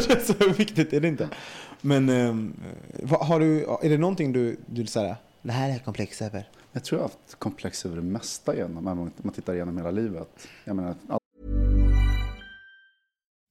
så 0.34 0.48
viktigt 0.58 0.92
är 0.92 1.00
det 1.00 1.08
inte. 1.08 1.28
Men 1.80 2.54
vad, 3.02 3.20
har 3.26 3.40
du, 3.40 3.64
är 3.64 3.88
det 3.88 3.98
någonting 3.98 4.32
du, 4.32 4.56
du 4.66 4.86
säger 4.86 5.16
det 5.42 5.52
här 5.52 5.70
är 5.70 5.78
komplex 5.78 6.22
över? 6.22 6.48
Jag 6.72 6.84
tror 6.84 6.98
jag 7.00 7.04
har 7.04 7.08
haft 7.08 7.38
komplex 7.38 7.86
över 7.86 7.96
det 7.96 8.02
mesta 8.02 8.56
genom, 8.56 8.86
om 8.88 9.10
man 9.16 9.34
tittar 9.34 9.54
igenom 9.54 9.76
hela 9.76 9.90
livet. 9.90 10.28
Jag 10.64 10.76
menar, 10.76 10.94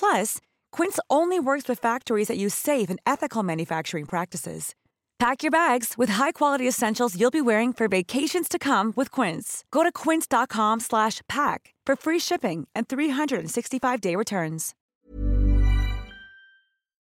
Plus, 0.00 0.38
Quince 0.72 0.98
only 1.08 1.38
works 1.38 1.68
with 1.68 1.78
factories 1.82 2.28
that 2.28 2.36
use 2.36 2.54
safe 2.54 2.90
and 2.90 2.98
ethical 3.06 3.42
manufacturing 3.44 4.06
practices. 4.06 4.74
Pack 5.18 5.44
your 5.44 5.52
bags 5.52 5.94
with 5.96 6.10
high-quality 6.10 6.66
essentials 6.68 7.16
you'll 7.16 7.30
be 7.30 7.40
wearing 7.40 7.72
for 7.72 7.86
vacations 7.88 8.48
to 8.48 8.58
come 8.58 8.92
with 8.96 9.10
Quince. 9.20 9.64
Go 9.70 9.84
to 9.84 9.92
quince.com 9.92 10.80
slash 10.80 11.20
pack 11.28 11.74
for 11.86 11.94
free 11.96 12.18
shipping 12.18 12.66
and 12.74 12.88
365-day 12.88 14.16
returns. 14.16 14.72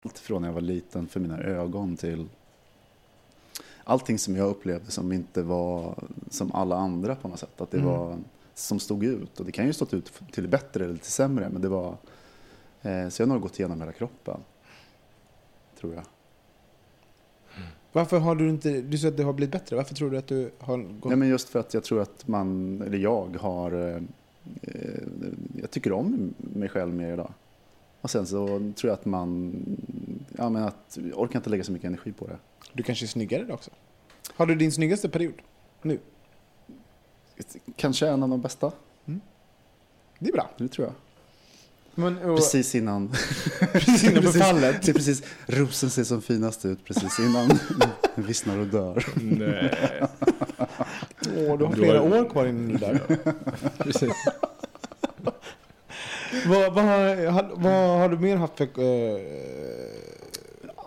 allt 0.06 0.20
från 0.20 0.44
jag 0.44 0.54
var 0.54 0.62
liten 0.62 1.08
för 1.08 1.20
mina 1.20 1.40
ögon 1.40 1.98
till 1.98 2.30
allting 3.84 4.20
som 4.20 4.36
jag 4.36 4.50
upplevde 4.50 4.92
som 4.92 5.12
inte 5.12 5.42
var 5.44 5.96
som 6.30 6.52
alla 6.52 6.76
andra 6.78 7.16
på 7.16 7.28
något 7.28 7.40
sätt. 7.40 7.62
Att 7.62 7.72
det 7.72 7.78
Mm. 7.78 7.90
var 7.90 8.18
som 8.54 8.80
stod 8.80 9.04
ut. 9.04 9.40
Och 9.40 9.46
det 9.46 9.52
kan 9.52 9.66
ju 9.66 9.74
stått 9.74 9.94
ut 9.94 10.14
till 10.32 10.44
det 10.44 10.50
bättre 10.50 10.86
eller 10.86 10.98
till 10.98 11.12
sämre. 11.12 11.50
Men 11.50 11.62
det 11.62 11.70
var, 11.70 11.98
så 12.82 13.22
jag 13.22 13.28
har 13.28 13.34
nog 13.34 13.42
gått 13.42 13.60
igenom 13.60 13.80
hela 13.80 13.92
kroppen. 13.92 14.40
Tror 15.80 15.94
jag. 15.94 16.04
Varför 17.92 18.20
har 18.20 18.36
du 18.36 18.50
inte, 18.50 18.82
du 18.82 18.98
sa 18.98 19.08
att 19.08 19.18
det 19.18 19.24
har 19.24 19.34
blivit 19.34 19.52
bättre, 19.52 19.76
varför 19.76 19.96
tror 19.96 20.12
du 20.12 20.18
att 20.18 20.28
du 20.28 20.52
har 20.60 20.78
gått... 20.78 21.10
Nej, 21.10 21.18
men 21.18 21.28
just 21.30 21.50
för 21.50 21.60
att 21.60 21.74
jag 21.74 21.84
tror 21.84 22.02
att 22.02 22.28
man, 22.28 22.82
eller 22.82 22.98
jag 22.98 23.38
har, 23.40 23.72
eh, 23.72 24.02
eh, 24.62 25.04
jag 25.62 25.72
tycker 25.72 25.92
om 25.92 26.34
mig 26.38 26.70
själv 26.70 26.94
mer 26.94 27.14
idag. 27.14 27.34
Och 28.02 28.10
sen 28.10 28.28
så 28.28 28.48
tror 28.48 28.76
jag 28.82 28.92
att 28.92 29.06
man, 29.06 29.56
ja 30.38 30.50
men 30.50 30.64
att, 30.64 31.00
jag 31.12 31.20
orkar 31.20 31.40
inte 31.40 31.50
lägga 31.50 31.64
så 31.64 31.72
mycket 31.72 31.88
energi 31.88 32.12
på 32.12 32.28
det. 32.28 32.38
Du 32.74 32.84
kanske 32.84 33.06
är 33.06 33.08
snyggare 33.08 33.42
idag 33.42 33.54
också? 33.54 33.72
Har 34.36 34.46
du 34.46 34.56
din 34.56 34.72
snyggaste 34.72 35.10
period? 35.10 35.34
Nu? 35.82 36.00
Kanske 37.76 38.08
en 38.08 38.24
av 38.24 38.30
de 38.30 38.42
bästa, 38.42 38.72
Det 40.20 40.30
är 40.30 40.34
bra. 40.34 40.50
det 40.58 40.68
tror 40.68 40.88
jag. 40.88 40.94
Men, 42.00 42.18
och, 42.18 42.36
Precis 42.38 42.76
innan. 42.76 43.10
precis 43.72 44.04
innan 44.04 44.24
förfallet. 44.24 44.82
Det 44.82 44.92
är 44.92 44.94
precis, 44.94 45.24
rosen 45.48 45.90
ser 45.90 46.04
som 46.04 46.22
finast 46.22 46.66
ut 46.66 46.86
precis 46.86 47.20
innan 47.20 47.48
den 48.16 48.26
vissnar 48.26 48.58
och 48.58 48.68
dör. 48.68 49.06
Nej, 49.16 49.78
Åh, 51.38 51.58
du 51.58 51.66
har 51.66 51.70
Du 51.70 51.76
flera 51.76 52.00
har- 52.00 52.20
år 52.26 52.30
kvar 52.30 52.46
innan 52.46 52.68
du 52.68 52.78
där. 52.78 53.02
precis. 53.84 54.12
vad, 56.48 56.74
vad, 56.74 56.84
har- 56.86 57.56
vad 57.56 58.00
har 58.00 58.10
du 58.10 58.18
mer 58.18 58.36
haft 58.38 58.58
för 58.58 58.64
eh, 58.64 59.22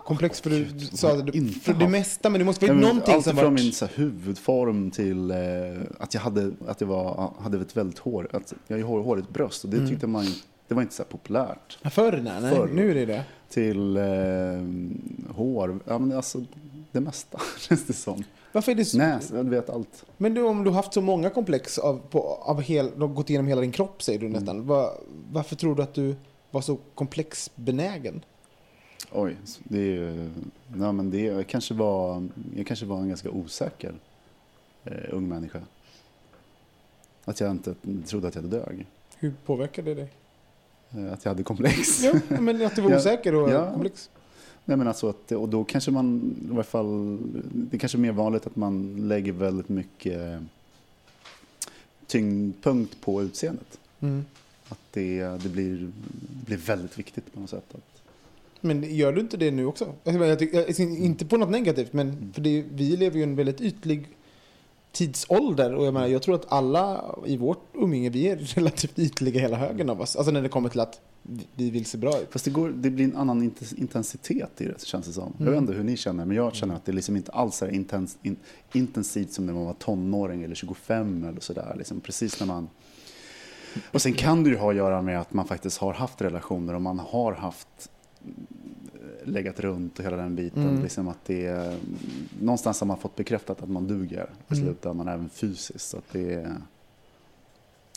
komplex? 0.05 0.41
För 0.41 0.49
du 0.49 0.63
Gud, 0.63 0.97
sa 0.99 1.15
du, 1.17 1.31
inte 1.37 1.59
för 1.59 1.73
det 1.73 1.87
mesta, 1.87 2.29
men 2.29 2.39
det 2.39 2.45
måste 2.45 2.65
vara 2.65 2.77
någonting 2.77 3.13
allt 3.15 3.23
som 3.23 3.35
från 3.35 3.53
varit... 3.53 3.63
min 3.63 3.73
så 3.73 3.85
här, 3.85 3.93
huvudform 3.95 4.91
till 4.91 5.31
eh, 5.31 5.37
att 5.99 6.13
jag 6.13 6.21
hade, 6.21 6.51
att 6.67 6.81
jag 6.81 6.87
var, 6.87 7.33
hade 7.39 7.61
ett 7.61 7.77
väldigt 7.77 7.99
hår, 7.99 8.27
att 8.33 8.53
jag 8.67 8.77
har 8.77 8.83
hår, 8.83 9.03
hårigt 9.03 9.29
bröst 9.29 9.63
och 9.63 9.69
det 9.69 9.77
Mm. 9.77 9.89
tyckte 9.89 10.07
man 10.07 10.25
det 10.73 10.75
var 10.75 10.81
inte 10.81 10.93
så 10.95 11.03
populärt. 11.03 11.77
Förr, 11.83 12.21
nej, 12.23 12.41
nej. 12.41 12.55
Förr. 12.55 12.67
Nu 12.67 12.91
är 12.91 12.95
det 12.95 13.05
det. 13.05 13.23
Till 13.49 13.97
eh, 13.97 14.03
hår, 15.35 15.79
ja 15.87 15.97
men 15.99 16.17
alltså 16.17 16.41
det 16.91 16.99
mesta 16.99 17.39
känns 17.59 17.87
det 17.87 17.93
som. 17.93 18.23
Varför 18.51 18.71
är 18.71 18.75
det 18.75 18.85
så? 18.85 18.97
Näs, 18.97 19.31
jag 19.35 19.43
vet 19.43 19.69
allt. 19.69 20.05
Men 20.17 20.33
du, 20.33 20.41
om 20.43 20.63
du 20.63 20.69
har 20.69 20.75
haft 20.75 20.93
så 20.93 21.01
många 21.01 21.29
komplex 21.29 21.77
av, 21.77 22.01
på, 22.09 22.21
av 22.41 22.61
hel, 22.61 22.91
du 22.95 23.01
har 23.01 23.07
gått 23.07 23.29
igenom 23.29 23.47
hela 23.47 23.61
din 23.61 23.71
kropp 23.71 24.03
säger 24.03 24.19
du 24.19 24.25
Mm. 24.25 24.39
nästan. 24.39 24.65
Va, 24.67 24.91
varför 25.31 25.55
tror 25.55 25.75
du 25.75 25.83
att 25.83 25.93
du 25.93 26.15
var 26.51 26.61
så 26.61 26.77
komplexbenägen? 26.95 28.23
Oj, 29.11 29.37
det 29.63 29.77
är 29.77 29.81
ju, 29.83 30.29
ja, 30.79 30.91
men 30.91 31.11
det, 31.11 31.21
jag, 31.21 31.47
kanske 31.47 31.73
var, 31.73 32.27
jag 32.55 32.67
kanske 32.67 32.85
var 32.85 32.97
en 32.97 33.07
ganska 33.07 33.29
osäker 33.29 33.93
eh, 34.83 34.93
ung 35.11 35.27
människa. 35.27 35.59
Att 37.25 37.39
jag 37.39 37.51
inte 37.51 37.75
trodde 38.05 38.27
att 38.27 38.35
jag 38.35 38.43
dög. 38.43 38.85
Hur 39.17 39.33
påverkade 39.45 39.93
det 39.93 40.01
dig? 40.01 40.11
Eh, 40.97 41.13
Att 41.13 41.25
jag 41.25 41.31
hade 41.31 41.43
komplex. 41.43 42.03
Ja, 42.03 42.13
men 42.41 42.65
att 42.65 42.75
du 42.75 42.81
var 42.81 42.95
osäker 42.97 43.35
och 43.35 43.49
ja. 43.49 43.71
komplex. 43.71 44.09
Nej, 44.65 44.77
men 44.77 44.87
alltså 44.87 45.09
att, 45.09 45.31
och 45.31 45.49
då 45.49 45.63
kanske 45.63 45.91
man, 45.91 46.35
i 46.49 46.53
alla 46.53 46.63
fall, 46.63 47.17
det 47.53 47.77
är 47.77 47.79
kanske 47.79 47.97
är 47.97 47.99
mer 47.99 48.11
vanligt 48.11 48.47
att 48.47 48.55
man 48.55 49.07
lägger 49.07 49.31
väldigt 49.31 49.69
mycket 49.69 50.39
tyngdpunkt 52.07 53.01
på 53.01 53.21
utseendet. 53.21 53.79
Mm. 53.99 54.25
Att 54.69 54.79
det, 54.91 55.19
det, 55.23 55.49
blir, 55.49 55.91
det 56.39 56.45
blir 56.45 56.57
väldigt 56.57 56.99
viktigt 56.99 57.33
på 57.33 57.39
något 57.39 57.49
sätt. 57.49 57.65
Att, 57.71 58.01
Men 58.61 58.95
gör 58.95 59.13
du 59.13 59.21
inte 59.21 59.37
det 59.37 59.51
nu 59.51 59.65
också? 59.65 59.93
Alltså, 60.03 60.25
jag 60.25 60.39
tycker, 60.39 60.57
jag, 60.57 60.79
inte 60.97 61.25
på 61.25 61.37
något 61.37 61.49
negativt, 61.49 61.93
men 61.93 62.09
Mm. 62.09 62.33
för 62.33 62.41
det, 62.41 62.63
vi 62.73 62.97
lever 62.97 63.15
ju 63.15 63.21
i 63.21 63.23
en 63.23 63.35
väldigt 63.35 63.61
ytlig 63.61 64.07
tidsålder. 64.93 65.73
Och 65.75 65.85
jag 65.85 65.93
menar, 65.93 66.07
jag 66.07 66.21
tror 66.21 66.35
att 66.35 66.51
alla 66.51 67.15
i 67.25 67.37
vårt 67.37 67.63
umgänge, 67.73 68.09
vi 68.09 68.27
är 68.27 68.35
relativt 68.37 68.99
ytliga 68.99 69.41
hela 69.41 69.57
högen 69.57 69.89
av 69.89 70.01
oss. 70.01 70.15
Alltså 70.15 70.31
när 70.31 70.41
det 70.41 70.49
kommer 70.49 70.69
till 70.69 70.79
att 70.79 71.01
vi 71.55 71.69
vill 71.69 71.85
se 71.85 71.97
bra 71.97 72.19
ut. 72.21 72.27
fast 72.31 72.45
det, 72.45 72.51
går, 72.51 72.69
det 72.69 72.89
blir 72.89 73.05
en 73.05 73.15
annan 73.17 73.41
int- 73.43 73.73
intensitet 73.77 74.61
i 74.61 74.65
det 74.65 74.85
känns 74.85 75.05
det 75.05 75.13
som. 75.13 75.33
Jag 75.37 75.41
Mm. 75.41 75.53
vet 75.53 75.61
inte 75.61 75.73
hur 75.73 75.83
ni 75.83 75.97
känner, 75.97 76.25
men 76.25 76.37
jag 76.37 76.55
känner 76.55 76.75
att 76.75 76.85
det 76.85 76.91
liksom 76.91 77.15
inte 77.15 77.31
alls 77.31 77.61
är 77.63 77.67
intens, 77.69 78.17
in, 78.23 78.35
intensivt 78.73 79.33
som 79.33 79.45
när 79.45 79.53
man 79.53 79.65
var 79.65 79.73
tonåring 79.73 80.43
eller 80.43 80.55
25 80.55 81.23
eller 81.23 81.39
sådär. 81.41 81.75
Liksom 81.77 81.99
precis 82.01 82.39
när 82.39 82.47
man... 82.47 82.69
Och 83.91 84.01
sen 84.01 84.13
kan 84.13 84.43
det 84.43 84.49
ju 84.49 84.57
ha 84.57 84.69
att 84.69 84.75
göra 84.75 85.01
med 85.01 85.19
att 85.21 85.33
man 85.33 85.45
faktiskt 85.47 85.77
har 85.77 85.93
haft 85.93 86.21
relationer 86.21 86.73
och 86.73 86.81
man 86.81 86.99
har 86.99 87.33
haft 87.33 87.89
legat 89.25 89.59
runt 89.59 89.99
och 89.99 90.05
hela 90.05 90.17
den 90.17 90.35
biten. 90.35 90.69
Mm. 90.69 90.83
Liksom 90.83 91.07
att 91.07 91.25
det 91.25 91.45
är, 91.45 91.77
någonstans 92.41 92.79
har 92.79 92.87
man 92.87 92.97
fått 92.97 93.15
bekräftat 93.15 93.61
att 93.63 93.69
man 93.69 93.87
duger 93.87 94.29
i 94.47 94.53
Mm. 94.53 94.65
slutändan, 94.65 95.07
även 95.07 95.29
fysiskt. 95.29 95.89
Så 95.89 95.97
att 95.97 96.11
det 96.11 96.33
är, 96.33 96.55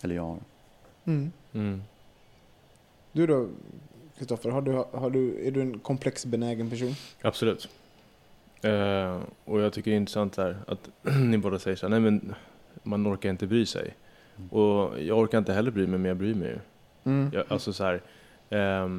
eller 0.03 0.15
jag. 0.15 0.39
Mm. 1.05 1.33
Mm. 1.53 1.83
Du 3.13 3.27
då, 3.27 3.49
Kristoffer, 4.19 4.51
har 4.51 4.63
du, 4.63 4.73
har 4.93 5.11
du, 5.11 5.47
är 5.47 5.51
du 5.51 5.61
en 5.63 5.79
komplexbenägen 5.79 6.71
person? 6.71 6.95
Absolut. 7.23 7.69
Eh, 8.63 9.21
och 9.45 9.61
jag 9.61 9.73
tycker 9.73 9.91
det 9.91 9.95
är 9.95 10.01
intressant 10.01 10.37
här 10.37 10.57
att 10.67 10.91
ni 11.31 11.39
båda 11.39 11.59
säger 11.59 11.77
så 11.77 11.87
här, 11.89 11.91
nej 11.91 12.01
men 12.01 12.35
man 12.83 13.15
orkar 13.15 13.31
inte 13.31 13.47
bry 13.47 13.67
sig. 13.67 13.95
Och 14.51 15.01
jag 15.03 15.19
orkar 15.19 15.39
inte 15.39 15.53
heller 15.53 15.71
bry 15.71 15.87
mig, 15.87 15.99
men 15.99 16.09
jag 16.09 16.17
bryr 16.17 16.35
mig 16.35 16.49
ju. 16.49 16.59
Mm. 17.13 17.31
Jag, 17.33 17.45
alltså 17.49 17.73
så 17.73 17.85
här, 17.85 18.03
Och 18.51 18.91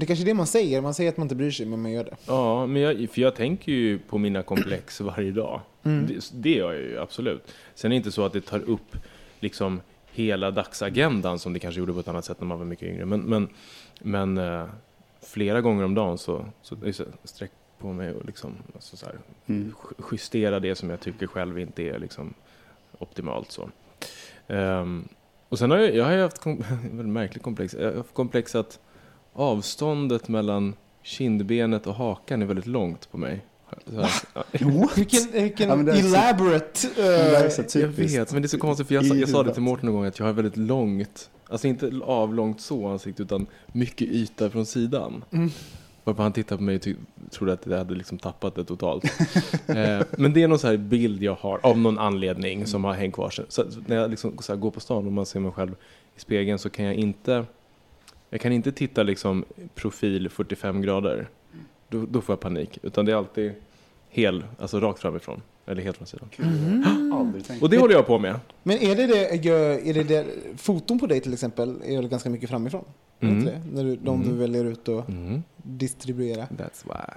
det 0.00 0.04
är 0.04 0.06
kanske 0.06 0.22
är 0.22 0.26
det 0.26 0.34
man 0.34 0.46
säger, 0.46 0.80
man 0.80 0.94
säger 0.94 1.10
att 1.10 1.16
man 1.16 1.24
inte 1.24 1.34
bryr 1.34 1.50
sig, 1.50 1.66
men 1.66 1.82
man 1.82 1.92
gör 1.92 2.04
det. 2.04 2.16
ja, 2.26 2.66
men 2.66 2.82
jag, 2.82 3.10
för 3.10 3.20
jag 3.20 3.34
tänker 3.34 3.72
ju 3.72 3.98
på 3.98 4.18
mina 4.18 4.42
komplex 4.42 5.00
varje 5.00 5.30
dag. 5.30 5.60
Mm. 5.82 6.06
Det, 6.06 6.30
det 6.32 6.50
gör 6.54 6.72
jag 6.72 6.82
ju 6.82 6.98
absolut. 6.98 7.54
Sen 7.74 7.88
är 7.88 7.94
det 7.94 7.96
inte 7.96 8.12
så 8.12 8.24
att 8.24 8.32
det 8.32 8.40
tar 8.40 8.60
upp 8.60 8.96
liksom 9.40 9.80
hela 10.12 10.50
dagsagendan 10.50 11.38
som 11.38 11.52
det 11.52 11.58
kanske 11.58 11.78
gjorde 11.78 11.92
på 11.92 12.00
ett 12.00 12.08
annat 12.08 12.24
sätt 12.24 12.40
när 12.40 12.46
man 12.46 12.58
var 12.58 12.66
mycket 12.66 12.88
yngre. 12.88 13.04
Men, 13.04 13.20
men, 13.20 13.48
men 14.00 14.38
eh, 14.38 14.66
flera 15.22 15.60
gånger 15.60 15.84
om 15.84 15.94
dagen 15.94 16.18
så, 16.18 16.46
så, 16.62 16.76
så, 16.92 17.04
sträck 17.24 17.50
på 17.78 17.92
mig 17.92 18.12
och 18.12 18.24
liksom, 18.24 18.52
alltså 18.74 18.96
så 18.96 19.06
här, 19.06 19.14
Mm. 19.46 19.62
ju- 19.66 20.04
justera 20.12 20.60
det 20.60 20.74
som 20.74 20.90
jag 20.90 21.00
tycker 21.00 21.26
själv 21.26 21.58
inte 21.58 21.82
är 21.82 21.98
liksom 21.98 22.34
optimalt. 22.98 23.50
Så. 23.50 23.70
Ehm, 24.48 25.08
och 25.48 25.58
sen 25.58 25.70
har 25.70 25.78
jag, 25.78 25.94
jag 25.94 26.04
har 26.04 26.16
haft 26.16 26.38
kom, 26.38 26.56
väldigt 26.82 27.06
märklig 27.06 27.42
komplex. 27.42 27.74
Jag 27.74 27.90
har 27.90 27.96
haft 27.96 28.14
komplex 28.14 28.54
att 28.54 28.78
avståndet 29.34 30.28
mellan 30.28 30.74
kindbenet 31.02 31.86
och 31.86 31.94
hakan 31.94 32.42
är 32.42 32.46
väldigt 32.46 32.66
långt 32.66 33.10
på 33.10 33.18
mig. 33.18 33.44
Ja, 33.84 34.08
Vilken, 34.96 35.32
vilken 35.32 35.86
Ja, 35.86 35.94
elaborate... 35.94 36.88
Det 36.96 37.76
eh, 37.76 37.82
jag 37.82 37.88
vet, 37.88 38.32
men 38.32 38.42
det 38.42 38.46
är 38.46 38.48
så 38.48 38.58
konstigt 38.58 38.88
för 38.88 38.94
jag, 38.94 39.04
jag 39.04 39.28
sa 39.28 39.42
det 39.42 39.52
till 39.52 39.62
Mårten 39.62 39.86
någon 39.86 39.94
gång 39.94 40.04
att 40.04 40.18
jag 40.18 40.26
har 40.26 40.32
väldigt 40.32 40.56
långt, 40.56 41.30
alltså 41.48 41.68
inte 41.68 41.92
avlångt 42.04 42.60
så 42.60 42.88
ansikte 42.88 43.22
utan 43.22 43.46
mycket 43.66 44.08
yta 44.08 44.50
från 44.50 44.66
sidan. 44.66 45.24
Mm. 45.30 45.50
Varpå 46.04 46.22
han 46.22 46.32
tittade 46.32 46.56
på 46.56 46.62
mig 46.62 46.76
och 46.76 46.82
trodde 47.30 47.52
att 47.52 47.66
jag 47.66 47.78
hade 47.78 47.94
liksom 47.94 48.18
tappat 48.18 48.54
det 48.54 48.64
totalt. 48.64 49.04
eh, 49.66 50.00
men 50.18 50.32
det 50.32 50.42
är 50.42 50.48
någon 50.48 50.58
så 50.58 50.66
här 50.66 50.76
bild 50.76 51.22
jag 51.22 51.34
har 51.34 51.60
av 51.62 51.78
någon 51.78 51.98
anledning 51.98 52.66
som 52.66 52.84
har 52.84 52.92
hängt 52.92 53.14
kvar. 53.14 53.30
Så, 53.30 53.44
så 53.48 53.64
när 53.86 53.96
jag 53.96 54.10
liksom 54.10 54.38
så 54.38 54.52
här 54.52 54.60
går 54.60 54.70
på 54.70 54.80
stan 54.80 55.06
och 55.06 55.12
man 55.12 55.26
ser 55.26 55.40
mig 55.40 55.52
själv 55.52 55.74
i 56.16 56.20
spegeln 56.20 56.58
så 56.58 56.70
kan 56.70 56.84
jag 56.84 56.94
inte 56.94 57.44
jag 58.34 58.40
kan 58.40 58.52
inte 58.52 58.72
titta 58.72 59.02
liksom 59.02 59.44
profil 59.74 60.28
45 60.28 60.82
grader. 60.82 61.28
Då, 61.88 62.06
då 62.10 62.20
får 62.20 62.32
jag 62.32 62.40
panik. 62.40 62.78
Utan 62.82 63.04
det 63.04 63.12
är 63.12 63.16
alltid 63.16 63.52
hel, 64.08 64.44
alltså 64.58 64.80
rakt 64.80 65.00
framifrån. 65.00 65.42
Eller 65.66 65.82
helt 65.82 65.96
från 65.96 66.06
sidan. 66.06 66.28
Aldrig 67.14 67.44
tänkt. 67.44 67.62
Och 67.62 67.70
det 67.70 67.78
håller 67.78 67.94
jag 67.94 68.06
på 68.06 68.18
med. 68.18 68.40
Men 68.62 68.78
är 68.78 68.96
det 68.96 69.06
det, 69.06 69.44
gör- 69.44 69.86
är 69.88 69.94
det 69.94 70.02
det, 70.02 70.26
foton 70.56 70.98
på 70.98 71.06
dig 71.06 71.20
till 71.20 71.32
exempel 71.32 71.82
är 71.84 71.96
väl 71.96 72.08
ganska 72.08 72.30
mycket 72.30 72.50
framifrån? 72.50 72.84
Det 73.20 73.26
Mm. 73.26 73.44
det? 73.44 73.62
När 73.72 73.84
du, 73.84 73.96
de 73.96 74.20
du 74.20 74.26
Mm. 74.26 74.38
väljer 74.38 74.64
ut 74.64 74.88
och 74.88 75.08
Mm. 75.10 75.42
distribuera. 75.56 76.42
That's 76.46 76.84
why. 76.84 77.14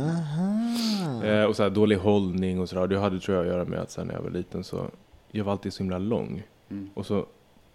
Aha. 0.00 1.24
Eh, 1.24 1.44
och 1.44 1.56
så 1.56 1.62
här, 1.62 1.70
dålig 1.70 1.96
hållning 1.96 2.60
och 2.60 2.68
sådär. 2.68 2.86
Det 2.86 2.98
hade 2.98 3.20
tror 3.20 3.36
jag 3.36 3.46
att 3.46 3.52
göra 3.52 3.64
med 3.64 3.78
att 3.78 3.90
sen 3.90 4.06
när 4.06 4.14
jag 4.14 4.22
var 4.22 4.30
liten 4.30 4.64
så 4.64 4.86
jag 5.30 5.44
var 5.44 5.52
alltid 5.52 5.72
så 5.72 5.82
himla 5.82 5.98
lång. 5.98 6.42
Mm. 6.70 6.90
Och 6.94 7.06
så 7.06 7.26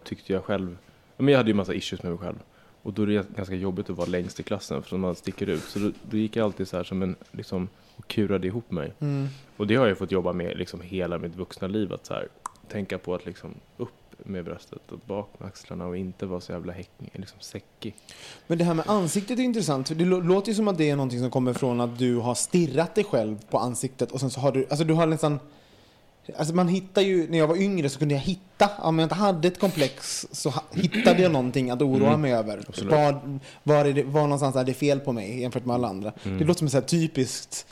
tyckte 0.04 0.34
jag 0.34 0.44
själv, 0.44 0.78
men 1.18 1.28
jag 1.28 1.38
hade 1.38 1.50
ju 1.50 1.54
massa 1.56 1.74
issues 1.74 2.04
med 2.04 2.12
mig 2.12 2.20
själv. 2.22 2.36
Och 2.84 2.94
då 2.94 3.02
är 3.02 3.08
det 3.08 3.36
ganska 3.36 3.56
jobbigt 3.56 3.90
att 3.90 3.98
vara 3.98 4.10
längst 4.10 4.40
i 4.40 4.44
klassen 4.44 4.84
för 4.84 4.98
man 4.98 5.16
sticker 5.16 5.48
ut. 5.48 5.64
Så 5.64 5.80
då, 5.80 5.92
då 6.10 6.18
gick 6.18 6.36
jag 6.36 6.44
alltid 6.44 6.68
så 6.68 6.78
här 6.78 6.84
som 6.84 7.02
en, 7.02 7.16
liksom, 7.32 7.70
och 7.96 8.08
kurade 8.08 8.48
ihop 8.48 8.72
mig. 8.72 8.94
Mm. 9.00 9.28
Och 9.58 9.68
det 9.68 9.76
har 9.76 9.88
jag 9.88 9.98
fått 9.98 10.12
jobba 10.12 10.34
med 10.34 10.58
liksom 10.58 10.82
hela 10.82 11.18
mitt 11.18 11.36
vuxna 11.36 11.68
liv. 11.68 11.94
Att 11.94 12.06
så 12.06 12.14
här, 12.14 12.28
tänka 12.68 12.98
på 12.98 13.16
att 13.16 13.26
liksom 13.26 13.54
upp 13.78 13.90
med 14.18 14.46
bröstet 14.46 14.92
och 14.92 15.00
bak 15.06 15.30
med 15.38 15.48
axlarna 15.48 15.88
och 15.88 15.98
inte 15.98 16.26
vara 16.26 16.42
så 16.42 16.52
jävla 16.52 16.74
häck, 16.74 16.90
liksom 17.14 17.40
säckig. 17.40 17.96
Men 18.48 18.58
det 18.58 18.64
här 18.64 18.74
med 18.74 18.90
ansiktet 18.90 19.40
är 19.40 19.44
intressant. 19.44 19.88
För 19.88 19.96
det 19.96 20.06
lå- 20.06 20.28
låter 20.28 20.50
ju 20.50 20.56
som 20.56 20.68
att 20.68 20.78
det 20.78 20.90
är 20.90 20.96
någonting 20.96 21.20
som 21.20 21.32
kommer 21.32 21.54
från 21.54 21.82
att 21.82 22.00
du 22.00 22.16
har 22.16 22.36
stirrat 22.36 22.96
dig 22.96 23.04
själv 23.04 23.38
på 23.50 23.58
ansiktet 23.58 24.12
och 24.12 24.20
sen 24.20 24.30
så 24.30 24.40
har 24.40 24.52
du, 24.52 24.66
alltså 24.70 24.86
du 24.86 24.94
har 24.94 25.08
nästan 25.08 25.40
Alltså 26.38 26.56
man 26.56 26.68
hittar 26.68 27.02
ju, 27.02 27.28
när 27.30 27.38
jag 27.38 27.48
var 27.48 27.56
yngre 27.62 27.90
så 27.90 28.00
kunde 28.00 28.14
jag 28.16 28.22
hitta, 28.22 28.70
om 28.78 29.00
jag 29.00 29.06
inte 29.06 29.16
hade 29.16 29.48
ett 29.48 29.60
komplex 29.60 30.28
så 30.32 30.54
hittade 30.74 31.22
jag 31.22 31.32
någonting 31.32 31.70
att 31.70 31.82
oroa 31.82 32.08
Mm. 32.08 32.22
mig 32.22 32.34
över. 32.34 32.64
Absolut. 32.68 32.92
Var, 32.92 33.40
var, 33.64 33.86
är 33.86 33.94
det, 33.94 34.04
var 34.04 34.22
någonstans 34.22 34.56
är 34.56 34.64
det 34.64 34.74
fel 34.74 35.00
på 35.00 35.12
mig 35.12 35.42
jämfört 35.42 35.66
med 35.66 35.74
alla 35.74 35.88
andra? 35.88 36.14
Mm. 36.24 36.38
Det 36.38 36.46
låter 36.46 36.68
som 36.68 36.80
ett 36.80 36.88
typiskt, 36.88 37.66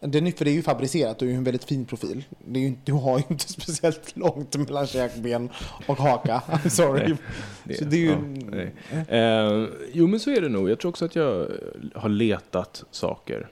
det 0.00 0.18
är, 0.18 0.32
för 0.36 0.44
det 0.44 0.50
är 0.50 0.54
ju 0.54 0.62
fabricerat, 0.62 1.18
du 1.18 1.26
är 1.26 1.30
ju 1.30 1.36
en 1.36 1.44
väldigt 1.44 1.64
fin 1.64 1.84
profil. 1.84 2.24
Det 2.46 2.60
är 2.60 2.64
ju, 2.68 2.74
du 2.84 2.92
har 2.92 3.18
ju 3.18 3.24
inte 3.28 3.48
speciellt 3.52 4.16
långt 4.16 4.56
mellan 4.56 4.86
käkben 4.86 5.50
och 5.86 5.96
haka. 5.98 6.42
I'm 6.48 6.68
sorry. 6.68 7.08
Nej, 7.08 7.16
Det, 7.64 7.74
Så 7.74 7.84
det 7.84 7.96
är 7.96 8.00
ju... 8.00 8.16
ja. 9.08 9.14
Eh, 9.16 9.68
jo 9.92 10.06
men 10.06 10.20
så 10.20 10.30
är 10.30 10.40
det 10.40 10.48
nog. 10.48 10.70
Jag 10.70 10.78
tror 10.80 10.88
också 10.88 11.04
att 11.04 11.16
jag 11.16 11.48
har 11.94 12.08
letat 12.08 12.84
saker. 12.90 13.48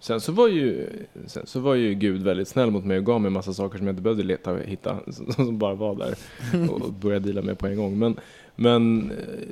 Sen 0.00 0.20
så 0.20 0.32
var 0.32 0.48
ju, 0.48 0.88
sen 1.26 1.46
så 1.46 1.60
var 1.60 1.74
ju 1.74 1.94
Gud 1.94 2.22
väldigt 2.22 2.48
snäll 2.48 2.70
mot 2.70 2.84
mig 2.84 2.98
och 2.98 3.04
gav 3.04 3.20
mig 3.20 3.30
massa 3.30 3.52
saker 3.52 3.78
som 3.78 3.86
jag 3.86 3.92
inte 3.92 4.02
behövde 4.02 4.22
leta 4.22 4.52
och 4.52 4.60
hitta. 4.60 4.98
Som 5.36 5.58
bara 5.58 5.74
var 5.74 5.94
där 5.94 6.14
och 6.70 6.92
började 6.92 7.28
dela 7.28 7.42
med 7.42 7.58
på 7.58 7.66
en 7.66 7.76
gång. 7.76 7.98
Men, 7.98 8.20
men 8.56 9.10
eh, 9.10 9.48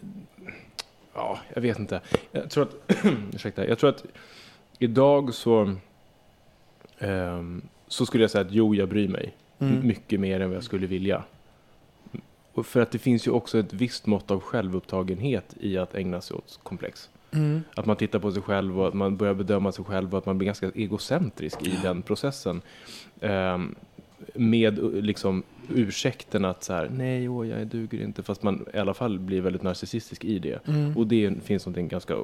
ja, 1.14 1.38
jag 1.54 1.62
vet 1.62 1.78
inte. 1.78 2.00
Jag 2.32 2.50
tror 2.50 2.64
att, 2.64 2.96
ursäkta, 3.34 3.66
jag 3.66 3.78
tror 3.78 3.90
att 3.90 4.04
idag 4.78 5.34
så, 5.34 5.74
ehm, 6.98 7.62
så 7.88 8.06
skulle 8.06 8.24
jag 8.24 8.30
säga 8.30 8.44
att 8.44 8.52
jo, 8.52 8.74
jag 8.74 8.88
bryr 8.88 9.08
mig. 9.08 9.34
Mm. 9.58 9.86
Mycket 9.86 10.20
mer 10.20 10.40
än 10.40 10.48
vad 10.48 10.56
jag 10.56 10.64
skulle 10.64 10.86
vilja. 10.86 11.24
Och 12.52 12.66
för 12.66 12.80
att 12.80 12.90
det 12.90 12.98
finns 12.98 13.26
ju 13.26 13.30
också 13.30 13.58
ett 13.58 13.72
visst 13.72 14.06
mått 14.06 14.30
av 14.30 14.40
självupptagenhet 14.40 15.54
i 15.60 15.78
att 15.78 15.94
ägna 15.94 16.20
sig 16.20 16.36
åt 16.36 16.60
komplex. 16.62 17.08
Mm. 17.36 17.62
Att 17.74 17.86
man 17.86 17.96
tittar 17.96 18.18
på 18.18 18.32
sig 18.32 18.42
själv 18.42 18.80
och 18.80 18.88
att 18.88 18.94
man 18.94 19.16
börjar 19.16 19.34
bedöma 19.34 19.72
sig 19.72 19.84
själv 19.84 20.12
och 20.12 20.18
att 20.18 20.26
man 20.26 20.38
blir 20.38 20.46
ganska 20.46 20.70
egocentrisk 20.74 21.66
i 21.66 21.78
den 21.82 22.02
processen. 22.02 22.62
Ehm, 23.20 23.74
med 24.34 24.78
uh, 24.78 25.02
liksom 25.02 25.42
ursäkten 25.74 26.44
att 26.44 26.64
så 26.64 26.72
här, 26.72 26.90
nej, 26.92 27.28
åh, 27.28 27.48
jag 27.48 27.66
duger 27.66 28.02
inte, 28.02 28.22
fast 28.22 28.42
man 28.42 28.66
i 28.74 28.78
alla 28.78 28.94
fall 28.94 29.18
blir 29.18 29.40
väldigt 29.40 29.62
narcissistisk 29.62 30.24
i 30.24 30.38
det. 30.38 30.68
Mm. 30.68 30.96
Och 30.96 31.06
det 31.06 31.34
finns 31.44 31.66
något 31.66 31.76
ganska 31.76 32.16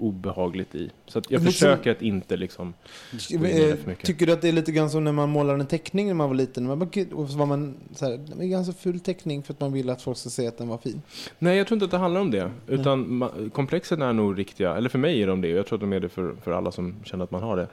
obehagligt 0.00 0.74
i. 0.74 0.90
Så 1.06 1.18
att 1.18 1.30
jag 1.30 1.40
Lite 1.40 1.52
som- 1.52 1.52
försöker 1.52 1.90
att 1.90 2.02
inte 2.02 2.36
liksom... 2.36 2.74
Tycker 3.18 4.26
du 4.26 4.32
att 4.32 4.42
det 4.42 4.48
är 4.48 4.52
lite 4.52 4.72
grann 4.72 4.90
som 4.90 5.04
när 5.04 5.12
man 5.12 5.28
målar 5.30 5.54
en 5.54 5.66
teckning 5.66 6.06
när 6.06 6.14
man 6.14 6.28
var 6.28 6.34
liten? 6.36 6.66
Man 6.66 6.82
Och 7.12 7.28
så 7.30 7.38
var 7.38 7.46
man 7.46 7.74
så 7.94 8.04
här, 8.04 8.12
det 8.16 8.32
är 8.32 8.40
en 8.40 8.50
ganska 8.50 8.72
ful 8.72 9.00
teckning 9.00 9.42
för 9.42 9.52
att 9.52 9.60
man 9.60 9.72
ville 9.72 9.92
att 9.92 10.02
folk 10.02 10.18
ska 10.18 10.30
säga 10.30 10.48
att 10.48 10.58
den 10.58 10.68
var 10.68 10.78
fin. 10.78 11.02
Nej, 11.38 11.56
jag 11.58 11.66
tror 11.66 11.76
inte 11.76 11.84
att 11.84 11.90
det 11.90 11.98
handlar 11.98 12.20
om 12.20 12.30
det. 12.30 12.50
Utan 12.66 13.06
ma- 13.22 13.50
komplexen 13.50 14.02
är 14.02 14.12
nog 14.12 14.38
riktiga, 14.38 14.76
eller 14.76 14.88
för 14.88 14.98
mig 14.98 15.22
är 15.22 15.26
de 15.26 15.40
det, 15.40 15.48
jag 15.48 15.66
tror 15.66 15.76
att 15.76 15.80
de 15.80 15.92
är 15.92 16.00
det 16.00 16.08
för, 16.08 16.34
för 16.42 16.52
alla 16.52 16.72
som 16.72 16.94
känner 17.04 17.24
att 17.24 17.30
man 17.30 17.42
har 17.42 17.56
det. 17.56 17.68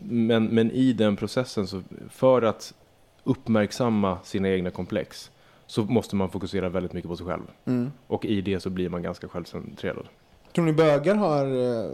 Men, 0.00 0.44
men 0.46 0.70
i 0.70 0.92
den 0.92 1.16
processen, 1.16 1.66
så 1.66 1.82
för 2.10 2.42
att 2.42 2.74
uppmärksamma 3.24 4.18
sina 4.24 4.48
egna 4.48 4.70
komplex, 4.70 5.30
så 5.66 5.82
måste 5.84 6.16
man 6.16 6.30
fokusera 6.30 6.68
väldigt 6.68 6.92
mycket 6.92 7.08
på 7.10 7.16
sig 7.16 7.26
själv. 7.26 7.42
Mm. 7.64 7.90
Och 8.06 8.24
i 8.24 8.40
det 8.40 8.60
så 8.60 8.70
blir 8.70 8.88
man 8.88 9.02
ganska 9.02 9.28
självcentrerad. 9.28 10.06
Tror 10.54 10.64
ni 10.64 10.72
bögar 10.72 11.14
har 11.14 11.46
eh, 11.46 11.90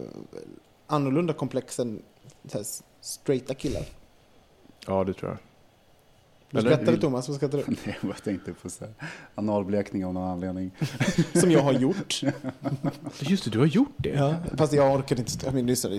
annorlunda 0.87 1.33
komplex 1.33 1.79
än 1.79 2.03
så 2.47 2.59
här, 2.59 2.67
straighta 3.01 3.55
killar? 3.55 3.85
Ja, 4.87 5.05
det 5.05 5.13
tror 5.13 5.31
jag. 5.31 5.39
Du 6.51 6.61
skrattade 6.61 6.97
Thomas, 6.97 7.29
vad 7.29 7.37
skrattar 7.37 7.59
du? 7.59 7.65
Nej, 7.87 7.99
jag 8.01 8.11
bara 8.11 8.19
tänkte 8.19 8.53
på 8.53 8.71
så 8.71 8.85
här, 8.85 8.95
analblekning 9.35 10.05
av 10.05 10.15
någon 10.15 10.29
anledning. 10.29 10.71
Som 11.35 11.51
jag 11.51 11.63
har 11.63 11.73
gjort. 11.73 12.23
Just 13.21 13.45
det, 13.45 13.51
du 13.51 13.59
har 13.59 13.67
gjort 13.67 13.95
det? 13.97 14.09
Ja, 14.09 14.35
fast 14.57 14.73
jag 14.73 14.95
orkade 14.95 15.21
inte. 15.21 15.47
Jag 15.47 15.55
mean, 15.55 15.67
lyssna, 15.67 15.91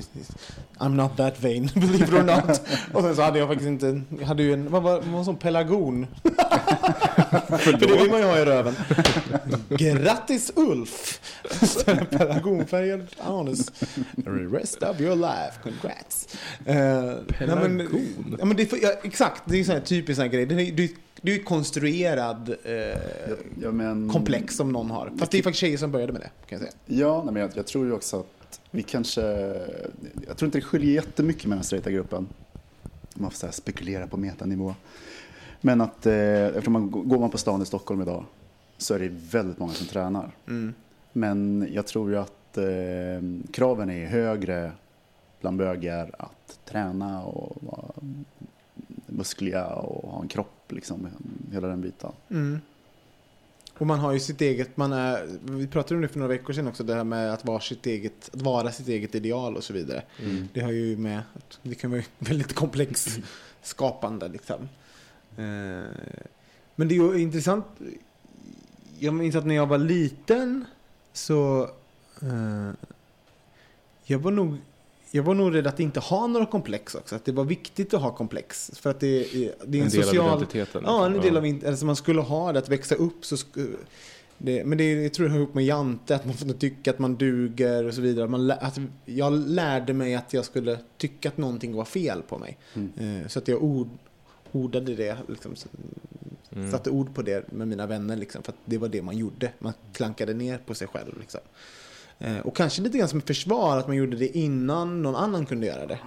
I'm 0.78 0.96
not 0.96 1.18
that 1.18 1.44
vain, 1.44 1.70
believe 1.76 2.04
it 2.04 2.14
or 2.14 2.24
not. 2.24 2.62
Och 2.94 3.02
sen 3.02 3.16
så 3.16 3.22
hade 3.22 3.40
jag 3.40 3.48
faktiskt 3.48 3.68
inte, 3.68 4.02
jag 4.20 4.28
hade 4.28 4.44
ju 4.44 4.54
en, 4.54 4.72
vad 4.72 4.84
var, 4.84 5.02
var 5.02 5.20
en 5.20 5.26
sån 5.26 5.38
pelargon? 5.38 6.08
För 7.60 7.78
det 7.78 7.86
vill 7.86 8.12
man 8.12 8.20
ju 8.20 8.26
ha 8.26 8.40
i 8.40 8.46
röven. 8.46 8.76
Grattis 9.70 10.52
Ulf! 10.56 11.20
En 11.86 12.06
Pelargonfärgad 12.06 13.08
anus. 13.20 13.72
Rest 14.52 14.84
of 14.84 15.00
your 15.00 15.16
life, 15.16 15.54
congrats. 15.64 16.28
Uh, 16.60 17.36
Pelargon? 17.38 17.80
ja, 18.40 18.46
men 18.46 18.58
det, 18.58 18.74
ja, 18.82 18.94
exakt, 19.04 19.44
det 19.46 19.60
är 19.60 19.64
här 19.64 19.80
typisk 19.80 20.16
sån 20.16 20.24
här 20.24 20.32
grej. 20.32 20.46
Det 20.46 20.56
är, 20.56 20.72
det 20.72 20.84
är, 20.84 20.90
det 21.22 21.32
är 21.32 21.36
ju 21.36 21.44
konstruerad 21.44 22.56
eh, 22.64 22.76
Ja, 23.62 23.72
men, 23.72 24.10
komplex 24.10 24.56
som 24.56 24.72
någon 24.72 24.92
har. 24.92 25.12
Fast 25.20 25.32
det 25.32 25.38
är 25.38 25.44
faktiskt 25.44 25.62
tjejer 25.62 25.78
som 25.78 25.92
började 25.92 26.14
med 26.14 26.22
det, 26.22 26.30
kan 26.50 26.60
jag 26.60 26.60
säga. 26.60 26.72
Ja, 26.86 27.24
nej, 27.24 27.34
men 27.34 27.42
jag, 27.42 27.52
jag 27.54 27.68
tror 27.68 27.86
ju 27.86 27.92
också 27.92 28.20
att 28.20 28.60
vi 28.72 28.84
kanske... 28.84 29.22
Jag 30.28 30.38
tror 30.38 30.48
inte 30.48 30.58
det 30.58 30.62
skiljer 30.62 30.94
jättemycket 30.94 31.46
med 31.46 31.58
den 31.58 31.64
straighta 31.64 31.92
gruppen. 31.92 32.28
Om 33.16 33.22
man 33.22 33.32
får 33.32 33.38
så 33.38 33.46
här 33.46 33.54
spekulera 33.54 34.08
på 34.08 34.18
metanivå. 34.18 34.76
Men 35.62 35.82
att 35.82 36.06
eh, 36.06 36.46
eftersom 36.46 36.74
man 36.74 36.92
går 36.92 37.20
man 37.20 37.30
på 37.30 37.38
stan 37.38 37.62
i 37.62 37.66
Stockholm 37.66 38.02
idag 38.02 38.26
så 38.78 38.94
är 38.94 39.00
det 39.00 39.10
väldigt 39.12 39.60
många 39.60 39.74
som 39.74 39.88
tränar. 39.88 40.32
Mm. 40.48 40.74
Men 41.14 41.68
jag 41.72 41.88
tror 41.88 42.10
ju 42.10 42.18
att 42.18 42.58
eh, 42.58 43.52
kraven 43.52 43.90
är 43.90 44.08
högre 44.08 44.72
bland 45.42 45.58
bögar 45.58 46.16
att 46.20 46.60
träna 46.66 47.24
och 47.24 47.58
vara 47.62 47.92
muskliga 49.08 49.66
och 49.66 50.12
ha 50.12 50.22
en 50.22 50.28
kropp, 50.28 50.72
liksom, 50.72 51.08
hela 51.52 51.68
den 51.68 51.82
biten. 51.82 52.12
Mm. 52.30 52.60
Och 53.78 53.88
man 53.88 54.00
har 54.00 54.14
ju 54.14 54.20
sitt 54.20 54.42
eget, 54.42 54.78
man 54.78 54.94
är, 54.94 55.28
vi 55.44 55.68
pratade 55.68 55.96
om 55.96 56.02
det 56.02 56.08
för 56.08 56.20
några 56.20 56.34
veckor 56.34 56.54
sedan 56.54 56.68
också, 56.68 56.84
det 56.84 56.96
här 56.96 57.04
med 57.04 57.34
att 57.34 57.46
vara 57.46 57.60
sitt 57.60 57.86
eget, 57.86 58.30
att 58.34 58.42
vara 58.42 58.72
sitt 58.72 58.88
eget 58.88 59.16
ideal 59.16 59.56
och 59.56 59.64
så 59.64 59.74
vidare. 59.74 60.04
Mm. 60.20 60.48
Det 60.54 60.62
har 60.62 60.72
ju 60.72 60.98
med, 60.98 61.22
det 61.62 61.76
kan 61.76 61.92
vara 61.92 62.02
väldigt 62.20 62.54
komplex 62.54 63.20
skapande 63.62 64.28
liksom. 64.28 64.70
Eh, 65.38 65.44
Men 66.76 66.88
det 66.88 66.96
är 66.96 67.14
ju 67.14 67.20
intressant, 67.22 67.66
jag 69.00 69.14
minns 69.14 69.36
att 69.36 69.46
när 69.46 69.56
jag 69.56 69.68
var 69.68 69.78
liten 69.78 70.66
så, 71.14 71.64
eh, 72.22 72.70
jag 74.04 74.20
var 74.20 74.32
nog 74.32 74.58
jag 75.14 75.24
var 75.24 75.34
nog 75.34 75.56
rädd 75.56 75.68
att 75.68 75.80
inte 75.80 76.00
ha 76.00 76.28
några 76.28 76.46
komplex 76.46 76.96
också. 76.96 77.16
Att 77.16 77.26
det 77.26 77.32
var 77.32 77.44
viktigt 77.44 77.94
att 77.94 78.02
ha 78.02 78.12
komplex. 78.16 78.72
För 78.74 78.90
att 78.90 79.00
det 79.00 79.08
är, 79.08 79.54
det 79.66 79.78
är 79.78 79.82
en, 79.82 79.88
En 79.88 79.90
del 79.90 80.04
social... 80.04 80.26
av 80.30 80.38
identiteten. 80.38 80.84
Ja, 80.86 81.06
en 81.06 81.14
del 81.14 81.34
Ja. 81.34 81.62
av 81.64 81.70
alltså 81.70 81.86
man 81.86 81.96
skulle 81.96 82.22
ha 82.22 82.52
det, 82.52 82.60
att 82.60 82.70
växa 82.70 82.96
upp 82.96 83.26
så 83.26 83.36
det, 84.38 84.64
Men 84.66 84.78
det 84.78 84.92
jag 85.04 85.14
tror 85.14 85.26
det 85.26 85.32
hör 85.32 85.40
ihop 85.40 85.54
med 85.54 85.66
Jante, 85.66 86.16
att 86.16 86.26
man 86.26 86.34
får 86.34 86.48
tycka 86.54 86.92
att 86.92 87.00
man 87.00 87.16
duger 87.16 87.84
och 87.88 87.94
så 87.94 88.02
vidare. 88.02 88.28
Man, 88.28 88.52
att 88.52 88.80
jag 89.06 89.34
lärde 89.34 89.94
mig 89.94 90.16
att 90.16 90.34
jag 90.34 90.46
skulle 90.46 90.80
tycka 90.98 91.30
att 91.30 91.38
någonting 91.38 91.76
var 91.76 91.86
fel 91.86 92.22
på 92.22 92.38
mig. 92.38 92.58
Mm. 92.74 93.22
Eh, 93.22 93.28
Så 93.28 93.40
att 93.40 93.48
jag 93.48 93.64
ord, 93.64 93.90
ordade 94.52 94.96
det, 94.96 95.18
liksom, 95.28 95.56
så- 95.56 95.70
Mm. 96.56 96.72
satte 96.72 96.90
ord 96.90 97.16
på 97.16 97.22
det 97.22 97.52
med 97.52 97.68
mina 97.68 97.88
vänner. 97.88 98.16
Liksom, 98.16 98.44
för 98.44 98.52
att 98.52 98.58
det 98.66 98.78
var 98.78 98.88
det 98.90 99.02
man 99.02 99.18
gjorde. 99.18 99.52
Man 99.60 99.74
klankade 99.94 100.34
ner 100.34 100.58
på 100.58 100.74
sig 100.76 100.88
själv. 100.88 101.20
Liksom. 101.20 101.42
Eh, 102.20 102.38
och 102.40 102.56
kanske 102.56 102.82
lite 102.82 102.98
grann 102.98 103.08
som 103.08 103.20
ett 103.20 103.28
försvar 103.28 103.78
att 103.78 103.88
man 103.88 103.96
gjorde 103.96 104.18
det 104.18 104.38
innan 104.38 105.02
någon 105.02 105.16
annan 105.16 105.46
kunde 105.46 105.68
göra 105.68 105.86
det. 105.88 106.00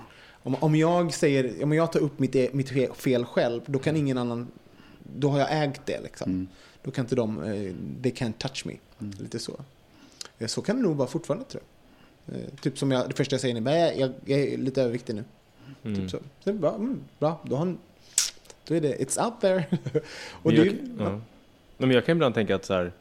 Om, 0.43 0.55
om 0.61 0.75
jag 0.77 1.15
säger, 1.15 1.63
om 1.65 1.73
jag 1.73 1.93
tar 1.93 2.01
upp 2.01 2.19
mitt, 2.19 2.35
e- 2.37 2.51
mitt 2.53 2.71
fe- 2.71 2.95
fel 2.95 3.25
själv, 3.25 3.61
då 3.67 3.79
kan 3.79 3.97
ingen 3.97 4.19
annan, 4.19 4.49
då 5.17 5.29
har 5.29 5.39
jag 5.39 5.65
ägt 5.65 5.81
det 5.87 6.01
liksom. 6.03 6.31
Mm. 6.31 6.47
Då 6.83 6.91
kan 6.91 7.05
inte 7.05 7.15
de, 7.15 7.43
eh, 7.43 7.73
they 8.03 8.13
can't 8.13 8.33
touch 8.39 8.67
me. 8.67 8.75
Lite 9.21 9.39
så. 9.39 9.61
Eh, 10.39 10.47
Så 10.47 10.63
kan 10.63 10.77
det 10.77 10.83
nog 10.83 10.97
vara 10.97 11.09
fortfarande 11.09 11.45
tror 11.47 11.63
jag. 12.27 12.37
Eh, 12.37 12.47
Typ 12.61 12.79
som 12.79 12.91
jag, 12.91 13.09
det 13.09 13.15
första 13.17 13.35
jag 13.35 13.41
säger 13.41 13.57
är, 13.57 13.61
"Nej, 13.61 13.97
jag, 14.01 14.13
jag 14.25 14.41
är 14.41 14.59
lite 14.59 14.83
överviktig 14.83 15.15
nu. 15.15 15.25
Mm. 15.85 15.97
Typ 16.01 16.11
så. 16.11 16.17
så 16.17 16.25
det 16.45 16.51
är 16.51 16.55
bara, 16.55 16.75
mm, 16.75 17.01
bra, 17.19 17.41
då, 17.45 17.57
har, 17.57 17.77
då 18.65 18.75
är 18.75 18.81
det, 18.81 18.97
it's 18.97 19.25
out 19.25 19.41
there. 19.41 19.65
och 20.33 20.53
Men 20.53 20.55
det, 20.55 20.65
jag, 20.65 20.77
ja. 20.99 21.11
Nej, 21.11 21.21
men 21.77 21.91
jag 21.91 22.07
kan 22.07 22.17
ibland 22.17 22.35
tänka 22.35 22.55
att 22.55 22.65
så 22.65 22.75
här, 22.75 22.93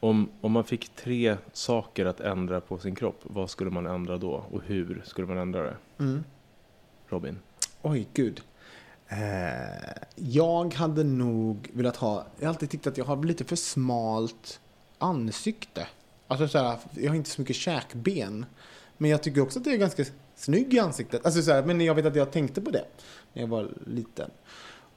om, 0.00 0.28
om 0.40 0.52
man 0.52 0.64
fick 0.64 0.88
tre 0.96 1.36
saker 1.52 2.06
att 2.06 2.20
ändra 2.20 2.60
på 2.60 2.78
sin 2.78 2.94
kropp, 2.94 3.20
vad 3.22 3.50
skulle 3.50 3.70
man 3.70 3.86
ändra 3.86 4.16
då? 4.16 4.44
Och 4.50 4.62
hur 4.66 5.02
skulle 5.04 5.26
man 5.26 5.38
ändra 5.38 5.62
det? 5.62 5.76
mm. 5.98 6.24
Robin? 7.08 7.38
Oj, 7.82 8.08
gud. 8.14 8.42
Eh, 9.08 9.18
jag 10.14 10.74
hade 10.74 11.04
nog 11.04 11.70
velat 11.72 11.96
ha, 11.96 12.26
jag 12.38 12.46
har 12.46 12.48
alltid 12.48 12.70
tyckt 12.70 12.86
att 12.86 12.98
jag 12.98 13.04
har 13.04 13.24
lite 13.24 13.44
för 13.44 13.56
smalt 13.56 14.60
ansikte. 14.98 15.86
Alltså 16.26 16.48
så 16.48 16.58
här, 16.58 16.78
jag 16.94 17.10
har 17.10 17.16
inte 17.16 17.30
så 17.30 17.40
mycket 17.40 17.56
käkben. 17.56 18.46
Men 18.98 19.10
jag 19.10 19.22
tycker 19.22 19.40
också 19.40 19.58
att 19.58 19.66
jag 19.66 19.74
är 19.74 19.78
ganska 19.78 20.04
snygg 20.36 20.74
i 20.74 20.78
ansiktet. 20.78 21.24
Alltså 21.24 21.42
så 21.42 21.52
här, 21.52 21.62
men 21.62 21.80
jag 21.80 21.94
vet 21.94 22.06
att 22.06 22.16
jag 22.16 22.32
tänkte 22.32 22.60
på 22.60 22.70
det 22.70 22.84
när 23.32 23.42
jag 23.42 23.48
var 23.48 23.68
liten. 23.86 24.30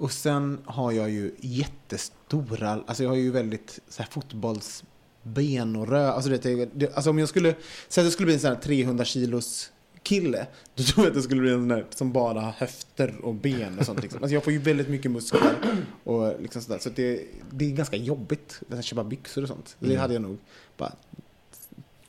Och 0.04 0.12
sen 0.12 0.62
har 0.66 0.91
jag 0.91 1.10
ju 1.10 1.32
jättestora, 1.39 2.70
alltså 2.88 3.04
jag 3.04 3.10
har 3.10 3.16
ju 3.18 3.32
väldigt 3.32 3.80
så 3.89 4.01
här 4.04 4.10
fotbollsben 4.12 5.76
och 5.76 5.88
rö. 5.88 6.08
Alltså, 6.12 6.30
det, 6.30 6.66
det, 6.74 6.95
alltså 6.95 7.10
om 7.10 7.20
jag 7.20 7.30
skulle, 7.30 7.56
säga 7.88 8.04
att 8.06 8.08
det 8.08 8.12
skulle 8.12 8.26
bli 8.26 8.34
en 8.34 8.39
sån 8.39 8.49
här 8.54 8.62
300 8.62 9.06
kilos 9.06 9.72
kille, 10.04 10.47
då 10.76 10.84
tror 10.84 11.06
jag 11.06 11.12
att 11.12 11.16
det 11.18 11.22
skulle 11.22 11.41
bli 11.41 11.49
en 11.51 11.60
sån 11.60 11.68
där 11.68 11.86
som 11.89 12.12
bara 12.12 12.41
har 12.41 12.51
höfter 12.51 13.16
och 13.26 13.34
ben 13.36 13.80
och 13.80 13.86
sånt. 13.86 14.01
Liksom. 14.01 14.24
Alltså 14.24 14.34
jag 14.34 14.43
får 14.43 14.54
ju 14.54 14.60
väldigt 14.60 14.89
mycket 14.89 15.12
muskler 15.12 15.56
och 16.04 16.41
liksom 16.41 16.62
sådär. 16.62 16.80
Så 16.80 16.89
det, 16.89 17.26
det 17.51 17.66
är 17.66 17.72
ganska 17.72 17.97
jobbigt 17.97 18.62
att 18.70 18.86
köpa 18.86 19.04
byxor 19.04 19.41
och 19.41 19.47
sånt. 19.47 19.76
Det 19.80 19.86
Mm. 19.86 19.99
hade 20.01 20.14
jag 20.14 20.22
nog 20.22 20.38
bara 20.78 20.93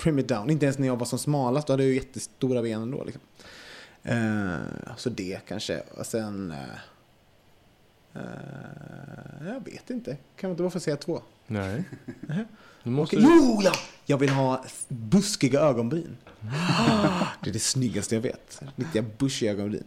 trim 0.03 0.18
it 0.18 0.28
down. 0.28 0.51
Inte 0.51 0.66
ens 0.66 0.78
när 0.78 0.86
jag 0.86 0.97
var 0.97 1.07
som 1.07 1.18
smalast, 1.18 1.66
då 1.66 1.72
hade 1.72 1.82
jag 1.82 1.90
ju 1.90 1.97
jättestora 1.97 2.62
ben 2.62 2.82
ändå. 2.82 3.05
Liksom. 3.05 3.22
Eh, 4.03 4.95
så 4.97 5.11
det 5.11 5.40
kanske. 5.49 5.82
Och 5.99 6.07
sen... 6.07 6.51
eh, 6.51 6.59
eh, 8.14 9.46
jag 9.46 9.64
vet 9.64 9.90
inte. 9.90 10.16
Kan 10.36 10.48
man 10.48 10.50
inte 10.50 10.62
bara 10.62 10.70
få 10.70 10.80
säga 10.80 10.96
två? 10.96 11.22
Nej. 11.46 11.84
Måste 12.82 13.16
Okej, 13.16 13.28
du... 13.28 13.36
Jo, 13.36 13.60
ja! 13.62 13.72
Jag 14.06 14.18
vill 14.18 14.30
ha 14.30 14.64
buskiga 14.88 15.60
ögonbryn. 15.60 16.16
Det 17.42 17.50
är 17.50 17.52
det 17.52 17.58
snyggaste 17.58 18.14
jag 18.14 18.22
vet. 18.22 18.62
Riktiga 18.76 19.04
bushiga 19.18 19.52
ögonbryn. 19.52 19.84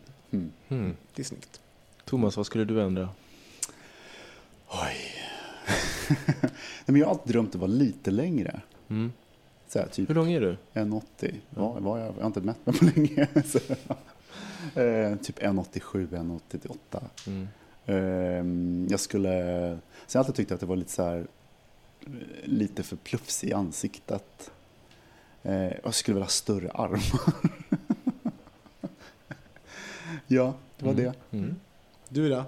Mm. 0.69 0.95
Det 1.15 1.21
är 1.21 1.25
snyggt. 1.25 1.61
Thomas, 2.05 2.38
vad 2.38 2.45
skulle 2.45 2.65
du 2.65 2.82
ändra? 2.82 3.09
Oj. 4.67 4.97
Nej, 6.41 6.51
men 6.86 6.95
jag 6.95 7.05
har 7.05 7.13
alltid 7.13 7.34
drömt 7.34 7.55
att 7.55 7.61
vara 7.61 7.71
lite 7.71 8.11
längre. 8.11 8.61
Mm. 8.89 9.11
Så 9.67 9.80
här, 9.80 9.88
typ 9.88 10.09
Hur 10.09 10.15
lång 10.15 10.32
är 10.32 10.41
du? 10.41 10.57
1,80. 10.73 11.36
Ja, 11.55 11.71
var 11.80 11.97
jag, 11.97 12.07
jag 12.07 12.21
har 12.21 12.28
inte 12.28 12.41
mätt 12.41 12.65
mig 12.65 12.78
på 12.78 12.86
länge. 12.86 13.28
Så, 13.45 13.59
eh, 14.80 15.17
typ 15.17 15.39
1,87, 15.39 16.07
1,88. 16.09 17.01
Mm. 17.28 17.47
Eh, 17.88 18.46
jag 18.90 19.00
skulle... 19.00 19.32
Så 20.08 20.18
jag 20.18 20.20
alltid 20.20 20.36
tyckt 20.36 20.52
att 20.52 20.60
det 20.60 20.66
var 20.66 20.76
lite 20.76 20.92
så 20.92 21.04
här... 21.04 21.28
Lite 22.44 22.84
för 22.84 22.96
plufsig 22.96 23.50
i 23.50 23.54
ansiktet. 23.54 24.52
Eh, 25.44 25.72
jag 25.84 25.94
skulle 25.94 26.16
vilja 26.16 26.26
ha 26.26 26.30
större 26.30 26.72
armar. 26.72 27.02
ja, 30.28 30.54
det 30.78 30.86
var 30.86 30.94
det. 30.94 31.14
Mm. 31.32 31.56
Du 32.10 32.30
då? 32.30 32.44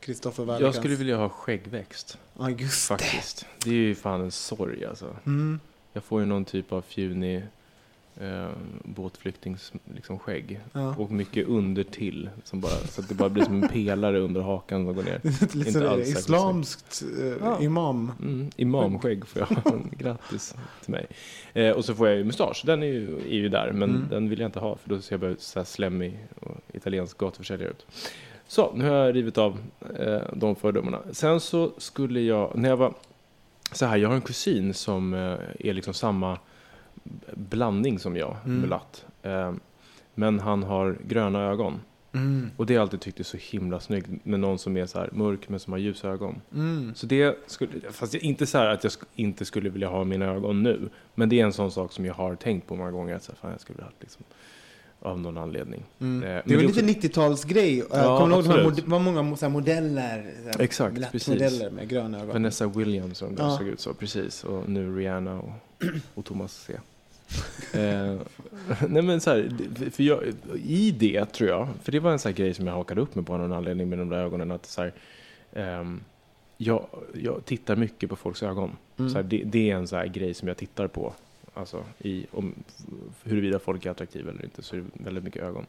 Kristoffer 0.00 0.60
Jag 0.60 0.74
skulle 0.74 0.96
vilja 0.96 1.16
ha 1.16 1.28
skäggväxt, 1.28 2.18
Ja, 2.38 2.50
just 2.50 2.88
det. 2.88 2.98
faktiskt. 2.98 3.46
Det 3.64 3.70
är 3.70 3.74
ju 3.74 3.94
fan 3.94 4.20
en 4.20 4.30
sorg 4.30 4.84
alltså. 4.84 5.16
Mm. 5.26 5.60
Jag 5.92 6.04
får 6.04 6.20
ju 6.20 6.26
någon 6.26 6.44
typ 6.44 6.72
av 6.72 6.82
fjunig 6.82 7.42
eh, 8.20 8.48
båtflyktings 8.84 9.72
liksom 9.94 10.18
skägg. 10.18 10.60
Ja. 10.72 10.94
Och 10.98 11.10
mycket 11.10 11.46
under 11.46 11.82
till. 11.82 12.30
Som 12.44 12.60
bara, 12.60 12.70
så 12.72 13.00
att 13.00 13.08
det 13.08 13.14
bara 13.14 13.28
blir 13.28 13.44
som 13.44 13.62
en 13.62 13.68
pelare 13.68 14.18
under 14.20 14.40
hakan 14.40 14.84
som 14.86 14.94
går 14.94 15.02
ner. 15.02 15.20
Lite 15.24 15.58
Inte 15.58 15.72
sådär 15.72 15.86
alls 15.86 16.08
islamskt 16.08 17.02
eh, 17.20 17.26
Ja. 17.40 17.60
imam. 17.62 18.12
Mm, 18.22 18.50
imamskägg 18.56 19.26
får 19.26 19.42
jag. 19.42 19.82
Grattis 19.98 20.54
till 20.84 20.90
mig. 20.90 21.06
Eh, 21.52 21.70
och 21.70 21.84
så 21.84 21.94
får 21.94 22.08
jag 22.08 22.16
ju 22.16 22.24
mustasch. 22.24 22.62
Den 22.66 22.82
är 22.82 22.86
ju, 22.86 23.16
är 23.18 23.34
ju 23.34 23.48
där. 23.48 23.72
Men 23.72 23.90
Mm. 23.90 24.06
den 24.10 24.28
vill 24.28 24.38
jag 24.40 24.48
inte 24.48 24.60
ha. 24.60 24.76
För 24.76 24.88
då 24.88 25.00
ser 25.00 25.12
jag 25.12 25.20
bara 25.20 25.30
ut 25.30 25.42
så 25.42 25.58
här 25.58 25.64
slemmig 25.64 26.18
och 26.40 26.56
italiensk 26.72 27.18
gatuförsäljare 27.18 27.70
ut. 27.70 27.86
Så, 28.46 28.72
nu 28.76 28.88
har 28.88 28.96
jag 28.96 29.14
rivit 29.16 29.38
av 29.38 29.58
eh, 29.98 30.22
de 30.32 30.56
fördomarna. 30.56 31.00
Sen 31.12 31.40
så 31.40 31.72
skulle 31.78 32.20
jag, 32.20 32.52
när 32.58 32.68
jag 32.68 32.76
var 32.76 32.94
så 33.72 33.86
här, 33.86 33.96
jag 33.96 34.08
har 34.08 34.14
en 34.16 34.20
kusin 34.20 34.74
som 34.74 35.14
eh, 35.14 35.20
är 35.58 35.72
liksom 35.72 35.94
samma 35.94 36.38
blandning 37.34 37.98
som 37.98 38.16
jag, 38.16 38.36
Mm. 38.44 38.60
mulatt. 38.60 39.04
Eh, 39.22 39.52
men 40.14 40.40
han 40.40 40.62
har 40.62 40.98
gröna 41.06 41.42
ögon. 41.42 41.80
Mm. 42.12 42.50
Och 42.56 42.66
det 42.66 42.74
har 42.74 42.76
jag 42.76 42.82
alltid 42.82 43.00
tyckt 43.00 43.20
är 43.20 43.24
så 43.24 43.36
himla 43.40 43.80
snyggt 43.80 44.08
med 44.22 44.40
någon 44.40 44.58
som 44.58 44.76
är 44.76 44.86
så 44.86 45.06
mörk 45.12 45.48
men 45.48 45.60
som 45.60 45.72
har 45.72 45.78
ljusa 45.80 46.08
ögon. 46.08 46.40
Mm. 46.54 46.92
Så 46.94 47.06
det 47.06 47.38
skulle, 47.46 47.72
fast 47.90 48.14
inte 48.14 48.46
så 48.46 48.58
att 48.58 48.84
jag 48.84 48.92
inte 49.14 49.44
skulle 49.44 49.70
vilja 49.70 49.88
ha 49.88 50.04
mina 50.04 50.26
ögon 50.26 50.62
nu. 50.62 50.88
Men 51.14 51.28
det 51.28 51.40
är 51.40 51.44
en 51.44 51.52
sån 51.52 51.70
sak 51.70 51.92
som 51.92 52.04
jag 52.04 52.14
har 52.14 52.34
tänkt 52.34 52.66
på 52.68 52.76
många 52.76 52.90
gånger. 52.90 53.14
Att 53.16 53.22
så 53.22 53.32
här, 53.32 53.36
fan, 53.36 53.50
jag 53.50 53.60
skulle 53.60 53.76
vilja 53.76 53.86
ha 53.86 53.92
liksom, 54.00 54.24
av 55.00 55.20
någon 55.20 55.38
anledning. 55.38 55.84
Mm. 56.00 56.22
Eh, 56.22 56.28
Det 56.28 56.42
men 56.44 56.52
är 56.54 56.56
väl 56.74 56.84
lite 56.86 57.08
90-talsgrej. 57.08 57.78
Ja, 57.90 57.98
Ja, 58.02 58.18
Kommer 58.18 58.42
du 58.42 58.60
ihåg 58.62 58.76
det 58.76 58.82
var 58.86 58.98
många 58.98 59.36
så 59.36 59.44
här 59.46 59.52
modeller? 59.52 60.32
Så 60.42 60.48
här 60.48 60.60
Exakt, 60.60 61.12
precis. 61.12 61.28
modeller 61.28 61.70
med 61.70 61.88
gröna 61.88 62.18
ögon. 62.18 62.28
Vanessa 62.32 62.66
Williams 62.66 63.18
där 63.18 63.34
Ja. 63.38 63.56
såg 63.58 63.66
ut 63.68 63.80
så, 63.80 63.94
precis. 63.94 64.44
Och 64.44 64.68
nu 64.68 64.96
Rihanna 64.96 65.40
och, 65.40 65.50
och 66.14 66.24
Thomas 66.24 66.52
C. 66.66 66.72
eh, 67.74 68.20
nej 68.88 69.02
men 69.02 69.20
så 69.20 69.30
här, 69.30 69.50
för 69.90 70.02
jag, 70.02 70.22
i 70.64 70.90
det 70.90 71.24
tror 71.24 71.50
jag, 71.50 71.68
för 71.82 71.92
det 71.92 72.00
var 72.00 72.12
en 72.12 72.18
sån 72.18 72.32
här 72.32 72.36
grej 72.36 72.54
som 72.54 72.66
jag 72.66 72.74
hakade 72.74 73.00
upp 73.00 73.14
mig 73.14 73.24
på 73.24 73.32
av 73.32 73.38
någon 73.38 73.52
anledning 73.52 73.88
med 73.88 73.98
de 73.98 74.08
där 74.08 74.18
ögonen, 74.18 74.50
att 74.50 74.66
så 74.66 74.82
här, 74.82 74.92
ehm, 75.52 76.00
jag, 76.56 76.86
jag 77.14 77.44
tittar 77.44 77.76
mycket 77.76 78.10
på 78.10 78.16
folks 78.16 78.42
ögon. 78.42 78.76
Mm. 78.96 79.10
Så 79.10 79.16
här, 79.16 79.22
det, 79.22 79.42
det 79.44 79.70
är 79.70 79.76
en 79.76 79.88
sån 79.88 79.98
här 79.98 80.06
grej 80.06 80.34
som 80.34 80.48
jag 80.48 80.56
tittar 80.56 80.86
på. 80.86 81.12
Alltså 81.54 81.84
i, 81.98 82.26
om, 82.30 82.54
huruvida 83.22 83.58
folk 83.58 83.86
är 83.86 83.90
attraktiva 83.90 84.30
eller 84.30 84.44
inte, 84.44 84.62
så 84.62 84.76
är 84.76 84.80
det 84.80 85.04
väldigt 85.04 85.24
mycket 85.24 85.42
ögon. 85.42 85.66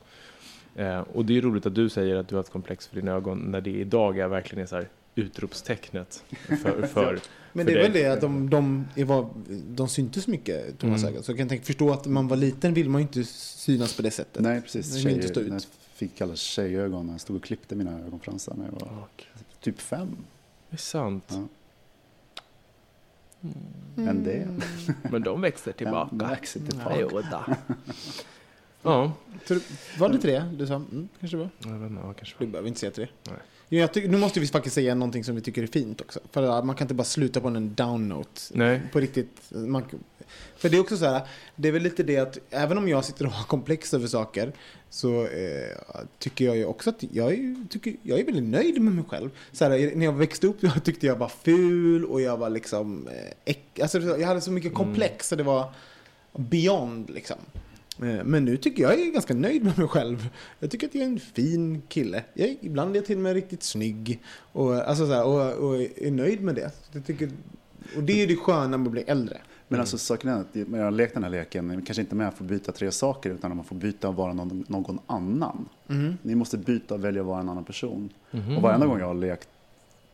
Eh, 0.76 1.00
och 1.00 1.26
det 1.26 1.38
är 1.38 1.42
roligt 1.42 1.66
att 1.66 1.76
du 1.76 1.90
säger 1.90 2.16
att 2.16 2.28
du 2.28 2.36
har 2.36 2.44
ett 2.44 2.52
komplex 2.52 2.88
för 2.88 2.96
dina 2.96 3.12
ögon, 3.12 3.38
när 3.38 3.62
det 3.62 3.72
idag 3.72 4.20
är 4.20 4.28
verkligen 4.28 4.64
är 4.64 4.68
så 4.68 4.76
här 4.76 4.88
utropstecknet 5.16 6.24
för, 6.64 6.88
för 6.94 7.20
Men 7.56 7.66
det 7.66 7.72
är 7.72 7.82
väl 7.82 7.94
det 7.94 8.06
att 8.06 8.22
de, 8.22 8.50
de, 8.50 8.86
var, 9.06 9.30
de 9.68 9.90
syntes 9.90 10.28
mycket, 10.28 10.80
Thomas 10.80 11.02
Mm. 11.02 11.14
ögon. 11.14 11.24
Så 11.24 11.32
jag 11.32 11.38
kan 11.38 11.50
tänka, 11.50 11.66
förstå 11.66 11.92
att 11.92 12.06
när 12.06 12.12
man 12.12 12.28
var 12.28 12.38
liten 12.38 12.74
vill 12.74 12.90
man 12.90 13.02
ju 13.02 13.08
inte 13.08 13.24
synas 13.24 13.96
på 13.96 14.02
det 14.02 14.12
sättet. 14.12 14.42
Nej, 14.44 14.62
precis. 14.62 14.96
Vill 14.96 15.14
inte 15.16 15.28
stå 15.28 15.40
ut. 15.40 15.48
när 15.48 15.56
jag 15.56 15.64
fick 15.94 16.16
kallas 16.16 16.40
tjejögon 16.40 17.06
när 17.06 17.14
jag 17.14 17.22
stod 17.22 17.36
och 17.36 17.44
klippte 17.44 17.76
mina 17.76 18.00
ögonfransar 18.00 18.56
när 18.56 18.66
jag 18.66 18.72
var 18.72 19.08
typ 19.62 19.82
fem. 19.82 20.18
Det 20.70 20.76
är 20.76 20.78
sant. 20.78 21.24
Ja. 21.28 21.36
Mm. 21.36 21.48
Men 23.96 24.24
det 24.24 24.48
Men 25.12 25.24
de 25.24 25.42
växer 25.42 25.72
tillbaka. 25.72 26.16
växer 26.16 26.60
tillbaka. 26.60 26.96
Jo 27.00 27.10
då. 27.32 27.44
Ja, 28.82 29.12
var 30.00 30.10
det 30.10 30.18
tre 30.18 30.44
du 30.58 30.68
sa? 30.68 30.76
Mm, 30.76 31.08
kanske 31.20 31.38
det 31.38 31.44
var. 31.44 31.50
jag 31.74 31.80
vet 31.80 31.90
inte, 31.92 32.02
ja, 32.06 32.14
kanske. 32.14 32.36
Du 32.40 32.48
behöver 32.48 32.68
inte 32.68 32.80
säga 32.80 32.92
tre. 32.92 33.08
Nej. 33.30 33.38
Tycker, 33.70 34.08
nu 34.08 34.18
måste 34.18 34.40
vi 34.40 34.48
faktiskt 34.48 34.76
säga 34.76 34.96
någonting 34.96 35.24
som 35.24 35.36
vi 35.36 35.42
tycker 35.42 35.64
är 35.64 35.68
fint 35.68 36.02
också. 36.02 36.20
För 36.32 36.62
man 36.64 36.76
kan 36.76 36.86
inte 36.86 36.94
bara 36.94 37.04
sluta 37.04 37.42
på 37.42 37.48
en 37.48 37.76
down 37.76 38.10
note. 38.10 38.42
Nej. 38.52 38.82
På 38.92 39.00
riktigt. 39.00 39.42
Man, 39.50 39.84
för 40.58 40.70
det 40.70 40.78
är 40.78 40.82
också 40.82 40.98
så 40.98 41.06
här, 41.06 41.22
det 41.56 41.68
är 41.68 41.72
väl 41.72 41.82
lite 41.82 42.04
det 42.04 42.18
att 42.18 42.38
även 42.50 42.78
om 42.78 42.90
jag 42.90 43.06
sitter 43.06 43.26
och 43.26 43.32
har 43.32 43.44
komplex 43.44 43.94
över 43.94 44.08
saker 44.08 44.54
så 44.90 45.28
eh, 45.28 45.78
tycker 46.20 46.46
jag 46.46 46.58
ju 46.58 46.66
också 46.66 46.90
att 46.90 47.04
jag 47.12 47.34
är, 47.34 47.68
tycker, 47.70 47.96
jag 48.02 48.20
är 48.20 48.26
väldigt 48.26 48.44
nöjd 48.44 48.82
med 48.82 48.94
mig 48.94 49.04
själv. 49.10 49.30
Så 49.52 49.66
här, 49.66 49.96
när 49.96 50.06
jag 50.06 50.14
växte 50.14 50.48
upp 50.48 50.58
jag 50.60 50.84
tyckte 50.84 51.06
jag 51.08 51.16
var 51.16 51.32
ful 51.44 52.06
och 52.06 52.22
jag 52.22 52.38
var 52.38 52.50
liksom 52.50 53.08
eh, 53.08 53.32
äck, 53.46 53.80
alltså, 53.80 54.00
jag 54.00 54.28
hade 54.28 54.42
så 54.42 54.52
mycket 54.52 54.74
komplex 54.74 55.28
så 55.28 55.36
det 55.36 55.44
var 55.44 55.74
beyond 56.34 57.10
liksom. 57.10 57.38
Eh, 58.02 58.24
Men 58.24 58.46
nu 58.46 58.58
tycker 58.58 58.84
jag 58.84 58.94
jag 58.94 59.08
är 59.08 59.12
ganska 59.12 59.34
nöjd 59.34 59.64
med 59.64 59.78
mig 59.78 59.88
själv. 59.88 60.30
Jag 60.60 60.72
tycker 60.72 60.88
att 60.88 60.96
jag 60.96 61.04
är 61.04 61.08
en 61.08 61.20
fin 61.20 61.82
kille. 61.88 62.24
Jag 62.34 62.50
är, 62.50 62.56
ibland 62.62 62.92
är 62.92 62.96
jag 62.96 63.06
till 63.06 63.16
och 63.18 63.24
med 63.24 63.34
riktigt 63.34 63.64
snygg. 63.64 64.20
Och, 64.52 64.76
alltså 64.76 65.06
så 65.08 65.14
här, 65.14 65.24
och, 65.26 65.68
och 65.70 65.76
är 65.82 66.12
nöjd 66.12 66.42
med 66.42 66.56
det. 66.56 66.72
Jag 66.92 67.06
tycker, 67.06 67.30
och 67.98 68.04
det 68.04 68.24
är 68.24 68.28
det 68.28 68.36
sköna 68.36 68.78
med 68.78 68.86
att 68.88 68.92
bli 68.92 69.02
äldre. 69.02 69.38
Men 69.68 69.80
alltså 69.80 69.98
saken 69.98 70.30
är 70.30 70.40
att 70.42 70.56
när 70.56 70.78
jag 70.78 70.86
har 70.86 70.92
lekt 70.92 71.14
den 71.14 71.24
här 71.24 71.30
leken, 71.30 71.82
kanske 71.86 72.02
inte 72.02 72.16
med 72.16 72.28
att 72.28 72.34
få 72.38 72.44
byta 72.44 72.72
tre 72.72 72.92
saker 72.92 73.30
utan 73.30 73.52
att 73.52 73.58
man 73.58 73.66
får 73.66 73.76
byta 73.76 74.08
och 74.10 74.16
vara 74.16 74.34
någon, 74.34 74.64
någon 74.68 75.00
annan. 75.08 75.70
Ni 76.22 76.36
måste 76.36 76.58
byta 76.58 76.94
och 76.94 77.04
välja 77.06 77.22
att 77.22 77.28
vara 77.28 77.40
en 77.40 77.50
annan 77.50 77.64
person. 77.64 78.10
Mhm. 78.32 78.56
Och 78.58 78.62
varenda 78.62 78.86
gång 78.88 79.00
jag 79.00 79.08
har 79.08 79.14
lekt, 79.14 79.48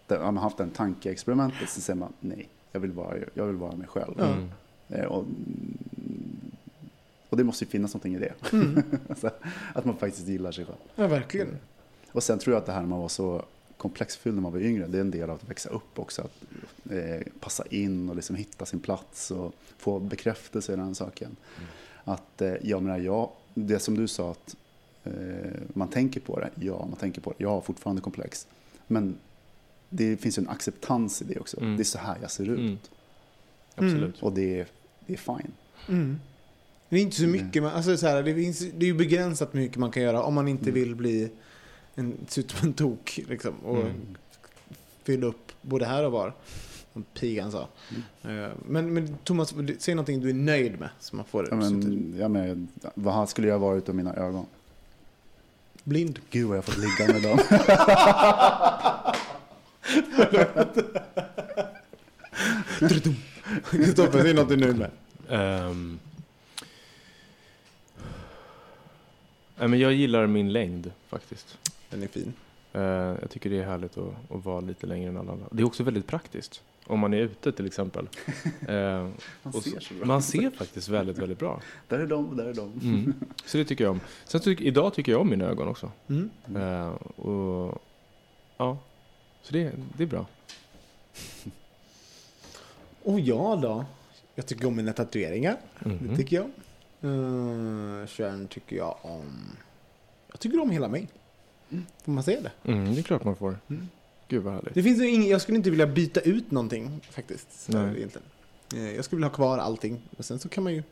jag 0.08 0.20
har 0.20 0.32
haft 0.34 0.60
en 0.60 0.70
tankeexperimentet 0.70 1.70
så 1.70 1.82
säger 1.82 2.00
man 2.00 2.14
nej, 2.20 2.50
jag 2.72 2.80
vill 2.80 2.92
vara, 2.92 3.16
jag 3.34 3.46
vill 3.46 3.56
vara 3.56 3.76
mig 3.76 3.88
själv. 3.88 4.20
Mm. 4.20 4.50
Eh, 4.90 5.06
Och 5.06 5.26
Och 7.32 7.38
det 7.38 7.44
måste 7.44 7.64
ju 7.66 7.70
finnas 7.70 7.94
någonting 7.94 8.16
i 8.16 8.20
det. 8.20 8.34
Så 9.18 9.30
att 9.74 9.86
man 9.86 9.98
faktiskt 9.98 10.28
gillar 10.28 10.52
sig 10.52 10.66
själv. 10.66 10.78
Ja, 10.96 11.08
verkligen. 11.08 11.58
Och 12.12 12.24
sen 12.24 12.40
tror 12.40 12.54
jag 12.54 12.62
att 12.62 12.66
det 12.66 12.72
här 12.72 12.82
när 12.82 12.88
man 12.88 13.00
var 13.00 13.08
så 13.08 13.46
komplexfylld 13.78 14.36
när 14.36 14.42
man 14.42 14.52
var 14.52 14.60
yngre, 14.60 14.88
det 14.88 14.98
är 14.98 15.02
en 15.02 15.12
del 15.12 15.30
av 15.30 15.36
att 15.36 15.50
växa 15.50 15.70
upp 15.70 16.00
också. 16.00 16.22
Att 16.22 16.92
eh, 16.92 17.28
passa 17.40 17.64
in 17.70 18.10
och 18.10 18.16
liksom 18.16 18.36
hitta 18.36 18.66
sin 18.66 18.80
plats 18.80 19.32
och 19.32 19.54
få 19.78 20.00
bekräftelse 20.00 20.74
i 20.74 20.76
den 20.76 20.96
saken. 20.96 21.36
Att 22.04 22.42
eh, 22.42 22.54
jag 22.62 22.84
menar, 22.84 22.98
jag, 22.98 23.30
det 23.54 23.80
som 23.80 23.98
du 23.98 24.08
sa 24.08 24.32
att 24.32 24.56
eh, 25.04 25.14
man 25.74 25.88
tänker 25.88 26.20
på 26.20 26.40
det, 26.40 26.50
ja 26.56 26.86
man 26.86 27.00
tänker 27.00 27.22
på 27.22 27.30
det, 27.30 27.44
jag 27.44 27.50
har 27.50 27.62
fortfarande 27.62 28.02
komplex. 28.02 28.48
Men 28.88 29.18
det 29.90 30.18
finns 30.18 30.38
ju 30.38 30.42
en 30.42 30.50
acceptans 30.50 31.22
i 31.22 31.26
det 31.26 31.40
också. 31.40 31.60
Mm. 31.60 31.78
Det 31.78 31.82
är 31.82 31.86
så 31.86 32.00
här 32.00 32.18
jag 32.22 32.32
ser 32.32 32.50
ut. 32.50 32.60
Mm. 32.60 32.78
Absolut. 33.76 34.22
Och 34.22 34.34
det 34.34 34.60
är, 34.60 34.68
det 35.06 35.14
är 35.14 35.18
fine. 35.18 35.52
Mm. 36.92 36.98
Det 36.98 36.98
är 36.98 37.02
inte 37.02 37.16
så 37.18 37.28
mycket, 37.28 37.64
man, 37.64 37.72
alltså 37.74 37.98
så 37.98 38.08
här, 38.08 38.24
det, 38.24 38.36
finns, 38.36 38.60
det 38.60 38.86
är 38.86 38.88
ju 38.88 38.94
begränsat 38.94 39.54
mycket 39.54 39.78
man 39.78 39.92
kan 39.92 40.04
göra 40.04 40.24
om 40.24 40.34
man 40.34 40.48
inte 40.48 40.72
vill 40.72 40.96
bli 40.96 41.30
en, 41.96 42.18
se 42.28 42.42
ut 42.42 42.52
som 42.52 42.68
en 42.68 42.74
tok 42.74 43.20
liksom, 43.30 43.54
och 43.56 43.78
Mm. 43.82 43.94
fylla 45.04 45.28
upp 45.28 45.52
både 45.62 45.86
här 45.86 46.06
och 46.06 46.12
var. 46.12 46.34
Som 46.94 47.04
pigan 47.20 47.52
sa. 47.52 47.68
Eh, 48.24 48.50
Men, 48.68 48.94
men 48.94 49.18
Thomas, 49.24 49.54
säg 49.80 49.96
någonting 49.96 50.20
du 50.22 50.30
är 50.30 50.34
nöjd 50.34 50.80
med. 50.80 50.90
Så 51.00 51.16
man 51.16 51.26
får 51.26 51.48
Ja, 51.50 51.56
men, 51.56 52.16
ja, 52.20 52.28
men, 52.28 52.68
vad 52.96 53.30
skulle 53.30 53.48
jag 53.48 53.60
vara 53.60 53.78
utan 53.78 53.96
mina 53.96 54.14
ögon? 54.16 54.46
Blind. 55.84 56.20
Gud 56.30 56.48
vad 56.48 56.58
jag 56.58 56.66
fått 56.66 56.78
ligga 56.78 57.14
med 57.14 57.22
dem. 57.22 57.40
Kristoffer, 63.72 64.22
säg 64.22 64.34
något 64.34 64.48
du 64.48 64.54
är 64.54 64.58
nöjd 64.58 64.78
med. 64.78 64.90
Ehm. 65.30 66.00
Nej, 69.62 69.70
men 69.70 69.80
jag 69.80 69.94
gillar 69.94 70.28
min 70.28 70.52
längd 70.54 70.92
faktiskt. 71.08 71.58
Den 71.90 72.04
är 72.04 72.08
fin. 72.08 72.34
Eh, 72.74 72.82
jag 73.22 73.30
tycker 73.30 73.50
det 73.50 73.58
är 73.60 73.64
härligt 73.66 73.98
att, 73.98 74.14
att 74.32 74.46
vara 74.46 74.60
lite 74.62 74.88
längre 74.88 75.10
än 75.10 75.18
alla 75.18 75.32
andra. 75.32 75.46
Det 75.52 75.62
är 75.62 75.66
också 75.66 75.84
väldigt 75.84 76.08
praktiskt. 76.08 76.62
Om 76.86 77.00
man 77.00 77.14
är 77.14 77.18
ute 77.18 77.52
till 77.52 77.66
exempel. 77.68 78.08
Eh, 78.68 78.76
Man 79.44 79.54
och 79.54 79.64
ser 79.64 79.80
så 79.80 79.94
bra. 79.94 80.06
man 80.06 80.22
ser 80.22 80.50
faktiskt 80.50 80.90
väldigt, 80.90 81.18
väldigt 81.18 81.40
bra. 81.40 81.62
Där 81.88 82.00
är 82.00 82.08
de 82.08 82.30
och 82.30 82.36
där 82.36 82.46
är 82.46 82.54
de. 82.54 82.80
Mm. 82.84 83.14
Så 83.46 83.58
det 83.58 83.66
tycker 83.66 83.84
jag 83.84 83.92
om. 83.92 84.00
Sen 84.26 84.42
tycker, 84.42 84.66
idag 84.66 84.94
tycker 84.94 85.12
jag 85.12 85.22
om 85.22 85.30
mina 85.30 85.46
ögon 85.46 85.68
också. 85.68 85.92
Mm. 86.10 86.30
Eh, 86.56 86.88
och, 87.26 87.82
ja, 88.58 88.78
så 89.42 89.54
det, 89.54 89.72
det 89.98 90.04
är 90.04 90.08
bra. 90.08 90.26
Och 93.04 93.20
jag 93.20 93.62
då? 93.62 93.86
Jag 94.36 94.46
tycker 94.46 94.68
om 94.68 94.76
mina 94.76 94.94
tatueringar. 94.94 95.58
Det 95.80 95.90
Mhm. 95.90 96.16
tycker 96.18 96.36
jag. 96.36 96.50
Uh, 97.04 98.06
sen 98.08 98.48
tycker 98.48 98.76
jag 98.76 98.98
om... 99.02 99.58
Jag 100.32 100.40
tycker 100.40 100.60
om 100.62 100.70
hela 100.70 100.88
mig. 100.88 101.08
Får 102.06 102.12
man 102.12 102.24
säga 102.24 102.42
det? 102.42 102.72
Mm, 102.72 102.94
det 102.94 103.00
är 103.02 103.04
klart 103.04 103.24
man 103.24 103.36
får. 103.36 103.60
Mm. 103.70 103.90
Gud 104.28 104.44
vad 104.44 104.54
härligt. 104.54 104.74
Det 104.74 104.84
finns 104.84 105.00
ing- 105.02 105.28
jag 105.30 105.42
skulle 105.42 105.58
inte 105.58 105.70
vilja 105.70 105.88
byta 105.88 106.20
ut 106.20 106.52
någonting 106.52 107.02
faktiskt. 107.12 107.62
Så 107.66 107.72
Nej. 107.72 107.98
Egentligen. 107.98 108.28
Eh, 108.76 108.96
Jag 108.96 109.06
skulle 109.06 109.18
vilja 109.18 109.28
ha 109.28 109.36
kvar 109.36 109.58
allting. 109.58 110.02
Och 110.18 110.26
sen 110.26 110.40
så 110.40 110.50
kan 110.50 110.64
man 110.64 110.74
ju 110.74 110.84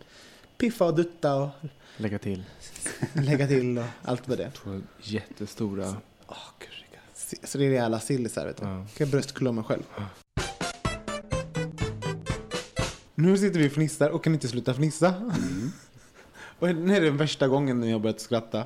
piffa 0.58 0.86
och 0.86 0.96
dutta 0.96 1.36
och 1.36 1.50
Lägga 1.98 2.20
till 2.20 2.44
lägga 3.14 3.48
till 3.48 3.78
och 3.78 3.86
allt 4.04 4.28
vad 4.28 4.38
det 4.38 4.44
är. 4.44 4.52
två 4.52 4.82
jättestora. 5.02 5.84
Gud, 5.86 5.96
vilka 6.70 7.02
si- 7.14 7.38
Så 7.44 7.58
det 7.58 7.66
är 7.66 7.70
rejäla 7.70 8.00
sillisar 8.00 8.46
vet 8.46 8.58
du. 8.58 8.64
Ja. 8.64 8.70
Kan 8.70 8.88
jag 8.98 9.10
bröstkulla 9.10 9.52
mig 9.52 9.64
själv. 9.64 9.84
Nu 13.16 13.38
sitter 13.38 13.60
vi 13.60 13.68
och 13.68 13.72
fnissar 13.72 14.10
och 14.10 14.24
kan 14.24 14.34
inte 14.34 14.48
sluta 14.48 14.74
fnissa. 14.74 15.32
Och 16.60 16.68
det 16.68 16.96
är 16.98 17.02
den 17.02 17.18
värsta 17.18 17.48
gången 17.48 17.80
när 17.80 17.88
jag 17.88 17.94
har 17.96 18.00
börjat 18.00 18.20
skratta. 18.22 18.64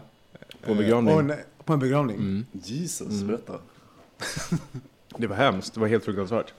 På 0.62 0.72
en 0.72 0.78
begravning. 0.78 1.12
Eh, 1.14 1.18
och 1.18 1.26
när- 1.26 1.44
på 1.66 1.74
en 1.74 1.80
begravning. 1.80 2.16
Mm. 2.18 2.46
Jesus, 2.52 3.12
Mm. 3.22 3.28
berätta. 3.28 3.54
Det 5.18 5.28
var 5.28 5.36
hemskt, 5.36 5.74
det 5.74 5.80
var 5.80 5.88
helt 5.88 6.06
fruktansvärt. 6.06 6.54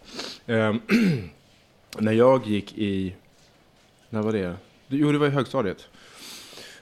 Ehm, 0.47 0.80
när 1.99 2.12
jag 2.12 2.47
gick 2.47 2.78
i, 2.78 3.14
när 4.11 4.22
var 4.22 4.32
det? 4.32 4.57
Jo, 4.89 5.12
det 5.12 5.18
var 5.18 5.26
i 5.26 5.30
högstadiet. 5.30 5.89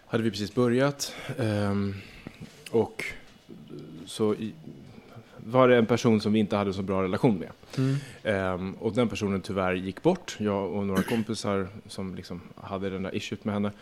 Hade 0.06 0.22
vi 0.22 0.30
precis 0.30 0.54
börjat. 0.54 1.14
ehm, 1.38 1.94
och 2.70 3.04
så 4.06 4.34
i, 4.34 4.52
var 5.36 5.68
det 5.68 5.76
en 5.76 5.86
person 5.86 6.20
som 6.20 6.32
vi 6.32 6.38
inte 6.38 6.56
hade 6.56 6.72
så 6.72 6.82
bra 6.82 7.02
relation 7.02 7.38
med. 7.38 7.50
Mm. 7.78 7.96
Ehm, 8.22 8.74
och 8.74 8.92
den 8.92 9.08
personen 9.08 9.40
tyvärr 9.40 9.72
gick 9.74 10.02
bort. 10.02 10.36
Jag 10.38 10.70
och 10.72 10.86
några 10.86 11.02
kompisar 11.02 11.68
som 11.88 12.14
liksom 12.14 12.40
hade 12.60 12.90
den 12.90 13.02
där 13.02 13.14
issuet 13.14 13.44
med 13.44 13.54
henne. 13.54 13.72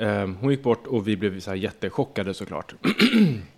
Ehm, 0.00 0.36
hon 0.40 0.50
gick 0.50 0.62
bort 0.62 0.86
och 0.86 1.08
vi 1.08 1.16
blev 1.16 1.40
så 1.40 1.50
här 1.50 1.56
jättechockade 1.56 2.34
såklart. 2.34 2.74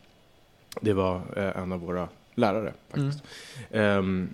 det 0.80 0.92
var 0.92 1.22
eh, 1.36 1.62
en 1.62 1.72
av 1.72 1.80
våra 1.80 2.08
lärare 2.34 2.72
faktiskt. 2.90 3.22
Ehm, 3.70 4.28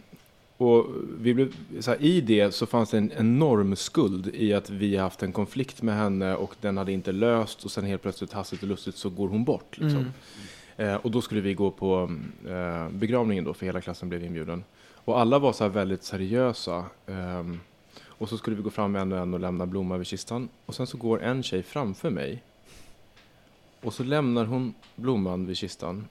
och 0.57 0.87
vi 1.21 1.35
blev, 1.35 1.53
så 1.81 1.91
här, 1.91 2.03
I 2.03 2.21
det 2.21 2.55
så 2.55 2.67
fanns 2.67 2.91
det 2.91 2.99
en 2.99 3.13
enorm 3.17 3.77
skuld 3.77 4.31
i 4.35 4.55
att 4.55 4.71
vi 4.71 4.97
haft 4.97 5.23
en 5.23 5.33
konflikt 5.33 5.83
med 5.83 5.97
henne 5.97 6.35
och 6.35 6.55
den 6.61 6.77
hade 6.77 6.93
inte 6.93 7.13
löst 7.13 7.65
och 7.65 7.71
sen 7.71 7.85
helt 7.85 8.03
plötsligt 8.03 8.33
hastigt 8.33 8.63
och 8.63 8.69
lustigt 8.69 8.97
så 8.97 9.11
går 9.11 9.29
hon 9.29 9.45
bort. 9.45 9.79
Liksom. 9.79 10.13
Mm. 10.77 10.95
Eh, 10.95 10.95
och 10.95 11.11
då 11.11 11.23
skulle 11.23 11.41
vi 11.41 11.55
gå 11.55 11.71
på 11.71 12.11
eh, 12.49 12.89
begravningen 12.91 13.45
då, 13.45 13.55
för 13.55 13.67
hela 13.67 13.81
klassen 13.81 14.09
blev 14.09 14.25
inbjuden. 14.25 14.65
Och 14.95 15.21
alla 15.21 15.39
var 15.39 15.53
så 15.53 15.69
väldigt 15.69 16.05
seriösa. 16.05 16.85
ehm, 17.07 17.61
och 18.19 18.29
så 18.29 18.39
skulle 18.39 18.57
vi 18.57 18.63
gå 18.63 18.71
fram 18.71 18.97
en 18.97 19.13
och 19.13 19.19
en 19.19 19.35
och 19.35 19.41
lämna 19.41 19.67
blomma 19.67 19.97
vid 19.97 20.07
kistan. 20.07 20.49
Och 20.67 20.75
sen 20.75 20.87
så 20.87 20.97
går 20.97 21.23
en 21.23 21.43
tjej 21.43 21.63
framför 21.63 22.11
mig. 22.11 22.43
Och 23.81 23.95
så 23.95 24.05
lämnar 24.05 24.45
hon 24.45 24.75
blomman 24.97 25.47
vid 25.47 25.57
kistan. 25.57 26.07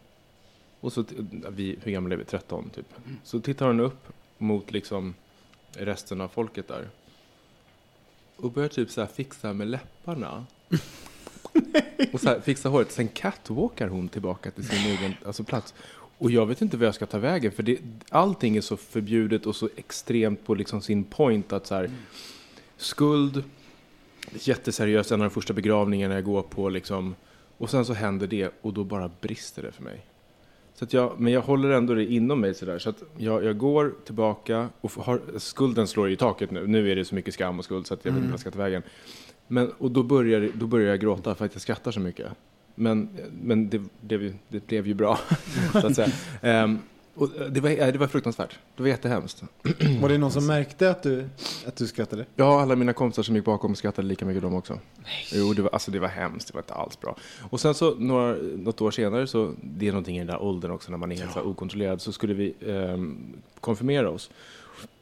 Och 0.79 0.93
så, 0.93 1.03
vi, 1.49 1.79
hur 1.83 1.91
gamla 1.91 2.13
är 2.13 2.17
vi? 2.17 2.25
13 2.25 2.69
typ. 2.69 2.93
Så 3.23 3.39
tittar 3.39 3.67
hon 3.67 3.79
upp 3.79 4.07
mot 4.37 4.71
liksom 4.71 5.13
resten 5.71 6.21
av 6.21 6.27
folket 6.27 6.67
där. 6.67 6.89
Och 8.35 8.51
börjar 8.51 8.69
typ 8.69 8.91
så 8.91 9.01
här 9.01 9.07
fixa 9.07 9.53
med 9.53 9.67
läpparna. 9.67 10.45
Och 12.13 12.21
så 12.21 12.41
fixa 12.41 12.69
håret. 12.69 12.91
Sen 12.91 13.07
catwalkar 13.07 13.87
hon 13.87 14.09
tillbaka 14.09 14.51
till 14.51 14.67
sin 14.67 14.91
egen 14.91 15.13
alltså, 15.25 15.43
plats. 15.43 15.73
Och 16.17 16.31
jag 16.31 16.45
vet 16.45 16.61
inte 16.61 16.77
vad 16.77 16.87
jag 16.87 16.95
ska 16.95 17.05
ta 17.05 17.17
vägen. 17.17 17.51
För 17.51 17.63
det, 17.63 17.79
allting 18.09 18.57
är 18.57 18.61
så 18.61 18.77
förbjudet 18.77 19.45
och 19.45 19.55
så 19.55 19.69
extremt 19.75 20.45
på 20.45 20.55
liksom 20.55 20.81
sin 20.81 21.03
point. 21.03 21.53
att 21.53 21.67
så 21.67 21.75
här, 21.75 21.89
Skuld, 22.77 23.43
jätteseriöst, 24.33 25.11
en 25.11 25.21
av 25.21 25.29
de 25.29 25.33
första 25.33 25.53
begravningarna 25.53 26.13
jag 26.13 26.23
går 26.23 26.41
på. 26.41 26.69
Liksom, 26.69 27.15
och 27.57 27.69
sen 27.69 27.85
så 27.85 27.93
händer 27.93 28.27
det 28.27 28.51
och 28.61 28.73
då 28.73 28.83
bara 28.83 29.11
brister 29.21 29.63
det 29.63 29.71
för 29.71 29.83
mig. 29.83 30.05
Så 30.75 30.83
att 30.85 30.93
jag, 30.93 31.19
men 31.19 31.33
jag 31.33 31.41
håller 31.41 31.69
ändå 31.69 31.93
det 31.93 32.05
inom 32.05 32.41
mig 32.41 32.53
sådär. 32.53 32.79
Så 32.79 32.89
att 32.89 33.03
jag, 33.17 33.43
jag 33.43 33.57
går 33.57 33.93
tillbaka 34.05 34.69
och 34.81 34.91
har, 34.91 35.21
skulden 35.37 35.87
slår 35.87 36.09
i 36.09 36.15
taket 36.15 36.51
nu. 36.51 36.67
Nu 36.67 36.91
är 36.91 36.95
det 36.95 37.05
så 37.05 37.15
mycket 37.15 37.33
skam 37.33 37.59
och 37.59 37.65
skuld 37.65 37.87
så 37.87 37.93
att 37.93 38.05
jag 38.05 38.11
vet 38.11 38.17
inte 38.17 38.27
vad 38.27 38.33
jag 38.33 38.39
ska 38.39 38.51
ta 38.51 38.57
vägen. 38.59 38.83
Men, 39.47 39.71
och 39.77 39.91
då 39.91 40.03
börjar, 40.03 40.49
då 40.53 40.67
börjar 40.67 40.89
jag 40.89 40.99
gråta 40.99 41.35
för 41.35 41.45
att 41.45 41.53
jag 41.53 41.61
skrattar 41.61 41.91
så 41.91 41.99
mycket. 41.99 42.27
Men, 42.79 43.09
men 43.41 43.69
det, 43.69 43.81
det, 44.01 44.33
det 44.49 44.67
blev 44.67 44.87
ju 44.87 44.93
bra, 44.93 45.19
så 45.71 45.87
att 45.87 45.95
säga. 45.95 46.11
Ehm, 46.41 46.79
och 47.17 47.29
det, 47.49 47.61
var, 47.61 47.69
eh, 47.69 47.87
det 47.87 47.97
var 47.97 48.07
fruktansvärt. 48.07 48.59
Det 48.75 48.83
var 48.83 48.89
jättehemskt. 48.89 49.43
Var 50.01 50.09
det 50.09 50.17
någon 50.17 50.31
som 50.31 50.47
märkte 50.47 50.89
att 50.89 51.03
du, 51.03 51.29
att 51.67 51.75
du 51.75 51.87
skrattade? 51.87 52.25
Ja, 52.35 52.61
alla 52.61 52.75
mina 52.75 52.93
kompisar 52.93 53.23
som 53.23 53.35
gick 53.35 53.45
bakom 53.45 53.75
skrattade 53.75 54.07
lika 54.07 54.25
mycket 54.25 54.41
de 54.41 54.55
också. 54.55 54.79
Jo, 55.33 55.53
det 55.53 55.61
var, 55.61 55.69
alltså, 55.69 55.91
det 55.91 55.99
var 55.99 56.07
hemskt. 56.07 56.47
Det 56.47 56.53
var 56.53 56.61
inte 56.61 56.73
alls 56.73 56.99
bra. 56.99 57.17
Och 57.49 57.59
sen 57.59 57.73
så 57.73 57.95
några, 57.95 58.35
något 58.55 58.81
år 58.81 58.91
senare, 58.91 59.27
så 59.27 59.53
det 59.61 59.87
är 59.87 59.91
någonting 59.91 60.15
i 60.15 60.19
den 60.19 60.27
där 60.27 60.41
åldern 60.41 60.71
också 60.71 60.91
när 60.91 60.97
man 60.97 61.11
är 61.11 61.15
helt 61.15 61.31
så 61.31 61.39
här 61.39 61.47
okontrollerad, 61.47 62.01
så 62.01 62.11
skulle 62.11 62.33
vi 62.33 62.53
ehm, 62.67 63.33
konfirmera 63.59 64.09
oss. 64.09 64.29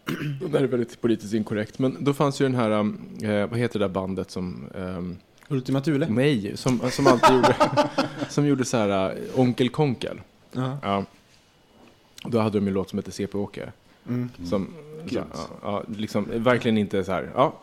Det 0.52 0.58
här 0.58 0.64
är 0.64 0.68
väldigt 0.68 1.02
politiskt 1.02 1.34
inkorrekt, 1.34 1.80
men 1.80 1.98
då 2.00 2.14
fanns 2.14 2.42
ju 2.42 2.46
den 2.46 2.56
här, 2.56 2.72
um, 2.72 3.00
eh, 3.24 3.48
vad 3.48 3.60
heter 3.60 3.80
det 3.80 3.86
där 3.86 3.94
bandet 3.94 4.32
som 4.32 4.70
ehm, 4.76 5.18
Ultima 5.48 5.82
Thule? 5.82 6.08
Nej, 6.10 6.58
som, 6.58 6.80
som 6.92 7.08
alltid 7.08 7.36
gjorde, 7.36 7.56
som 8.30 8.48
gjorde 8.48 8.66
så 8.66 8.78
här 8.78 9.10
äh, 9.10 9.40
Onkel 9.40 9.70
Konkel. 9.70 10.22
Ja. 10.52 10.78
Ja. 10.82 11.06
Då 12.24 12.40
hade 12.40 12.60
de 12.60 12.68
en 12.68 12.74
låt 12.74 12.90
som 12.90 13.00
hette 13.00 13.12
CP-Åke. 13.12 13.72
Mm. 14.08 14.30
Som, 14.38 14.48
så, 14.48 15.16
Grymt. 15.16 15.28
ja, 15.34 15.48
ja, 15.62 15.84
liksom, 15.98 16.28
verkligen 16.34 16.78
inte 16.78 17.04
så 17.04 17.12
här, 17.12 17.32
ja. 17.36 17.54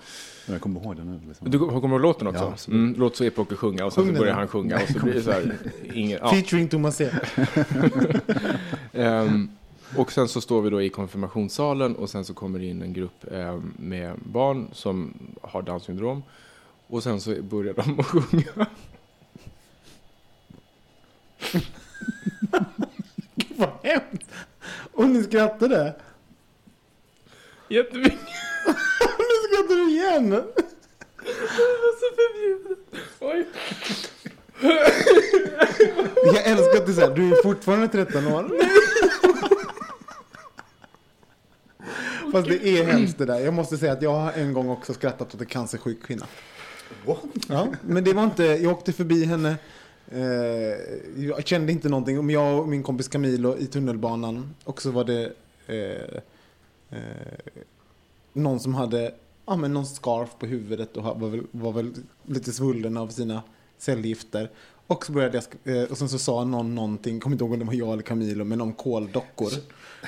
Jag 0.47 0.61
kommer 0.61 0.81
ihåg 0.81 0.97
det 0.97 1.05
nu. 1.05 1.21
Liksom. 1.29 1.51
Du 1.51 1.59
kommer 1.59 1.89
ihåg 1.89 2.01
låten 2.01 2.27
också? 2.27 2.55
Ja, 2.67 2.73
mm, 2.73 2.95
låt 2.99 3.17
CP-Åke 3.17 3.57
sjunga 3.57 3.85
och 3.85 3.93
sen 3.93 4.05
Sjung 4.05 4.09
så 4.09 4.13
den 4.13 4.21
börjar 4.21 4.35
han 4.35 4.49
sjunga 4.49 4.77
och 4.83 4.89
så 4.89 4.99
blir 4.99 5.15
det 5.15 5.23
så 5.23 5.31
här, 5.31 5.59
ingen, 5.95 6.19
ja. 6.23 6.31
Featuring 6.31 6.69
Thomas 6.69 6.97
C. 6.97 7.11
Ehm, 8.93 9.51
och 9.97 10.13
sen 10.13 10.29
så 10.29 10.41
står 10.41 10.63
vi 10.63 10.71
då 10.71 10.83
i 10.83 10.89
konfirmationssalen 10.89 11.97
och 11.97 12.11
sen 12.11 12.25
så 12.25 12.35
kommer 12.35 12.59
det 12.59 12.67
in 12.67 12.83
en 12.83 12.93
grupp 12.93 13.25
ehm, 13.33 13.75
med 13.77 14.15
barn 14.25 14.69
som 14.73 15.15
har 15.43 15.63
Downs 15.63 15.83
syndrom. 15.83 16.23
Och 16.93 17.03
sen 17.03 17.21
så 17.21 17.43
börjar 17.43 17.75
de 17.75 18.01
att 18.01 18.07
sjunga. 18.07 18.67
Gud 23.35 23.57
vad 23.57 23.71
hemskt! 23.83 24.31
Och 24.93 25.09
ni 25.09 25.23
skrattade? 25.23 25.95
Jättemycket. 27.69 28.19
nu 29.19 29.35
skrattar 29.49 29.75
du 29.75 29.91
igen! 29.91 30.31
Det 30.31 30.41
var 31.83 31.99
så 32.01 32.09
förbjudet. 32.17 32.79
Oj. 33.21 33.47
Jag 36.35 36.47
älskar 36.47 36.79
att 36.79 36.87
du 36.87 36.95
säger 36.95 37.15
du 37.15 37.39
är 37.39 37.43
fortfarande 37.43 37.89
13 37.89 38.27
år. 38.27 38.51
Fast 42.33 42.49
det 42.49 42.69
är 42.69 42.85
hemskt 42.85 43.19
det 43.19 43.27
där. 43.27 43.39
Jag 43.39 43.55
måste 43.55 43.79
säga 43.79 43.93
att 43.93 44.03
jag 44.03 44.15
har 44.15 44.33
en 44.33 44.53
gång 44.53 44.69
också 44.69 44.95
skrattat 44.95 45.35
åt 45.35 45.41
en 45.41 45.47
cancersjuk 45.47 46.03
kvinna. 46.03 46.27
Ja, 47.49 47.69
men 47.83 48.05
det 48.05 48.13
var 48.13 48.25
inte, 48.25 48.45
jag 48.45 48.73
åkte 48.73 48.93
förbi 48.93 49.25
henne. 49.25 49.57
Eh, 50.09 50.23
jag 51.25 51.47
kände 51.47 51.73
inte 51.73 51.89
någonting. 51.89 52.27
Men 52.27 52.35
jag 52.35 52.59
och 52.59 52.69
min 52.69 52.83
kompis 52.83 53.09
Camilo 53.09 53.57
i 53.59 53.67
tunnelbanan. 53.67 54.55
Och 54.65 54.83
så 54.83 54.91
var 54.91 55.05
det 55.05 55.33
eh, 55.67 56.19
eh, 56.91 57.01
någon 58.33 58.61
som 58.61 58.75
hade 58.75 59.15
ja, 59.47 59.57
men 59.57 59.75
någon 59.75 59.87
scarf 59.87 60.31
på 60.39 60.47
huvudet 60.47 60.97
och 60.97 61.21
var 61.21 61.29
väl, 61.29 61.43
var 61.51 61.73
väl 61.73 61.95
lite 62.27 62.53
svullen 62.53 62.97
av 62.97 63.09
sina 63.09 63.43
cellgifter. 63.79 64.51
Och 64.93 65.07
så 65.07 65.13
började 65.13 65.43
jag, 65.65 65.77
eh, 65.77 65.91
och 65.91 65.99
sen 65.99 66.09
så 66.09 66.19
sa 66.19 66.45
någon 66.45 66.75
någonting, 66.75 67.21
kommer 67.21 67.35
inte 67.35 67.45
ihåg 67.45 67.53
om 67.53 67.59
det 67.59 67.65
var 67.65 67.75
jag 67.75 67.93
eller 67.93 68.03
Camilo, 68.03 68.45
men 68.45 68.61
om 68.61 68.73
koldockor. 68.73 69.53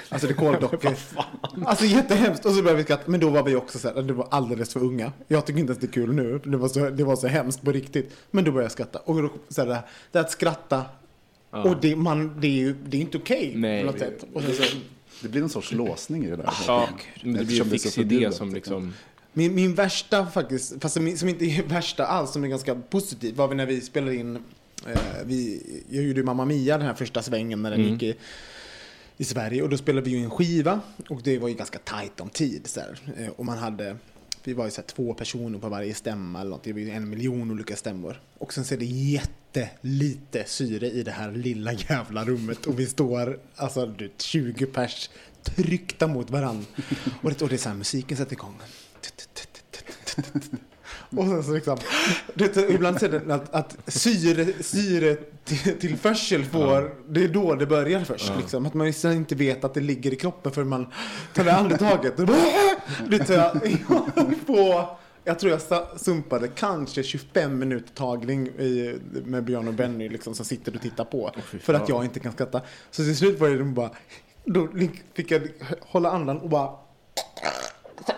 Alltså 0.09 0.27
det 0.27 0.33
är 0.33 0.37
koldockor. 0.37 0.95
alltså 1.65 1.85
jättehemskt. 1.85 2.47
Och 2.47 2.53
så 2.53 2.63
började 2.63 2.77
vi 2.77 2.85
skratta, 2.85 3.11
men 3.11 3.21
då 3.21 3.31
var 3.31 3.43
vi 3.43 3.57
också 3.57 3.79
så 3.79 3.89
här, 3.89 4.03
det 4.03 4.13
var 4.13 4.29
alldeles 4.31 4.73
för 4.73 4.81
unga. 4.81 5.13
Jag 5.29 5.47
tycker 5.47 5.61
inte 5.61 5.71
ens 5.71 5.81
det 5.81 5.87
är 5.87 5.93
kul 5.93 6.15
nu, 6.15 6.41
det 6.45 6.57
var 6.57 6.69
så, 6.69 6.91
det 6.91 7.05
var 7.05 7.17
så 7.17 7.27
hemskt 7.27 7.63
på 7.63 7.73
riktigt. 7.73 8.17
Men 8.31 8.45
då 8.45 8.51
började 8.51 8.65
jag 8.65 8.73
skratta. 8.73 8.99
Och 8.99 9.23
då, 9.23 9.31
så 9.49 9.61
här, 9.61 9.69
det, 9.69 9.75
här, 9.75 9.83
det 10.13 10.19
här 10.19 10.25
att 10.25 10.31
skratta, 10.31 10.85
och 11.51 11.77
det, 11.81 11.97
man, 11.97 12.41
det 12.41 12.47
är 12.47 12.51
ju 12.51 12.75
det 12.87 12.97
är 12.97 13.01
inte 13.01 13.19
okej 13.19 13.53
Nej. 13.57 13.85
på 13.85 13.91
något 13.91 13.99
sätt. 13.99 14.25
Och 14.33 14.43
sen 14.43 14.55
så, 14.55 14.77
Det 15.23 15.29
blir 15.29 15.41
någon 15.41 15.51
sorts 15.51 15.73
låsning 15.73 16.25
i 16.25 16.31
det 16.31 16.37
där. 16.37 16.55
Ja, 16.67 16.89
men 17.23 17.33
det 17.33 17.45
blir 17.45 17.61
Eftersom 17.61 17.73
en 17.73 17.79
fix 17.79 17.99
idé 17.99 18.33
som 18.33 18.55
liksom. 18.55 18.55
liksom... 18.55 18.93
Min, 19.37 19.55
min 19.55 19.75
värsta 19.75 20.27
faktiskt, 20.27 20.83
fast 20.83 20.95
som, 20.95 21.17
som 21.17 21.29
inte 21.29 21.45
är 21.45 21.63
värsta 21.63 22.07
alls, 22.07 22.31
som 22.31 22.45
är 22.45 22.49
ganska 22.49 22.75
positiv, 22.75 23.37
var 23.37 23.49
vi 23.49 23.55
när 23.55 23.67
vi 23.67 23.81
spelade 23.81 24.17
in, 24.17 24.39
vi, 25.25 25.63
jag 25.91 26.05
gjorde 26.05 26.21
ju 26.21 26.25
Mamma 26.25 26.45
Mia 26.45 26.79
den 26.79 26.87
här 26.87 26.95
första 26.95 27.23
svängen 27.23 27.63
när 27.63 27.71
den 27.71 27.81
Mm. 27.81 27.93
gick 27.93 28.03
i, 28.03 28.15
i 29.17 29.25
Sverige. 29.25 29.63
Och 29.63 29.69
då 29.71 29.77
spelade 29.77 30.11
vi 30.11 30.17
ju 30.17 30.25
en 30.25 30.31
skiva 30.31 30.81
och 31.09 31.23
det 31.23 31.39
var 31.39 31.49
ju 31.49 31.55
ganska 31.55 31.79
tajt 31.79 32.21
om 32.21 32.29
tid. 32.31 32.67
Så 32.67 32.81
här. 32.81 32.99
Eh, 33.19 33.29
och 33.29 33.45
man 33.45 33.59
hade, 33.59 33.97
vi 34.45 34.53
var 34.53 34.65
ju 34.65 34.71
så 34.71 34.83
två 34.83 35.15
personer 35.15 35.59
på 35.59 35.69
varje 35.69 35.95
stämma 35.95 36.41
eller 36.41 36.51
något. 36.51 36.65
Det 36.65 36.73
var 36.73 36.81
ju 36.81 36.91
en 36.91 37.11
miljon 37.11 37.51
olika 37.51 37.77
stämmor. 37.77 38.21
Och 38.39 38.53
sen 38.53 38.65
så 38.65 38.75
är 38.75 38.79
det 38.79 38.85
jättelite 38.85 40.45
syre 40.47 40.91
i 40.91 41.03
det 41.03 41.11
här 41.11 41.33
lilla 41.33 41.73
jävla 41.73 42.25
rummet. 42.25 42.67
Och 42.67 42.79
vi 42.81 42.87
står, 42.87 43.41
alltså 43.57 43.87
du 43.87 44.05
vet, 44.09 44.23
20 44.23 44.67
pers 44.67 45.11
tryckta 45.43 46.07
mot 46.07 46.31
varann. 46.31 46.67
Och 47.23 47.31
det, 47.31 47.43
och 47.43 47.49
det 47.49 47.55
är 47.55 47.59
så 47.59 47.69
här, 47.69 47.77
musiken 47.77 48.17
sätter 48.17 48.33
igång. 48.33 48.55
Och 51.17 51.25
sen 51.27 51.45
så 51.45 51.53
liksom, 51.53 51.79
det, 52.35 52.57
ibland 52.71 53.01
så 53.01 53.07
är 53.07 53.11
det 53.11 53.35
att, 53.35 53.55
att 53.55 53.77
syre, 53.87 54.47
syretillförsel 54.61 56.45
får, 56.45 56.95
det 57.09 57.25
är 57.25 57.29
då 57.29 57.55
det 57.55 57.67
börjar 57.67 58.05
först. 58.05 58.33
Liksom. 58.39 58.67
Att 58.67 58.75
man 58.75 58.93
inte 59.05 59.35
vet 59.35 59.65
att 59.65 59.75
det 59.75 59.81
ligger 59.81 60.13
i 60.13 60.17
kroppen 60.17 60.53
för 60.53 60.65
man 60.65 60.87
tar 61.35 61.45
det 61.45 61.55
andetaget. 61.55 62.17
Det 62.17 62.27
bara, 62.27 62.37
Det 63.09 63.19
tar 63.19 63.35
jag 63.35 63.53
på, 64.47 64.89
jag 65.25 65.39
tror 65.39 65.53
jag 65.53 66.01
sumpade 66.01 66.49
kanske 66.49 67.03
25 67.03 67.59
minuter 67.59 67.95
tagning 67.95 68.47
i, 68.49 68.99
med 69.25 69.45
Björn 69.45 69.69
och 69.69 69.75
Benny 69.75 70.09
liksom, 70.09 70.35
som 70.35 70.45
sitter 70.45 70.75
och 70.75 70.83
tittar 70.83 71.05
på. 71.05 71.31
för 71.61 71.75
att 71.75 71.89
jag 71.89 72.05
inte 72.05 72.21
kan 72.21 72.33
skratta. 72.33 72.61
Så 72.91 73.03
till 73.03 73.17
slut 73.17 73.41
var 73.41 73.49
det 73.49 73.59
de 73.59 73.75
bara, 73.75 73.91
då 74.45 74.69
fick 75.15 75.31
jag 75.31 75.49
hålla 75.81 76.11
andan 76.11 76.39
och 76.39 76.49
bara 76.49 76.71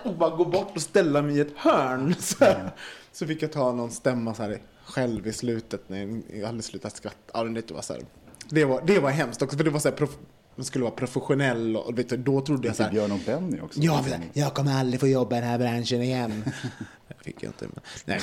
och 0.05 0.15
bara 0.15 0.37
gå 0.37 0.45
bort 0.45 0.73
och 0.77 0.83
ställa 0.83 1.23
mig 1.23 1.37
i 1.37 1.41
ett 1.41 1.57
hörn. 1.57 2.15
Så, 2.19 2.45
här. 2.45 2.71
så 3.13 3.27
fick 3.27 3.43
jag 3.43 3.53
ta 3.53 3.73
någon 3.73 3.91
stämma 3.91 4.35
så 4.35 4.43
här 4.43 4.59
själv 4.85 5.27
i 5.27 5.33
slutet 5.33 5.89
när 5.89 6.21
jag 6.41 6.47
hade 6.47 6.63
slutat 6.63 6.97
skratta. 6.97 7.17
Ja, 7.35 7.45
det, 7.45 7.71
var 7.71 7.83
så 7.83 7.93
här. 7.93 8.03
Det, 8.51 8.65
var, 8.65 8.83
det 8.87 8.99
var 9.01 9.11
hemskt 9.11 9.43
också 9.43 9.57
för 9.57 9.65
det 9.65 9.71
var 9.71 9.81
så 9.81 9.89
här, 9.89 9.97
prof, 9.97 10.11
man 10.57 10.65
skulle 10.65 10.85
vara 10.85 10.95
professionell 10.95 11.77
och 11.77 11.99
vet 11.99 12.09
du, 12.09 12.17
då 12.17 12.41
trodde 12.41 12.69
jag 12.69 12.77
så 12.77 12.83
här. 12.83 12.91
Björn 12.91 13.13
och 13.13 13.21
Benny 13.27 13.61
också. 13.61 13.81
Ja, 13.81 14.05
jag 14.33 14.55
kommer 14.55 14.73
aldrig 14.81 15.01
få 15.01 15.07
jobba 15.09 15.37
i 15.37 15.41
den 15.41 15.49
här 15.49 15.59
branschen 15.59 16.03
igen. 16.03 16.45
Det 17.09 17.25
fick 17.25 17.43
jag 17.43 17.51
inte. 17.51 17.67
Men, 17.75 17.81
nej, 18.05 18.21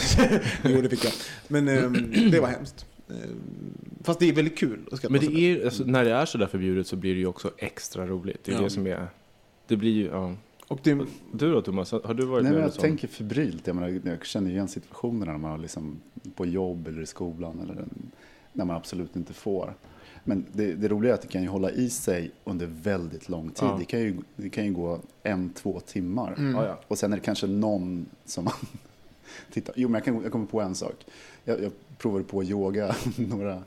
jo 0.75 0.81
det 0.81 0.89
fick 0.89 1.05
jag. 1.05 1.13
Men 1.47 1.67
ehm, 1.67 2.31
det 2.31 2.39
var 2.39 2.47
hemskt. 2.47 2.85
Ehm, 3.09 3.41
Fast 4.03 4.19
det 4.19 4.29
är 4.29 4.33
väldigt 4.33 4.57
kul 4.57 4.79
att 4.91 5.09
Men 5.09 5.21
det 5.21 5.39
är, 5.39 5.65
alltså, 5.65 5.83
när 5.83 6.05
det 6.05 6.11
är 6.11 6.25
så 6.25 6.37
där 6.37 6.47
förbjudet 6.47 6.87
så 6.87 6.95
blir 6.95 7.13
det 7.13 7.19
ju 7.19 7.27
också 7.27 7.51
extra 7.57 8.07
roligt. 8.07 8.39
Det 8.43 8.51
är 8.51 8.55
Ja. 8.55 8.61
det 8.61 8.69
som 8.69 8.87
är... 8.87 9.07
Det 9.67 9.75
blir 9.77 9.91
ju, 9.91 10.05
ja. 10.05 10.35
Och 10.67 10.79
det, 10.83 11.05
Du 11.31 11.51
då 11.51 11.61
Thomas, 11.61 11.91
har 11.91 12.13
du 12.13 12.25
varit 12.25 12.43
Nej, 12.43 12.51
med 12.51 12.61
men 12.61 12.69
jag 12.69 12.79
tänker 12.79 13.07
febrilt. 13.07 13.67
Jag, 13.67 13.75
menar, 13.75 14.01
jag 14.05 14.25
känner 14.25 14.51
igen 14.51 14.67
situationerna 14.67 15.31
när 15.31 15.39
man 15.39 15.51
har 15.51 15.57
liksom 15.57 16.01
på 16.35 16.45
jobb 16.45 16.87
eller 16.87 17.01
i 17.01 17.05
skolan 17.05 17.59
eller 17.59 17.85
när 18.53 18.65
man 18.65 18.75
absolut 18.75 19.15
inte 19.15 19.33
får. 19.33 19.73
Men 20.23 20.45
det, 20.51 20.73
det 20.73 20.87
roliga 20.87 21.11
är 21.11 21.15
att 21.15 21.21
det 21.21 21.27
kan 21.27 21.41
ju 21.41 21.47
hålla 21.47 21.71
i 21.71 21.89
sig 21.89 22.31
under 22.43 22.65
väldigt 22.67 23.29
lång 23.29 23.49
tid. 23.49 23.67
Ja. 23.67 23.75
Det, 23.79 23.85
kan 23.85 23.99
ju, 23.99 24.15
det 24.35 24.49
kan 24.49 24.65
ju 24.65 24.73
gå 24.73 24.99
en, 25.23 25.49
två 25.49 25.79
timmar. 25.79 26.53
Ja. 26.53 26.79
Och 26.87 26.97
sen 26.97 27.13
är 27.13 27.17
det 27.17 27.23
kanske 27.23 27.47
någon 27.47 28.05
som 28.25 28.43
man 28.43 28.53
tittar. 29.51 29.73
Jo, 29.77 29.89
men 29.89 29.93
jag, 29.93 30.05
kan, 30.05 30.21
jag 30.23 30.31
kommer 30.31 30.45
på 30.45 30.61
en 30.61 30.75
sak. 30.75 31.05
Jag, 31.45 31.63
jag 31.63 31.71
provade 31.97 32.23
på 32.23 32.43
yoga 32.43 32.95
några, 33.17 33.63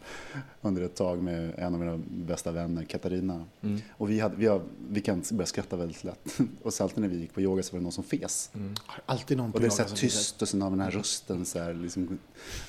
under 0.63 0.83
ett 0.83 0.95
tag 0.95 1.23
med 1.23 1.55
en 1.59 1.75
av 1.75 1.81
mina 1.81 2.01
bästa 2.09 2.51
vänner, 2.51 2.85
Katarina. 2.85 3.45
Mm. 3.63 3.81
Och 3.91 4.11
vi, 4.11 4.21
hade, 4.21 4.37
vi, 4.37 4.47
har, 4.47 4.63
vi 4.89 5.01
kan 5.01 5.23
börja 5.31 5.47
skratta 5.47 5.77
väldigt 5.77 6.05
lätt. 6.05 6.39
Och 6.63 6.75
så 6.75 6.83
alltid 6.83 6.99
när 6.99 7.09
vi 7.09 7.17
gick 7.17 7.35
på 7.35 7.41
yoga 7.41 7.63
så 7.63 7.73
var 7.73 7.79
det 7.79 7.83
någon 7.83 7.93
som 7.93 8.05
fes. 8.05 8.51
alltid 9.07 9.37
någon 9.37 9.53
på 9.53 9.57
Och 9.57 9.61
det 9.61 9.67
är 9.67 9.71
så 9.71 9.83
här 9.83 9.89
tyst 9.89 10.43
och 10.43 10.49
sen 10.49 10.63
har 10.63 10.71
vi 10.71 10.77
den 10.77 10.85
här 10.85 10.91
rösten 10.91 11.45
så 11.45 11.59
här, 11.59 11.75
liksom, 11.75 12.19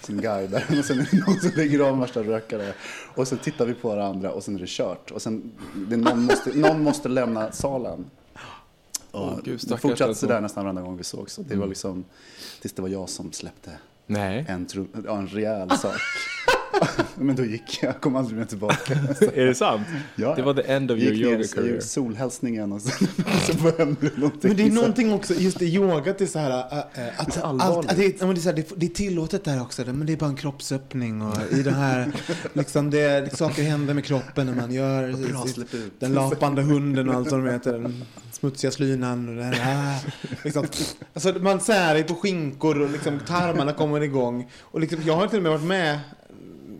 som 0.03 0.17
guidar. 0.21 0.65
Och 0.79 0.85
sen 0.85 0.99
är 0.99 1.07
det 1.11 1.25
någon 1.27 1.39
som 1.39 1.51
lägger 1.55 1.79
av 1.79 1.99
värsta 1.99 2.23
rökare. 2.23 2.73
Och 3.15 3.27
så 3.27 3.37
tittar 3.37 3.65
vi 3.65 3.73
på 3.73 3.87
varandra 3.89 4.31
och 4.31 4.43
sen 4.43 4.55
är 4.55 4.59
det 4.59 4.69
kört. 4.69 5.11
Och 5.11 5.21
sen, 5.21 5.51
det, 5.89 5.97
någon, 5.97 6.23
måste, 6.23 6.57
någon 6.57 6.81
måste 6.83 7.09
lämna 7.09 7.51
salen. 7.51 8.05
Och 9.11 9.21
Åh, 9.21 9.39
gud, 9.43 9.59
det 9.67 9.77
fortsatte 9.77 10.05
alltså. 10.05 10.25
sådär 10.25 10.41
nästan 10.41 10.63
varenda 10.63 10.81
gång 10.81 10.97
vi 10.97 11.03
såg. 11.03 11.29
Så 11.29 11.41
det 11.41 11.47
Mm. 11.47 11.59
var 11.59 11.67
liksom, 11.67 12.03
tills 12.61 12.73
det 12.73 12.81
var 12.81 12.89
jag 12.89 13.09
som 13.09 13.31
släppte 13.31 13.71
Nej. 14.07 14.45
en, 14.47 14.67
ja, 15.05 15.19
en 15.19 15.27
rejäl 15.27 15.77
sak. 15.77 16.01
Men 17.15 17.35
då 17.35 17.45
gick 17.45 17.79
jag, 17.83 18.01
kom 18.01 18.15
aldrig 18.15 18.37
mer 18.37 18.45
tillbaka. 18.45 18.93
är 19.33 19.45
det 19.45 19.55
sant? 19.55 19.87
Ja, 20.15 20.35
Det 20.35 20.41
var 20.41 20.53
the 20.53 20.61
end 20.71 20.91
of 20.91 20.97
your 20.99 21.13
gick 21.13 21.25
ner, 21.25 21.31
yoga 21.31 21.41
jag 21.43 21.51
career. 21.51 21.69
gjorde 21.69 21.81
solhälsningen 21.81 22.71
och 22.71 22.81
sen 22.81 23.07
så 23.47 23.53
började 23.63 23.95
det 24.01 24.17
någonting. 24.17 24.39
Men 24.49 24.57
det 24.57 24.63
är 24.67 24.71
någonting 24.71 25.13
också, 25.13 25.33
just 25.33 25.59
det, 25.59 25.65
yoga 25.65 26.13
det 26.17 26.21
är 26.21 26.25
så 26.25 26.39
här, 26.39 26.51
äh, 26.51 26.77
äh, 27.07 27.19
att, 27.21 27.43
allvarligt. 27.43 27.95
det, 27.97 28.21
är- 28.21 28.25
men 28.25 28.35
det, 28.35 28.45
är 28.45 28.53
det, 28.53 28.67
det 28.75 28.85
är 28.85 28.89
tillåtet 28.89 29.43
där 29.43 29.61
också, 29.61 29.85
men 29.85 30.05
det 30.07 30.13
är 30.13 30.17
bara 30.17 30.29
en 30.29 30.35
kroppsöppning 30.35 31.21
och 31.21 31.37
i 31.51 31.63
det 31.63 31.71
här, 31.71 32.11
liksom 32.53 32.89
det, 32.89 33.37
saker 33.37 33.63
händer 33.63 33.93
med 33.93 34.05
kroppen 34.05 34.45
när 34.47 34.53
man 34.55 34.71
gör 34.71 35.13
Bra, 35.31 35.45
den 35.99 36.13
lapande 36.13 36.61
hunden 36.61 37.09
och 37.09 37.15
allt 37.15 37.31
vad 37.31 37.45
de 37.45 37.51
heter, 37.51 37.73
den 37.73 38.03
smutsiga 38.31 38.71
slynan 38.71 39.29
och 39.29 39.35
den 39.35 39.53
här, 39.53 39.99
liksom, 40.43 40.67
alltså 41.13 41.33
man 41.39 41.59
särar 41.59 42.03
på 42.03 42.15
skinkor 42.15 42.81
och 42.81 42.89
liksom 42.91 43.19
tarmarna 43.27 43.73
kommer 43.73 44.01
igång 44.01 44.49
och 44.61 44.79
liksom, 44.79 44.99
jag 45.05 45.15
har 45.15 45.27
till 45.27 45.37
och 45.37 45.43
med 45.43 45.51
varit 45.51 45.63
med, 45.63 45.99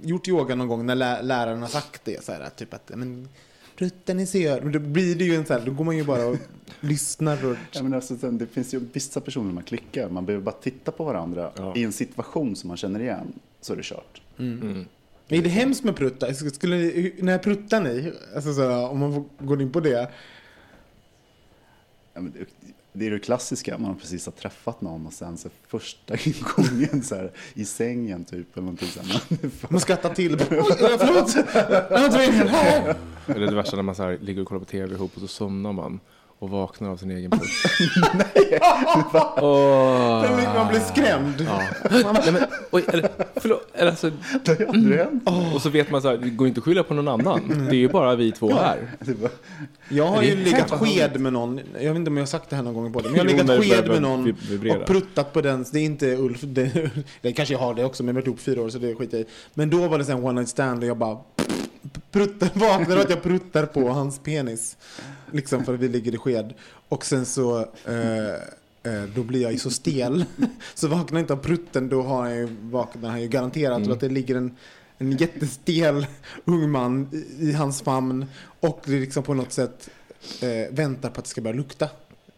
gjort 0.03 0.27
yoga 0.27 0.55
någon 0.55 0.67
gång 0.67 0.85
när 0.85 0.95
lä, 0.95 1.21
läraren 1.21 1.61
har 1.61 1.69
sagt 1.69 2.01
det 2.05 2.23
så 2.23 2.31
här, 2.31 2.49
typ 2.55 2.73
att, 2.73 2.91
men 2.95 3.29
rutten 3.75 4.19
i 4.19 4.25
sör, 4.27 4.61
men 4.61 4.71
då 4.71 4.79
blir 4.79 5.15
det 5.15 5.23
ju 5.25 5.35
en 5.35 5.45
så 5.45 5.53
här, 5.53 5.61
då 5.65 5.71
går 5.71 5.85
man 5.85 5.97
ju 5.97 6.03
bara 6.03 6.25
och 6.25 6.37
lyssnar 6.79 7.45
och 7.45 7.57
Ja, 7.71 7.83
men 7.83 7.93
alltså, 7.93 8.13
det 8.31 8.47
finns 8.47 8.73
ju 8.73 8.81
vissa 8.93 9.21
personer 9.21 9.53
man 9.53 9.63
klickar. 9.63 10.09
Man 10.09 10.25
behöver 10.25 10.43
bara 10.45 10.55
titta 10.61 10.91
på 10.91 11.03
varandra 11.03 11.51
Ja. 11.57 11.73
i 11.75 11.83
en 11.83 11.93
situation 11.93 12.55
som 12.55 12.67
man 12.67 12.77
känner 12.77 12.99
igen. 12.99 13.33
Så 13.61 13.73
är 13.73 13.77
det 13.77 13.83
kört. 13.83 14.21
Mm. 14.37 14.85
Är 15.27 15.41
det 15.41 15.49
hemskt 15.49 15.83
med 15.83 15.95
pruttar? 15.95 16.33
Skulle- 16.33 16.75
ni, 16.77 17.13
när 17.19 17.37
pruttar 17.37 17.81
ni? 17.81 18.13
Alltså 18.35 18.53
så 18.53 18.87
om 18.87 18.99
man 18.99 19.13
får 19.13 19.45
gå 19.45 19.61
in 19.61 19.71
på 19.71 19.79
det. 19.79 20.11
Ja, 22.13 22.21
men 22.21 22.33
det, 22.97 23.05
det 23.05 23.07
är 23.07 23.11
det 23.11 23.19
klassiska. 23.19 23.77
Man 23.77 23.87
har 23.87 23.95
precis 23.95 24.25
har 24.25 24.31
träffat 24.31 24.81
någon 24.81 25.05
och 25.07 25.13
sen 25.13 25.37
så 25.37 25.49
första 25.67 26.15
gången 26.55 27.03
så 27.03 27.15
här, 27.15 27.31
i 27.53 27.65
sängen 27.65 28.25
typ. 28.25 28.57
Eller 28.57 28.63
någonting 28.63 28.87
så 28.87 28.99
här, 28.99 29.21
man, 29.31 29.51
Man 29.69 29.79
skrattar 29.79 30.13
till. 30.13 30.33
Oj, 30.41 30.47
förlåt! 30.49 31.35
Jag 31.89 31.97
har 31.97 32.05
inte 32.05 32.17
varit 32.17 32.49
här. 32.49 32.95
Eller 33.27 33.47
det 33.47 33.55
värsta 33.55 33.75
när 33.75 33.83
man 33.83 33.95
så 33.95 34.03
här, 34.03 34.17
ligger 34.21 34.41
och 34.41 34.47
kollar 34.47 34.59
på 34.59 34.65
tv 34.65 34.95
ihop 34.95 35.11
och 35.15 35.21
så 35.21 35.27
somnar 35.27 35.73
man 35.73 35.99
och 36.39 36.49
vaknar 36.49 36.89
av 36.89 36.97
sin 36.97 37.11
egen 37.11 37.31
putt. 37.31 37.41
Åh. 39.41 40.53
Man 40.55 40.67
blir 40.67 40.79
skrämd. 40.79 41.45
Ja. 41.47 41.61
Nej, 41.91 42.31
men, 42.31 42.41
oj, 42.71 42.83
eller, 42.87 43.09
förlåt, 43.35 43.67
eller, 43.73 43.91
alltså, 43.91 44.11
det 44.45 44.59
har 44.59 44.65
aldrig 44.65 44.99
hänt. 44.99 45.23
och 45.55 45.61
så 45.61 45.69
vet 45.69 45.91
man 45.91 46.01
så 46.01 46.07
här, 46.07 46.17
det 46.17 46.29
går 46.29 46.47
inte 46.47 46.57
att 46.59 46.63
skylla 46.63 46.83
på 46.83 46.93
någon 46.93 47.07
annan. 47.07 47.65
Det 47.69 47.75
är 47.75 47.79
ju 47.79 47.89
bara 47.89 48.15
vi 48.15 48.31
två 48.31 48.53
här. 48.53 48.91
Jag 49.89 50.05
har 50.05 50.21
ju 50.21 50.35
legat 50.35 50.71
sked 50.71 51.19
med 51.19 51.33
någon. 51.33 51.59
Jag 51.73 51.89
vet 51.89 51.95
inte 51.95 52.09
om 52.09 52.17
jag 52.17 52.21
har 52.21 52.27
sagt 52.27 52.49
det 52.49 52.55
här 52.55 52.63
någon 52.63 52.73
gång 52.73 52.93
på 52.93 52.99
det. 52.99 53.09
Men 53.09 53.15
jag 53.17 53.23
har 53.23 53.29
legat 53.31 53.63
sked 53.63 53.87
med 53.87 54.01
någon 54.01 54.33
och 54.81 54.87
pruttat 54.87 55.33
på 55.33 55.41
den. 55.41 55.65
Det 55.71 55.79
är 55.79 55.83
inte 55.85 56.15
Ulf. 56.15 56.41
Det, 56.41 56.91
det 57.21 57.33
kanske 57.33 57.53
jag 57.53 57.59
har 57.59 57.73
det 57.73 57.85
också, 57.85 58.03
men 58.03 58.15
vi 58.15 58.17
har 58.17 58.21
varit 58.21 58.27
ihop 58.27 58.39
fyra 58.39 58.61
år 58.61 58.69
så 58.69 58.77
det 58.77 58.95
skiter 58.95 59.17
jag 59.17 59.27
i. 59.27 59.29
Men 59.53 59.69
då 59.69 59.87
var 59.87 59.97
det 59.97 60.05
sen 60.05 60.23
one 60.23 60.31
night 60.31 60.49
stand 60.49 60.83
och 60.83 60.89
jag 60.89 60.97
bara 60.97 61.17
pruttar, 62.17 62.49
vaknar 62.53 62.97
att 62.97 63.09
jag 63.09 63.23
pruttar 63.23 63.65
på 63.65 63.89
hans 63.89 64.19
penis. 64.19 64.77
Liksom 65.31 65.65
för 65.65 65.73
att 65.73 65.79
vi 65.79 65.87
ligger 65.87 66.15
i 66.15 66.17
sked. 66.17 66.53
Och 66.89 67.05
sen 67.05 67.25
så 67.25 67.59
eh, 67.85 68.33
eh, 68.83 69.03
då 69.15 69.23
blir 69.23 69.41
jag 69.41 69.51
ju 69.51 69.57
så 69.57 69.71
stel. 69.71 70.25
Så 70.73 70.87
vaknar 70.87 71.19
jag 71.19 71.23
inte 71.23 71.33
av 71.33 71.37
prutten, 71.37 71.89
då 71.89 72.01
har 72.01 72.27
jag 72.27 72.37
ju, 72.37 72.47
vaknar 72.61 73.09
han 73.09 73.21
ju 73.21 73.27
garanterat. 73.27 73.77
Mm. 73.77 73.91
Att 73.91 73.99
det 73.99 74.09
ligger 74.09 74.35
en, 74.35 74.55
en 74.97 75.17
jättestel 75.17 76.07
ung 76.45 76.71
man 76.71 77.09
i, 77.11 77.49
i 77.49 77.53
hans 77.53 77.81
famn 77.81 78.25
och 78.59 78.81
liksom 78.85 79.23
på 79.23 79.33
något 79.33 79.51
sätt 79.51 79.89
eh, 80.41 80.75
väntar 80.75 81.09
på 81.09 81.19
att 81.19 81.25
det 81.25 81.29
ska 81.29 81.41
börja 81.41 81.55
lukta. 81.55 81.89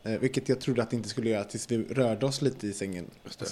Eh, 0.04 0.20
vilket 0.20 0.50
jag 0.50 0.60
trodde 0.60 0.84
att 0.84 0.90
det 0.90 0.96
inte 0.96 1.10
skulle 1.10 1.30
göra 1.30 1.44
tills 1.44 1.72
vi 1.72 1.84
rörde 1.84 2.26
oss 2.26 2.42
lite 2.42 2.68
i 2.68 2.74
sängen. 2.74 3.06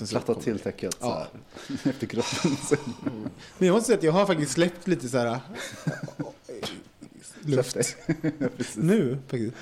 Platta 0.09 0.35
till 0.35 0.59
täcket 0.59 0.97
Ja. 1.01 1.27
efter 1.83 2.07
kroppen. 2.07 2.51
Men 3.57 3.67
jag 3.67 3.73
måste 3.73 3.87
säga 3.87 3.97
att 3.97 4.03
jag 4.03 4.11
har 4.11 4.25
faktiskt 4.25 4.51
släppt 4.51 4.87
lite 4.87 5.09
så 5.09 5.17
här 5.17 5.39
luft. 7.41 7.97
nu 8.75 9.17
faktiskt. 9.27 9.55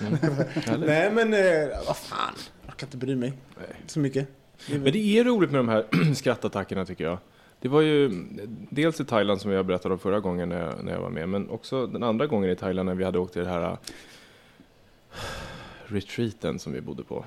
Härligt. 0.65 0.87
Nej 0.87 1.11
men 1.11 1.33
eh, 1.33 1.77
vad 1.87 1.97
fan, 1.97 2.33
jag 2.65 2.73
orkar 2.73 2.87
inte 2.87 2.97
bry 2.97 3.15
mig 3.15 3.33
Nej. 3.57 3.81
så 3.87 3.99
mycket. 3.99 4.27
Men 4.69 4.83
det 4.83 4.97
är 4.97 5.23
roligt 5.23 5.51
med 5.51 5.59
de 5.59 5.69
här 5.69 6.13
skrattattackerna 6.15 6.85
tycker 6.85 7.03
jag. 7.03 7.17
Det 7.59 7.67
var 7.67 7.81
ju 7.81 8.25
dels 8.69 8.99
i 8.99 9.05
Thailand 9.05 9.41
som 9.41 9.51
jag 9.51 9.65
berättade 9.65 9.93
om 9.93 9.99
förra 9.99 10.19
gången 10.19 10.49
när 10.49 10.59
jag, 10.59 10.83
när 10.83 10.91
jag 10.91 11.01
var 11.01 11.09
med, 11.09 11.29
men 11.29 11.49
också 11.49 11.87
den 11.87 12.03
andra 12.03 12.27
gången 12.27 12.49
i 12.49 12.55
Thailand 12.55 12.85
när 12.89 12.95
vi 12.95 13.03
hade 13.03 13.19
åkt 13.19 13.33
till 13.33 13.43
det 13.43 13.49
här 13.49 13.77
retreaten 15.87 16.59
som 16.59 16.73
vi 16.73 16.81
bodde 16.81 17.03
på. 17.03 17.25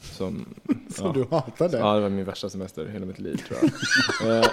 Som, 0.00 0.44
Som 0.94 1.06
ja. 1.06 1.12
du 1.12 1.26
hatade. 1.30 1.78
Ja, 1.78 1.94
det 1.94 2.00
var 2.00 2.08
min 2.08 2.24
värsta 2.24 2.50
semester 2.50 2.88
i 2.88 2.92
hela 2.92 3.06
mitt 3.06 3.18
liv 3.18 3.42
tror 3.48 3.58
jag. 3.60 3.70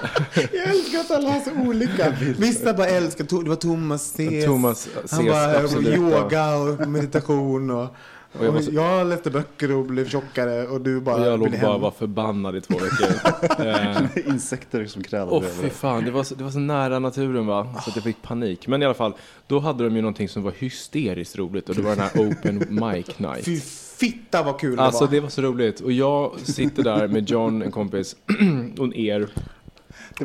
Jag 0.54 0.70
älskar 0.70 1.00
att 1.00 1.12
alla 1.12 1.30
har 1.30 1.40
så 1.40 1.70
olika. 1.70 2.16
Vissa 2.38 2.74
bara 2.74 2.88
älskar, 2.88 3.44
det 3.44 3.50
var 3.50 3.56
Thomas 3.56 4.02
Ses. 4.12 4.46
Thomas 4.46 4.90
Han 4.96 5.06
ses 5.06 5.28
bara 5.28 5.60
absolut. 5.60 5.98
yoga 5.98 6.56
och 6.56 6.88
meditation 6.88 7.72
och, 7.72 7.88
Och 8.40 8.46
jag 8.46 8.52
var 8.52 8.62
så- 8.62 8.72
jag 8.74 9.08
läste 9.08 9.32
böcker 9.32 9.72
och 9.72 9.86
blev 9.86 10.10
tjockare 10.10 10.68
och 10.68 10.82
du 10.82 11.02
bara 11.02 11.16
Och 11.16 11.22
jag 11.28 11.40
låg 11.40 11.52
bara 11.52 11.72
hem. 11.72 11.82
var 11.82 11.92
förbannad 11.92 12.56
i 12.56 12.62
två 12.62 12.74
veckor. 12.78 13.08
Eh, 13.66 14.28
Insekter 14.28 14.86
som 14.86 15.04
krälade. 15.04 15.32
Åh 15.32 15.44
fy 15.62 15.70
fan, 15.70 16.06
det 16.06 16.12
var, 16.12 16.24
så, 16.24 16.36
det 16.36 16.44
var 16.44 16.52
så 16.52 16.60
nära 16.60 17.00
naturen 17.00 17.48
va, 17.48 17.76
så 17.84 17.90
att 17.90 17.96
jag 17.96 18.04
fick 18.04 18.22
panik. 18.22 18.68
Men 18.68 18.82
i 18.82 18.86
alla 18.86 18.94
fall, 18.94 19.14
då 19.48 19.60
hade 19.60 19.84
de 19.84 19.96
ju 19.96 20.02
någonting 20.02 20.30
som 20.30 20.44
var 20.44 20.52
hysteriskt 20.58 21.38
roligt 21.38 21.70
och 21.70 21.76
det 21.76 21.82
var 21.82 21.90
den 21.96 22.00
här 22.00 22.12
open 22.30 22.58
mic 22.70 23.06
night. 23.20 23.46
Fy 23.46 23.60
fitta 23.98 24.44
vad 24.44 24.60
kul 24.60 24.80
Alltså 24.80 25.00
det 25.06 25.10
var. 25.10 25.16
det 25.16 25.20
var 25.20 25.30
så 25.30 25.42
roligt. 25.42 25.80
Och 25.80 25.92
jag 25.92 26.40
sitter 26.44 26.84
där 26.84 27.08
med 27.08 27.30
John, 27.30 27.62
en 27.62 27.72
kompis, 27.72 28.16
och 28.80 28.96
er. 28.96 29.28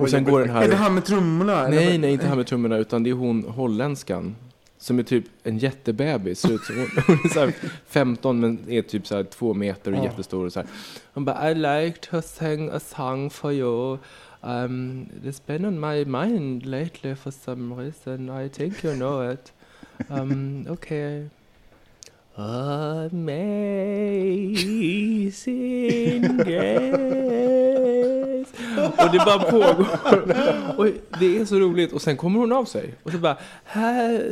Och 0.00 0.11
sen 0.11 0.24
går 0.24 0.40
den 0.40 0.50
Är 0.50 0.68
det 0.68 0.74
här... 0.76 0.82
han 0.82 0.94
med 0.94 1.04
trummorna? 1.04 1.68
Nej, 1.68 1.98
nej, 1.98 2.12
inte 2.12 2.26
han 2.28 2.36
med 2.36 2.46
trummorna, 2.46 2.76
utan 2.76 3.02
det 3.02 3.11
är 3.11 3.14
hon 3.14 3.44
holländskan. 3.48 4.36
Som 4.79 4.99
är 4.99 5.03
typ 5.03 5.24
en 5.43 5.59
jättebebis. 5.59 6.41
Ser 6.41 6.53
ut 6.55 6.64
som 6.64 6.76
hon, 6.79 6.89
hon 7.07 7.16
är 7.24 7.29
så 7.29 7.41
här 7.41 7.53
15 7.87 8.41
men 8.41 8.70
är 8.70 8.83
typ 8.83 9.07
så 9.07 9.16
här 9.16 9.24
två 9.24 9.55
meter 9.55 9.93
och 9.93 9.99
Ja. 9.99 10.05
jättestor. 10.05 10.45
Och 10.47 10.53
så 10.53 10.61
här. 10.61 10.68
Hon 11.14 11.24
bara 11.24 11.51
I 11.51 11.55
like 11.55 11.99
to 12.11 12.22
sing 12.22 12.68
a 12.72 12.81
song 12.81 13.31
for 13.31 13.53
you. 13.53 13.99
Um, 14.41 15.09
it's 15.24 15.43
been 15.47 15.64
on 15.64 15.81
my 15.81 16.05
mind 16.05 16.66
lately 16.66 17.14
for 17.14 17.31
some 17.31 17.74
reason. 17.83 18.45
I 18.45 18.49
think 18.49 18.85
you 18.85 18.95
know 18.95 19.33
it. 19.33 19.53
Um, 20.09 20.66
okay. 20.70 21.24
Amazing 25.39 26.36
grace. 26.45 27.64
Och 28.99 29.12
det 29.12 29.18
bara 29.26 29.39
pågår. 29.39 29.86
Och 30.78 30.86
det 31.20 31.39
är 31.39 31.45
så 31.45 31.59
roligt. 31.59 31.93
Och 31.93 32.03
sen 32.03 32.16
kommer 32.16 32.39
hon 32.41 32.53
av 32.53 32.64
sig. 32.64 32.95
Och 33.03 33.12
så 33.12 33.18
bara... 33.18 33.36
"Här, 33.64 34.22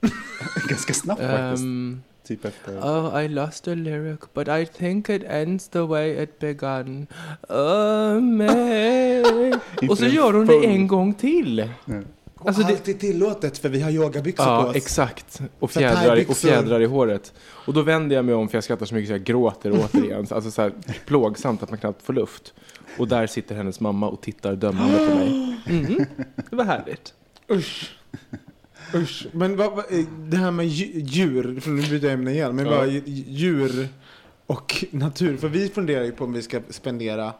Ganska 0.68 0.92
snabbt 0.94 1.20
faktiskt. 1.20 1.62
Um, 1.64 2.02
Typ 2.26 2.44
efter... 2.44 2.78
oh, 2.80 3.24
I 3.24 3.28
lost 3.28 3.68
a 3.68 3.74
lyric, 3.74 4.20
but 4.34 4.48
I 4.48 4.66
think 4.66 5.08
it 5.08 5.22
ends 5.28 5.68
the 5.68 5.78
way 5.80 6.22
it 6.22 6.38
begun. 6.38 7.06
Amazing. 8.18 9.54
Och 9.90 9.98
så 9.98 10.06
gör 10.06 10.32
hon 10.32 10.46
det 10.46 10.66
en 10.66 10.86
gång 10.86 11.14
till. 11.14 11.68
Alltså 12.44 12.62
det- 12.62 12.68
Allt 12.68 12.88
är 12.88 12.92
tillåtet 12.92 13.58
för 13.58 13.68
vi 13.68 13.80
har 13.80 13.90
yogabyxor 13.90 14.44
på 14.44 14.50
Ja, 14.50 14.66
oss. 14.66 14.76
exakt. 14.76 15.40
Och 15.58 15.70
fjädrar, 15.70 16.24
och 16.30 16.36
fjädrar 16.36 16.80
i 16.80 16.84
håret. 16.84 17.32
Och 17.40 17.74
då 17.74 17.82
vänder 17.82 18.16
jag 18.16 18.24
mig 18.24 18.34
om 18.34 18.48
för 18.48 18.56
jag 18.56 18.64
skrattar 18.64 18.86
så 18.86 18.94
mycket 18.94 19.08
så 19.08 19.14
jag 19.14 19.24
gråter 19.24 19.72
återigen. 19.72 20.26
Alltså 20.30 20.50
så 20.50 20.62
här 20.62 20.72
plågsamt 21.06 21.62
att 21.62 21.70
man 21.70 21.78
knappt 21.78 22.02
får 22.02 22.12
luft. 22.12 22.54
Och 22.98 23.08
där 23.08 23.26
sitter 23.26 23.54
hennes 23.54 23.80
mamma 23.80 24.08
och 24.08 24.20
tittar 24.20 24.56
dömande 24.56 24.96
på 25.08 25.14
mig. 25.14 25.44
Mhm, 25.66 26.04
det 26.50 26.56
var 26.56 26.64
härligt. 26.64 27.14
Usch. 27.50 27.96
Usch. 28.94 29.26
Men 29.32 29.56
vad, 29.56 29.70
vad, 29.76 29.92
eh, 29.92 30.04
det 30.18 30.36
här 30.36 30.50
med 30.50 30.66
dju- 30.66 30.90
djur, 31.04 31.60
för 31.60 31.70
nu 31.70 31.82
byter 31.82 32.04
jag 32.04 32.12
ämne 32.12 32.30
igen, 32.32 32.56
men 32.56 32.64
Ja. 32.66 32.70
bara 32.70 32.86
dj- 32.86 33.02
djur 33.28 33.88
och 34.46 34.84
natur. 34.90 35.36
För 35.36 35.48
vi 35.48 35.68
funderar 35.68 36.04
ju 36.04 36.12
på 36.12 36.24
om 36.24 36.32
vi 36.32 36.42
ska 36.42 36.60
spendera 36.70 37.32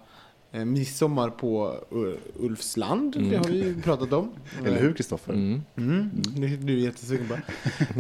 midsommar 0.53 1.31
på 1.31 1.77
uh, 1.93 2.15
Ulfsland. 2.39 3.31
Det 3.31 3.37
har 3.37 3.45
vi 3.45 3.59
ju 3.59 3.83
pratat 3.83 4.13
om. 4.13 4.31
Eller 4.65 4.81
hur 4.81 4.93
Kristoffer? 4.93 5.33
Mm. 5.33 5.63
Mm, 5.77 6.11
det 6.15 6.47
är 6.47 6.57
du 6.57 6.81
jättesugen 6.81 7.29
på. 7.29 7.37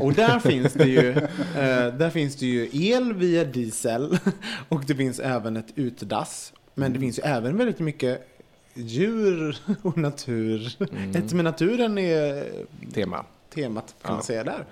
Och 0.04 0.12
där 0.12 0.38
finns 0.38 0.72
det 0.72 0.88
ju, 0.88 1.08
eh, 1.10 1.94
där 1.98 2.10
finns 2.10 2.36
det 2.36 2.46
ju 2.46 2.68
el 2.72 3.12
via 3.12 3.44
diesel 3.44 4.18
och 4.68 4.84
det 4.86 4.94
finns 4.94 5.18
även 5.20 5.56
ett 5.56 5.72
utedass. 5.74 6.52
Men 6.74 6.92
det 6.92 6.98
finns 7.00 7.18
ju 7.18 7.22
även 7.22 7.56
väldigt 7.56 7.78
mycket 7.78 8.28
djur 8.74 9.56
och 9.82 9.98
natur. 9.98 10.76
Ett 11.14 11.32
med 11.32 11.44
naturen 11.44 11.98
är 11.98 12.44
Tema. 12.92 13.24
temat 13.54 13.94
kan 14.02 14.10
Ja. 14.10 14.12
man 14.14 14.22
säga 14.22 14.44
där. 14.44 14.64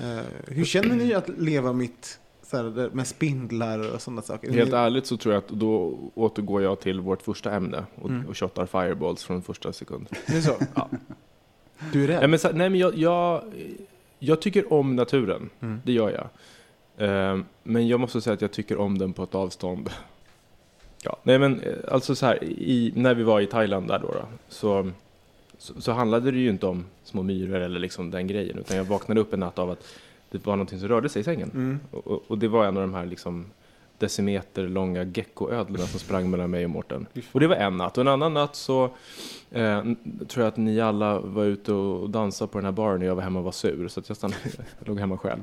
Eh, 0.00 0.24
hur 0.46 0.64
känner 0.64 0.96
ni 0.96 1.14
att 1.14 1.28
leva 1.38 1.72
mitt 1.72 2.18
så 2.50 2.56
här, 2.56 2.90
med 2.92 3.06
spindlar 3.06 3.94
och 3.94 4.02
sådana 4.02 4.22
saker? 4.22 4.52
Helt 4.52 4.72
ärligt 4.72 5.06
så 5.06 5.16
tror 5.16 5.34
jag 5.34 5.38
att 5.44 5.48
då 5.48 5.98
återgår 6.14 6.62
jag 6.62 6.80
till 6.80 7.00
vårt 7.00 7.22
första 7.22 7.52
ämne 7.52 7.84
och, 8.02 8.08
Mm. 8.10 8.26
och 8.28 8.38
shottar 8.38 8.66
fireballs 8.66 9.24
från 9.24 9.42
första 9.42 9.72
sekund. 9.72 10.06
Det 10.26 10.36
är 10.36 10.40
så? 10.40 10.54
Ja. 10.74 10.88
Du 11.92 12.04
är 12.04 12.08
rädd? 12.08 12.18
Nej 12.18 12.28
men, 12.28 12.38
så, 12.38 12.48
nej, 12.52 12.70
men 12.70 12.80
jag, 12.80 12.94
jag, 12.98 13.42
jag 14.18 14.40
tycker 14.40 14.72
om 14.72 14.96
naturen, 14.96 15.50
Mm. 15.60 15.80
det 15.84 15.92
gör 15.92 16.10
jag. 16.10 16.28
Eh, 17.08 17.38
men 17.62 17.88
jag 17.88 18.00
måste 18.00 18.20
säga 18.20 18.34
att 18.34 18.42
jag 18.42 18.52
tycker 18.52 18.76
om 18.78 18.98
den 18.98 19.12
på 19.12 19.22
ett 19.22 19.34
avstånd. 19.34 19.90
Ja, 21.04 21.16
nej 21.22 21.38
men 21.38 21.60
eh, 21.60 21.74
alltså 21.90 22.14
så 22.14 22.26
här, 22.26 22.44
i, 22.44 22.92
när 22.96 23.14
vi 23.14 23.22
var 23.22 23.40
i 23.40 23.46
Thailand 23.46 23.88
där 23.88 23.98
då, 23.98 24.06
då 24.08 24.24
så, 24.48 24.90
så, 25.58 25.80
så 25.80 25.92
handlade 25.92 26.30
det 26.30 26.38
ju 26.38 26.50
inte 26.50 26.66
om 26.66 26.84
små 27.04 27.22
myror 27.22 27.60
eller 27.60 27.80
liksom 27.80 28.10
den 28.10 28.26
grejen, 28.26 28.58
utan 28.58 28.76
jag 28.76 28.84
vaknade 28.84 29.20
upp 29.20 29.32
en 29.32 29.40
natt 29.40 29.58
av 29.58 29.70
att 29.70 29.84
det 30.30 30.46
var 30.46 30.56
någonting 30.56 30.78
som 30.80 30.88
rörde 30.88 31.08
sig 31.08 31.20
i 31.20 31.24
sängen. 31.24 31.50
Mm. 31.54 31.80
Och, 31.90 32.30
och- 32.30 32.38
det 32.38 32.48
var 32.48 32.64
en 32.66 32.76
av 32.76 32.82
de 32.82 32.94
här 32.94 33.06
liksom 33.06 33.46
decimeter 33.98 34.68
långa 34.68 35.02
geckoödlorna 35.04 35.86
som 35.86 36.00
sprang 36.00 36.30
mellan 36.30 36.50
mig 36.50 36.64
och 36.64 36.70
Mårten. 36.70 37.06
Och 37.32 37.40
det 37.40 37.46
var 37.46 37.56
en 37.56 37.76
natt. 37.76 37.98
Och 37.98 38.02
en 38.02 38.08
annan 38.08 38.34
natt 38.34 38.56
så 38.56 38.84
eh, 39.50 39.82
tror 40.28 40.44
jag 40.44 40.46
att 40.46 40.56
ni 40.56 40.80
alla 40.80 41.20
var 41.20 41.44
ute 41.44 41.72
och 41.72 42.10
dansade 42.10 42.52
på 42.52 42.58
den 42.58 42.64
här 42.64 42.72
baren 42.72 43.00
och 43.00 43.06
jag 43.08 43.14
var 43.14 43.22
hemma 43.22 43.38
och 43.38 43.44
var 43.44 43.52
sur. 43.52 43.88
Så 43.88 44.00
att 44.00 44.08
jag, 44.08 44.16
stannade, 44.16 44.40
jag 44.78 44.88
låg 44.88 44.98
hemma 45.00 45.18
själv. 45.18 45.40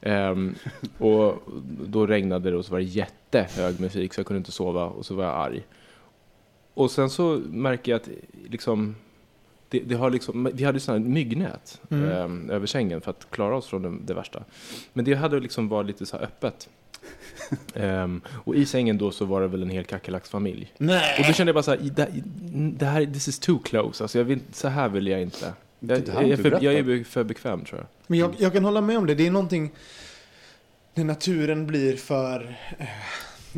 Ehm, 0.00 0.54
och 0.98 1.34
då 1.86 2.06
regnade 2.06 2.50
det 2.50 2.56
och 2.56 2.64
så 2.64 2.72
var 2.72 2.78
det 2.78 2.84
jättehög 2.84 3.80
musik 3.80 4.14
så 4.14 4.20
jag 4.20 4.26
kunde 4.26 4.38
inte 4.38 4.52
sova 4.52 4.84
och 4.84 5.06
så 5.06 5.14
var 5.14 5.24
jag 5.24 5.34
arg. 5.34 5.66
Och 6.74 6.90
sen 6.90 7.10
så 7.10 7.40
märker 7.50 7.92
jag 7.92 7.96
att 8.00 8.08
liksom 8.48 8.94
det, 9.68 9.78
det 9.78 9.94
har 9.94 10.10
liksom, 10.10 10.50
vi 10.54 10.64
hade 10.64 10.80
sådana 10.80 11.08
myggnät 11.08 11.80
Mm. 11.90 12.10
ehm, 12.10 12.50
över 12.50 12.66
sängen 12.66 13.00
för 13.00 13.10
att 13.10 13.26
klara 13.30 13.56
oss 13.56 13.66
från 13.66 13.82
det, 13.82 13.96
det 14.06 14.14
värsta. 14.14 14.44
Men 14.92 15.04
det 15.04 15.14
hade 15.14 15.40
liksom 15.40 15.68
varit 15.68 15.86
lite 15.86 16.06
så 16.06 16.16
här 16.16 16.24
öppet. 16.24 16.68
Ehm, 17.74 18.20
och 18.44 18.54
i 18.54 18.66
sängen 18.66 18.98
då 18.98 19.10
så 19.10 19.24
var 19.24 19.40
det 19.40 19.48
väl 19.48 19.62
en 19.62 19.70
hel 19.70 19.84
kackerlacksfamilj. 19.84 20.72
Och 21.18 21.24
då 21.26 21.32
kände 21.32 21.48
jag 21.50 21.54
bara 21.54 21.62
så 21.62 21.70
här, 21.70 21.80
det, 22.78 22.86
här, 22.86 23.06
this 23.06 23.28
is 23.28 23.38
too 23.38 23.58
close. 23.58 24.04
Alltså 24.04 24.18
jag 24.18 24.24
vill, 24.24 24.40
så 24.52 24.68
här 24.68 24.88
vill 24.88 25.06
jag 25.06 25.22
inte. 25.22 25.52
Jag, 25.80 25.98
jag, 26.08 26.22
är 26.24 26.36
du 26.36 26.42
för, 26.42 26.50
jag 26.64 26.74
är 26.74 27.04
för 27.04 27.24
bekväm 27.24 27.64
tror 27.64 27.80
jag. 27.80 27.86
Men 28.06 28.18
jag, 28.18 28.34
jag 28.38 28.52
kan 28.52 28.64
hålla 28.64 28.80
med 28.80 28.98
om 28.98 29.06
det. 29.06 29.14
Det 29.14 29.26
är 29.26 29.30
någonting 29.30 29.70
när 30.94 31.04
naturen 31.04 31.66
blir 31.66 31.96
för... 31.96 32.56
Eh, 32.78 32.86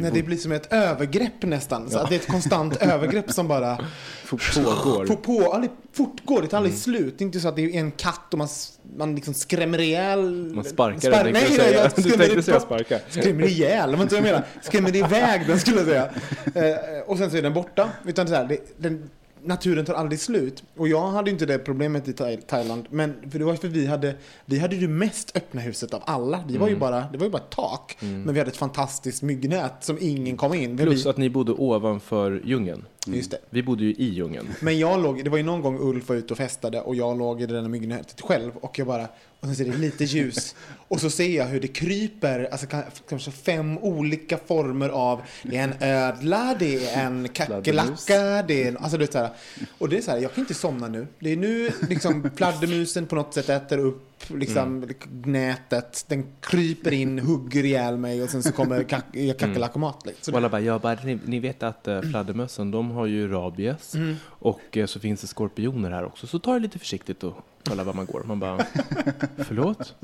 när 0.01 0.11
det 0.11 0.23
blir 0.23 0.37
som 0.37 0.53
ett 0.53 0.73
övergrepp 0.73 1.43
nästan. 1.43 1.91
Så 1.91 1.99
att 1.99 2.09
det 2.09 2.15
är 2.15 2.19
ett 2.19 2.29
konstant 2.29 2.77
övergrepp 2.83 3.31
som 3.33 3.49
bara 3.49 3.79
Pågår. 4.31 5.07
på, 5.07 5.17
på, 5.17 5.53
aldrig 5.53 5.71
fortgår. 5.93 6.43
Det 6.43 6.49
tar 6.49 6.59
Mm. 6.59 6.67
aldrig 6.67 6.83
slut. 6.83 7.19
Det 7.19 7.23
är 7.23 7.27
inte 7.27 7.41
så 7.41 7.49
att 7.49 7.57
det 7.57 7.63
är 7.63 7.79
en 7.81 7.91
katt 7.91 8.21
och 8.33 8.39
man, 8.39 8.49
man 8.97 9.15
liksom 9.15 9.35
skrämmer 9.35 9.81
ihjäl... 9.81 10.53
Man 10.55 10.65
sparkar 10.65 10.99
Spar- 11.13 11.25
den, 11.25 11.33
nej, 11.33 11.47
jag 11.51 11.59
nej, 11.59 11.73
jag 11.73 11.91
Du 11.97 12.03
skrämmer 12.03 12.25
tänkte 12.25 12.43
säga 12.43 12.61
sparka. 12.61 12.99
Skrämmer 13.09 13.47
ihjäl, 13.47 13.91
men 13.91 14.01
inte 14.01 14.15
jag 14.15 14.23
menar. 14.25 14.45
Skrämmer 14.63 14.97
iväg 14.97 15.47
den 15.47 15.61
skulle 15.61 15.77
jag 15.77 15.87
säga. 15.87 16.11
Eh, 16.55 17.01
och 17.07 17.19
sen 17.19 17.31
så 17.31 17.37
är 17.37 17.43
den 17.43 17.55
borta. 17.55 17.89
Utan 18.07 18.29
så 18.29 18.35
här, 18.35 18.45
det, 18.45 18.59
den, 18.77 19.11
naturen 19.45 19.85
tar 19.85 19.95
aldrig 19.95 20.21
slut. 20.21 20.63
Och 20.77 20.89
jag 20.89 21.07
hade 21.11 21.31
ju 21.31 21.33
inte 21.33 21.47
det 21.47 21.59
problemet 21.59 22.09
i 22.09 22.13
Thai- 22.13 22.41
Thailand. 22.47 22.85
Men 22.91 23.31
för 23.31 23.39
det 23.39 23.45
var 23.45 23.53
ju 23.53 23.59
för 23.59 23.69
vi 23.69 23.87
hade, 23.87 24.15
vi 24.45 24.59
hade 24.59 24.77
ju 24.77 24.89
mest 24.89 25.37
öppna 25.37 25.61
huset 25.61 25.95
av 25.95 26.03
alla. 26.07 26.45
Vi 26.49 26.57
var 26.57 26.67
ju 26.67 26.71
Mm. 26.73 26.81
bara, 26.81 27.01
det 27.13 27.19
var 27.19 27.25
ju 27.25 27.31
bara 27.31 27.43
ett 27.43 27.51
tak. 27.51 27.97
Men 28.01 28.33
vi 28.35 28.39
hade 28.39 28.51
ett 28.51 28.57
fantastiskt 28.57 29.23
myggnät 29.23 29.73
som 29.81 29.97
ingen 30.01 30.37
kom 30.37 30.55
in. 30.55 30.77
Vi- 30.77 30.85
Plus 30.85 31.07
att 31.07 31.17
ni 31.17 31.31
bodde 31.31 31.53
ovanför 31.53 32.43
djungeln. 32.45 32.85
Just 33.07 33.31
det. 33.31 33.39
Vi 33.51 33.63
bodde 33.63 33.85
ju 33.85 33.91
i 33.95 34.05
djungeln. 34.05 34.49
Men 34.61 34.79
jag 34.79 35.03
låg, 35.03 35.25
det 35.25 35.31
var 35.31 35.37
ju 35.39 35.43
någon 35.45 35.61
gång 35.63 35.79
Ulf 35.81 36.09
var 36.09 36.17
ute 36.17 36.35
och 36.35 36.39
festade 36.39 36.81
och 36.81 36.95
jag 36.95 37.19
låg 37.19 37.43
i 37.43 37.47
det 37.47 37.55
där 37.61 37.69
myggnätet 37.69 38.21
själv 38.21 38.51
och 38.61 38.79
jag 38.79 38.87
bara, 38.87 39.09
och 39.41 39.47
sen 39.47 39.57
ser 39.57 39.65
det 39.65 39.77
lite 39.79 40.05
ljus 40.05 40.55
och 40.89 41.01
så 41.01 41.11
ser 41.11 41.37
jag 41.37 41.47
hur 41.47 41.61
det 41.61 41.69
kryper, 41.69 42.49
alltså 42.53 42.67
ka- 42.67 42.85
kanske 43.09 43.31
fem 43.31 43.79
olika 43.79 44.39
former 44.39 44.89
av, 44.89 45.21
det 45.43 45.57
är 45.57 45.65
en 45.65 45.75
ödla, 45.81 46.57
det 46.59 46.87
är 46.95 47.07
en 47.07 47.29
kackerlacka, 47.29 48.43
det 48.49 48.63
är 48.65 48.69
en, 48.69 48.77
alltså 48.77 48.99
det 48.99 49.05
är 49.05 49.13
så 49.13 49.19
här, 49.19 49.31
och 49.79 49.89
det 49.89 49.97
är 49.99 50.03
så 50.03 50.11
här, 50.11 50.19
jag 50.19 50.35
kan 50.35 50.41
inte 50.43 50.55
somna 50.55 50.89
nu. 50.89 51.07
Det 51.19 51.33
är 51.33 51.37
nu 51.37 51.71
liksom 51.89 52.31
fladdermusen 52.37 53.07
på 53.07 53.15
något 53.15 53.35
sätt 53.35 53.49
äter 53.49 53.79
upp 53.79 54.07
liksom 54.29 54.89
nätet, 55.25 56.05
den 56.09 56.27
kryper 56.41 56.93
in, 56.93 57.19
hugger 57.19 57.65
ihjäl 57.65 57.97
mig 57.97 58.23
och 58.23 58.31
sen 58.31 58.43
så 58.43 58.53
kommer 58.53 58.83
kack- 58.83 59.39
kackerlackomat. 59.39 60.07
Liksom. 60.07 60.35
Alla 60.35 60.49
bara, 60.49 60.61
ja, 60.61 60.79
bara 60.79 60.99
ni, 61.05 61.19
ni 61.27 61.39
vet 61.41 61.63
att 61.63 61.89
uh, 61.89 62.01
fladdermössen, 62.01 62.71
de 62.71 62.91
har 62.91 63.07
ju 63.07 63.29
rabies. 63.29 63.95
Och 64.25 64.77
eh, 64.77 64.87
så 64.87 65.01
finns 65.01 65.21
det 65.21 65.27
skorpioner 65.27 65.91
här 65.91 66.05
också. 66.05 66.27
Så 66.27 66.39
ta 66.39 66.53
det 66.55 66.59
lite 66.61 66.79
försiktigt 66.79 67.25
och 67.25 67.37
kolla 67.65 67.85
var 67.85 67.93
man 67.93 68.07
går. 68.07 68.23
Man 68.27 68.41
bara, 68.41 68.67
förlåt? 69.39 69.95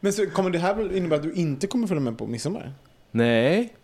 Men 0.00 0.12
så 0.12 0.26
kommer 0.26 0.50
det 0.50 0.58
här 0.58 0.96
innebära 0.96 1.16
att 1.18 1.22
du 1.22 1.32
inte 1.32 1.66
kommer 1.66 1.86
följa 1.86 2.00
med 2.00 2.18
på 2.18 2.26
midsommar? 2.26 2.72
Nej. 3.10 3.74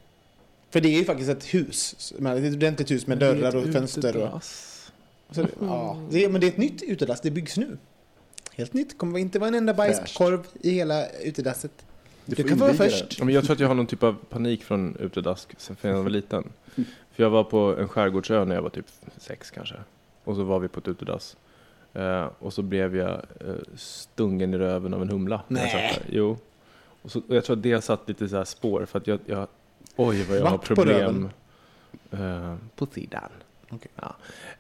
För 0.71 0.81
det 0.81 0.89
är 0.89 0.99
ju 0.99 1.05
faktiskt 1.05 1.31
ett 1.31 1.55
hus. 1.55 2.13
Men 2.19 2.45
Ett 2.45 2.55
ordentligt 2.55 2.91
hus 2.91 3.07
med 3.07 3.19
dörrar 3.19 3.57
och 3.57 3.73
fönster. 3.73 4.17
Och, 4.17 4.45
så, 5.35 5.47
ja. 5.61 6.03
det 6.11 6.25
är, 6.25 6.29
men 6.29 6.41
det 6.41 6.47
är 6.47 6.49
ett 6.49 6.57
nytt 6.57 6.83
utedass. 6.83 7.21
Det 7.21 7.31
byggs 7.31 7.57
nu. 7.57 7.79
Helt 8.53 8.73
nytt. 8.73 8.99
kommer 8.99 9.19
inte 9.19 9.39
vara 9.39 9.49
en 9.49 9.55
enda 9.55 9.75
bajskorv 9.75 10.47
i 10.61 10.71
hela 10.71 11.09
utedasset. 11.09 11.73
Du 12.25 12.35
Du 12.35 12.43
kan 12.43 12.59
vara 12.59 12.75
först. 12.75 13.19
Ja, 13.19 13.25
men 13.25 13.35
jag 13.35 13.45
tror 13.45 13.55
att 13.55 13.61
jag 13.61 13.69
har 13.69 13.75
någon 13.75 13.87
typ 13.87 14.03
av 14.03 14.17
panik 14.29 14.65
från 14.65 14.97
utedask 14.97 15.55
sen 15.59 15.77
jag 15.83 16.03
var 16.03 16.11
liten. 16.11 16.53
För 17.13 17.23
jag 17.23 17.31
var 17.31 17.45
på 17.45 17.77
en 17.79 17.89
skärgårdsö 17.89 18.45
när 18.45 18.55
jag 18.55 18.63
var 18.63 18.71
typ 18.71 18.87
sex 19.19 19.51
kanske. 19.51 19.75
Och 20.25 20.37
så 20.37 20.43
var 20.43 20.59
vi 20.59 20.69
på 20.69 20.81
ett 20.81 20.89
utedass. 20.89 21.37
Eh, 21.95 22.29
och 22.39 22.53
så 22.53 22.63
blev 22.63 22.97
jag 22.97 23.11
eh, 23.41 23.55
stungen 23.77 24.55
i 24.55 24.59
röven 24.59 24.95
av 24.95 25.03
en 25.03 25.09
humla. 25.09 25.43
när 25.49 25.61
jag 25.61 25.75
Nej. 25.75 25.93
satt 25.95 26.03
där. 26.07 26.15
Jo. 26.17 26.37
Och, 27.03 27.11
så, 27.11 27.19
och 27.29 27.37
jag 27.37 27.45
tror 27.45 27.57
att 27.57 27.63
det 27.63 27.81
satt 27.85 28.09
lite 28.09 28.29
så 28.29 28.37
här 28.37 28.45
spår 28.45 28.85
för 28.85 28.99
att 28.99 29.07
jag, 29.07 29.21
jag 29.27 29.49
oj 29.97 30.23
vad 30.25 30.37
jag 30.39 30.45
har 30.45 30.51
Vart 30.51 30.69
på 30.69 30.75
problem. 30.75 31.31
Eh, 32.11 32.57
på 32.77 32.87
sidan. 32.87 33.31
Okej. 33.71 33.91
Ja. 33.97 34.17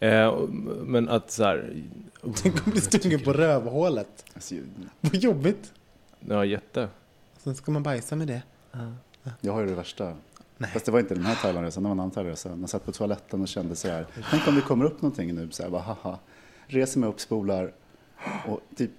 Eh, 0.06 0.26
och- 0.26 0.48
men 0.84 1.08
att 1.08 1.30
så 1.30 1.44
här, 1.44 1.82
Tänk 2.42 2.66
om 2.66 2.72
bli 2.72 2.80
stungen 2.80 3.20
på 3.20 3.32
rövhålet. 3.32 4.24
Alltså, 4.34 4.54
Vad 5.00 5.14
jobbigt. 5.14 5.72
ja 6.20 6.44
jätte. 6.44 6.88
Sen 7.38 7.54
ska 7.54 7.72
man 7.72 7.82
bajsa 7.82 8.16
med 8.16 8.26
det. 8.26 8.42
jag 9.40 9.52
har 9.52 9.60
ju 9.60 9.66
det 9.66 9.74
värsta. 9.74 10.16
Nej. 10.58 10.70
Fast 10.70 10.86
det 10.86 10.92
var 10.92 11.00
inte 11.00 11.14
den 11.14 11.24
här 11.24 11.34
Thailandresan, 11.34 11.82
det 11.82 11.88
var 11.88 11.94
en 11.94 12.00
annan 12.00 12.10
Thailandresa. 12.10 12.56
Jag 12.60 12.68
satt 12.70 12.84
på 12.86 12.92
toaletten 12.92 13.42
och 13.42 13.48
kände 13.48 13.76
så 13.76 13.88
här, 13.88 14.06
tänk 14.30 14.48
om 14.48 14.54
det 14.54 14.60
kommer 14.60 14.84
upp 14.84 15.02
någonting 15.02 15.34
nu, 15.34 15.48
så 15.50 15.62
här, 15.62 15.70
bara 15.70 15.82
haha. 15.82 16.18
Reser 16.70 17.00
mig 17.00 17.08
upp, 17.08 17.20
spolar 17.20 17.72
och 18.46 18.60
typ 18.76 18.90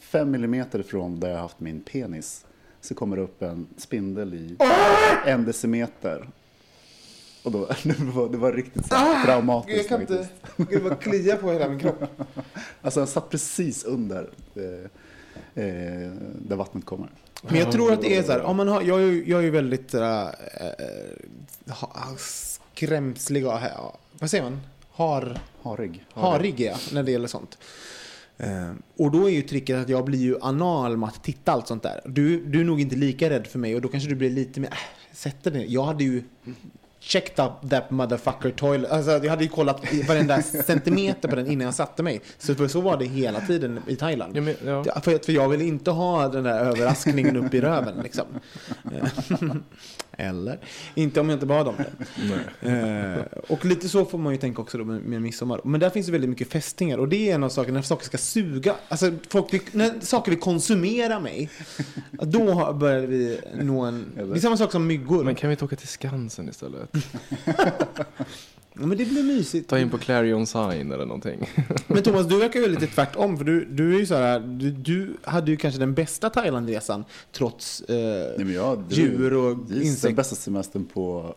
fem 0.00 0.30
millimeter 0.30 0.82
från 0.82 1.20
där 1.20 1.28
jag 1.30 1.38
haft 1.38 1.60
min 1.60 1.80
penis 1.80 2.46
så 2.80 2.94
kommer 2.94 3.16
det 3.16 3.22
upp 3.22 3.42
en 3.42 3.66
spindel 3.76 4.34
i 4.34 4.56
en 5.26 5.44
decimeter. 5.44 6.28
Och 7.42 7.52
då, 7.52 7.66
det 7.84 7.98
var, 7.98 8.28
det 8.28 8.38
var 8.38 8.52
riktigt 8.52 8.86
så 8.86 8.94
här, 8.94 9.24
traumatiskt 9.24 9.76
Jag 9.76 9.88
kan 9.88 10.00
inte... 10.00 10.28
Gud 10.56 10.82
vad 10.82 11.00
kliar 11.00 11.36
på 11.36 11.52
hela 11.52 11.68
min 11.68 11.78
kropp. 11.78 12.04
Alltså 12.82 13.00
han 13.00 13.06
satt 13.06 13.30
precis 13.30 13.84
under 13.84 14.30
eh, 14.54 15.64
eh, 15.64 16.12
där 16.48 16.56
vattnet 16.56 16.84
kommer. 16.84 17.08
Men 17.42 17.56
jag 17.56 17.72
tror 17.72 17.92
att 17.92 18.02
det 18.02 18.16
är 18.16 18.22
så 18.22 18.32
här, 18.32 18.42
om 18.42 18.56
man 18.56 18.68
har, 18.68 18.82
jag, 18.82 19.00
är 19.00 19.04
ju- 19.06 19.24
jag 19.30 19.38
är 19.40 19.44
ju 19.44 19.50
väldigt 19.50 19.94
äh, 19.94 20.28
skrämslig 22.18 23.46
och, 23.46 23.52
vad 24.18 24.30
säger 24.30 24.44
man? 24.44 24.60
Har, 24.98 25.38
Harig. 25.62 26.04
harig 26.14 26.60
jag 26.60 26.76
när 26.92 27.02
det 27.02 27.10
gäller 27.10 27.28
sånt. 27.28 27.58
Eh, 28.36 28.72
och 28.96 29.10
då 29.10 29.26
är 29.26 29.32
ju 29.32 29.42
tricket 29.42 29.76
att 29.76 29.88
jag 29.88 30.04
blir 30.04 30.18
ju 30.18 30.40
anal 30.40 30.96
med 30.96 31.08
att 31.08 31.24
titta 31.24 31.52
allt 31.52 31.68
sånt 31.68 31.82
där. 31.82 32.00
Du, 32.06 32.44
du 32.44 32.60
är 32.60 32.64
nog 32.64 32.80
inte 32.80 32.96
lika 32.96 33.30
rädd 33.30 33.46
för 33.46 33.58
mig 33.58 33.74
och 33.74 33.80
då 33.80 33.88
kanske 33.88 34.08
du 34.08 34.14
blir 34.14 34.30
lite 34.30 34.60
mer, 34.60 34.68
äh, 34.68 34.76
sätter 35.12 35.50
det. 35.50 35.64
Jag 35.64 35.84
hade 35.84 36.04
ju 36.04 36.22
checked 37.00 37.44
up 37.44 37.70
that 37.70 37.90
motherfucker 37.90 38.50
toilet. 38.50 38.90
Alltså 38.90 39.10
jag 39.10 39.30
hade 39.30 39.44
ju 39.44 39.50
kollat 39.50 39.82
varenda 40.08 40.42
centimeter 40.66 41.28
på 41.28 41.36
den 41.36 41.46
innan 41.46 41.64
jag 41.64 41.74
satte 41.74 42.02
mig. 42.02 42.20
Så, 42.38 42.54
för 42.54 42.68
så 42.68 42.80
var 42.80 42.96
det 42.96 43.04
hela 43.04 43.40
tiden 43.40 43.80
i 43.86 43.96
Thailand. 43.96 44.36
Ja, 44.36 44.40
men, 44.40 44.54
ja. 44.64 45.00
För, 45.00 45.24
för 45.24 45.32
jag 45.32 45.48
vill 45.48 45.62
inte 45.62 45.90
ha 45.90 46.28
den 46.28 46.44
där 46.44 46.60
överraskningen 46.60 47.36
upp 47.36 47.54
i 47.54 47.60
röven 47.60 48.02
liksom. 48.02 48.26
Eller? 50.20 50.58
Inte 50.94 51.20
om 51.20 51.28
jag 51.28 51.36
inte 51.36 51.46
bad 51.46 51.68
om 51.68 51.74
det. 51.76 52.68
Eh, 52.68 53.40
och 53.48 53.64
lite 53.64 53.88
så 53.88 54.04
får 54.04 54.18
man 54.18 54.32
ju 54.32 54.38
tänka 54.38 54.62
också 54.62 54.78
då 54.78 54.84
med, 54.84 55.02
med 55.02 55.22
midsommar. 55.22 55.60
Men 55.64 55.80
där 55.80 55.90
finns 55.90 56.06
det 56.06 56.12
väldigt 56.12 56.30
mycket 56.30 56.52
fästingar 56.52 56.98
och 56.98 57.08
det 57.08 57.30
är 57.30 57.34
en 57.34 57.44
av 57.44 57.48
sakerna, 57.48 57.74
när 57.74 57.82
saker 57.82 58.04
ska 58.04 58.18
suga. 58.18 58.74
Alltså 58.88 59.12
folk 59.28 59.54
vill, 59.54 59.60
när 59.72 60.00
saker 60.00 60.30
vill 60.30 60.40
konsumera 60.40 61.20
mig, 61.20 61.50
då 62.10 62.72
börjar 62.72 63.00
vi 63.00 63.40
nå 63.54 63.80
en... 63.80 64.12
Det 64.14 64.22
är 64.22 64.40
samma 64.40 64.56
sak 64.56 64.72
som 64.72 64.86
myggor. 64.86 65.24
Men 65.24 65.34
kan 65.34 65.48
vi 65.48 65.52
inte 65.52 65.64
åka 65.64 65.76
till 65.76 65.88
Skansen 65.88 66.48
istället? 66.48 66.87
Ja, 68.80 68.86
men 68.86 68.98
det 68.98 69.04
blir 69.04 69.22
mysigt. 69.22 69.70
Ta 69.70 69.78
in 69.78 69.90
på 69.90 69.98
Clarion 69.98 70.46
Sign 70.46 70.92
eller 70.92 71.06
någonting. 71.06 71.48
Men 71.86 72.02
Thomas, 72.02 72.26
du 72.26 72.38
verkar 72.38 72.60
ju 72.60 72.68
lite 72.68 72.86
tvärtom. 72.86 73.38
För 73.38 73.44
du, 73.44 73.64
du 73.64 73.94
är 73.94 73.98
ju 73.98 74.06
så 74.06 74.14
här, 74.14 74.40
du, 74.40 74.70
du 74.70 75.14
hade 75.22 75.50
ju 75.50 75.56
kanske 75.56 75.80
den 75.80 75.94
bästa 75.94 76.30
Thailandresan 76.30 77.04
trots 77.32 77.80
eh, 77.80 77.96
Nej, 78.36 78.44
men 78.44 78.52
jag, 78.54 78.84
det, 78.88 78.94
djur 78.94 79.34
och 79.34 79.56
det 79.56 79.74
är 79.74 79.78
den 79.78 79.86
insekter. 79.86 80.16
bästa 80.16 80.36
semestern 80.36 80.84
på 80.84 81.34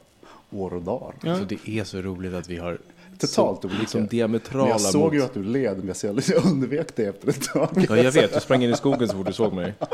år 0.51 0.73
och 0.73 0.81
dagar. 0.81 1.13
Ja. 1.23 1.31
Alltså, 1.31 1.45
det 1.45 1.69
är 1.79 1.83
så 1.83 2.01
roligt 2.01 2.33
att 2.33 2.49
vi 2.49 2.57
har 2.57 2.77
Totalt 3.21 3.61
så, 3.61 3.67
olika. 3.67 3.81
liksom 3.81 3.99
Men 4.01 4.07
diametrala 4.09 4.69
jag 4.69 4.81
såg 4.81 5.01
mot... 5.01 5.13
ju 5.13 5.21
att 5.23 5.33
du 5.33 5.43
led, 5.43 5.83
men 5.83 5.95
jag 6.27 6.45
undvek 6.45 6.95
det 6.95 7.05
efter 7.05 7.29
ett 7.29 7.41
tag. 7.41 7.85
Ja, 7.89 7.97
jag 7.97 8.11
vet. 8.11 8.33
Du 8.33 8.39
sprang 8.39 8.63
in 8.63 8.69
i 8.69 8.75
skogen 8.75 9.07
så 9.07 9.17
fort 9.17 9.27
du 9.27 9.33
såg 9.33 9.53
mig. 9.53 9.73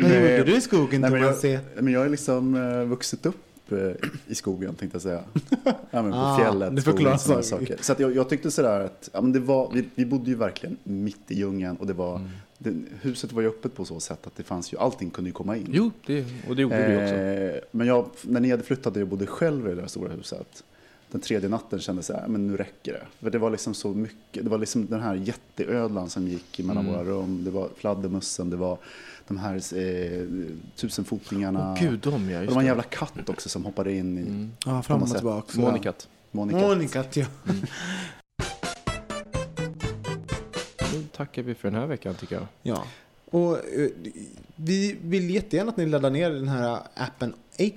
Vad 0.00 0.10
gjorde 0.10 0.44
du 0.44 0.56
i 0.56 0.60
skogen 0.60 1.00
Nej, 1.00 1.10
men, 1.10 1.22
jag, 1.22 1.60
men 1.82 1.92
jag 1.92 2.00
har 2.00 2.08
liksom 2.08 2.54
eh, 2.54 2.84
vuxit 2.84 3.26
upp 3.26 3.72
eh, 3.72 3.78
i 4.26 4.34
skogen 4.34 4.74
tänkte 4.74 4.94
jag 4.94 5.02
säga. 5.02 5.22
Ja, 5.90 6.02
men 6.02 6.12
på 6.12 6.18
Ah, 6.18 6.38
fjället, 6.38 6.76
det 6.76 6.82
förklarar 6.82 7.16
saker. 7.16 7.42
saker. 7.42 7.76
Så 7.80 7.92
att 7.92 8.00
jag, 8.00 8.16
jag 8.16 8.28
tyckte 8.28 8.50
sådär 8.50 8.80
att 8.80 9.10
ja, 9.12 9.20
men 9.20 9.32
det 9.32 9.40
var, 9.40 9.70
vi, 9.74 9.84
vi 9.94 10.06
bodde 10.06 10.30
ju 10.30 10.36
verkligen 10.36 10.76
mitt 10.82 11.20
i 11.30 11.34
djungeln 11.34 11.76
och 11.76 11.86
det 11.86 11.92
var, 11.92 12.16
Mm. 12.16 12.30
det, 12.58 12.74
huset 13.02 13.32
var 13.32 13.42
ju 13.42 13.48
öppet 13.48 13.74
på 13.74 13.84
så 13.84 14.00
sätt 14.00 14.26
att 14.26 14.36
det 14.36 14.42
fanns 14.42 14.72
ju, 14.72 14.78
allting 14.78 15.10
kunde 15.10 15.30
ju 15.30 15.34
komma 15.34 15.56
in. 15.56 15.66
Jo, 15.70 15.90
det, 16.06 16.24
och 16.48 16.56
det 16.56 16.62
gjorde 16.62 16.88
vi 16.88 16.96
också. 16.96 17.14
Eh, 17.14 17.60
men 17.70 17.86
jag, 17.86 18.06
när 18.22 18.40
ni 18.40 18.50
hade 18.50 18.62
flyttat 18.62 18.94
och 18.96 19.00
jag 19.02 19.08
bodde 19.08 19.26
själv 19.26 19.66
i 19.66 19.70
det 19.74 19.80
där 19.80 19.86
stora 19.88 20.12
huset. 20.12 20.64
Den 21.10 21.20
tredje 21.20 21.48
natten 21.48 21.80
kände 21.80 22.02
så 22.02 22.12
här, 22.12 22.28
men 22.28 22.46
nu 22.46 22.56
räcker 22.56 22.92
det. 22.92 23.06
För 23.20 23.30
det 23.30 23.38
var 23.38 23.50
liksom 23.50 23.74
så 23.74 23.88
mycket, 23.94 24.44
det 24.44 24.50
var 24.50 24.58
liksom 24.58 24.86
den 24.86 25.00
här 25.00 25.14
jätteödlan 25.14 26.10
som 26.10 26.28
gick 26.28 26.58
mellan 26.58 26.86
Mm. 26.86 26.92
våra 26.98 27.04
rum. 27.04 27.44
Det 27.44 27.50
var 27.50 27.68
fladdermössen, 27.76 28.50
det 28.50 28.56
var 28.56 28.78
de 29.28 29.38
här 29.38 29.54
eh, 29.54 30.26
tusenfotingarna. 30.76 31.72
Åh 31.72 31.80
gud, 31.88 32.00
de 32.00 32.30
ja. 32.30 32.40
det 32.40 32.46
var 32.46 32.60
en 32.60 32.66
jävla 32.66 32.82
katt 32.82 33.28
också 33.28 33.48
som 33.48 33.64
hoppade 33.64 33.92
in 33.92 34.18
i 34.18 34.20
Mm. 34.20 34.52
Ja, 34.66 34.76
på 34.76 34.82
fram 34.82 35.02
och 35.02 35.08
tillbaka. 35.14 35.60
Monikat. 35.60 36.08
Monica. 36.30 36.58
Monica, 36.60 37.04
ja. 37.14 37.26
Nu 40.92 41.04
tackar 41.16 41.42
vi 41.42 41.54
för 41.54 41.70
den 41.70 41.80
här 41.80 41.86
veckan 41.86 42.14
tycker 42.14 42.34
jag. 42.34 42.46
ja. 42.62 42.84
Och 43.30 43.56
eh, 43.56 43.88
vi 44.56 44.96
vill 45.02 45.30
jättegärna 45.30 45.70
att 45.70 45.76
ni 45.76 45.86
laddar 45.86 46.10
ner 46.10 46.30
den 46.30 46.48
här 46.48 46.78
appen 46.94 47.34
Acast. 47.58 47.74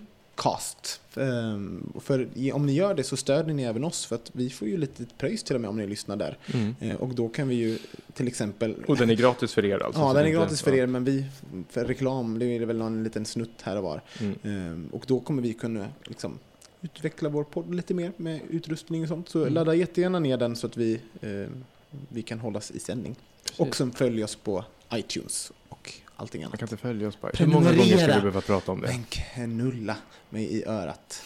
Ehm, 1.16 1.94
För 2.00 2.28
om 2.54 2.66
ni 2.66 2.74
gör 2.74 2.94
det 2.94 3.04
så 3.04 3.18
stödjer 3.18 3.54
ni 3.56 3.64
även 3.64 3.84
oss 3.84 4.06
för 4.06 4.16
att 4.16 4.30
vi 4.34 4.50
får 4.50 4.68
ju 4.68 4.78
lite 4.78 5.06
pröjs 5.18 5.44
till 5.44 5.56
och 5.56 5.62
med 5.62 5.70
om 5.70 5.78
ni 5.78 5.88
lyssnar 5.88 6.16
där. 6.16 6.38
Mm. 6.54 6.76
Eh, 6.80 6.96
Och 6.96 7.10
då 7.16 7.30
kan 7.30 7.48
vi 7.48 7.56
ju 7.56 7.78
till 8.14 8.28
exempel 8.28 8.76
Och 8.88 8.98
den 8.98 9.10
är 9.10 9.14
gratis 9.16 9.54
för 9.54 9.66
er 9.66 9.84
alltså? 9.84 10.02
Ja, 10.02 10.14
den 10.14 10.26
är 10.26 10.30
gratis 10.30 10.62
för 10.62 10.74
er, 10.76 10.86
men 10.88 11.04
vi, 11.04 11.26
för 11.70 11.86
reklam, 11.86 12.40
det 12.40 12.46
är 12.46 12.66
väl 12.66 12.78
någon 12.78 13.04
liten 13.04 13.26
snutt 13.26 13.62
här 13.62 13.78
och 13.78 13.84
var. 13.84 14.02
Mm. 14.20 14.36
Ehm, 14.44 14.90
Och 14.92 15.04
då 15.08 15.20
kommer 15.20 15.42
vi 15.42 15.54
kunna 15.54 15.88
liksom, 16.04 16.40
utveckla 16.82 17.30
vår 17.30 17.44
podd 17.44 17.76
lite 17.76 17.94
mer 17.94 18.12
med 18.18 18.42
utrustning 18.50 19.02
och 19.04 19.08
sånt. 19.08 19.30
Så 19.30 19.42
Mm. 19.42 19.54
ladda 19.54 19.76
jättegärna 19.76 20.20
ner 20.20 20.38
den 20.38 20.56
så 20.56 20.68
att 20.68 20.78
vi, 20.78 21.00
vi 22.10 22.22
kan 22.22 22.40
hållas 22.40 22.72
i 22.72 22.80
sändning. 22.80 23.16
Precis. 23.44 23.60
Och 23.60 23.76
sen 23.76 23.92
följ 23.92 24.24
oss 24.24 24.36
på 24.36 24.66
iTunes 24.94 25.52
och 25.70 25.94
allting 26.16 26.42
Man 26.42 26.48
annat. 26.48 26.60
kan 26.60 26.66
inte 26.66 26.78
följa 26.78 27.08
oss 27.08 27.22
bara. 27.22 27.32
Hur 27.38 27.48
många 27.48 27.70
gånger 27.70 27.98
ska 27.98 28.06
vi 28.08 28.20
behöva 28.22 28.42
prata 28.42 28.72
om 28.72 28.82
det? 28.82 28.88
Men 28.88 29.04
knulla 29.04 29.96
mig 30.30 30.44
i 30.54 30.66
örat. 30.66 31.24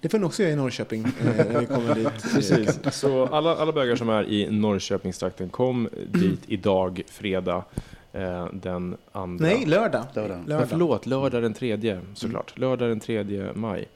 Det 0.00 0.08
får 0.08 0.18
ni 0.18 0.24
också 0.24 0.42
göra 0.42 0.52
i 0.52 0.56
Norrköping 0.56 1.04
eh, 1.04 1.46
när 1.46 1.60
vi 1.60 1.66
kommer 1.66 1.94
dit. 1.94 2.22
Precis. 2.34 2.78
Så 2.92 3.26
alla, 3.26 3.56
alla 3.56 3.72
bögar 3.72 3.96
som 3.96 4.08
är 4.08 4.24
i 4.24 4.50
Norrköpingstrakten, 4.50 5.48
kom 5.48 5.88
dit 6.06 6.40
idag, 6.46 7.02
fredag, 7.08 7.64
eh, 8.12 8.46
den 8.52 8.96
andra. 9.12 9.46
Nej, 9.46 9.66
lördag. 9.66 10.04
Lördag. 10.14 10.36
Men 10.38 10.46
lördag. 10.46 10.68
förlåt, 10.68 11.06
lördag 11.06 11.42
den 11.42 11.54
tredje 11.54 12.00
såklart. 12.14 12.58
Lördag 12.58 12.88
den 12.88 13.00
tredje 13.00 13.52
maj. 13.54 13.88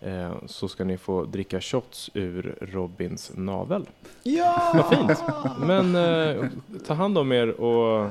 Eh, 0.00 0.32
så 0.46 0.68
ska 0.68 0.84
ni 0.84 0.96
få 0.96 1.24
dricka 1.24 1.60
shots 1.60 2.10
ur 2.14 2.58
Robins 2.60 3.32
navel. 3.34 3.88
Ja! 4.22 4.72
Vad 4.74 4.98
fint! 4.98 5.18
Men 5.66 5.94
eh, 5.94 6.46
ta 6.86 6.94
hand 6.94 7.18
om 7.18 7.32
er 7.32 7.60
och 7.60 8.10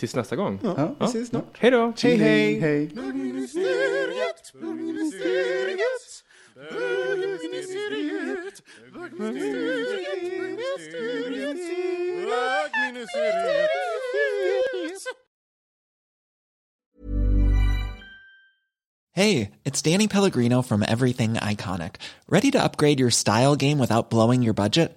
tills 0.00 0.14
nästa 0.14 0.36
gång. 0.36 0.60
Ja, 0.62 0.74
Ja. 0.76 0.94
vi 1.00 1.04
ses 1.06 1.28
snart. 1.28 1.58
Hej 1.58 1.70
då! 1.70 1.92
Hej, 2.02 2.16
hej! 2.16 2.60
hej. 2.60 2.86
Bögministeriet, 2.86 4.52
bögministeriet, 4.60 6.22
bögministeriet. 6.70 8.62
Hey, 19.12 19.50
it's 19.64 19.82
Danny 19.82 20.06
Pellegrino 20.08 20.62
from 20.62 20.82
Everything 20.86 21.34
Iconic. 21.34 21.96
Ready 22.28 22.50
to 22.52 22.62
upgrade 22.62 23.00
your 23.00 23.10
style 23.10 23.56
game 23.56 23.78
without 23.78 24.08
blowing 24.08 24.42
your 24.42 24.54
budget? 24.54 24.96